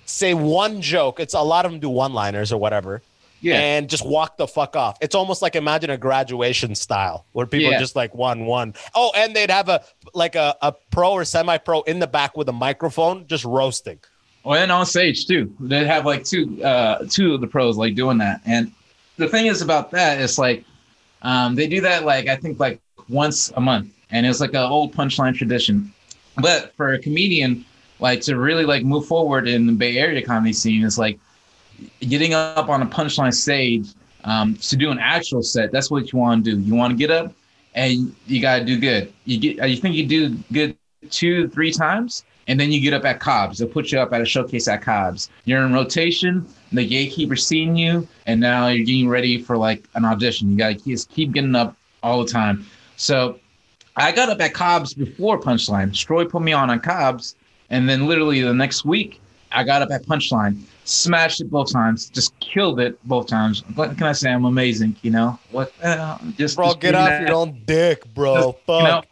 say 0.04 0.34
one 0.34 0.80
joke. 0.80 1.20
It's 1.20 1.34
a 1.34 1.40
lot 1.40 1.64
of 1.64 1.72
them 1.72 1.80
do 1.80 1.88
one 1.90 2.12
liners 2.12 2.52
or 2.52 2.58
whatever. 2.58 3.02
Yeah. 3.42 3.58
And 3.60 3.88
just 3.88 4.04
walk 4.04 4.38
the 4.38 4.46
fuck 4.46 4.76
off. 4.76 4.96
It's 5.00 5.14
almost 5.14 5.42
like 5.42 5.56
imagine 5.56 5.90
a 5.90 5.98
graduation 5.98 6.74
style 6.74 7.26
where 7.32 7.44
people 7.46 7.70
Yeah. 7.70 7.76
are 7.76 7.80
just 7.80 7.94
like 7.94 8.14
one, 8.14 8.46
one. 8.46 8.74
Oh, 8.94 9.12
and 9.14 9.36
they'd 9.36 9.50
have 9.50 9.68
a 9.68 9.82
like 10.14 10.34
a, 10.36 10.56
a 10.62 10.72
pro 10.90 11.12
or 11.12 11.24
semi 11.24 11.58
pro 11.58 11.82
in 11.82 11.98
the 11.98 12.06
back 12.06 12.36
with 12.36 12.48
a 12.48 12.52
microphone 12.52 13.26
just 13.26 13.44
roasting. 13.44 13.98
Oh, 14.44 14.54
and 14.54 14.72
on 14.72 14.86
stage 14.86 15.26
too. 15.26 15.54
They'd 15.60 15.86
have 15.86 16.06
like 16.06 16.24
two 16.24 16.62
uh 16.64 17.04
two 17.10 17.34
of 17.34 17.40
the 17.40 17.46
pros 17.46 17.76
like 17.76 17.94
doing 17.94 18.18
that. 18.18 18.40
And 18.46 18.72
the 19.18 19.28
thing 19.28 19.46
is 19.46 19.60
about 19.60 19.90
that 19.90 20.18
is 20.18 20.38
like 20.38 20.64
um 21.22 21.54
they 21.56 21.66
do 21.68 21.82
that 21.82 22.04
like 22.04 22.28
I 22.28 22.36
think 22.36 22.58
like 22.58 22.80
once 23.08 23.52
a 23.54 23.60
month. 23.60 23.90
And 24.10 24.26
it's 24.26 24.40
like 24.40 24.50
an 24.50 24.56
old 24.56 24.94
punchline 24.94 25.34
tradition. 25.34 25.92
But 26.36 26.74
for 26.76 26.92
a 26.92 26.98
comedian, 26.98 27.64
like 27.98 28.20
to 28.22 28.36
really 28.36 28.64
like 28.64 28.84
move 28.84 29.06
forward 29.06 29.48
in 29.48 29.66
the 29.66 29.72
Bay 29.72 29.98
Area 29.98 30.24
comedy 30.24 30.52
scene 30.52 30.84
is 30.84 30.98
like 30.98 31.18
getting 32.00 32.34
up 32.34 32.68
on 32.68 32.82
a 32.82 32.86
punchline 32.86 33.34
stage 33.34 33.88
um, 34.24 34.56
to 34.56 34.76
do 34.76 34.90
an 34.90 34.98
actual 34.98 35.42
set. 35.42 35.72
That's 35.72 35.90
what 35.90 36.12
you 36.12 36.18
want 36.18 36.44
to 36.44 36.52
do. 36.52 36.60
You 36.60 36.74
want 36.74 36.92
to 36.92 36.96
get 36.96 37.10
up 37.10 37.32
and 37.74 38.14
you 38.26 38.40
got 38.40 38.58
to 38.58 38.64
do 38.64 38.78
good. 38.78 39.12
You 39.24 39.38
get, 39.38 39.68
you 39.68 39.76
think 39.76 39.94
you 39.94 40.06
do 40.06 40.36
good 40.52 40.76
two, 41.10 41.48
three 41.48 41.70
times, 41.70 42.24
and 42.48 42.58
then 42.58 42.72
you 42.72 42.80
get 42.80 42.94
up 42.94 43.04
at 43.04 43.20
Cobb's. 43.20 43.58
They'll 43.58 43.68
put 43.68 43.92
you 43.92 44.00
up 44.00 44.12
at 44.12 44.20
a 44.20 44.24
showcase 44.24 44.66
at 44.68 44.82
Cobb's. 44.82 45.30
You're 45.44 45.64
in 45.64 45.72
rotation. 45.72 46.46
The 46.72 46.86
gatekeeper's 46.86 47.46
seeing 47.46 47.76
you, 47.76 48.06
and 48.26 48.40
now 48.40 48.68
you're 48.68 48.84
getting 48.84 49.08
ready 49.08 49.40
for 49.40 49.56
like 49.56 49.84
an 49.94 50.04
audition. 50.04 50.50
You 50.50 50.56
got 50.56 50.78
to 50.78 50.84
just 50.84 51.10
keep 51.10 51.32
getting 51.32 51.54
up 51.54 51.76
all 52.02 52.24
the 52.24 52.30
time. 52.30 52.66
So 52.96 53.38
I 53.96 54.12
got 54.12 54.28
up 54.28 54.40
at 54.40 54.52
Cobb's 54.52 54.92
before 54.94 55.40
Punchline. 55.40 55.90
Stroy 55.90 56.28
put 56.28 56.42
me 56.42 56.52
on 56.52 56.68
on 56.70 56.80
Cobb's, 56.80 57.34
and 57.70 57.88
then 57.88 58.06
literally 58.06 58.42
the 58.42 58.52
next 58.52 58.84
week, 58.84 59.20
I 59.52 59.64
got 59.64 59.80
up 59.80 59.90
at 59.90 60.04
Punchline, 60.04 60.60
smashed 60.84 61.40
it 61.40 61.50
both 61.50 61.72
times, 61.72 62.10
just 62.10 62.38
killed 62.40 62.78
it 62.78 63.02
both 63.08 63.26
times. 63.26 63.64
What 63.74 63.96
can 63.96 64.06
I 64.06 64.12
say? 64.12 64.30
I'm 64.30 64.44
amazing, 64.44 64.96
you 65.02 65.10
know. 65.10 65.38
What? 65.50 65.72
Uh, 65.82 66.18
just 66.36 66.56
Bro, 66.56 66.66
just 66.66 66.80
get 66.80 66.94
off 66.94 67.08
that. 67.08 67.26
your 67.26 67.36
own 67.36 67.62
dick, 67.64 68.04
bro. 68.14 68.34
Just, 68.34 68.46
you 68.68 68.74
know, 68.84 69.02
Fuck. 69.02 69.06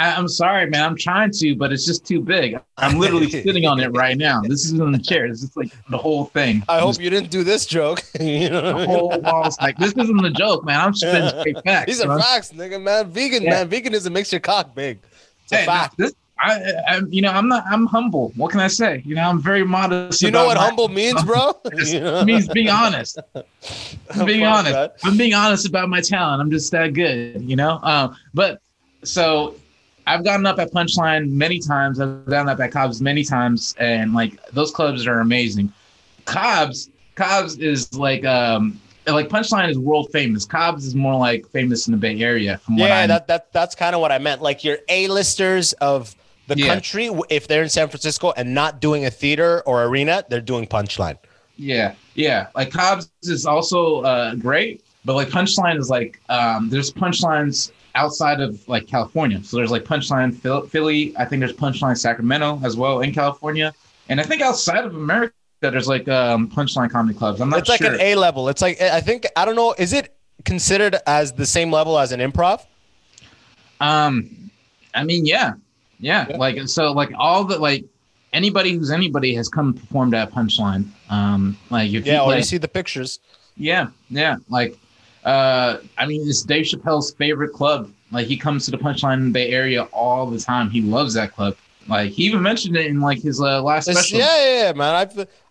I, 0.00 0.12
I'm 0.14 0.28
sorry, 0.28 0.70
man. 0.70 0.84
I'm 0.84 0.96
trying 0.96 1.32
to, 1.32 1.56
but 1.56 1.72
it's 1.72 1.84
just 1.84 2.06
too 2.06 2.20
big. 2.20 2.56
I'm 2.76 2.98
literally 2.98 3.28
sitting 3.42 3.66
on 3.66 3.80
it 3.80 3.88
right 3.88 4.16
now. 4.16 4.40
This 4.42 4.64
is 4.64 4.72
in 4.72 4.92
the 4.92 4.98
chair. 4.98 5.28
This 5.28 5.42
is 5.42 5.56
like 5.56 5.72
the 5.90 5.98
whole 5.98 6.26
thing. 6.26 6.62
I 6.68 6.78
hope 6.80 7.00
you 7.00 7.10
didn't 7.10 7.30
do 7.30 7.42
this 7.42 7.66
joke. 7.66 8.00
you 8.20 8.48
know 8.48 8.78
the 8.78 8.86
whole 8.86 9.20
wall's 9.20 9.58
like 9.60 9.76
this 9.78 9.92
isn't 9.94 10.24
a 10.24 10.30
joke, 10.30 10.64
man. 10.64 10.80
I'm 10.80 10.94
spitting 10.94 11.28
straight 11.40 11.56
facts. 11.64 11.86
These 11.86 12.00
are 12.00 12.18
facts, 12.20 12.52
nigga, 12.52 12.80
man. 12.80 13.10
Vegan, 13.10 13.42
Yeah. 13.42 13.64
man. 13.64 13.68
Veganism 13.70 14.12
makes 14.12 14.30
your 14.32 14.40
cock 14.40 14.74
big. 14.74 15.00
It's 15.44 15.52
a 15.52 15.56
Hey, 15.56 15.66
fact. 15.66 15.96
this, 15.98 16.12
I, 16.40 16.72
I, 16.86 17.00
you 17.08 17.20
know, 17.20 17.32
I'm 17.32 17.48
not. 17.48 17.64
I'm 17.68 17.86
humble. 17.86 18.30
What 18.36 18.52
can 18.52 18.60
I 18.60 18.68
say? 18.68 19.02
You 19.04 19.16
know, 19.16 19.22
I'm 19.22 19.42
very 19.42 19.64
modest. 19.64 20.22
You 20.22 20.30
know 20.30 20.46
what 20.46 20.56
my- 20.56 20.64
humble 20.66 20.88
means, 20.88 21.20
bro? 21.24 21.54
It 21.64 22.24
means 22.24 22.46
being 22.48 22.68
honest. 22.70 23.18
I'm 24.14 24.24
being 24.24 24.44
honest. 24.44 24.72
that. 24.72 24.94
I'm 25.02 25.16
being 25.16 25.34
honest 25.34 25.66
about 25.66 25.88
my 25.88 26.00
talent. 26.00 26.40
I'm 26.40 26.52
just 26.52 26.70
that 26.70 26.92
good, 26.94 27.42
you 27.42 27.56
know. 27.56 27.80
Um, 27.82 28.14
but 28.34 28.60
so 29.02 29.56
I've 30.08 30.24
gotten 30.24 30.46
up 30.46 30.58
at 30.58 30.72
Punchline 30.72 31.30
many 31.30 31.58
times. 31.60 32.00
I've 32.00 32.24
gotten 32.26 32.48
up 32.48 32.60
at 32.60 32.72
Cobb's 32.72 33.00
many 33.00 33.24
times, 33.24 33.74
and 33.78 34.14
like 34.14 34.38
those 34.52 34.70
clubs 34.70 35.06
are 35.06 35.20
amazing. 35.20 35.72
Cobb's, 36.24 36.90
Cobb's 37.14 37.58
is 37.58 37.92
like 37.94 38.24
um 38.24 38.80
like 39.06 39.28
Punchline 39.28 39.68
is 39.70 39.78
world 39.78 40.08
famous. 40.12 40.44
Cobb's 40.44 40.86
is 40.86 40.94
more 40.94 41.14
like 41.14 41.46
famous 41.48 41.86
in 41.88 41.92
the 41.92 41.98
Bay 41.98 42.20
Area. 42.20 42.58
From 42.58 42.78
Yeah, 42.78 42.98
I 42.98 43.06
that, 43.06 43.26
that 43.28 43.52
that's 43.52 43.74
kind 43.74 43.94
of 43.94 44.00
what 44.00 44.12
I 44.12 44.18
meant. 44.18 44.42
Like 44.42 44.64
your 44.64 44.78
A-listers 44.88 45.72
of 45.74 46.14
the 46.46 46.56
Yeah. 46.56 46.66
country, 46.66 47.10
if 47.28 47.46
they're 47.46 47.62
in 47.62 47.68
San 47.68 47.88
Francisco 47.88 48.32
and 48.36 48.54
not 48.54 48.80
doing 48.80 49.04
a 49.04 49.10
theater 49.10 49.62
or 49.66 49.84
arena, 49.84 50.24
they're 50.28 50.40
doing 50.40 50.66
punchline. 50.66 51.18
Yeah, 51.56 51.94
yeah. 52.14 52.46
Like 52.54 52.70
Cobb's 52.70 53.10
is 53.22 53.44
also 53.44 54.00
uh, 54.02 54.34
great, 54.36 54.82
but 55.04 55.14
like 55.14 55.28
Punchline 55.28 55.78
is 55.78 55.90
like 55.90 56.20
um, 56.28 56.68
there's 56.70 56.92
punchlines 56.92 57.72
outside 57.98 58.40
of 58.40 58.66
like 58.68 58.86
California. 58.86 59.42
So 59.42 59.56
there's 59.56 59.70
like 59.70 59.84
Punchline 59.84 60.34
Philly. 60.68 61.14
I 61.16 61.24
think 61.24 61.40
there's 61.40 61.52
Punchline 61.52 61.98
Sacramento 61.98 62.60
as 62.64 62.76
well 62.76 63.00
in 63.00 63.12
California, 63.12 63.74
and 64.08 64.20
I 64.20 64.24
think 64.24 64.40
outside 64.40 64.84
of 64.84 64.94
America 64.94 65.34
there's 65.60 65.88
like 65.88 66.08
um, 66.08 66.48
Punchline 66.48 66.90
comedy 66.90 67.18
clubs. 67.18 67.40
I'm 67.40 67.50
not 67.50 67.56
sure. 67.56 67.60
It's 67.60 67.68
like 67.68 67.80
sure. 67.80 67.94
an 67.94 68.00
A 68.00 68.14
level. 68.14 68.48
It's 68.48 68.62
like 68.62 68.80
I 68.80 69.00
think 69.00 69.26
I 69.36 69.44
don't 69.44 69.56
know. 69.56 69.74
Is 69.78 69.92
it 69.92 70.16
considered 70.44 70.96
as 71.06 71.32
the 71.32 71.46
same 71.46 71.70
level 71.72 71.98
as 71.98 72.12
an 72.12 72.20
improv? 72.20 72.64
um, 73.80 74.50
I 74.94 75.04
mean, 75.04 75.26
yeah, 75.26 75.54
yeah, 75.98 76.26
Yeah. 76.28 76.36
Like 76.36 76.68
so, 76.68 76.92
like 76.92 77.10
all 77.16 77.44
the 77.44 77.58
like 77.58 77.84
anybody 78.32 78.72
who's 78.72 78.90
anybody 78.90 79.34
has 79.34 79.48
come 79.48 79.68
and 79.68 79.80
performed 79.80 80.14
at 80.14 80.30
Punchline. 80.30 80.86
Um, 81.10 81.56
like 81.70 81.92
if 81.92 82.06
Yeah, 82.06 82.24
you, 82.24 82.32
or 82.32 82.36
you 82.36 82.42
see 82.42 82.58
the 82.58 82.68
pictures. 82.68 83.20
Yeah, 83.56 83.88
yeah. 84.08 84.36
Like, 84.48 84.76
uh, 85.24 85.78
I 85.96 86.06
mean, 86.06 86.26
it's 86.28 86.42
Dave 86.42 86.64
Chappelle's 86.66 87.12
favorite 87.14 87.52
club. 87.52 87.92
Like, 88.10 88.26
he 88.26 88.36
comes 88.36 88.64
to 88.66 88.70
the 88.70 88.78
Punchline 88.78 89.14
in 89.18 89.24
the 89.26 89.30
Bay 89.32 89.50
Area 89.50 89.84
all 89.84 90.26
the 90.26 90.38
time. 90.40 90.70
He 90.70 90.80
loves 90.80 91.14
that 91.14 91.32
club. 91.34 91.56
Like, 91.88 92.10
he 92.12 92.24
even 92.24 92.42
mentioned 92.42 92.76
it 92.76 92.86
in 92.86 93.00
like 93.00 93.20
his 93.20 93.40
uh, 93.40 93.62
last 93.62 93.88
It's- 93.88 94.06
special. 94.08 94.18
yeah, 94.20 94.44
yeah, 94.44 94.62
yeah, 94.64 94.72
man. 94.72 94.94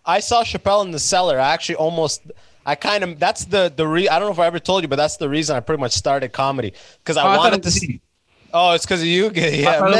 I 0.06 0.16
I 0.16 0.20
saw 0.20 0.42
Chappelle 0.44 0.84
in 0.84 0.90
the 0.92 0.98
cellar. 0.98 1.38
I 1.40 1.52
actually 1.52 1.76
almost. 1.76 2.22
I 2.64 2.74
kind 2.74 3.02
of 3.02 3.18
that's 3.18 3.44
the 3.46 3.72
the 3.74 3.86
re 3.86 4.08
I 4.08 4.18
don't 4.18 4.28
know 4.28 4.32
if 4.32 4.38
I 4.38 4.46
ever 4.46 4.58
told 4.58 4.82
you, 4.82 4.88
but 4.88 4.96
that's 4.96 5.16
the 5.16 5.28
reason 5.28 5.56
I 5.56 5.60
pretty 5.60 5.80
much 5.80 5.92
started 5.92 6.32
comedy 6.32 6.74
because 7.02 7.16
I 7.16 7.22
Oh, 7.34 7.38
wanted 7.38 7.58
it 7.58 7.62
to. 7.64 7.70
See, 7.70 8.00
oh, 8.52 8.72
it's 8.74 8.84
because 8.84 9.00
of 9.00 9.06
you. 9.06 9.30
Yeah, 9.34 9.78
thought 9.78 9.78
it 9.78 9.82
was 9.82 9.96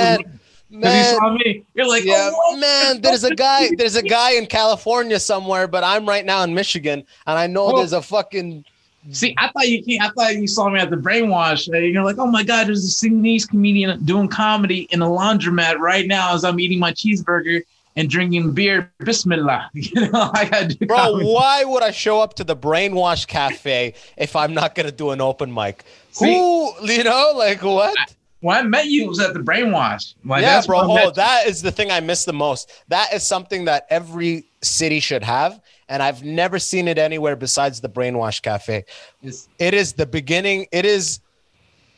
man. 0.70 0.82
'Cause 0.82 0.94
he 0.94 1.16
saw 1.16 1.32
me. 1.34 1.64
You're 1.74 1.88
like, 1.88 2.04
Yeah, 2.04 2.30
oh, 2.32 2.56
man. 2.58 3.00
There's 3.00 3.24
a 3.24 3.34
guy. 3.34 3.70
There's 3.76 3.96
a 3.96 4.02
guy 4.02 4.32
in 4.32 4.46
California 4.46 5.18
somewhere, 5.18 5.66
but 5.66 5.82
I'm 5.82 6.06
right 6.06 6.24
now 6.26 6.42
in 6.44 6.52
Michigan, 6.54 7.04
and 7.26 7.38
I 7.38 7.46
know 7.46 7.72
Oh. 7.72 7.76
there's 7.78 7.94
a 7.94 8.02
fucking. 8.02 8.64
See, 9.12 9.34
I 9.38 9.48
thought 9.48 9.68
you 9.68 9.82
can't. 9.82 10.02
I 10.02 10.10
thought 10.10 10.36
you 10.36 10.46
saw 10.46 10.68
me 10.68 10.80
at 10.80 10.90
the 10.90 10.96
brainwash. 10.96 11.66
And 11.72 11.92
you're 11.92 12.04
like, 12.04 12.18
oh 12.18 12.26
my 12.26 12.42
god, 12.42 12.66
there's 12.68 12.84
a 12.84 12.88
Sudanese 12.88 13.46
comedian 13.46 14.02
doing 14.04 14.28
comedy 14.28 14.82
in 14.90 15.00
a 15.02 15.06
laundromat 15.06 15.78
right 15.78 16.06
now 16.06 16.34
as 16.34 16.44
I'm 16.44 16.60
eating 16.60 16.78
my 16.78 16.92
cheeseburger 16.92 17.62
and 17.96 18.08
drinking 18.10 18.52
beer. 18.52 18.92
Bismillah. 19.00 19.70
You 19.74 20.10
know, 20.10 20.30
I 20.34 20.44
gotta 20.44 20.68
do 20.74 20.86
Bro, 20.86 20.96
comedy. 20.96 21.26
why 21.26 21.64
would 21.64 21.82
I 21.82 21.90
show 21.90 22.20
up 22.20 22.34
to 22.34 22.44
the 22.44 22.54
Brainwash 22.56 23.26
Cafe 23.26 23.94
if 24.16 24.36
I'm 24.36 24.52
not 24.54 24.74
gonna 24.74 24.92
do 24.92 25.10
an 25.10 25.20
open 25.20 25.52
mic? 25.52 25.84
See- 26.10 26.34
Who, 26.34 26.72
you 26.86 27.04
know, 27.04 27.32
like 27.36 27.62
what? 27.62 27.96
When 28.40 28.56
I 28.56 28.62
met 28.62 28.86
you, 28.86 29.02
it 29.04 29.08
was 29.08 29.18
at 29.18 29.34
the 29.34 29.40
brainwash. 29.40 30.14
Like, 30.24 30.42
yeah, 30.42 30.62
bro. 30.64 30.78
I 30.78 30.84
Oh, 30.84 31.04
you. 31.06 31.10
that 31.12 31.48
is 31.48 31.60
the 31.60 31.72
thing 31.72 31.90
I 31.90 31.98
miss 31.98 32.24
the 32.24 32.32
most. 32.32 32.70
That 32.86 33.12
is 33.12 33.24
something 33.24 33.64
that 33.64 33.86
every 33.90 34.44
city 34.62 35.00
should 35.00 35.24
have, 35.24 35.60
and 35.88 36.02
I've 36.02 36.22
never 36.22 36.58
seen 36.58 36.88
it 36.88 36.98
anywhere 36.98 37.36
besides 37.36 37.80
the 37.80 37.88
Brainwash 37.88 38.42
Cafe. 38.42 38.84
It's- 39.22 39.48
It 39.58 39.74
is 39.74 39.94
the 39.94 40.06
beginning. 40.06 40.66
It 40.72 40.84
is, 40.84 41.20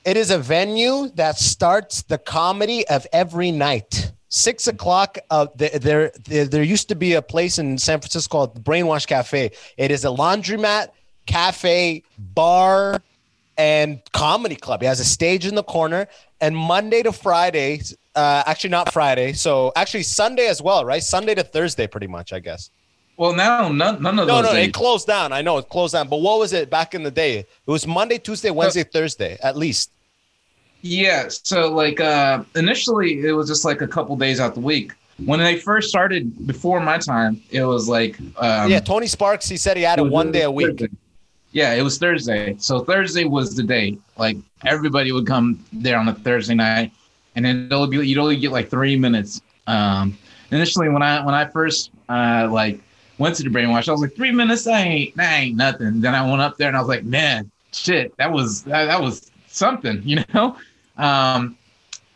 it 0.05 0.16
is 0.16 0.30
a 0.30 0.38
venue 0.38 1.09
that 1.16 1.38
starts 1.38 2.03
the 2.03 2.18
comedy 2.18 2.86
of 2.88 3.07
every 3.12 3.51
night. 3.51 4.12
Six 4.28 4.68
o'clock. 4.68 5.18
Uh, 5.28 5.47
there, 5.57 5.70
there, 5.78 6.12
there, 6.24 6.45
there 6.47 6.62
used 6.62 6.88
to 6.91 6.95
be 6.95 7.14
a 7.14 7.22
place 7.22 7.59
in 7.59 7.78
San 7.78 8.01
Francisco 8.01 8.30
called 8.47 8.62
Brainwash 8.64 9.07
Cafe. 9.07 9.51
It 9.76 9.91
is 9.91 10.05
a 10.05 10.09
laundromat, 10.09 10.88
cafe, 11.26 12.05
bar, 12.16 13.03
and 13.59 14.01
comedy 14.12 14.55
club. 14.57 14.82
It 14.82 14.86
has 14.86 15.01
a 15.01 15.05
stage 15.05 15.47
in 15.47 15.55
the 15.57 15.64
corner, 15.64 16.07
and 16.41 16.57
Monday 16.57 17.03
to 17.03 17.12
Friday, 17.12 17.82
uh, 18.14 18.45
actually 18.47 18.70
not 18.70 18.93
Friday, 18.93 19.32
so 19.32 19.72
actually 19.76 20.05
Sunday 20.05 20.47
as 20.47 20.62
well, 20.62 20.84
right? 20.84 21.03
Sunday 21.03 21.34
to 21.34 21.43
Thursday, 21.43 21.86
pretty 21.88 22.07
much, 22.07 22.32
I 22.32 22.38
guess. 22.38 22.70
Well, 23.21 23.35
now 23.35 23.68
none, 23.68 24.01
none 24.03 24.18
of 24.18 24.27
No, 24.27 24.37
those 24.37 24.45
no, 24.47 24.53
days. 24.55 24.68
it 24.68 24.73
closed 24.73 25.07
down. 25.07 25.31
I 25.31 25.43
know 25.43 25.59
it 25.59 25.68
closed 25.68 25.93
down, 25.93 26.09
but 26.09 26.23
what 26.23 26.39
was 26.39 26.55
it 26.55 26.71
back 26.71 26.95
in 26.95 27.03
the 27.03 27.11
day? 27.11 27.41
It 27.41 27.47
was 27.66 27.87
Monday, 27.87 28.16
Tuesday, 28.16 28.49
Wednesday, 28.51 28.83
Thursday, 28.83 29.37
at 29.43 29.57
least. 29.59 29.91
yeah. 30.81 31.29
So 31.29 31.71
like 31.71 32.01
uh 32.01 32.43
initially 32.57 33.21
it 33.21 33.33
was 33.33 33.47
just 33.47 33.64
like 33.66 33.83
a 33.83 33.87
couple 33.87 34.16
days 34.16 34.41
out 34.41 34.55
the 34.55 34.61
week. 34.61 34.93
When 35.27 35.39
they 35.39 35.59
first 35.59 35.91
started 35.91 36.47
before 36.47 36.81
my 36.81 36.97
time, 36.97 37.43
it 37.51 37.62
was 37.62 37.87
like 37.91 38.18
um, 38.39 38.71
yeah, 38.71 38.81
Tony 38.81 39.07
Sparks, 39.07 39.47
he 39.47 39.59
said 39.59 39.77
he 39.77 39.82
had 39.82 39.99
it 39.99 40.09
one 40.19 40.32
day 40.32 40.43
a 40.44 40.51
week. 40.51 40.78
Thursday. 40.78 40.89
Yeah, 41.53 41.74
it 41.74 41.82
was 41.82 41.99
Thursday. 41.99 42.57
So 42.59 42.81
Thursday 42.81 43.24
was 43.24 43.55
the 43.55 43.62
day. 43.65 43.99
Like 44.16 44.39
everybody 44.65 45.12
would 45.12 45.27
come 45.27 45.62
there 45.74 45.99
on 45.99 46.09
a 46.09 46.15
Thursday 46.15 46.55
night, 46.55 46.93
and 47.35 47.44
then 47.44 47.66
it'll 47.66 47.86
be 47.86 47.99
you'd 48.09 48.16
only 48.16 48.39
get 48.39 48.51
like 48.51 48.70
three 48.70 48.97
minutes. 48.97 49.43
Um, 49.66 50.16
initially, 50.53 50.89
when 50.89 51.03
I 51.03 51.23
when 51.23 51.35
I 51.35 51.44
first 51.44 51.90
uh 52.09 52.49
like 52.51 52.81
went 53.20 53.36
to 53.36 53.42
the 53.42 53.51
brainwash, 53.51 53.86
I 53.88 53.92
was 53.92 54.01
like 54.01 54.16
three 54.16 54.32
minutes. 54.32 54.64
That 54.64 54.84
ain't 54.84 55.14
that 55.16 55.38
ain't 55.38 55.56
nothing. 55.56 56.01
Then 56.01 56.14
I 56.14 56.28
went 56.28 56.40
up 56.40 56.56
there 56.56 56.68
and 56.68 56.76
I 56.76 56.80
was 56.80 56.88
like, 56.88 57.05
man, 57.05 57.51
shit, 57.72 58.16
that 58.16 58.32
was 58.32 58.64
that, 58.64 58.86
that 58.86 59.01
was 59.01 59.30
something, 59.47 60.01
you 60.05 60.24
know. 60.34 60.56
Um, 60.97 61.56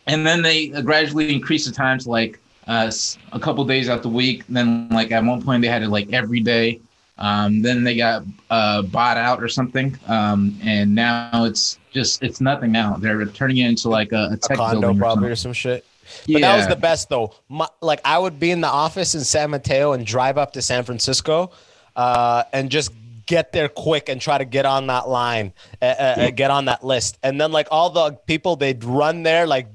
and 0.07 0.27
then 0.27 0.43
they 0.43 0.69
gradually 0.69 1.33
increased 1.33 1.67
the 1.67 1.73
time 1.73 1.99
to 2.01 2.11
like 2.11 2.41
uh, 2.67 2.91
a 3.33 3.39
couple 3.39 3.65
days 3.65 3.89
out 3.89 4.03
the 4.03 4.09
week. 4.09 4.45
Then 4.49 4.89
like 4.89 5.13
at 5.13 5.23
one 5.23 5.43
point 5.43 5.63
they 5.63 5.69
had 5.69 5.83
it 5.83 5.89
like 5.89 6.13
every 6.13 6.41
day. 6.41 6.81
Um, 7.17 7.63
then 7.63 7.85
they 7.85 7.97
got 7.97 8.25
uh, 8.51 8.83
bought 8.83 9.17
out 9.17 9.41
or 9.41 9.47
something, 9.47 9.97
um, 10.09 10.59
and 10.65 10.93
now 10.93 11.45
it's 11.45 11.79
just 11.93 12.25
it's 12.25 12.41
nothing 12.41 12.73
now. 12.73 12.97
They're 12.97 13.25
turning 13.27 13.59
it 13.59 13.69
into 13.69 13.89
like 13.89 14.11
a, 14.11 14.31
a 14.31 14.33
A 14.33 14.37
tech 14.37 14.57
condo 14.57 14.81
building 14.81 14.99
or 14.99 15.01
probably 15.01 15.31
or 15.31 15.37
some 15.37 15.53
shit. 15.53 15.87
But 16.31 16.41
that 16.43 16.57
was 16.57 16.69
the 16.69 16.77
best 16.77 17.09
though. 17.09 17.35
My, 17.49 17.69
like 17.81 18.01
I 18.05 18.19
would 18.19 18.39
be 18.39 18.51
in 18.51 18.61
the 18.61 18.69
office 18.69 19.15
in 19.15 19.23
San 19.25 19.51
Mateo 19.51 19.93
and 19.93 20.07
drive 20.07 20.39
up 20.39 20.53
to 20.55 20.63
San 20.63 20.85
Francisco, 20.85 21.51
uh, 21.97 22.45
and 22.53 22.71
just 22.71 22.93
get 23.27 23.53
there 23.53 23.69
quick 23.69 24.09
and 24.09 24.21
try 24.21 24.37
to 24.37 24.45
get 24.45 24.67
on 24.67 24.87
that 24.89 25.09
line, 25.09 25.53
uh, 25.81 25.85
uh, 25.87 26.31
get 26.31 26.51
on 26.51 26.67
that 26.67 26.85
list. 26.85 27.19
And 27.23 27.41
then 27.41 27.53
like 27.53 27.69
all 27.71 27.91
the 27.91 28.13
people 28.13 28.57
they'd 28.57 28.85
run 28.85 29.23
there. 29.23 29.47
Like 29.47 29.69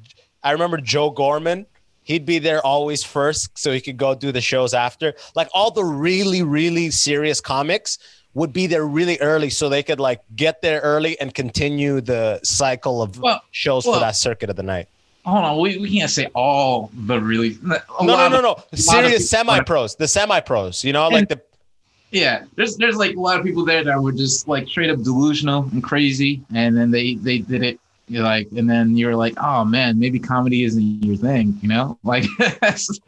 I 0.43 0.51
remember 0.51 0.77
Joe 0.77 1.09
Gorman. 1.09 1.65
He'd 2.03 2.25
be 2.25 2.39
there 2.39 2.65
always 2.65 3.03
first, 3.03 3.55
so 3.55 3.71
he 3.71 3.79
could 3.79 3.97
go 3.97 4.15
do 4.15 4.31
the 4.31 4.41
shows 4.41 4.73
after. 4.73 5.13
Like 5.35 5.47
all 5.53 5.69
the 5.69 5.83
really, 5.83 6.41
really 6.41 6.89
serious 6.89 7.39
comics 7.39 7.99
would 8.33 8.51
be 8.51 8.65
there 8.65 8.85
really 8.85 9.19
early, 9.19 9.51
so 9.51 9.69
they 9.69 9.83
could 9.83 9.99
like 9.99 10.21
get 10.35 10.61
there 10.63 10.79
early 10.81 11.19
and 11.19 11.33
continue 11.33 12.01
the 12.01 12.39
cycle 12.43 13.01
of 13.03 13.19
Well- 13.19 13.41
shows 13.51 13.85
for 13.85 13.99
that 13.99 14.15
circuit 14.15 14.49
of 14.49 14.55
the 14.55 14.63
night. 14.63 14.87
Hold 15.29 15.45
on, 15.45 15.59
we, 15.59 15.77
we 15.77 15.89
can't 15.97 16.09
say 16.11 16.27
all 16.35 16.89
the 16.93 17.19
really. 17.19 17.57
a 17.63 17.67
no, 18.05 18.13
lot 18.13 18.31
no, 18.31 18.37
no, 18.37 18.41
no. 18.41 18.51
of 18.71 18.79
Serious 18.79 19.29
semi 19.29 19.59
pros, 19.61 19.95
the 19.95 20.07
semi 20.07 20.39
pros. 20.39 20.83
You 20.83 20.93
know, 20.93 21.07
like 21.09 21.29
the 21.29 21.41
Yeah, 22.11 22.45
there's 22.55 22.75
there's 22.77 22.95
like 22.97 23.15
a 23.15 23.19
lot 23.19 23.39
of 23.39 23.45
people 23.45 23.63
there 23.65 23.83
that 23.83 24.01
were 24.01 24.11
just 24.11 24.47
like 24.47 24.67
straight 24.67 24.89
up 24.89 25.01
delusional 25.03 25.63
and 25.71 25.83
crazy, 25.83 26.41
and 26.53 26.75
then 26.75 26.91
they 26.91 27.15
they 27.15 27.39
did 27.39 27.63
it. 27.63 27.79
You're 28.07 28.23
like, 28.23 28.47
and 28.57 28.67
then 28.67 28.97
you're 28.97 29.15
like, 29.15 29.35
oh 29.37 29.63
man, 29.63 29.99
maybe 29.99 30.17
comedy 30.19 30.63
isn't 30.63 31.03
your 31.03 31.15
thing, 31.15 31.59
you 31.61 31.67
know? 31.69 31.99
Like, 32.03 32.25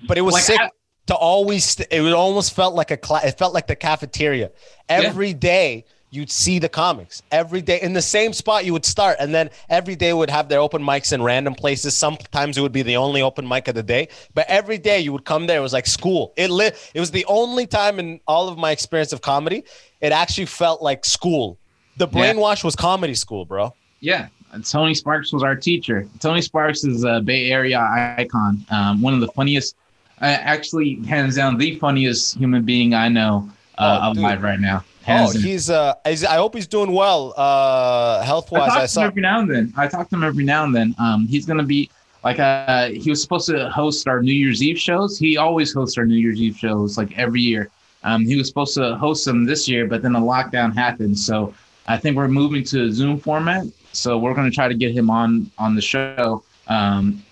but 0.08 0.18
it 0.18 0.22
was 0.22 0.34
Like, 0.36 0.44
sick 0.44 0.62
I- 0.62 0.70
to 1.08 1.16
always. 1.16 1.80
It 1.90 2.14
almost 2.14 2.54
felt 2.54 2.76
like 2.76 2.92
a 2.92 2.98
cla- 2.98 3.22
It 3.26 3.38
felt 3.38 3.54
like 3.54 3.66
the 3.66 3.76
cafeteria. 3.76 4.52
Every 4.88 5.34
day 5.34 5.86
you'd 6.12 6.30
see 6.30 6.60
the 6.60 6.70
comics. 6.70 7.24
Every 7.32 7.62
day 7.62 7.80
in 7.82 7.94
the 7.94 8.02
same 8.02 8.34
spot 8.34 8.66
you 8.66 8.74
would 8.74 8.86
start, 8.86 9.18
and 9.20 9.34
then 9.34 9.50
every 9.70 9.96
day 9.96 10.14
would 10.14 10.30
have 10.30 10.50
their 10.50 10.60
open 10.60 10.84
mics 10.84 11.14
in 11.14 11.24
random 11.24 11.56
places. 11.56 11.96
Sometimes 11.98 12.58
it 12.58 12.62
would 12.62 12.74
be 12.74 12.82
the 12.84 12.98
only 12.98 13.22
open 13.22 13.48
mic 13.48 13.68
of 13.70 13.76
the 13.76 13.84
day, 13.84 14.10
but 14.36 14.46
every 14.50 14.78
day 14.78 15.00
you 15.00 15.14
would 15.14 15.24
come 15.26 15.48
there. 15.48 15.58
It 15.58 15.62
was 15.62 15.74
like 15.74 15.88
school. 15.88 16.34
It 16.36 16.50
lit. 16.50 16.78
It 16.94 17.00
was 17.00 17.12
the 17.12 17.26
only 17.26 17.66
time 17.66 17.98
in 17.98 18.20
all 18.28 18.50
of 18.50 18.58
my 18.58 18.72
experience 18.72 19.14
of 19.14 19.22
comedy 19.22 19.64
it 20.02 20.12
actually 20.12 20.48
felt 20.48 20.82
like 20.82 21.06
school. 21.06 21.58
The 21.98 22.08
Yeah. 22.08 22.34
brainwash 22.34 22.64
was 22.64 22.76
comedy 22.76 23.14
school, 23.14 23.46
bro. 23.46 23.74
yeah, 24.00 24.28
Tony 24.68 24.96
Sparks 24.96 25.32
was 25.32 25.44
our 25.44 25.56
teacher. 25.56 26.08
Tony 26.20 26.42
Sparks 26.42 26.84
is 26.84 27.04
a 27.04 27.22
Bay 27.22 27.52
Area 27.52 27.80
icon, 28.18 28.66
um, 28.72 29.00
one 29.02 29.14
of 29.14 29.22
the 29.22 29.28
funniest, 29.30 29.76
uh, 30.22 30.26
actually, 30.26 30.96
hands 31.08 31.36
down, 31.36 31.58
the 31.58 31.76
funniest 31.76 32.36
human 32.36 32.64
being 32.64 32.94
I 32.96 33.08
know 33.10 33.48
uh, 33.82 34.00
Oh, 34.10 34.14
dude. 34.14 34.42
right 34.42 34.60
now. 34.60 34.84
Oh, 34.84 35.04
Hands 35.04 35.34
he's 35.34 35.70
uh, 35.70 35.96
is- 36.06 36.24
I 36.24 36.36
hope 36.36 36.54
he's 36.54 36.68
doing 36.68 36.92
well, 36.92 37.34
uh, 37.36 38.22
health 38.22 38.54
I 38.54 38.60
talk 38.60 38.78
I, 38.78 38.86
to 38.86 39.00
him 39.00 39.08
every 39.08 39.22
now 39.24 39.40
and 39.40 39.50
then. 39.50 39.74
I 39.76 39.88
talk 39.88 40.10
to 40.10 40.16
him 40.16 40.24
every 40.24 40.44
now 40.44 40.64
and 40.64 40.76
then. 40.76 40.96
Um, 41.00 41.28
he's 41.28 41.46
gonna 41.46 41.64
be 41.64 41.90
like 42.24 42.40
uh, 42.40 42.90
he 42.90 43.10
was 43.10 43.22
supposed 43.22 43.48
to 43.50 43.70
host 43.72 44.08
our 44.08 44.22
New 44.22 44.34
Year's 44.34 44.62
Eve 44.62 44.78
shows. 44.78 45.18
He 45.18 45.38
always 45.38 45.74
hosts 45.74 45.98
our 45.98 46.06
New 46.06 46.16
Year's 46.18 46.40
Eve 46.40 46.56
shows 46.56 46.98
like 46.98 47.18
every 47.18 47.42
year. 47.42 47.70
Um, 48.04 48.26
he 48.26 48.36
was 48.36 48.48
supposed 48.48 48.76
to 48.76 48.96
host 48.98 49.26
them 49.26 49.44
this 49.46 49.68
year, 49.68 49.88
but 49.88 50.02
then 50.04 50.16
a 50.16 50.22
lockdown 50.22 50.74
happened. 50.74 51.18
So 51.18 51.54
I 51.88 51.98
think 51.98 52.16
we're 52.16 52.28
moving 52.28 52.64
to 52.66 52.84
a 52.86 52.92
Zoom 52.92 53.20
format. 53.20 53.66
So 53.94 54.20
we're 54.20 54.36
gonna 54.36 54.52
try 54.52 54.68
to 54.68 54.76
get 54.76 54.92
him 54.92 55.10
on 55.10 55.50
on 55.58 55.76
the 55.76 55.82
show. 55.82 56.44
Um, 56.68 57.24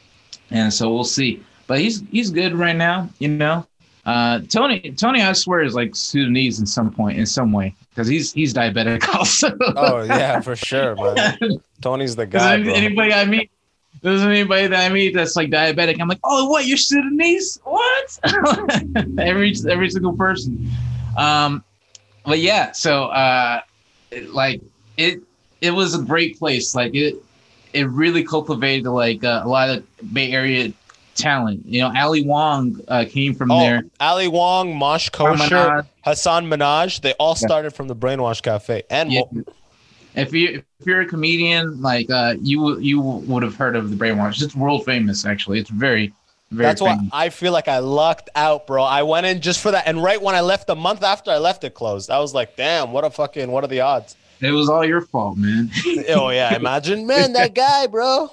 and 0.50 0.74
so 0.74 0.92
we'll 0.92 1.04
see. 1.04 1.44
But 1.68 1.80
he's 1.80 2.04
he's 2.12 2.32
good 2.32 2.56
right 2.56 2.76
now. 2.76 3.10
You 3.20 3.28
know. 3.28 3.66
Uh, 4.10 4.40
Tony, 4.50 4.92
Tony, 4.98 5.22
I 5.22 5.34
swear 5.34 5.62
is 5.62 5.76
like 5.76 5.96
Sudanese 5.96 6.60
in 6.60 6.66
some 6.66 6.90
point, 6.90 7.20
in 7.20 7.28
some 7.28 7.52
way, 7.52 7.76
because 7.92 8.08
he's 8.08 8.34
he's 8.34 8.56
diabetic 8.56 9.08
also. 9.16 9.56
Oh 9.76 10.02
yeah, 10.02 10.40
for 10.40 10.56
sure, 10.56 10.96
man. 10.96 11.38
Tony's 11.82 12.16
the 12.16 12.26
guy. 12.26 12.60
anybody 12.60 13.14
I 13.14 13.26
meet, 13.26 13.52
there's 14.02 14.24
anybody 14.24 14.66
that 14.66 14.84
I 14.84 14.92
meet 14.92 15.14
that's 15.14 15.36
like 15.36 15.52
diabetic. 15.52 16.02
I'm 16.02 16.08
like, 16.08 16.22
oh, 16.24 16.50
what? 16.50 16.66
You're 16.66 16.78
Sudanese? 16.78 17.60
What? 17.66 18.20
every 19.20 19.54
every 19.70 19.90
single 19.92 20.14
person. 20.14 20.68
Um, 21.16 21.64
but 22.26 22.40
yeah, 22.40 22.72
so 22.72 23.04
uh, 23.10 23.62
it, 24.10 24.32
like 24.32 24.60
it 24.98 25.22
it 25.62 25.70
was 25.70 25.94
a 25.94 26.02
great 26.02 26.40
place. 26.40 26.74
Like 26.74 26.96
it 26.96 27.16
it 27.74 27.88
really 27.88 28.24
cultivated 28.24 28.90
like 28.90 29.24
uh, 29.24 29.44
a 29.46 29.48
lot 29.48 29.70
of 29.70 29.86
Bay 30.12 30.32
Area 30.32 30.74
talent. 31.20 31.66
You 31.66 31.82
know, 31.82 31.94
Ali 31.96 32.22
Wong 32.24 32.80
uh, 32.88 33.06
came 33.10 33.34
from 33.36 33.52
Oh, 33.52 33.60
there. 33.60 33.84
Ali 34.00 34.28
Wong, 34.28 34.74
Moshe 34.74 35.12
Kasher. 35.12 35.86
Hasan 36.04 36.50
Minhaj, 36.50 37.02
they 37.02 37.14
all 37.14 37.36
started 37.36 37.72
from 37.74 37.88
the 37.88 37.96
Brainwash 37.96 38.42
Cafe. 38.42 38.84
And 38.90 39.12
Yeah. 39.12 39.22
Mo- 39.32 39.44
If 40.16 40.34
you 40.34 40.64
if 40.80 40.86
you're 40.88 41.02
a 41.02 41.06
comedian, 41.06 41.82
like 41.82 42.10
uh, 42.10 42.36
you 42.42 42.80
you 42.80 43.00
would 43.02 43.44
have 43.44 43.56
heard 43.56 43.76
of 43.76 43.90
the 43.92 43.96
Brainwash. 43.96 44.42
It's 44.42 44.56
world 44.56 44.84
famous, 44.86 45.26
actually. 45.26 45.60
It's 45.60 45.70
very 45.70 46.12
very. 46.52 46.66
that's 46.70 46.82
why. 46.82 46.98
I 47.14 47.30
feel 47.30 47.52
like 47.54 47.68
I 47.68 47.78
lucked 47.80 48.30
out, 48.36 48.66
bro. 48.66 48.82
I 48.84 49.04
went 49.04 49.28
in 49.28 49.40
just 49.40 49.60
for 49.62 49.70
that. 49.72 49.84
And 49.88 50.02
right 50.02 50.20
when 50.20 50.34
I 50.34 50.42
left, 50.42 50.70
a 50.72 50.76
month 50.76 51.04
after 51.04 51.30
I 51.30 51.38
left, 51.38 51.64
it 51.64 51.76
closed. 51.76 52.10
I 52.10 52.20
was 52.20 52.34
like, 52.34 52.56
damn, 52.56 52.92
what 52.92 53.04
a 53.06 53.12
fucking, 53.12 53.52
what 53.52 53.64
are 53.64 53.68
the 53.68 53.82
odds? 53.82 54.16
It 54.42 54.50
was 54.52 54.68
all 54.70 54.84
your 54.86 55.02
fault, 55.02 55.38
man. 55.38 55.70
oh, 56.10 56.30
yeah. 56.30 56.56
Imagine, 56.56 57.06
man, 57.06 57.34
that 57.34 57.54
guy, 57.66 57.86
bro. 57.88 58.32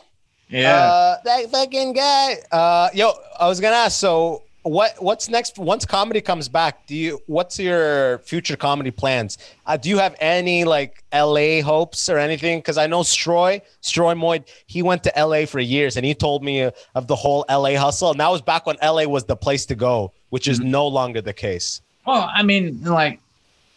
Yeah. 0.48 0.76
Uh, 0.76 1.16
that 1.24 1.50
fucking 1.50 1.92
guy. 1.92 2.36
Uh, 2.52 2.88
yo, 2.94 3.12
I 3.38 3.48
was 3.48 3.60
gonna 3.60 3.76
ask. 3.76 3.98
So, 3.98 4.42
what 4.62 4.94
what's 5.00 5.28
next? 5.28 5.58
Once 5.58 5.84
comedy 5.84 6.20
comes 6.20 6.48
back, 6.48 6.86
do 6.86 6.94
you? 6.94 7.20
What's 7.26 7.58
your 7.58 8.18
future 8.18 8.56
comedy 8.56 8.90
plans? 8.90 9.38
Uh, 9.66 9.76
do 9.76 9.88
you 9.88 9.98
have 9.98 10.14
any 10.20 10.64
like 10.64 11.02
L.A. 11.12 11.60
hopes 11.60 12.08
or 12.08 12.18
anything? 12.18 12.58
Because 12.58 12.78
I 12.78 12.86
know 12.86 13.00
Stroy, 13.02 13.60
Stroy 13.82 14.14
Moyd, 14.14 14.44
he 14.66 14.82
went 14.82 15.02
to 15.04 15.18
L.A. 15.18 15.46
for 15.46 15.58
years, 15.60 15.96
and 15.96 16.06
he 16.06 16.14
told 16.14 16.44
me 16.44 16.62
uh, 16.62 16.70
of 16.94 17.06
the 17.06 17.16
whole 17.16 17.44
L.A. 17.48 17.74
hustle. 17.74 18.10
And 18.10 18.20
that 18.20 18.30
was 18.30 18.42
back 18.42 18.66
when 18.66 18.76
L.A. 18.80 19.06
was 19.08 19.24
the 19.24 19.36
place 19.36 19.66
to 19.66 19.74
go, 19.74 20.12
which 20.30 20.46
is 20.48 20.60
no 20.60 20.86
longer 20.86 21.20
the 21.20 21.32
case. 21.32 21.80
well, 22.06 22.30
I 22.32 22.42
mean, 22.44 22.82
like, 22.84 23.18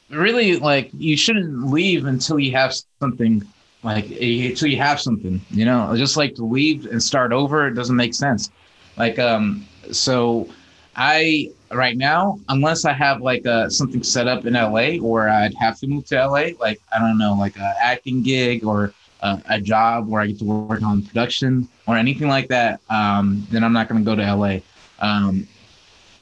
really, 0.10 0.58
like, 0.58 0.90
you 0.94 1.18
shouldn't 1.18 1.72
leave 1.72 2.06
until 2.06 2.40
you 2.40 2.52
have 2.54 2.76
something. 3.00 3.44
Like, 3.81 4.06
until 4.06 4.68
you 4.68 4.77
have 4.77 4.99
something, 4.99 5.39
you 5.51 5.65
know. 5.65 5.95
Just 5.95 6.18
like 6.18 6.35
to 6.35 6.43
leave 6.43 6.85
and 6.85 7.01
start 7.01 7.31
over, 7.31 7.68
it 7.68 7.76
doesn't 7.76 7.95
make 7.95 8.14
sense. 8.14 8.51
Like, 8.97 9.18
um, 9.19 9.65
so 9.91 10.49
I 10.95 11.51
right 11.72 11.95
now, 11.95 12.39
unless 12.49 12.84
I 12.84 12.93
have 12.93 13.22
like 13.22 13.45
uh, 13.45 13.69
something 13.69 14.03
set 14.03 14.27
up 14.27 14.45
in 14.45 14.53
LA, 14.53 14.97
or 15.01 15.30
I'd 15.30 15.53
have 15.56 15.80
to 15.80 15.88
move 15.88 16.06
to 16.07 16.27
LA, 16.27 16.49
like 16.60 16.81
I 16.93 16.99
don't 16.99 17.18
know, 17.18 17.34
like 17.34 17.57
a 17.57 17.76
acting 17.81 18.22
gig 18.22 18.65
or 18.65 18.93
uh, 19.22 19.38
a 19.49 19.61
job 19.61 20.07
where 20.07 20.22
I 20.22 20.27
get 20.27 20.39
to 20.39 20.45
work 20.45 20.81
on 20.81 21.03
production 21.03 21.69
or 21.88 21.95
anything 21.95 22.27
like 22.27 22.49
that, 22.49 22.81
um, 22.89 23.47
then 23.49 23.64
I'm 23.64 23.73
not 23.73 23.88
going 23.88 24.03
to 24.03 24.06
go 24.06 24.15
to 24.15 24.35
LA. 24.35 24.60
Um, 24.99 25.47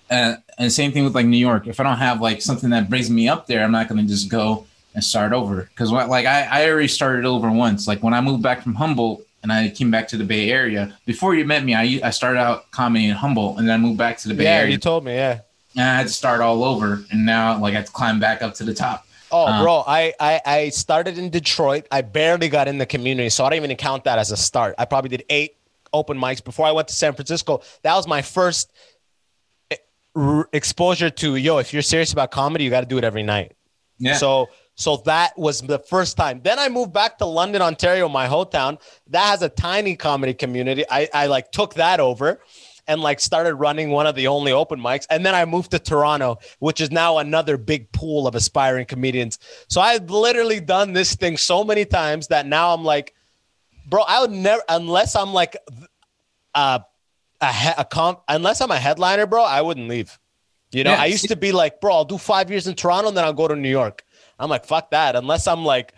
and, 0.09 0.37
and 0.57 0.71
same 0.71 0.91
thing 0.91 1.03
with 1.03 1.15
like 1.15 1.25
New 1.25 1.37
York. 1.37 1.67
If 1.67 1.79
I 1.79 1.83
don't 1.83 1.97
have 1.97 2.21
like 2.21 2.41
something 2.41 2.69
that 2.69 2.89
brings 2.89 3.09
me 3.09 3.27
up 3.27 3.47
there, 3.47 3.63
I'm 3.63 3.71
not 3.71 3.87
going 3.87 4.01
to 4.01 4.07
just 4.07 4.29
go 4.29 4.66
and 4.97 5.03
start 5.03 5.31
over. 5.31 5.61
Because 5.69 5.91
like 5.91 6.25
I, 6.25 6.41
I 6.57 6.67
already 6.69 6.87
started 6.87 7.23
over 7.23 7.51
once. 7.51 7.87
Like 7.87 8.01
when 8.01 8.15
I 8.15 8.19
moved 8.21 8.41
back 8.41 8.63
from 8.63 8.73
Humboldt 8.73 9.21
and 9.43 9.53
I 9.53 9.69
came 9.69 9.91
back 9.91 10.07
to 10.07 10.17
the 10.17 10.23
Bay 10.23 10.49
Area. 10.49 10.97
Before 11.05 11.35
you 11.35 11.45
met 11.45 11.63
me, 11.63 11.75
I 11.75 12.01
I 12.03 12.09
started 12.09 12.39
out 12.39 12.71
comedy 12.71 13.05
in 13.05 13.15
Humboldt 13.15 13.59
and 13.59 13.67
then 13.67 13.75
I 13.75 13.77
moved 13.77 13.99
back 13.99 14.17
to 14.19 14.27
the 14.27 14.33
Bay 14.33 14.45
yeah, 14.45 14.61
Area. 14.61 14.71
you 14.71 14.79
told 14.79 15.05
me. 15.05 15.13
Yeah. 15.13 15.41
and 15.75 15.87
I 15.87 15.95
had 15.99 16.07
to 16.07 16.13
start 16.13 16.41
all 16.41 16.63
over. 16.63 17.03
And 17.11 17.25
now 17.27 17.59
like 17.61 17.73
I 17.75 17.77
have 17.77 17.85
to 17.85 17.91
climb 17.91 18.19
back 18.19 18.41
up 18.41 18.55
to 18.55 18.63
the 18.63 18.73
top. 18.73 19.05
Oh, 19.29 19.45
Uh, 19.45 19.61
bro, 19.61 19.83
I, 19.85 20.13
I 20.19 20.41
I 20.45 20.69
started 20.69 21.17
in 21.19 21.29
Detroit. 21.29 21.85
I 21.91 22.01
barely 22.01 22.49
got 22.49 22.67
in 22.67 22.77
the 22.79 22.85
community, 22.87 23.29
so 23.29 23.45
I 23.45 23.49
don't 23.49 23.57
even 23.63 23.75
count 23.77 24.03
that 24.05 24.17
as 24.17 24.31
a 24.31 24.37
start. 24.37 24.73
I 24.79 24.85
probably 24.85 25.09
did 25.09 25.23
eight 25.29 25.51
open 25.93 26.17
mics 26.17 26.43
before 26.43 26.65
I 26.65 26.71
went 26.71 26.87
to 26.87 26.95
San 26.95 27.13
Francisco. 27.13 27.61
That 27.83 27.95
was 27.95 28.07
my 28.07 28.21
first 28.23 28.71
eh, 29.69 29.75
exposure 30.53 31.09
to 31.21 31.35
yo. 31.35 31.57
If 31.59 31.71
you're 31.73 31.81
serious 31.83 32.11
about 32.13 32.31
comedy, 32.31 32.63
you 32.63 32.69
got 32.71 32.81
to 32.81 32.87
do 32.87 32.97
it 32.97 33.03
every 33.03 33.23
night. 33.23 33.51
Yeah. 33.99 34.15
So 34.15 34.47
so 34.79 34.97
that 35.05 35.37
was 35.37 35.61
the 35.61 35.79
first 35.79 36.15
time. 36.17 36.39
Then 36.43 36.59
I 36.59 36.69
moved 36.69 36.93
back 36.93 37.17
to 37.17 37.25
London, 37.25 37.61
Ontario, 37.63 38.07
my 38.07 38.27
hometown. 38.27 38.79
That 39.07 39.25
has 39.25 39.41
a 39.41 39.49
tiny 39.49 39.95
comedy 39.95 40.33
community. 40.35 40.85
I, 40.89 41.09
I 41.13 41.25
like 41.25 41.51
took 41.51 41.73
that 41.73 41.99
over 41.99 42.39
and 42.87 43.01
like 43.01 43.19
started 43.19 43.55
running 43.55 43.89
one 43.89 44.05
of 44.05 44.13
the 44.15 44.27
only 44.27 44.51
open 44.51 44.79
mics. 44.79 45.07
And 45.09 45.25
then 45.25 45.33
I 45.33 45.45
moved 45.45 45.71
to 45.71 45.79
Toronto, 45.79 46.37
which 46.59 46.79
is 46.79 46.91
now 46.91 47.17
another 47.17 47.57
big 47.57 47.91
pool 47.91 48.27
of 48.27 48.35
aspiring 48.35 48.85
comedians. 48.85 49.39
So 49.67 49.81
I've 49.81 50.09
literally 50.11 50.59
done 50.59 50.93
this 50.93 51.15
thing 51.15 51.37
so 51.37 51.63
many 51.63 51.83
times 51.83 52.27
that 52.27 52.45
now 52.45 52.73
I'm 52.73 52.85
like, 52.85 53.15
bro, 53.89 54.03
I 54.07 54.21
would 54.21 54.31
never 54.31 54.61
unless 54.69 55.15
I'm 55.15 55.33
like 55.33 55.57
uh 56.53 56.79
a, 57.41 57.51
he- 57.51 57.73
a 57.79 57.83
comp 57.83 58.21
unless 58.27 58.61
I'm 58.61 58.71
a 58.71 58.77
headliner, 58.79 59.25
bro, 59.25 59.43
I 59.43 59.61
wouldn't 59.61 59.87
leave. 59.87 60.17
You 60.71 60.83
know, 60.83 60.91
Yeah. 60.91 61.01
I 61.01 61.05
used 61.05 61.27
to 61.29 61.35
be 61.35 61.51
like, 61.51 61.81
bro, 61.81 61.93
I'll 61.93 62.05
do 62.05 62.17
five 62.17 62.49
years 62.51 62.67
in 62.67 62.75
Toronto, 62.75 63.07
and 63.09 63.17
then 63.17 63.23
I'll 63.23 63.33
go 63.33 63.47
to 63.47 63.55
New 63.55 63.69
York. 63.69 64.03
I'm 64.39 64.49
like, 64.49 64.65
fuck 64.65 64.91
that. 64.91 65.15
Unless 65.15 65.47
I'm 65.47 65.65
like, 65.65 65.93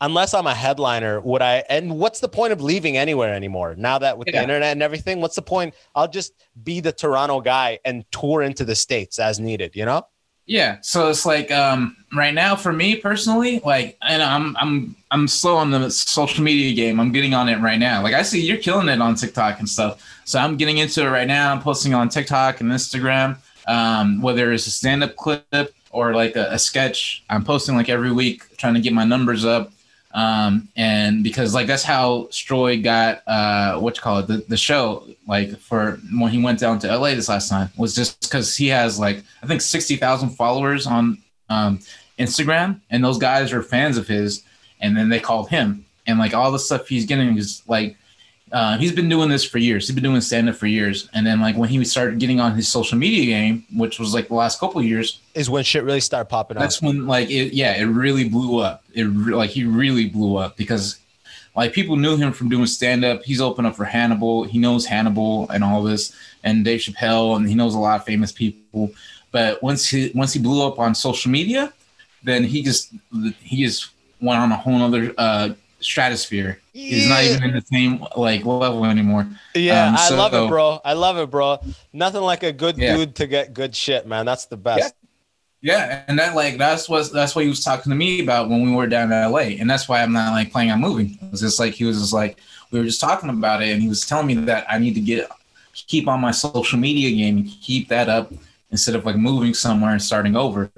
unless 0.00 0.34
I'm 0.34 0.46
a 0.46 0.54
headliner, 0.54 1.20
would 1.20 1.42
I? 1.42 1.64
And 1.68 1.98
what's 1.98 2.20
the 2.20 2.28
point 2.28 2.52
of 2.52 2.60
leaving 2.60 2.96
anywhere 2.96 3.34
anymore? 3.34 3.74
Now 3.76 3.98
that 3.98 4.18
with 4.18 4.28
the 4.28 4.42
internet 4.42 4.72
and 4.72 4.82
everything, 4.82 5.20
what's 5.20 5.36
the 5.36 5.42
point? 5.42 5.74
I'll 5.94 6.08
just 6.08 6.34
be 6.62 6.80
the 6.80 6.92
Toronto 6.92 7.40
guy 7.40 7.78
and 7.84 8.04
tour 8.10 8.42
into 8.42 8.64
the 8.64 8.74
states 8.74 9.18
as 9.18 9.40
needed. 9.40 9.74
You 9.74 9.84
know? 9.86 10.06
Yeah, 10.44 10.78
so 10.80 11.08
it's 11.08 11.24
like 11.24 11.52
um, 11.52 11.96
right 12.12 12.34
now 12.34 12.56
for 12.56 12.72
me 12.72 12.96
personally, 12.96 13.60
like, 13.64 13.96
and 14.02 14.22
I'm 14.22 14.56
I'm 14.58 14.96
I'm 15.12 15.28
slow 15.28 15.56
on 15.56 15.70
the 15.70 15.88
social 15.90 16.42
media 16.42 16.74
game. 16.74 16.98
I'm 16.98 17.12
getting 17.12 17.32
on 17.32 17.48
it 17.48 17.60
right 17.60 17.78
now. 17.78 18.02
Like 18.02 18.14
I 18.14 18.22
see 18.22 18.44
you're 18.44 18.58
killing 18.58 18.88
it 18.88 19.00
on 19.00 19.14
TikTok 19.14 19.60
and 19.60 19.68
stuff. 19.68 20.02
So 20.24 20.40
I'm 20.40 20.56
getting 20.56 20.78
into 20.78 21.06
it 21.06 21.10
right 21.10 21.28
now. 21.28 21.52
I'm 21.52 21.62
posting 21.62 21.94
on 21.94 22.08
TikTok 22.08 22.60
and 22.60 22.70
Instagram. 22.70 23.38
Um, 23.68 24.20
whether 24.20 24.52
it's 24.52 24.66
a 24.66 24.72
stand-up 24.72 25.14
clip 25.14 25.72
or 25.92 26.14
like 26.14 26.36
a, 26.36 26.48
a 26.52 26.58
sketch, 26.58 27.22
I'm 27.30 27.44
posting 27.44 27.76
like 27.76 27.88
every 27.88 28.10
week, 28.10 28.56
trying 28.56 28.74
to 28.74 28.80
get 28.80 28.92
my 28.92 29.04
numbers 29.04 29.44
up. 29.44 29.72
Um, 30.14 30.68
and 30.76 31.22
because 31.22 31.54
like 31.54 31.66
that's 31.66 31.84
how 31.84 32.28
Stroy 32.30 32.82
got 32.82 33.22
uh 33.26 33.78
what 33.78 33.96
you 33.96 34.02
call 34.02 34.18
it 34.18 34.26
the, 34.26 34.44
the 34.46 34.58
show 34.58 35.06
like 35.26 35.58
for 35.58 35.92
when 36.12 36.30
he 36.30 36.42
went 36.42 36.58
down 36.58 36.78
to 36.80 36.94
LA 36.94 37.14
this 37.14 37.30
last 37.30 37.48
time 37.48 37.70
was 37.78 37.94
just 37.94 38.20
because 38.20 38.54
he 38.54 38.68
has 38.68 38.98
like 38.98 39.22
I 39.42 39.46
think 39.46 39.62
sixty 39.62 39.96
thousand 39.96 40.30
followers 40.30 40.86
on 40.86 41.16
um 41.48 41.78
Instagram 42.18 42.80
and 42.90 43.02
those 43.02 43.16
guys 43.16 43.54
are 43.54 43.62
fans 43.62 43.96
of 43.96 44.06
his 44.06 44.42
and 44.82 44.94
then 44.94 45.08
they 45.08 45.18
called 45.18 45.48
him 45.48 45.86
and 46.06 46.18
like 46.18 46.34
all 46.34 46.52
the 46.52 46.58
stuff 46.58 46.88
he's 46.88 47.06
getting 47.06 47.38
is 47.38 47.62
like 47.66 47.96
uh, 48.52 48.76
he's 48.76 48.92
been 48.92 49.08
doing 49.08 49.28
this 49.30 49.44
for 49.44 49.56
years. 49.58 49.86
He's 49.88 49.94
been 49.94 50.04
doing 50.04 50.20
stand 50.20 50.48
up 50.48 50.54
for 50.56 50.66
years, 50.66 51.08
and 51.14 51.26
then 51.26 51.40
like 51.40 51.56
when 51.56 51.68
he 51.70 51.82
started 51.84 52.18
getting 52.18 52.38
on 52.38 52.54
his 52.54 52.68
social 52.68 52.98
media 52.98 53.24
game, 53.24 53.64
which 53.74 53.98
was 53.98 54.12
like 54.12 54.28
the 54.28 54.34
last 54.34 54.60
couple 54.60 54.78
of 54.80 54.86
years, 54.86 55.20
Is 55.34 55.48
when 55.48 55.64
shit 55.64 55.84
really 55.84 56.00
started 56.00 56.26
popping 56.28 56.58
up. 56.58 56.62
that's 56.62 56.82
when 56.82 57.06
like 57.06 57.30
it 57.30 57.54
yeah 57.54 57.74
it 57.74 57.84
really 57.84 58.28
blew 58.28 58.58
up. 58.58 58.84
It 58.92 59.04
re- 59.04 59.34
like 59.34 59.50
he 59.50 59.64
really 59.64 60.06
blew 60.08 60.36
up 60.36 60.56
because 60.56 60.98
like 61.56 61.72
people 61.72 61.96
knew 61.96 62.16
him 62.16 62.32
from 62.32 62.48
doing 62.48 62.66
stand 62.66 63.04
up 63.04 63.22
he's 63.24 63.40
opened 63.40 63.66
up 63.66 63.76
for 63.76 63.84
hannibal. 63.84 64.44
He 64.44 64.58
knows 64.58 64.84
hannibal 64.86 65.48
and 65.50 65.64
all 65.64 65.82
this 65.82 66.14
and 66.44 66.64
dave 66.64 66.80
chappelle 66.80 67.36
and 67.36 67.48
he 67.48 67.54
knows 67.54 67.74
a 67.74 67.78
lot 67.78 68.00
of 68.00 68.04
famous 68.04 68.32
people. 68.32 68.90
But 69.32 69.62
once 69.62 69.88
he 69.88 70.12
once 70.14 70.32
he 70.34 70.40
blew 70.40 70.66
up 70.66 70.78
on 70.78 70.94
social 70.94 71.30
media 71.30 71.72
then 72.22 72.44
he 72.44 72.62
just 72.62 72.92
he 73.40 73.64
just 73.64 73.90
went 74.20 74.40
on 74.40 74.52
a 74.52 74.56
whole 74.56 74.80
other 74.82 75.12
uh 75.18 75.50
stratosphere 75.84 76.58
he's 76.72 77.08
not 77.08 77.22
even 77.24 77.42
in 77.44 77.52
the 77.52 77.60
same 77.62 78.04
like 78.16 78.44
level 78.44 78.84
anymore 78.84 79.26
Yeah, 79.54 79.88
Um, 79.88 79.94
I 79.98 80.08
love 80.10 80.34
it, 80.34 80.48
bro. 80.48 80.80
I 80.84 80.92
love 80.94 81.18
it, 81.18 81.30
bro. 81.30 81.58
Nothing 81.92 82.22
like 82.22 82.42
a 82.42 82.52
good 82.52 82.76
Yeah. 82.78 82.96
dude 82.96 83.14
to 83.16 83.26
get 83.26 83.52
good 83.54 83.74
shit, 83.76 84.06
man. 84.06 84.24
That's 84.26 84.46
the 84.46 84.56
best. 84.56 84.94
Yeah, 85.60 86.02
and 86.08 86.18
that 86.18 86.34
like 86.34 86.58
that's 86.58 86.88
what 86.88 87.12
that's 87.12 87.36
what 87.36 87.44
he 87.44 87.48
was 87.48 87.62
talking 87.62 87.90
to 87.90 87.96
me 87.96 88.20
about 88.20 88.48
when 88.48 88.62
we 88.62 88.72
were 88.72 88.88
down 88.88 89.12
in 89.12 89.30
LA, 89.32 89.60
and 89.60 89.70
that's 89.70 89.88
why 89.88 90.02
I'm 90.02 90.12
not 90.12 90.32
like 90.32 90.50
planning 90.50 90.72
on 90.72 90.80
moving. 90.80 91.18
It's 91.30 91.40
just 91.40 91.60
like 91.60 91.74
he 91.74 91.84
was 91.84 92.00
just 92.00 92.12
like 92.12 92.38
we 92.72 92.80
were 92.80 92.84
just 92.84 93.00
talking 93.00 93.30
about 93.30 93.62
it, 93.62 93.70
and 93.72 93.80
he 93.80 93.88
was 93.88 94.04
telling 94.04 94.26
me 94.26 94.34
that 94.34 94.66
I 94.68 94.78
need 94.78 94.94
to 94.94 95.00
get 95.00 95.28
keep 95.74 96.08
on 96.08 96.20
my 96.20 96.32
social 96.32 96.78
media 96.78 97.10
game 97.10 97.36
and 97.38 97.46
keep 97.60 97.88
that 97.88 98.08
up 98.08 98.32
instead 98.72 98.94
of 98.96 99.04
like 99.06 99.16
moving 99.16 99.54
somewhere 99.54 99.92
and 99.92 100.02
starting 100.02 100.34
over. 100.34 100.70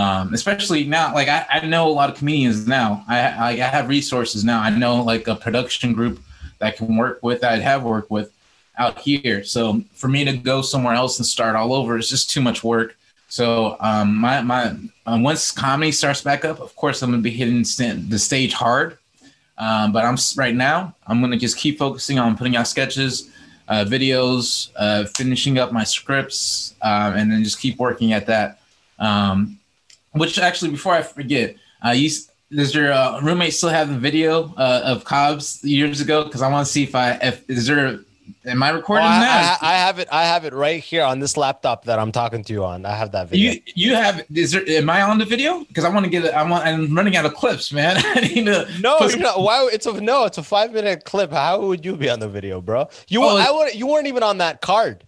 Um, 0.00 0.32
especially 0.32 0.84
now, 0.84 1.12
like 1.12 1.28
I, 1.28 1.44
I 1.50 1.66
know 1.66 1.86
a 1.86 1.92
lot 1.92 2.08
of 2.08 2.16
comedians 2.16 2.66
now. 2.66 3.04
I, 3.06 3.18
I 3.20 3.48
I 3.50 3.70
have 3.76 3.86
resources 3.86 4.44
now. 4.44 4.58
I 4.62 4.70
know 4.70 5.02
like 5.02 5.28
a 5.28 5.36
production 5.36 5.92
group 5.92 6.22
that 6.58 6.66
I 6.68 6.70
can 6.70 6.96
work 6.96 7.18
with. 7.22 7.42
that 7.42 7.52
I 7.52 7.56
have 7.58 7.82
worked 7.82 8.10
with 8.10 8.32
out 8.78 8.98
here. 8.98 9.44
So 9.44 9.82
for 9.92 10.08
me 10.08 10.24
to 10.24 10.32
go 10.38 10.62
somewhere 10.62 10.94
else 10.94 11.18
and 11.18 11.26
start 11.26 11.54
all 11.54 11.74
over, 11.74 11.98
is 11.98 12.08
just 12.08 12.30
too 12.30 12.40
much 12.40 12.64
work. 12.64 12.96
So 13.28 13.76
um, 13.80 14.16
my 14.16 14.40
my 14.40 14.74
um, 15.04 15.22
once 15.22 15.50
comedy 15.50 15.92
starts 15.92 16.22
back 16.22 16.46
up, 16.46 16.60
of 16.60 16.74
course 16.76 17.02
I'm 17.02 17.10
gonna 17.10 17.22
be 17.22 17.30
hitting 17.30 17.62
the 18.08 18.18
stage 18.18 18.54
hard. 18.54 18.96
Um, 19.58 19.92
but 19.92 20.06
I'm 20.06 20.16
right 20.36 20.54
now 20.54 20.94
I'm 21.06 21.20
gonna 21.20 21.36
just 21.36 21.58
keep 21.58 21.78
focusing 21.78 22.18
on 22.18 22.38
putting 22.38 22.56
out 22.56 22.68
sketches, 22.68 23.28
uh, 23.68 23.84
videos, 23.86 24.70
uh, 24.76 25.04
finishing 25.14 25.58
up 25.58 25.72
my 25.72 25.84
scripts, 25.84 26.74
um, 26.80 27.12
and 27.18 27.30
then 27.30 27.44
just 27.44 27.60
keep 27.60 27.76
working 27.78 28.14
at 28.14 28.24
that. 28.26 28.60
Um, 28.98 29.59
which 30.12 30.38
actually, 30.38 30.70
before 30.70 30.94
I 30.94 31.02
forget, 31.02 31.56
uh, 31.84 31.90
you 31.90 32.10
does 32.52 32.74
your 32.74 32.92
uh, 32.92 33.20
roommate 33.20 33.54
still 33.54 33.68
have 33.68 33.88
the 33.88 33.98
video 33.98 34.52
uh, 34.56 34.82
of 34.84 35.04
Cobbs 35.04 35.62
years 35.62 36.00
ago? 36.00 36.24
Because 36.24 36.42
I 36.42 36.48
want 36.50 36.66
to 36.66 36.72
see 36.72 36.82
if 36.82 36.94
I 36.94 37.12
if 37.22 37.48
is 37.48 37.66
there. 37.66 38.00
Am 38.46 38.62
I 38.62 38.70
Oh, 38.70 38.76
recording 38.76 39.06
I, 39.06 39.20
that? 39.20 39.58
I, 39.60 39.72
I 39.72 39.76
have 39.76 39.98
it. 39.98 40.08
I 40.10 40.24
have 40.24 40.44
it 40.44 40.54
right 40.54 40.82
here 40.82 41.02
on 41.02 41.18
this 41.18 41.36
laptop 41.36 41.84
that 41.84 41.98
I'm 41.98 42.10
talking 42.10 42.42
to 42.44 42.52
you 42.52 42.64
on. 42.64 42.86
I 42.86 42.94
have 42.94 43.12
that 43.12 43.28
video. 43.28 43.52
You 43.52 43.60
you 43.74 43.94
have 43.94 44.24
is 44.34 44.52
there 44.52 44.66
am 44.68 44.88
I 44.88 45.02
on 45.02 45.18
the 45.18 45.24
video? 45.26 45.64
Because 45.64 45.84
I 45.84 45.90
want 45.90 46.04
to 46.06 46.10
get 46.10 46.24
it. 46.24 46.32
I 46.32 46.42
want 46.48 46.64
I'm 46.64 46.94
running 46.96 47.16
out 47.16 47.26
of 47.26 47.34
clips, 47.34 47.70
man. 47.72 47.96
I 48.04 48.20
need 48.20 48.46
to 48.46 48.66
no, 48.80 48.98
put- 48.98 49.10
you're 49.10 49.20
not. 49.20 49.40
Why? 49.40 49.68
It's 49.72 49.84
a 49.86 50.00
no. 50.00 50.24
It's 50.24 50.38
a 50.38 50.42
five 50.42 50.72
minute 50.72 51.04
clip. 51.04 51.32
How 51.32 51.60
would 51.60 51.84
you 51.84 51.96
be 51.96 52.08
on 52.08 52.18
the 52.20 52.28
video, 52.28 52.60
bro? 52.60 52.88
You 53.08 53.22
Oh. 53.24 53.36
I 53.36 53.50
would. 53.50 53.74
You 53.74 53.86
weren't 53.88 54.06
even 54.06 54.22
on 54.22 54.38
that 54.38 54.60
card. 54.62 55.04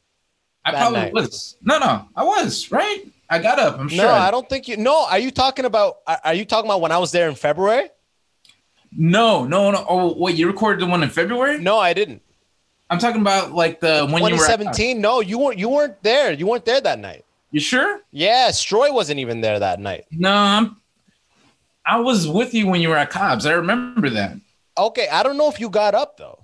I 0.64 0.72
that 0.72 0.78
probably 0.78 1.00
night. 1.00 1.12
was. 1.14 1.56
No, 1.62 1.78
no, 1.78 2.06
I 2.14 2.24
was 2.24 2.70
right. 2.70 3.02
I 3.32 3.38
got 3.38 3.58
up. 3.58 3.78
I'm 3.78 3.88
sure. 3.88 4.04
No, 4.04 4.10
I 4.10 4.30
don't 4.30 4.46
think 4.46 4.68
you. 4.68 4.76
No, 4.76 5.06
are 5.06 5.18
you 5.18 5.30
talking 5.30 5.64
about? 5.64 5.96
Are 6.22 6.34
you 6.34 6.44
talking 6.44 6.68
about 6.70 6.82
when 6.82 6.92
I 6.92 6.98
was 6.98 7.12
there 7.12 7.30
in 7.30 7.34
February? 7.34 7.88
No, 8.94 9.44
no, 9.44 9.70
no. 9.70 9.86
Oh, 9.88 10.14
wait, 10.18 10.36
you 10.36 10.46
recorded 10.46 10.80
the 10.82 10.86
one 10.86 11.02
in 11.02 11.08
February? 11.08 11.58
No, 11.58 11.78
I 11.78 11.94
didn't. 11.94 12.20
I'm 12.90 12.98
talking 12.98 13.22
about 13.22 13.52
like 13.52 13.80
the 13.80 14.06
when 14.06 14.22
you 14.24 14.36
were. 14.36 14.44
at- 14.44 14.58
2017. 14.58 15.00
No, 15.00 15.20
you 15.20 15.38
weren't. 15.38 15.58
You 15.58 15.70
weren't 15.70 16.02
there. 16.02 16.30
You 16.32 16.46
weren't 16.46 16.66
there 16.66 16.80
that 16.82 16.98
night. 16.98 17.24
You 17.52 17.60
sure? 17.60 18.00
Yeah, 18.10 18.50
Stroy 18.50 18.92
wasn't 18.92 19.20
even 19.20 19.40
there 19.40 19.58
that 19.58 19.80
night. 19.80 20.04
No, 20.10 20.30
I'm. 20.30 20.76
I 21.86 22.00
was 22.00 22.28
with 22.28 22.52
you 22.52 22.66
when 22.66 22.82
you 22.82 22.90
were 22.90 22.98
at 22.98 23.08
Cobb's. 23.08 23.46
I 23.46 23.52
remember 23.52 24.10
that. 24.10 24.36
Okay, 24.76 25.08
I 25.08 25.22
don't 25.22 25.38
know 25.38 25.48
if 25.48 25.58
you 25.58 25.70
got 25.70 25.94
up 25.94 26.18
though. 26.18 26.38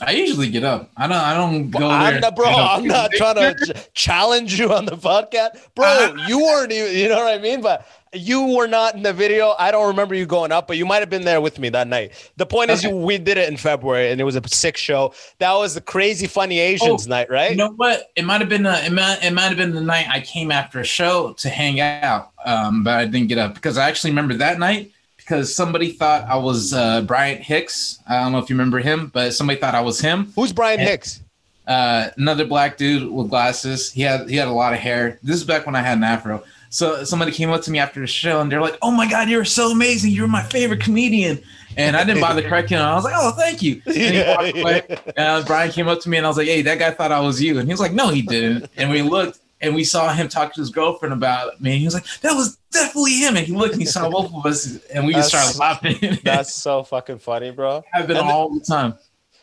I 0.00 0.12
usually 0.12 0.48
get 0.50 0.64
up. 0.64 0.90
I 0.96 1.06
don't. 1.06 1.16
I 1.16 1.34
don't 1.34 1.70
go 1.70 1.88
I'm 1.88 2.12
there. 2.14 2.20
not, 2.20 2.36
bro. 2.36 2.46
I'm 2.48 2.84
not 2.86 3.10
trying 3.16 3.34
to 3.34 3.74
challenge 3.94 4.58
you 4.58 4.72
on 4.72 4.84
the 4.86 4.96
podcast, 4.96 5.50
bro. 5.74 6.14
You 6.26 6.38
weren't 6.38 6.72
even. 6.72 6.96
You 6.96 7.08
know 7.08 7.16
what 7.24 7.34
I 7.34 7.38
mean? 7.38 7.60
But 7.60 7.86
you 8.12 8.56
were 8.56 8.66
not 8.66 8.94
in 8.96 9.02
the 9.02 9.12
video. 9.12 9.54
I 9.58 9.70
don't 9.70 9.86
remember 9.86 10.14
you 10.14 10.26
going 10.26 10.50
up, 10.52 10.66
but 10.66 10.76
you 10.76 10.84
might 10.86 10.98
have 10.98 11.10
been 11.10 11.24
there 11.24 11.40
with 11.40 11.58
me 11.58 11.68
that 11.68 11.86
night. 11.86 12.12
The 12.36 12.46
point 12.46 12.70
is, 12.70 12.84
Okay. 12.84 12.94
you 12.94 13.00
we 13.00 13.18
did 13.18 13.36
it 13.38 13.48
in 13.48 13.56
February, 13.56 14.10
and 14.10 14.20
it 14.20 14.24
was 14.24 14.36
a 14.36 14.42
sick 14.48 14.76
show. 14.76 15.12
That 15.38 15.52
was 15.54 15.74
the 15.74 15.80
crazy 15.80 16.26
funny 16.26 16.58
Asians 16.58 17.06
Oh, 17.06 17.10
night, 17.10 17.30
right? 17.30 17.50
You 17.50 17.56
know 17.56 17.70
what? 17.76 18.10
It 18.16 18.24
might 18.24 18.40
have 18.40 18.48
been. 18.48 18.66
A, 18.66 18.78
it 18.84 18.92
might. 18.92 19.18
It 19.22 19.32
might 19.32 19.48
have 19.48 19.56
been 19.56 19.74
the 19.74 19.80
night 19.80 20.06
I 20.08 20.20
came 20.20 20.50
after 20.50 20.80
a 20.80 20.84
show 20.84 21.34
to 21.34 21.48
hang 21.48 21.78
out, 21.80 22.30
um, 22.44 22.82
but 22.84 22.94
I 22.94 23.04
didn't 23.04 23.28
get 23.28 23.38
up 23.38 23.54
because 23.54 23.78
I 23.78 23.88
actually 23.88 24.10
remember 24.10 24.34
that 24.34 24.58
night 24.58 24.90
because 25.20 25.54
somebody 25.54 25.92
thought 25.92 26.24
I 26.24 26.36
was 26.36 26.72
uh, 26.72 27.02
Bryant 27.02 27.40
Hicks. 27.42 27.98
I 28.08 28.20
don't 28.20 28.32
know 28.32 28.38
if 28.38 28.50
you 28.50 28.56
remember 28.56 28.78
him, 28.80 29.08
but 29.14 29.32
somebody 29.34 29.58
thought 29.60 29.74
I 29.74 29.80
was 29.80 30.00
him. 30.00 30.32
Who's 30.34 30.52
Brian 30.52 30.80
And- 30.80 30.88
Hicks? 30.88 31.20
Uh, 31.66 32.10
another 32.16 32.44
black 32.46 32.76
dude 32.76 33.08
with 33.12 33.28
glasses. 33.30 33.92
He 33.92 34.02
had 34.02 34.28
he 34.28 34.34
had 34.34 34.48
a 34.48 34.52
lot 34.52 34.72
of 34.72 34.80
hair. 34.80 35.20
This 35.22 35.36
is 35.36 35.44
back 35.44 35.66
when 35.66 35.76
I 35.76 35.82
had 35.82 35.98
an 35.98 36.04
afro. 36.04 36.42
So 36.70 37.04
somebody 37.04 37.30
came 37.30 37.50
up 37.50 37.62
to 37.62 37.70
me 37.70 37.78
after 37.78 38.00
the 38.00 38.08
show 38.08 38.40
and 38.40 38.50
they're 38.50 38.60
like, 38.60 38.76
"Oh 38.82 38.90
my 38.90 39.08
god, 39.08 39.28
you're 39.28 39.44
so 39.44 39.70
amazing! 39.70 40.10
You're 40.10 40.26
my 40.26 40.42
favorite 40.42 40.80
comedian." 40.80 41.40
And 41.76 41.96
I 41.96 42.02
didn't 42.02 42.22
bother 42.22 42.42
correcting 42.42 42.78
him. 42.78 42.84
I 42.84 42.94
was 42.96 43.04
like, 43.04 43.14
"Oh, 43.16 43.30
thank 43.32 43.62
you." 43.62 43.80
And 43.86 43.94
he 43.94 44.22
walked 44.26 44.56
away. 44.58 44.98
Uh, 45.16 45.44
Brian 45.44 45.70
came 45.70 45.86
up 45.86 46.00
to 46.00 46.08
me 46.08 46.16
and 46.16 46.26
I 46.26 46.28
was 46.30 46.38
like, 46.38 46.48
"Hey, 46.48 46.62
that 46.62 46.78
guy 46.80 46.90
thought 46.90 47.12
I 47.12 47.20
was 47.20 47.40
you," 47.40 47.58
and 47.60 47.68
he 47.68 47.72
was 47.72 47.80
like, 47.80 47.92
"No, 47.92 48.08
he 48.08 48.22
didn't." 48.22 48.68
And 48.76 48.90
we 48.90 49.02
looked 49.02 49.38
and 49.60 49.74
we 49.74 49.84
saw 49.84 50.12
him 50.12 50.28
talk 50.28 50.54
to 50.54 50.60
his 50.60 50.70
girlfriend 50.70 51.12
about 51.12 51.60
me. 51.60 51.72
And 51.72 51.78
he 51.80 51.84
was 51.84 51.94
like, 51.94 52.06
"That 52.22 52.32
was 52.34 52.58
definitely 52.72 53.18
him." 53.18 53.36
And 53.36 53.46
he 53.46 53.52
looked 53.52 53.72
and 53.74 53.82
he 53.82 53.86
saw 53.86 54.08
both 54.10 54.32
of 54.34 54.44
us, 54.46 54.78
and 54.86 55.06
we 55.06 55.12
just 55.12 55.28
started 55.28 55.58
laughing. 55.58 56.18
That's 56.24 56.54
so 56.54 56.82
fucking 56.82 57.18
funny, 57.18 57.50
bro. 57.50 57.82
I've 57.94 58.06
been 58.06 58.16
and 58.16 58.26
all 58.26 58.48
the 58.52 58.60
time. 58.60 58.94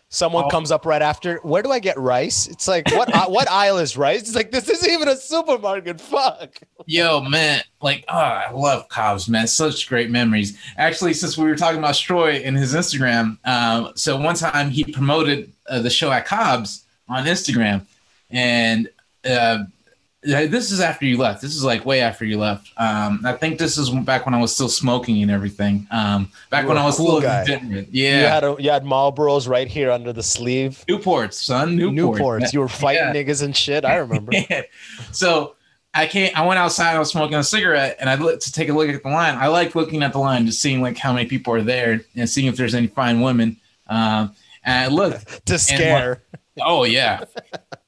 Someone 0.10 0.45
Oh. 0.45 0.49
comes 0.49 0.72
up 0.72 0.85
right 0.85 1.02
after. 1.02 1.39
Where 1.44 1.61
do 1.61 1.69
I 1.69 1.80
get 1.80 1.98
rice? 1.99 2.48
It's 2.48 2.65
like 2.65 2.89
what? 2.91 3.14
uh, 3.14 3.26
what 3.27 3.52
aisle 3.52 3.77
is 3.80 3.98
rice? 3.98 4.22
It's 4.22 4.35
like 4.35 4.52
this 4.52 4.69
isn't 4.69 4.89
even 4.89 5.10
a 5.10 5.18
supermarket. 5.18 5.99
Fuck. 5.99 6.56
Yo, 6.85 7.19
man, 7.19 7.61
like, 7.81 8.06
oh, 8.07 8.18
I 8.18 8.49
love 8.52 8.88
Cobbs, 8.88 9.27
man. 9.27 9.48
Such 9.48 9.89
great 9.89 10.10
memories. 10.10 10.57
Actually, 10.77 11.14
since 11.14 11.38
we 11.38 11.44
were 11.44 11.57
talking 11.57 11.80
about 11.80 11.95
Stroy 11.95 12.41
and 12.45 12.56
his 12.56 12.73
Instagram, 12.73 13.38
um, 13.45 13.91
so 13.95 14.15
one 14.15 14.35
time 14.35 14.69
he 14.69 14.85
promoted 14.85 15.52
uh, 15.68 15.80
the 15.80 15.89
show 15.89 16.10
at 16.10 16.26
Cobbs 16.26 16.85
on 17.10 17.26
Instagram, 17.26 17.85
and 18.31 18.89
uh, 19.30 19.65
yeah, 20.28 20.45
this 20.45 20.72
is 20.72 20.82
after 20.82 21.06
you 21.06 21.18
left. 21.18 21.41
This 21.41 21.56
is 21.56 21.64
like 21.64 21.86
way 21.86 22.02
after 22.02 22.26
you 22.26 22.38
left. 22.38 22.70
Um, 22.78 23.22
I 23.26 23.32
think 23.34 23.58
this 23.58 23.78
is 23.78 23.90
back 23.90 24.26
when 24.26 24.36
I 24.36 24.41
was 24.41 24.54
still 24.54 24.68
smoking 24.68 25.22
and 25.22 25.32
everything. 25.32 25.88
Um, 25.90 26.30
back 26.49 26.68
when 26.68 26.78
I 26.78 26.84
was 26.86 26.98
cool 26.98 27.08
still 27.08 27.22
guy. 27.22 27.45
degenerate. 27.45 27.88
You 27.94 28.04
Yeah, 28.08 28.34
had 28.34 28.44
a, 28.44 28.56
you 28.60 28.70
had 28.70 28.84
Marlboros 28.84 29.48
right 29.48 29.68
here 29.68 29.90
under 29.90 30.12
the 30.12 30.22
sleeve. 30.24 30.84
Newports, 30.90 31.36
son. 31.36 31.78
Newports. 31.78 32.18
Newports. 32.20 32.54
You 32.54 32.60
were 32.60 32.68
fighting 32.68 33.04
Yeah. 33.04 33.14
niggas 33.24 33.41
and 33.41 33.56
shit. 33.56 33.86
I 33.86 33.95
remember. 33.95 34.34
so 35.14 35.56
I 35.94 36.06
came. 36.08 36.32
I 36.36 36.45
went 36.45 36.60
outside. 36.60 36.95
I 36.95 36.99
was 36.99 37.10
smoking 37.10 37.38
a 37.38 37.44
cigarette, 37.44 37.95
and 37.99 38.10
I 38.10 38.16
looked 38.16 38.44
to 38.44 38.52
take 38.52 38.68
a 38.70 38.74
look 38.74 38.90
at 38.90 39.02
the 39.02 39.10
line. 39.10 39.36
I 39.36 39.48
like 39.48 39.76
looking 39.76 40.04
at 40.04 40.12
the 40.12 40.20
line, 40.20 40.45
just 40.45 40.62
seeing 40.62 40.82
like 40.82 40.98
how 40.98 41.14
many 41.14 41.28
people 41.28 41.54
are 41.54 41.62
there 41.62 42.02
and 42.16 42.30
seeing 42.30 42.48
if 42.48 42.58
there's 42.58 42.76
any 42.76 42.88
fine 42.88 43.22
women. 43.22 43.58
Um, 43.88 44.36
and 44.64 44.84
I 44.84 44.88
looked. 44.94 45.45
to 45.48 45.58
scare. 45.58 46.22
Oh 46.60 46.84
yeah. 46.84 47.24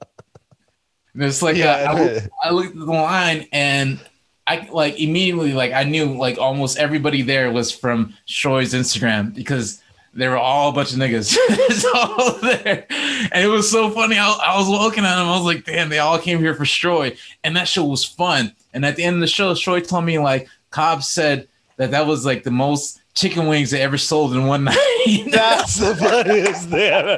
It's 1.21 1.41
like 1.41 1.55
Yeah. 1.55 1.91
I, 1.91 2.01
looked, 2.01 2.29
I 2.43 2.49
looked 2.51 2.69
at 2.71 2.79
the 2.79 2.85
line 2.85 3.47
and 3.51 3.99
I 4.47 4.67
like 4.71 4.99
immediately 4.99 5.53
like 5.53 5.73
I 5.73 5.83
knew 5.83 6.17
like 6.17 6.37
almost 6.39 6.77
everybody 6.77 7.21
there 7.21 7.51
was 7.51 7.71
from 7.71 8.15
Stroy's 8.27 8.73
Instagram 8.73 9.33
because 9.33 9.81
they 10.13 10.27
were 10.27 10.37
all 10.37 10.69
a 10.69 10.73
bunch 10.73 10.91
of 10.91 10.97
niggas. 10.97 11.35
it's 11.39 11.85
all 11.85 12.33
there. 12.41 12.87
And 13.31 13.43
it 13.45 13.47
was 13.47 13.69
so 13.69 13.91
funny. 13.91 14.17
I, 14.17 14.27
I 14.27 14.57
was 14.57 14.67
looking 14.67 15.05
at 15.05 15.15
them. 15.17 15.27
I 15.27 15.35
was 15.35 15.45
like, 15.45 15.65
damn, 15.65 15.89
they 15.89 15.99
all 15.99 16.17
came 16.17 16.39
here 16.39 16.55
for 16.55 16.65
Stroy. 16.65 17.15
And 17.43 17.55
that 17.55 17.67
show 17.67 17.85
was 17.85 18.03
fun. 18.03 18.53
And 18.73 18.83
at 18.85 18.95
the 18.95 19.03
end 19.03 19.15
of 19.15 19.21
the 19.21 19.27
show, 19.27 19.53
Stroy 19.53 19.87
told 19.87 20.05
me 20.05 20.17
like 20.17 20.47
Cobb 20.71 21.03
said 21.03 21.47
that 21.77 21.91
that 21.91 22.07
was 22.07 22.25
like 22.25 22.43
the 22.43 22.51
most 22.51 23.01
chicken 23.13 23.45
wings 23.47 23.69
they 23.69 23.81
ever 23.81 23.97
sold 23.99 24.33
in 24.33 24.47
one 24.47 24.63
night. 24.65 25.27
That's 25.31 25.75
the 25.77 25.95
funniest 25.95 26.69
thing 26.69 26.91
ever. 26.91 27.17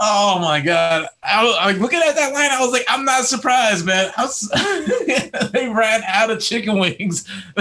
Oh 0.00 0.38
my 0.40 0.60
god! 0.60 1.06
I 1.22 1.44
was 1.44 1.54
like 1.56 1.76
looking 1.78 2.00
at 2.00 2.14
that 2.14 2.32
line. 2.32 2.50
I 2.50 2.60
was 2.60 2.72
like, 2.72 2.84
I'm 2.88 3.04
not 3.04 3.24
surprised, 3.24 3.84
man. 3.84 4.10
Was, 4.18 4.48
they 5.52 5.68
ran 5.68 6.02
out 6.06 6.30
of 6.30 6.40
chicken 6.40 6.78
wings. 6.78 7.28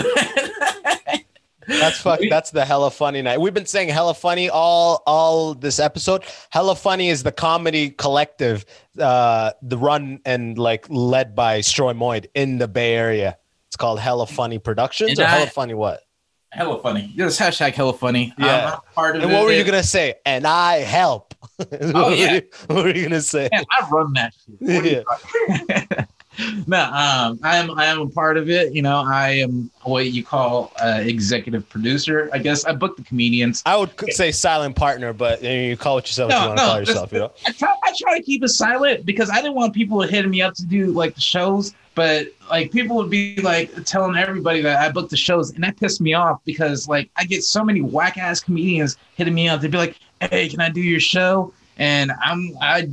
That's 1.68 2.00
fuck. 2.00 2.22
That's 2.30 2.52
the 2.52 2.64
hella 2.64 2.90
funny 2.92 3.22
night. 3.22 3.42
We've 3.42 3.54
been 3.54 3.66
saying 3.66 3.90
hella 3.90 4.14
funny 4.14 4.50
all 4.50 5.04
all 5.06 5.54
this 5.54 5.80
episode. 5.80 6.24
Hella 6.50 6.78
funny 6.78 7.10
is 7.10 7.24
the 7.24 7.32
comedy 7.34 7.90
collective, 7.90 8.64
uh, 8.98 9.52
the 9.62 9.78
run 9.78 10.22
and 10.26 10.58
like 10.58 10.86
led 10.90 11.36
by 11.36 11.60
Stroy 11.60 11.94
Moyd 11.94 12.28
in 12.36 12.58
the 12.58 12.70
Bay 12.70 12.96
Area. 12.96 13.38
It's 13.68 13.76
called 13.76 14.00
Hella 14.00 14.28
Funny 14.28 14.60
Productions 14.60 15.10
And 15.12 15.20
or 15.20 15.24
I- 15.26 15.28
Hella 15.30 15.48
Funny 15.48 15.74
what? 15.74 16.02
hella 16.50 16.82
funny. 16.82 17.14
Just 17.18 17.38
hashtag 17.40 17.74
hella 17.74 17.92
funny. 17.94 18.34
Yeah. 18.40 18.78
Part 18.96 19.18
of 19.18 19.22
And 19.24 19.32
it. 19.32 19.36
what 19.36 19.44
were 19.44 19.52
you 19.52 19.66
gonna 19.66 19.84
say? 19.84 20.16
And 20.26 20.48
I 20.48 20.78
help. 20.78 21.36
Oh, 21.96 22.10
yeah. 22.14 22.42
what 22.68 22.84
were 22.84 22.96
you 22.96 23.04
gonna 23.04 23.22
say? 23.22 23.50
Man, 23.52 23.64
I 23.80 23.90
run 23.90 24.14
that 24.14 24.34
shit. 24.34 24.70
Are 24.70 24.86
you 24.86 25.04
talking- 25.04 26.08
no, 26.68 26.84
um, 26.84 27.40
I 27.44 27.58
am 27.58 27.72
I 27.72 27.86
am 27.86 28.02
a 28.02 28.10
part 28.10 28.38
of 28.38 28.50
it. 28.50 28.74
You 28.74 28.82
know, 28.84 29.04
I 29.06 29.30
am 29.32 29.72
what 29.84 30.12
you 30.12 30.24
call 30.24 30.72
uh, 30.82 31.00
executive 31.02 31.68
producer. 31.68 32.30
I 32.32 32.38
guess 32.38 32.64
I 32.66 32.74
book 32.74 32.96
the 32.96 33.04
comedians. 33.04 33.64
I 33.66 33.76
would 33.78 33.92
say 34.14 34.32
silent 34.32 34.76
partner, 34.76 35.14
but 35.14 35.42
you, 35.42 35.50
know, 35.50 35.56
you 35.56 35.78
call 35.78 35.98
it 35.98 36.06
yourself 36.06 36.30
No, 36.30 36.42
you 36.42 36.48
want 36.50 36.60
to 36.60 36.66
call 36.66 36.80
yourself. 36.80 37.12
You 37.12 37.20
know. 37.20 37.32
I 37.48 37.52
try 37.54 37.76
I 37.84 37.94
try 37.98 38.18
to 38.18 38.24
keep 38.24 38.44
it 38.44 38.50
silent 38.50 39.06
because 39.06 39.30
I 39.30 39.38
didn't 39.38 39.56
want 39.56 39.74
people 39.74 40.02
hitting 40.02 40.30
me 40.30 40.42
up 40.42 40.54
to 40.56 40.66
do 40.66 40.88
like 40.92 41.16
the 41.16 41.22
shows, 41.22 41.74
but 41.96 42.28
like 42.52 42.72
people 42.72 42.96
would 42.98 43.10
be 43.10 43.38
like 43.42 43.72
telling 43.86 44.16
everybody 44.16 44.62
that 44.62 44.80
I 44.80 44.92
booked 44.92 45.10
the 45.10 45.18
shows, 45.18 45.52
and 45.52 45.64
that 45.64 45.78
pissed 45.78 46.02
me 46.02 46.14
off 46.14 46.40
because 46.46 46.88
like 46.88 47.10
I 47.16 47.26
get 47.26 47.44
so 47.44 47.64
many 47.64 47.82
whack 47.82 48.18
ass 48.20 48.42
comedians 48.42 48.98
hitting 49.16 49.34
me 49.34 49.50
up. 49.50 49.62
They'd 49.62 49.72
be 49.72 49.78
like, 49.78 49.98
"Hey, 50.22 50.50
can 50.50 50.62
I 50.62 50.70
do 50.70 50.82
your 50.82 51.00
show?" 51.00 51.54
And 51.78 52.12
I'm 52.22 52.58
I 52.62 52.90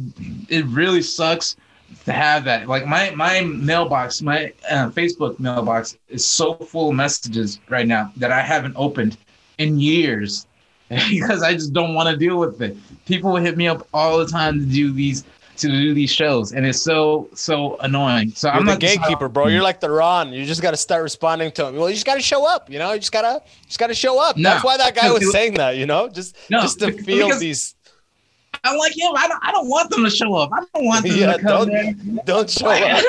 it 0.49 0.65
really 0.67 1.03
sucks 1.03 1.57
to 2.05 2.13
have 2.13 2.45
that. 2.45 2.69
Like 2.69 2.87
my 2.87 3.11
my 3.11 3.41
mailbox, 3.43 4.23
my 4.23 4.53
uh, 4.71 4.91
Facebook 4.91 5.39
mailbox 5.41 5.97
is 6.09 6.27
so 6.27 6.55
full 6.55 6.91
of 6.91 6.97
messages 6.97 7.61
right 7.69 7.87
now 7.87 8.13
that 8.17 8.31
I 8.31 8.41
haven't 8.41 8.75
opened 8.77 9.17
in 9.59 9.79
years 9.79 10.47
because 10.89 11.43
I 11.43 11.55
just 11.55 11.73
don't 11.73 11.95
want 11.95 12.09
to 12.11 12.17
deal 12.17 12.39
with 12.39 12.61
it. 12.61 12.77
People 13.07 13.35
hit 13.37 13.57
me 13.57 13.69
up 13.69 13.87
all 13.95 14.19
the 14.19 14.27
time 14.27 14.59
to 14.61 14.67
do 14.67 14.93
these 14.93 15.25
to 15.59 15.69
do 15.69 15.95
these 15.95 16.11
shows, 16.11 16.53
and 16.53 16.67
it's 16.67 16.81
so 16.81 17.29
so 17.35 17.77
annoying. 17.79 18.31
So 18.35 18.49
You're 18.49 18.57
I'm 18.57 18.67
the 18.67 18.77
gatekeeper, 18.77 19.29
bro. 19.29 19.47
You're 19.49 19.63
like 19.63 19.81
the 19.81 19.91
Ron. 19.91 20.33
You 20.33 20.45
just 20.45 20.63
got 20.63 20.73
to 20.73 20.77
start 20.77 21.03
responding 21.03 21.53
to 21.53 21.67
him. 21.67 21.77
Well, 21.77 21.89
you 21.89 21.95
just 21.95 22.07
got 22.07 22.15
to 22.17 22.21
show 22.23 22.47
up. 22.47 22.71
You 22.71 22.79
know, 22.79 22.93
you 22.93 22.99
just 22.99 23.13
gotta, 23.13 23.43
just 23.67 23.79
gotta 23.79 23.95
show 23.95 24.21
up. 24.21 24.37
No. 24.37 24.51
That's 24.51 24.65
why 24.65 24.77
that 24.77 24.95
guy 24.95 25.11
was 25.11 25.31
saying 25.33 25.55
that. 25.55 25.77
You 25.77 25.87
know, 25.87 26.09
just, 26.09 26.37
No, 26.51 26.61
just 26.63 26.79
to 26.81 26.93
feel 26.93 27.39
these. 27.39 27.75
I'm 28.63 28.79
like 28.79 28.97
him. 28.97 29.13
I 29.17 29.29
don't 29.29 29.45
I 29.45 29.51
don't 29.53 29.69
want 29.69 29.91
them 29.91 30.05
to 30.05 30.11
show 30.11 30.35
up. 30.35 30.51
I 30.53 30.61
don't 30.75 30.87
want 30.87 31.05
them 31.07 31.17
Yeah, 31.17 31.33
to 31.37 31.43
come 31.43 31.69
don't- 31.69 31.71
there. 32.17 32.25
Don't 32.25 32.49
show 32.49 32.67
up. 32.71 33.05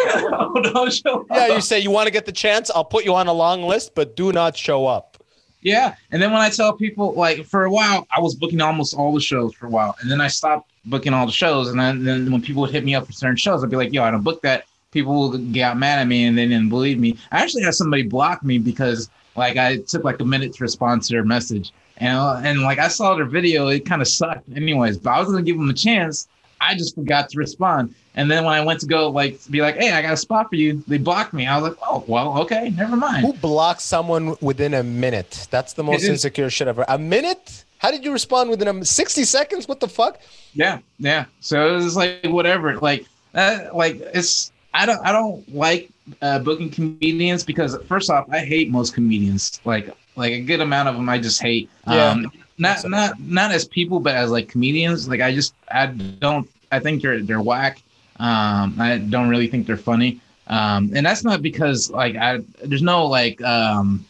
no, 0.56 0.62
don't 0.74 0.92
show 0.94 1.22
up. 1.22 1.28
Yeah, 1.32 1.48
you 1.56 1.62
say 1.62 1.80
you 1.80 1.92
want 1.92 2.08
to 2.08 2.12
get 2.12 2.26
the 2.26 2.32
chance. 2.32 2.70
I'll 2.74 2.84
put 2.84 3.06
you 3.06 3.16
on 3.16 3.28
a 3.28 3.34
long 3.34 3.64
list, 3.64 3.96
but 3.96 4.16
do 4.16 4.32
not 4.34 4.58
show 4.58 4.86
up. 4.86 5.18
Yeah. 5.62 5.96
And 6.12 6.22
then 6.22 6.32
when 6.32 6.42
I 6.42 6.50
tell 6.50 6.74
people, 6.74 7.14
like, 7.14 7.44
for 7.46 7.64
a 7.66 7.72
while, 7.72 8.06
I 8.16 8.20
was 8.20 8.36
booking 8.36 8.62
almost 8.62 8.94
all 8.94 9.14
the 9.14 9.20
shows 9.22 9.54
for 9.56 9.66
a 9.66 9.70
while. 9.70 9.96
And 10.02 10.12
then 10.12 10.22
I 10.22 10.28
stopped 10.28 10.70
booking 10.86 11.14
all 11.14 11.26
the 11.26 11.32
shows. 11.32 11.70
And 11.70 11.80
then, 11.80 12.03
then 12.03 12.32
when 12.32 12.41
people 12.41 12.62
would 12.62 12.72
hit 12.72 12.84
me 12.84 12.95
up 12.95 13.06
for 13.06 13.12
certain 13.12 13.36
shows, 13.36 13.64
I'd 13.64 13.70
be 13.70 13.76
like, 13.76 13.94
yo, 13.94 14.03
I 14.03 14.12
don't 14.12 14.24
book 14.24 14.41
that. 14.41 14.66
People 14.91 15.38
got 15.38 15.78
mad 15.78 15.99
at 15.99 16.07
me 16.07 16.26
and 16.26 16.38
they 16.38 16.48
didn't 16.48 16.70
believe 16.70 16.99
me. 16.99 17.18
I 17.32 17.41
actually 17.41 17.64
had 17.64 17.76
somebody 17.76 18.03
block 18.03 18.44
me 18.44 18.57
because, 18.57 19.10
like, 19.36 19.57
I 19.57 19.78
took 19.78 20.03
like 20.03 20.22
a 20.22 20.26
minute 20.26 20.53
to 20.53 20.64
respond 20.64 21.03
to 21.03 21.14
their 21.14 21.26
message. 21.26 21.74
And, 21.98 22.45
and 22.45 22.62
like, 22.62 22.80
I 22.80 22.88
saw 22.88 23.16
their 23.16 23.26
video. 23.26 23.68
It 23.68 23.86
kind 23.86 24.02
of 24.02 24.07
sucked, 24.07 24.48
anyways. 24.56 24.98
But 24.98 25.10
I 25.12 25.20
was 25.20 25.36
to 25.36 25.41
give 25.41 25.57
them 25.57 25.70
a 25.70 25.74
chance. 25.74 26.30
I 26.62 26.76
just 26.76 26.95
forgot 26.95 27.30
to 27.30 27.38
respond. 27.38 27.94
And 28.16 28.32
then 28.32 28.45
when 28.45 28.53
I 28.53 28.64
went 28.64 28.80
to 28.80 28.86
go, 28.86 29.10
like, 29.10 29.40
be 29.52 29.62
like, 29.62 29.76
hey, 29.76 29.91
I 29.91 30.02
got 30.02 30.14
a 30.14 30.18
spot 30.18 30.49
for 30.49 30.56
you, 30.56 30.82
they 30.88 30.98
blocked 30.98 31.34
me. 31.34 31.45
I 31.45 31.57
was 31.57 31.70
like, 31.70 31.78
oh, 31.84 32.06
well, 32.07 32.40
okay, 32.44 32.70
never 32.70 32.95
mind. 32.95 33.26
Who 33.26 33.34
blocks 33.34 33.84
someone 33.84 34.38
within 34.40 34.74
a 34.74 34.82
minute? 34.82 35.49
That's 35.52 35.74
the 35.74 35.84
most 35.84 36.06
insecure 36.06 36.49
shit 36.49 36.70
ever. 36.70 36.86
A 36.88 36.98
minute? 36.98 37.65
How 37.86 37.91
did 37.91 38.03
you 38.03 38.12
respond 38.12 38.49
within 38.49 38.68
a 38.68 38.84
60 38.84 39.24
seconds? 39.26 39.68
What 39.68 39.80
the 39.80 39.88
fuck? 39.88 40.20
Yeah, 40.56 40.80
yeah. 40.98 41.26
So 41.40 41.70
it 41.70 41.76
was 41.76 41.95
like 41.95 42.24
whatever. 42.24 42.76
Like, 42.80 43.06
uh, 43.36 43.66
like 43.76 43.98
it's 44.12 44.52
I 44.74 44.88
don't 44.88 45.06
I 45.06 45.12
don't 45.12 45.48
like 45.53 45.91
uh, 46.20 46.40
booking 46.40 46.72
comedians 46.72 47.44
because 47.44 47.78
first 47.88 48.10
off, 48.10 48.28
I 48.32 48.40
hate 48.40 48.72
most 48.72 48.95
comedians. 48.95 49.62
Like 49.66 49.95
like 50.16 50.34
a 50.34 50.41
good 50.41 50.62
amount 50.62 50.90
of 50.90 50.95
them 50.95 51.07
I 51.07 51.20
just 51.20 51.40
hate. 51.40 51.70
Yeah. 51.88 52.07
Um, 52.07 52.32
not 52.57 52.90
not 52.90 53.20
not 53.20 53.52
as 53.52 53.66
people, 53.66 53.99
but 53.99 54.16
as 54.16 54.32
like 54.32 54.49
comedians. 54.49 55.07
Like 55.07 55.22
I 55.22 55.32
just 55.32 55.53
I 55.70 55.86
don't 55.86 56.49
I 56.72 56.80
think 56.80 57.03
they're 57.03 57.22
they're 57.22 57.40
whack. 57.40 57.84
Um, 58.18 58.78
I 58.80 58.98
don't 58.98 59.30
really 59.30 59.48
think 59.48 59.68
they're 59.68 59.78
funny. 59.78 60.22
Um, 60.48 60.91
and 60.95 61.06
that's 61.06 61.24
not 61.24 61.44
because 61.44 61.91
like 61.91 62.16
I 62.16 62.40
there's 62.64 62.82
no 62.82 63.06
like 63.06 63.44
um, 63.44 64.03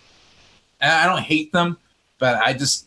I 0.80 1.08
don't 1.08 1.24
hate 1.24 1.52
them, 1.52 1.76
but 2.20 2.38
I 2.38 2.54
just 2.54 2.86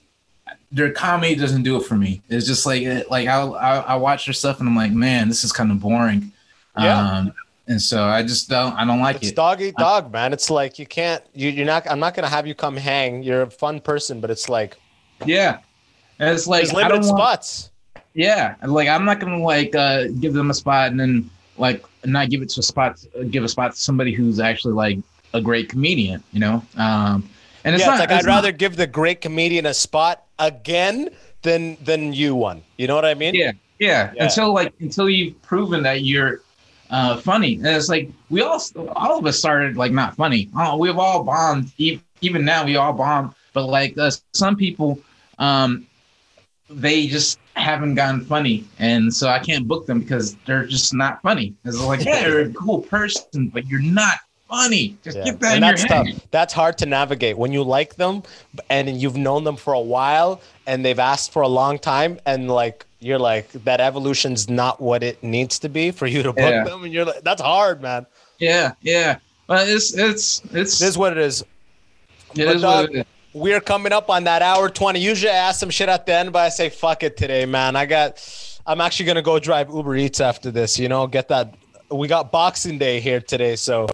their 0.72 0.92
comedy 0.92 1.34
doesn't 1.34 1.62
do 1.62 1.76
it 1.76 1.84
for 1.84 1.94
me. 1.96 2.20
It's 2.28 2.46
just 2.46 2.66
like 2.66 3.08
like 3.10 3.26
I, 3.28 3.40
I 3.42 3.76
I 3.80 3.96
watch 3.96 4.26
their 4.26 4.32
stuff 4.34 4.60
and 4.60 4.68
I'm 4.68 4.76
like, 4.76 4.92
man, 4.92 5.28
this 5.28 5.44
is 5.44 5.52
kind 5.52 5.70
of 5.70 5.80
boring. 5.80 6.32
Yeah. 6.78 6.98
Um, 7.18 7.32
and 7.66 7.80
so 7.82 8.04
I 8.04 8.22
just 8.22 8.48
don't 8.48 8.72
I 8.74 8.84
don't 8.84 9.00
like 9.00 9.16
It's 9.16 9.28
it. 9.28 9.36
dog 9.36 9.60
eat 9.60 9.74
dog, 9.76 10.12
man. 10.12 10.32
It's 10.32 10.50
like 10.50 10.78
you 10.78 10.86
can't. 10.86 11.22
You, 11.34 11.50
you're 11.50 11.66
not. 11.66 11.90
I'm 11.90 11.98
not 12.00 12.14
gonna 12.14 12.28
have 12.28 12.46
you 12.46 12.54
come 12.54 12.76
hang. 12.76 13.22
You're 13.22 13.42
a 13.42 13.50
fun 13.50 13.80
person, 13.80 14.20
but 14.20 14.30
it's 14.30 14.48
like 14.48 14.76
Yeah. 15.24 15.58
And 16.18 16.30
it's 16.34 16.46
like 16.46 16.68
I 16.70 16.76
limited 16.76 17.02
don't 17.02 17.06
want, 17.08 17.18
spots. 17.44 17.70
yeah, 18.14 18.54
like 18.64 18.88
I'm 18.88 19.04
not 19.04 19.20
gonna 19.20 19.38
like 19.42 19.74
uh 19.74 20.04
give 20.20 20.34
them 20.34 20.50
a 20.50 20.54
spot 20.54 20.90
and 20.90 20.98
then 20.98 21.30
like 21.56 21.84
not 22.04 22.30
give 22.30 22.42
it 22.42 22.48
to 22.50 22.60
a 22.60 22.62
spot 22.62 23.04
give 23.30 23.44
a 23.44 23.48
spot 23.48 23.72
to 23.74 23.78
somebody 23.78 24.12
who's 24.12 24.38
actually 24.40 24.74
like 24.74 24.98
a 25.34 25.40
great 25.40 25.68
comedian, 25.68 26.22
you 26.32 26.40
know. 26.40 26.62
Um, 26.76 27.28
and 27.68 27.74
it's 27.74 27.84
yeah, 27.84 27.90
not 27.90 28.00
it's 28.00 28.10
like 28.10 28.18
I'd 28.18 28.26
not- 28.26 28.36
rather 28.36 28.52
give 28.52 28.76
the 28.76 28.86
great 28.86 29.20
comedian 29.20 29.66
a 29.66 29.74
spot 29.74 30.24
again 30.38 31.10
than 31.42 31.76
than 31.84 32.12
you 32.14 32.34
one. 32.34 32.62
You 32.78 32.86
know 32.86 32.94
what 32.94 33.04
I 33.04 33.14
mean? 33.14 33.34
Yeah, 33.34 33.52
yeah. 33.78 34.12
Yeah. 34.14 34.24
Until 34.24 34.54
like 34.54 34.72
until 34.80 35.08
you've 35.08 35.40
proven 35.42 35.82
that 35.82 36.02
you're 36.02 36.40
uh, 36.90 37.18
funny, 37.18 37.56
and 37.56 37.66
it's 37.66 37.90
like 37.90 38.10
we 38.30 38.40
all 38.40 38.60
all 38.96 39.18
of 39.18 39.26
us 39.26 39.38
started 39.38 39.76
like 39.76 39.92
not 39.92 40.16
funny. 40.16 40.48
Oh, 40.56 40.78
we've 40.78 40.98
all 40.98 41.22
bombed. 41.24 41.70
Even 41.76 42.44
now, 42.44 42.64
we 42.64 42.76
all 42.76 42.94
bomb. 42.94 43.34
But 43.52 43.66
like 43.66 43.96
uh, 43.98 44.10
some 44.32 44.56
people, 44.56 44.98
um, 45.38 45.86
they 46.70 47.06
just 47.06 47.38
haven't 47.54 47.94
gotten 47.96 48.24
funny, 48.24 48.64
and 48.78 49.12
so 49.12 49.28
I 49.28 49.40
can't 49.40 49.68
book 49.68 49.86
them 49.86 50.00
because 50.00 50.36
they're 50.46 50.66
just 50.66 50.94
not 50.94 51.20
funny. 51.22 51.54
It's 51.64 51.78
like, 51.80 52.04
yeah, 52.04 52.26
you're 52.26 52.40
a 52.40 52.52
cool 52.52 52.80
person, 52.80 53.48
but 53.48 53.66
you're 53.66 53.82
not 53.82 54.18
funny. 54.48 54.96
Just 55.02 55.16
Yeah. 55.18 55.24
get 55.24 55.40
that 55.40 55.46
and 55.48 55.56
in 55.56 55.60
that's 55.62 55.82
your 55.84 55.92
head. 56.04 56.06
tough. 56.14 56.26
That's 56.30 56.52
hard 56.54 56.78
to 56.78 56.86
navigate 56.86 57.36
when 57.38 57.52
you 57.52 57.62
like 57.62 57.96
them 57.96 58.22
and 58.70 58.88
you've 59.00 59.16
known 59.16 59.44
them 59.44 59.56
for 59.56 59.72
a 59.74 59.80
while 59.80 60.40
and 60.66 60.84
they've 60.84 60.98
asked 60.98 61.32
for 61.32 61.42
a 61.42 61.48
long 61.48 61.78
time 61.78 62.18
and 62.26 62.50
like 62.50 62.86
you're 63.00 63.18
like 63.18 63.50
that 63.64 63.80
evolution's 63.80 64.48
not 64.48 64.80
what 64.80 65.02
it 65.02 65.22
needs 65.22 65.58
to 65.60 65.68
be 65.68 65.90
for 65.90 66.06
you 66.06 66.22
to 66.22 66.32
book 66.32 66.38
Yeah. 66.50 66.64
them 66.64 66.84
and 66.84 66.92
you're 66.92 67.04
like 67.04 67.22
that's 67.22 67.42
hard, 67.42 67.80
man. 67.82 68.06
Yeah, 68.38 68.72
yeah. 68.82 69.18
But 69.46 69.68
it's 69.68 69.94
it's 69.94 70.40
it's 70.52 70.78
This 70.78 70.82
is 70.82 70.98
what 70.98 71.12
it 71.12 71.18
is. 71.18 71.42
it 71.42 71.46
but 72.46 72.56
is 72.56 72.62
dog, 72.62 72.88
what 72.88 72.94
it 72.96 72.98
is. 73.00 73.04
We're 73.34 73.60
coming 73.60 73.92
up 73.92 74.08
on 74.10 74.24
that 74.24 74.42
hour 74.42 74.68
20. 74.70 74.98
Usually 74.98 75.30
I 75.30 75.34
ask 75.36 75.60
some 75.60 75.70
shit 75.70 75.88
at 75.88 76.06
the 76.06 76.14
end, 76.14 76.32
but 76.32 76.40
I 76.40 76.48
say 76.48 76.70
fuck 76.70 77.02
it 77.02 77.16
today, 77.16 77.44
man. 77.46 77.76
I 77.76 77.86
got 77.86 78.20
I'm 78.66 78.80
actually 78.80 79.06
gonna 79.06 79.22
go 79.22 79.38
drive 79.38 79.68
Uber 79.70 79.96
Eats 79.96 80.20
after 80.20 80.50
this, 80.50 80.78
you 80.78 80.88
know, 80.88 81.06
get 81.06 81.28
that 81.28 81.54
we 81.90 82.06
got 82.08 82.30
Boxing 82.30 82.78
Day 82.78 83.00
here 83.00 83.20
today, 83.20 83.56
so 83.56 83.86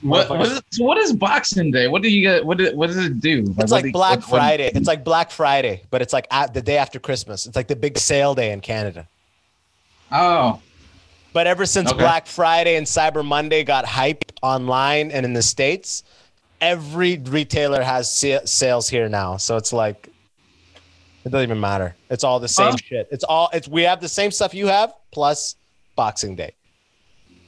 What, 0.00 0.28
what, 0.28 0.40
is, 0.48 0.60
what 0.78 0.98
is 0.98 1.12
Boxing 1.12 1.70
Day? 1.70 1.86
What 1.88 2.02
do 2.02 2.08
you 2.10 2.20
get? 2.22 2.44
What, 2.44 2.58
do- 2.58 2.74
what 2.76 2.88
does 2.88 2.96
it 2.96 3.20
do? 3.20 3.54
It's 3.58 3.70
like 3.72 3.84
you- 3.86 3.92
Black 3.92 4.22
Friday. 4.22 4.70
It's 4.74 4.88
like 4.88 5.04
Black 5.04 5.30
Friday, 5.30 5.82
but 5.90 6.02
it's 6.02 6.12
like 6.12 6.26
at 6.30 6.54
the 6.54 6.62
day 6.62 6.76
after 6.78 6.98
Christmas. 6.98 7.46
It's 7.46 7.54
like 7.56 7.68
the 7.68 7.76
big 7.76 7.98
sale 7.98 8.34
day 8.34 8.52
in 8.52 8.60
Canada. 8.60 9.06
Oh, 10.10 10.60
But 11.32 11.46
ever 11.46 11.66
since 11.66 11.90
Okay. 11.90 11.98
Black 11.98 12.26
Friday 12.26 12.76
and 12.76 12.86
Cyber 12.86 13.24
Monday 13.24 13.62
got 13.64 13.84
hype 13.84 14.24
online 14.42 15.10
and 15.10 15.24
in 15.26 15.32
the 15.32 15.42
States, 15.42 16.02
every 16.60 17.18
retailer 17.18 17.82
has 17.82 18.10
sales 18.10 18.88
here 18.88 19.08
now. 19.08 19.36
So 19.36 19.56
it's 19.56 19.72
like, 19.72 20.08
it 21.24 21.30
doesn't 21.30 21.42
even 21.48 21.60
matter. 21.60 21.94
It's 22.08 22.24
all 22.24 22.40
the 22.40 22.48
same 22.48 22.70
Huh? 22.72 22.76
shit. 22.76 23.08
It's 23.10 23.24
all, 23.24 23.50
it's, 23.52 23.68
we 23.68 23.82
have 23.82 24.00
the 24.00 24.08
same 24.08 24.30
stuff 24.30 24.54
you 24.54 24.66
have 24.68 24.94
plus 25.12 25.56
Boxing 25.96 26.34
Day. 26.36 26.52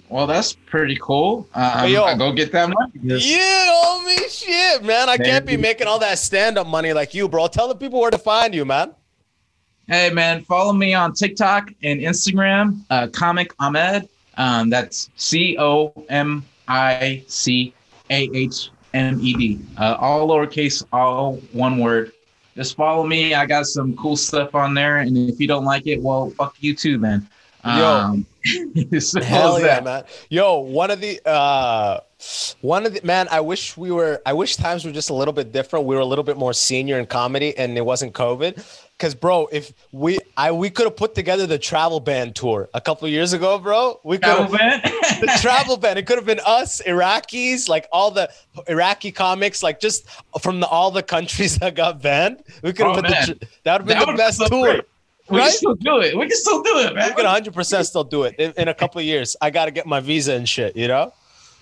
Well, 0.09 0.27
that's 0.27 0.55
pretty 0.55 0.97
cool. 1.01 1.47
Um, 1.55 1.89
yo. 1.91 2.05
I 2.05 2.17
go 2.17 2.33
get 2.33 2.53
that 2.53 2.69
money. 2.69 2.93
Yeah, 3.03 3.83
homie, 3.85 4.29
shit, 4.31 4.83
man. 4.83 5.09
I 5.09 5.17
can't 5.17 5.45
be 5.45 5.53
Man. 5.53 5.63
making 5.63 5.87
all 5.87 5.99
that 5.99 6.19
stand 6.19 6.59
up 6.59 6.67
money 6.67 6.93
like 6.93 7.15
you, 7.15 7.29
bro. 7.29 7.47
Tell 7.49 7.69
the 7.69 7.75
people 7.75 8.01
where 8.01 8.11
to 8.11 8.19
find 8.19 8.55
you, 8.55 8.65
man. 8.65 8.95
Hey, 9.87 10.11
man, 10.11 10.45
follow 10.45 10.73
me 10.73 10.93
on 10.93 11.15
TikTok 11.15 11.71
and 11.83 12.01
Instagram, 12.01 12.81
uh, 12.91 13.07
Comic 13.09 13.55
Ahmed. 13.59 14.09
Um, 14.37 14.71
that's 14.71 15.11
C 15.17 15.57
O 15.59 15.93
M 16.09 16.45
I 16.69 17.25
C 17.27 17.75
A 18.11 18.31
H 18.35 18.71
M 18.95 19.19
E 19.21 19.35
D. 19.35 19.61
Uh, 19.79 19.97
all 19.99 20.29
lowercase, 20.29 20.85
all 20.93 21.37
one 21.53 21.79
word. 21.79 22.13
Just 22.55 22.77
follow 22.77 23.07
me. 23.07 23.35
I 23.35 23.47
got 23.47 23.67
some 23.67 23.97
cool 23.97 24.17
stuff 24.17 24.55
on 24.55 24.75
there, 24.75 24.99
and 24.99 25.17
if 25.17 25.41
you 25.41 25.47
don't 25.47 25.65
like 25.65 25.87
it, 25.87 26.03
well, 26.03 26.31
fuck 26.31 26.57
you 26.61 26.75
too, 26.75 26.99
man. 26.99 27.27
Um, 27.65 28.27
so 29.01 29.21
Hell 29.23 29.61
yeah, 29.61 29.67
that- 29.67 29.85
man. 29.85 30.05
Yo, 30.31 30.59
one 30.59 30.91
of 30.91 31.01
the 31.01 31.21
uh 31.29 32.01
one 32.63 32.85
of 32.85 32.95
the 32.95 33.01
man, 33.05 33.29
I 33.31 33.41
wish 33.41 33.77
we 33.77 33.91
were 33.93 34.21
I 34.27 34.33
wish 34.33 34.57
times 34.57 34.85
were 34.85 34.91
just 34.93 35.11
a 35.11 35.15
little 35.15 35.33
bit 35.35 35.53
different. 35.53 35.87
We 35.87 35.95
were 35.95 36.01
a 36.01 36.05
little 36.07 36.25
bit 36.25 36.37
more 36.37 36.53
senior 36.53 36.99
in 36.99 37.07
comedy 37.07 37.57
and 37.57 37.77
it 37.79 37.85
wasn't 37.85 38.13
COVID. 38.13 38.65
Cause 38.99 39.15
bro, 39.15 39.49
if 39.53 39.73
we 39.93 40.19
I 40.37 40.51
we 40.51 40.71
could 40.71 40.87
have 40.87 40.97
put 40.97 41.15
together 41.15 41.47
the 41.47 41.59
travel 41.59 42.01
band 42.01 42.35
tour 42.35 42.69
a 42.75 42.81
couple 42.81 43.07
of 43.07 43.13
years 43.13 43.33
ago, 43.33 43.57
bro. 43.61 44.01
We 44.03 44.19
could 44.19 44.25
have 44.37 44.51
ban? 44.51 44.81
the 45.21 45.39
travel 45.41 45.77
band. 45.77 46.01
It 46.01 46.07
could 46.07 46.17
have 46.19 46.27
been 46.27 46.41
us, 46.45 46.83
Iraqis, 46.85 47.69
like 47.69 47.87
all 47.93 48.11
the 48.11 48.29
Iraqi 48.67 49.13
comics, 49.13 49.63
like 49.63 49.79
just 49.79 50.09
from 50.41 50.59
the, 50.59 50.67
all 50.67 50.91
the 50.91 51.05
countries 51.05 51.57
that 51.61 51.77
got 51.77 52.03
banned. 52.03 52.43
We 52.65 52.73
could 52.73 52.87
have 52.89 52.97
Oh, 52.99 53.03
been 53.03 53.11
man. 53.13 53.27
the, 53.39 53.47
that 53.63 53.85
would 53.87 53.91
have 53.93 54.07
been 54.07 54.07
That 54.07 54.07
the 54.07 54.17
best 54.17 54.45
tour. 54.51 54.65
great. 54.65 54.85
We 55.31 55.39
Right? 55.39 55.45
can 55.45 55.53
still 55.53 55.75
do 55.75 56.01
it. 56.01 56.17
We 56.17 56.27
can 56.27 56.37
still 56.37 56.63
do 56.63 56.79
it, 56.79 56.95
man. 56.95 57.09
We 57.09 57.15
could 57.15 57.25
100 57.25 57.53
percent 57.55 57.87
still 57.87 58.05
do 58.05 58.23
it 58.25 58.35
in, 58.39 58.53
in 58.57 58.69
a 58.69 58.75
couple 58.75 58.99
of 59.01 59.05
years. 59.05 59.37
I 59.41 59.51
got 59.51 59.67
to 59.67 59.71
get 59.71 59.87
my 59.87 60.01
visa 60.01 60.33
and 60.35 60.49
shit. 60.49 60.77
You 60.77 60.89
know. 60.89 61.13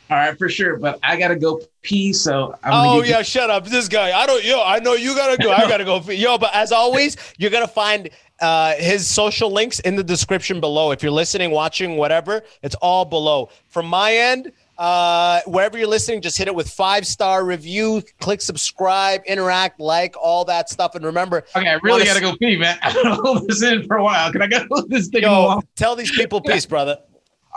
All 0.09 0.16
right, 0.16 0.38
for 0.38 0.48
sure. 0.48 0.76
But 0.76 1.01
I 1.02 1.16
gotta 1.18 1.34
go 1.34 1.60
pee, 1.82 2.12
so 2.12 2.56
I'm 2.62 2.70
Oh 2.72 3.02
yeah, 3.02 3.22
shut 3.22 3.51
up. 3.51 3.66
This 3.66 3.88
guy. 3.88 4.16
I 4.16 4.24
don't 4.24 4.44
yo, 4.44 4.62
I 4.64 4.78
know 4.78 4.93
you 4.94 5.16
gotta 5.16 5.36
go. 5.36 5.51
I 5.51 5.68
gotta 5.68 5.84
go. 5.84 6.01
Yo, 6.12 6.38
but 6.38 6.55
as 6.55 6.70
always, 6.70 7.16
you're 7.38 7.51
gonna 7.51 7.66
find 7.66 8.09
uh 8.40 8.74
his 8.74 9.09
social 9.09 9.51
links 9.51 9.80
in 9.80 9.97
the 9.97 10.05
description 10.05 10.60
below. 10.60 10.93
If 10.93 11.02
you're 11.02 11.10
listening, 11.10 11.51
watching, 11.51 11.97
whatever, 11.97 12.43
it's 12.62 12.76
all 12.76 13.05
below. 13.05 13.51
From 13.66 13.86
my 13.86 14.14
end, 14.14 14.52
uh 14.78 15.40
wherever 15.47 15.78
you're 15.78 15.86
listening, 15.89 16.20
just 16.20 16.36
hit 16.39 16.48
it 16.48 16.55
with 16.55 16.69
five 16.70 17.07
star 17.07 17.44
review, 17.44 18.03
click 18.20 18.40
subscribe, 18.43 19.23
interact, 19.27 19.81
like, 19.81 20.15
all 20.20 20.44
that 20.44 20.69
stuff. 20.69 20.94
And 20.94 21.05
remember, 21.05 21.44
Okay, 21.57 21.69
I 21.69 21.74
really 21.82 22.05
gotta 22.05 22.20
go 22.20 22.36
pee, 22.36 22.57
man. 22.57 22.78
I 22.82 22.93
don't 22.93 23.24
hold 23.24 23.48
this 23.48 23.62
in 23.62 23.86
for 23.86 23.97
a 23.97 24.05
while. 24.05 24.31
Can 24.32 24.43
I 24.43 24.47
go 24.47 24.66
hold 24.70 24.90
this 24.90 25.09
thing 25.09 25.23
yo, 25.23 25.62
tell 25.77 25.97
these 25.97 26.11
people 26.12 26.40
peace, 26.40 26.66
brother. 26.66 26.98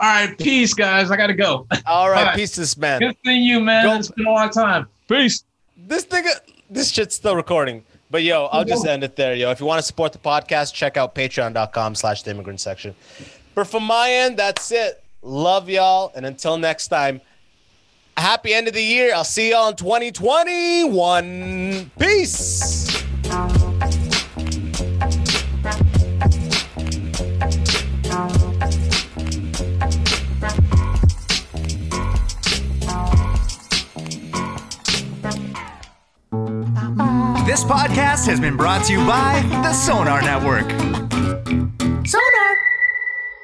All 0.02 0.08
right, 0.08 0.38
peace, 0.38 0.72
guys. 0.72 1.10
I 1.10 1.16
gotta 1.16 1.34
go. 1.34 1.66
All 1.86 2.08
right, 2.10 2.24
Bye. 2.26 2.36
peace 2.36 2.52
to 2.52 2.60
this 2.60 2.76
man. 2.76 3.00
Good 3.00 3.16
seeing 3.24 3.42
you, 3.42 3.60
man. 3.60 3.84
Go- 3.84 3.96
It's 3.96 4.10
been 4.10 4.26
a 4.26 4.30
long 4.32 4.48
time. 4.50 4.86
Peace. 5.08 5.44
this 5.76 6.04
thing 6.04 6.24
this 6.70 6.90
shit's 6.90 7.16
still 7.16 7.34
recording 7.34 7.82
but 8.12 8.22
yo 8.22 8.46
i'll 8.52 8.64
just 8.64 8.86
end 8.86 9.02
it 9.02 9.16
there 9.16 9.34
yo 9.34 9.50
if 9.50 9.58
you 9.58 9.66
want 9.66 9.78
to 9.80 9.82
support 9.82 10.12
the 10.12 10.18
podcast 10.20 10.72
check 10.72 10.96
out 10.96 11.16
patreon.com 11.16 11.96
slash 11.96 12.22
the 12.22 12.30
immigrant 12.30 12.60
section 12.60 12.94
but 13.56 13.66
from 13.66 13.82
my 13.82 14.08
end 14.08 14.36
that's 14.36 14.70
it 14.70 15.02
love 15.22 15.68
y'all 15.68 16.12
and 16.14 16.26
until 16.26 16.56
next 16.56 16.88
time 16.88 17.20
happy 18.20 18.54
end 18.54 18.68
of 18.68 18.74
the 18.74 18.82
year. 18.82 19.12
I'll 19.14 19.24
see 19.24 19.50
y'all 19.50 19.70
in 19.70 19.76
2021 19.76 21.90
peace. 21.98 22.86
This 37.46 37.64
podcast 37.64 38.26
has 38.26 38.40
been 38.40 38.56
brought 38.56 38.84
to 38.86 38.92
you 38.92 39.04
by 39.06 39.40
the 39.62 39.72
Sonar 39.72 40.22
Network. 40.22 40.99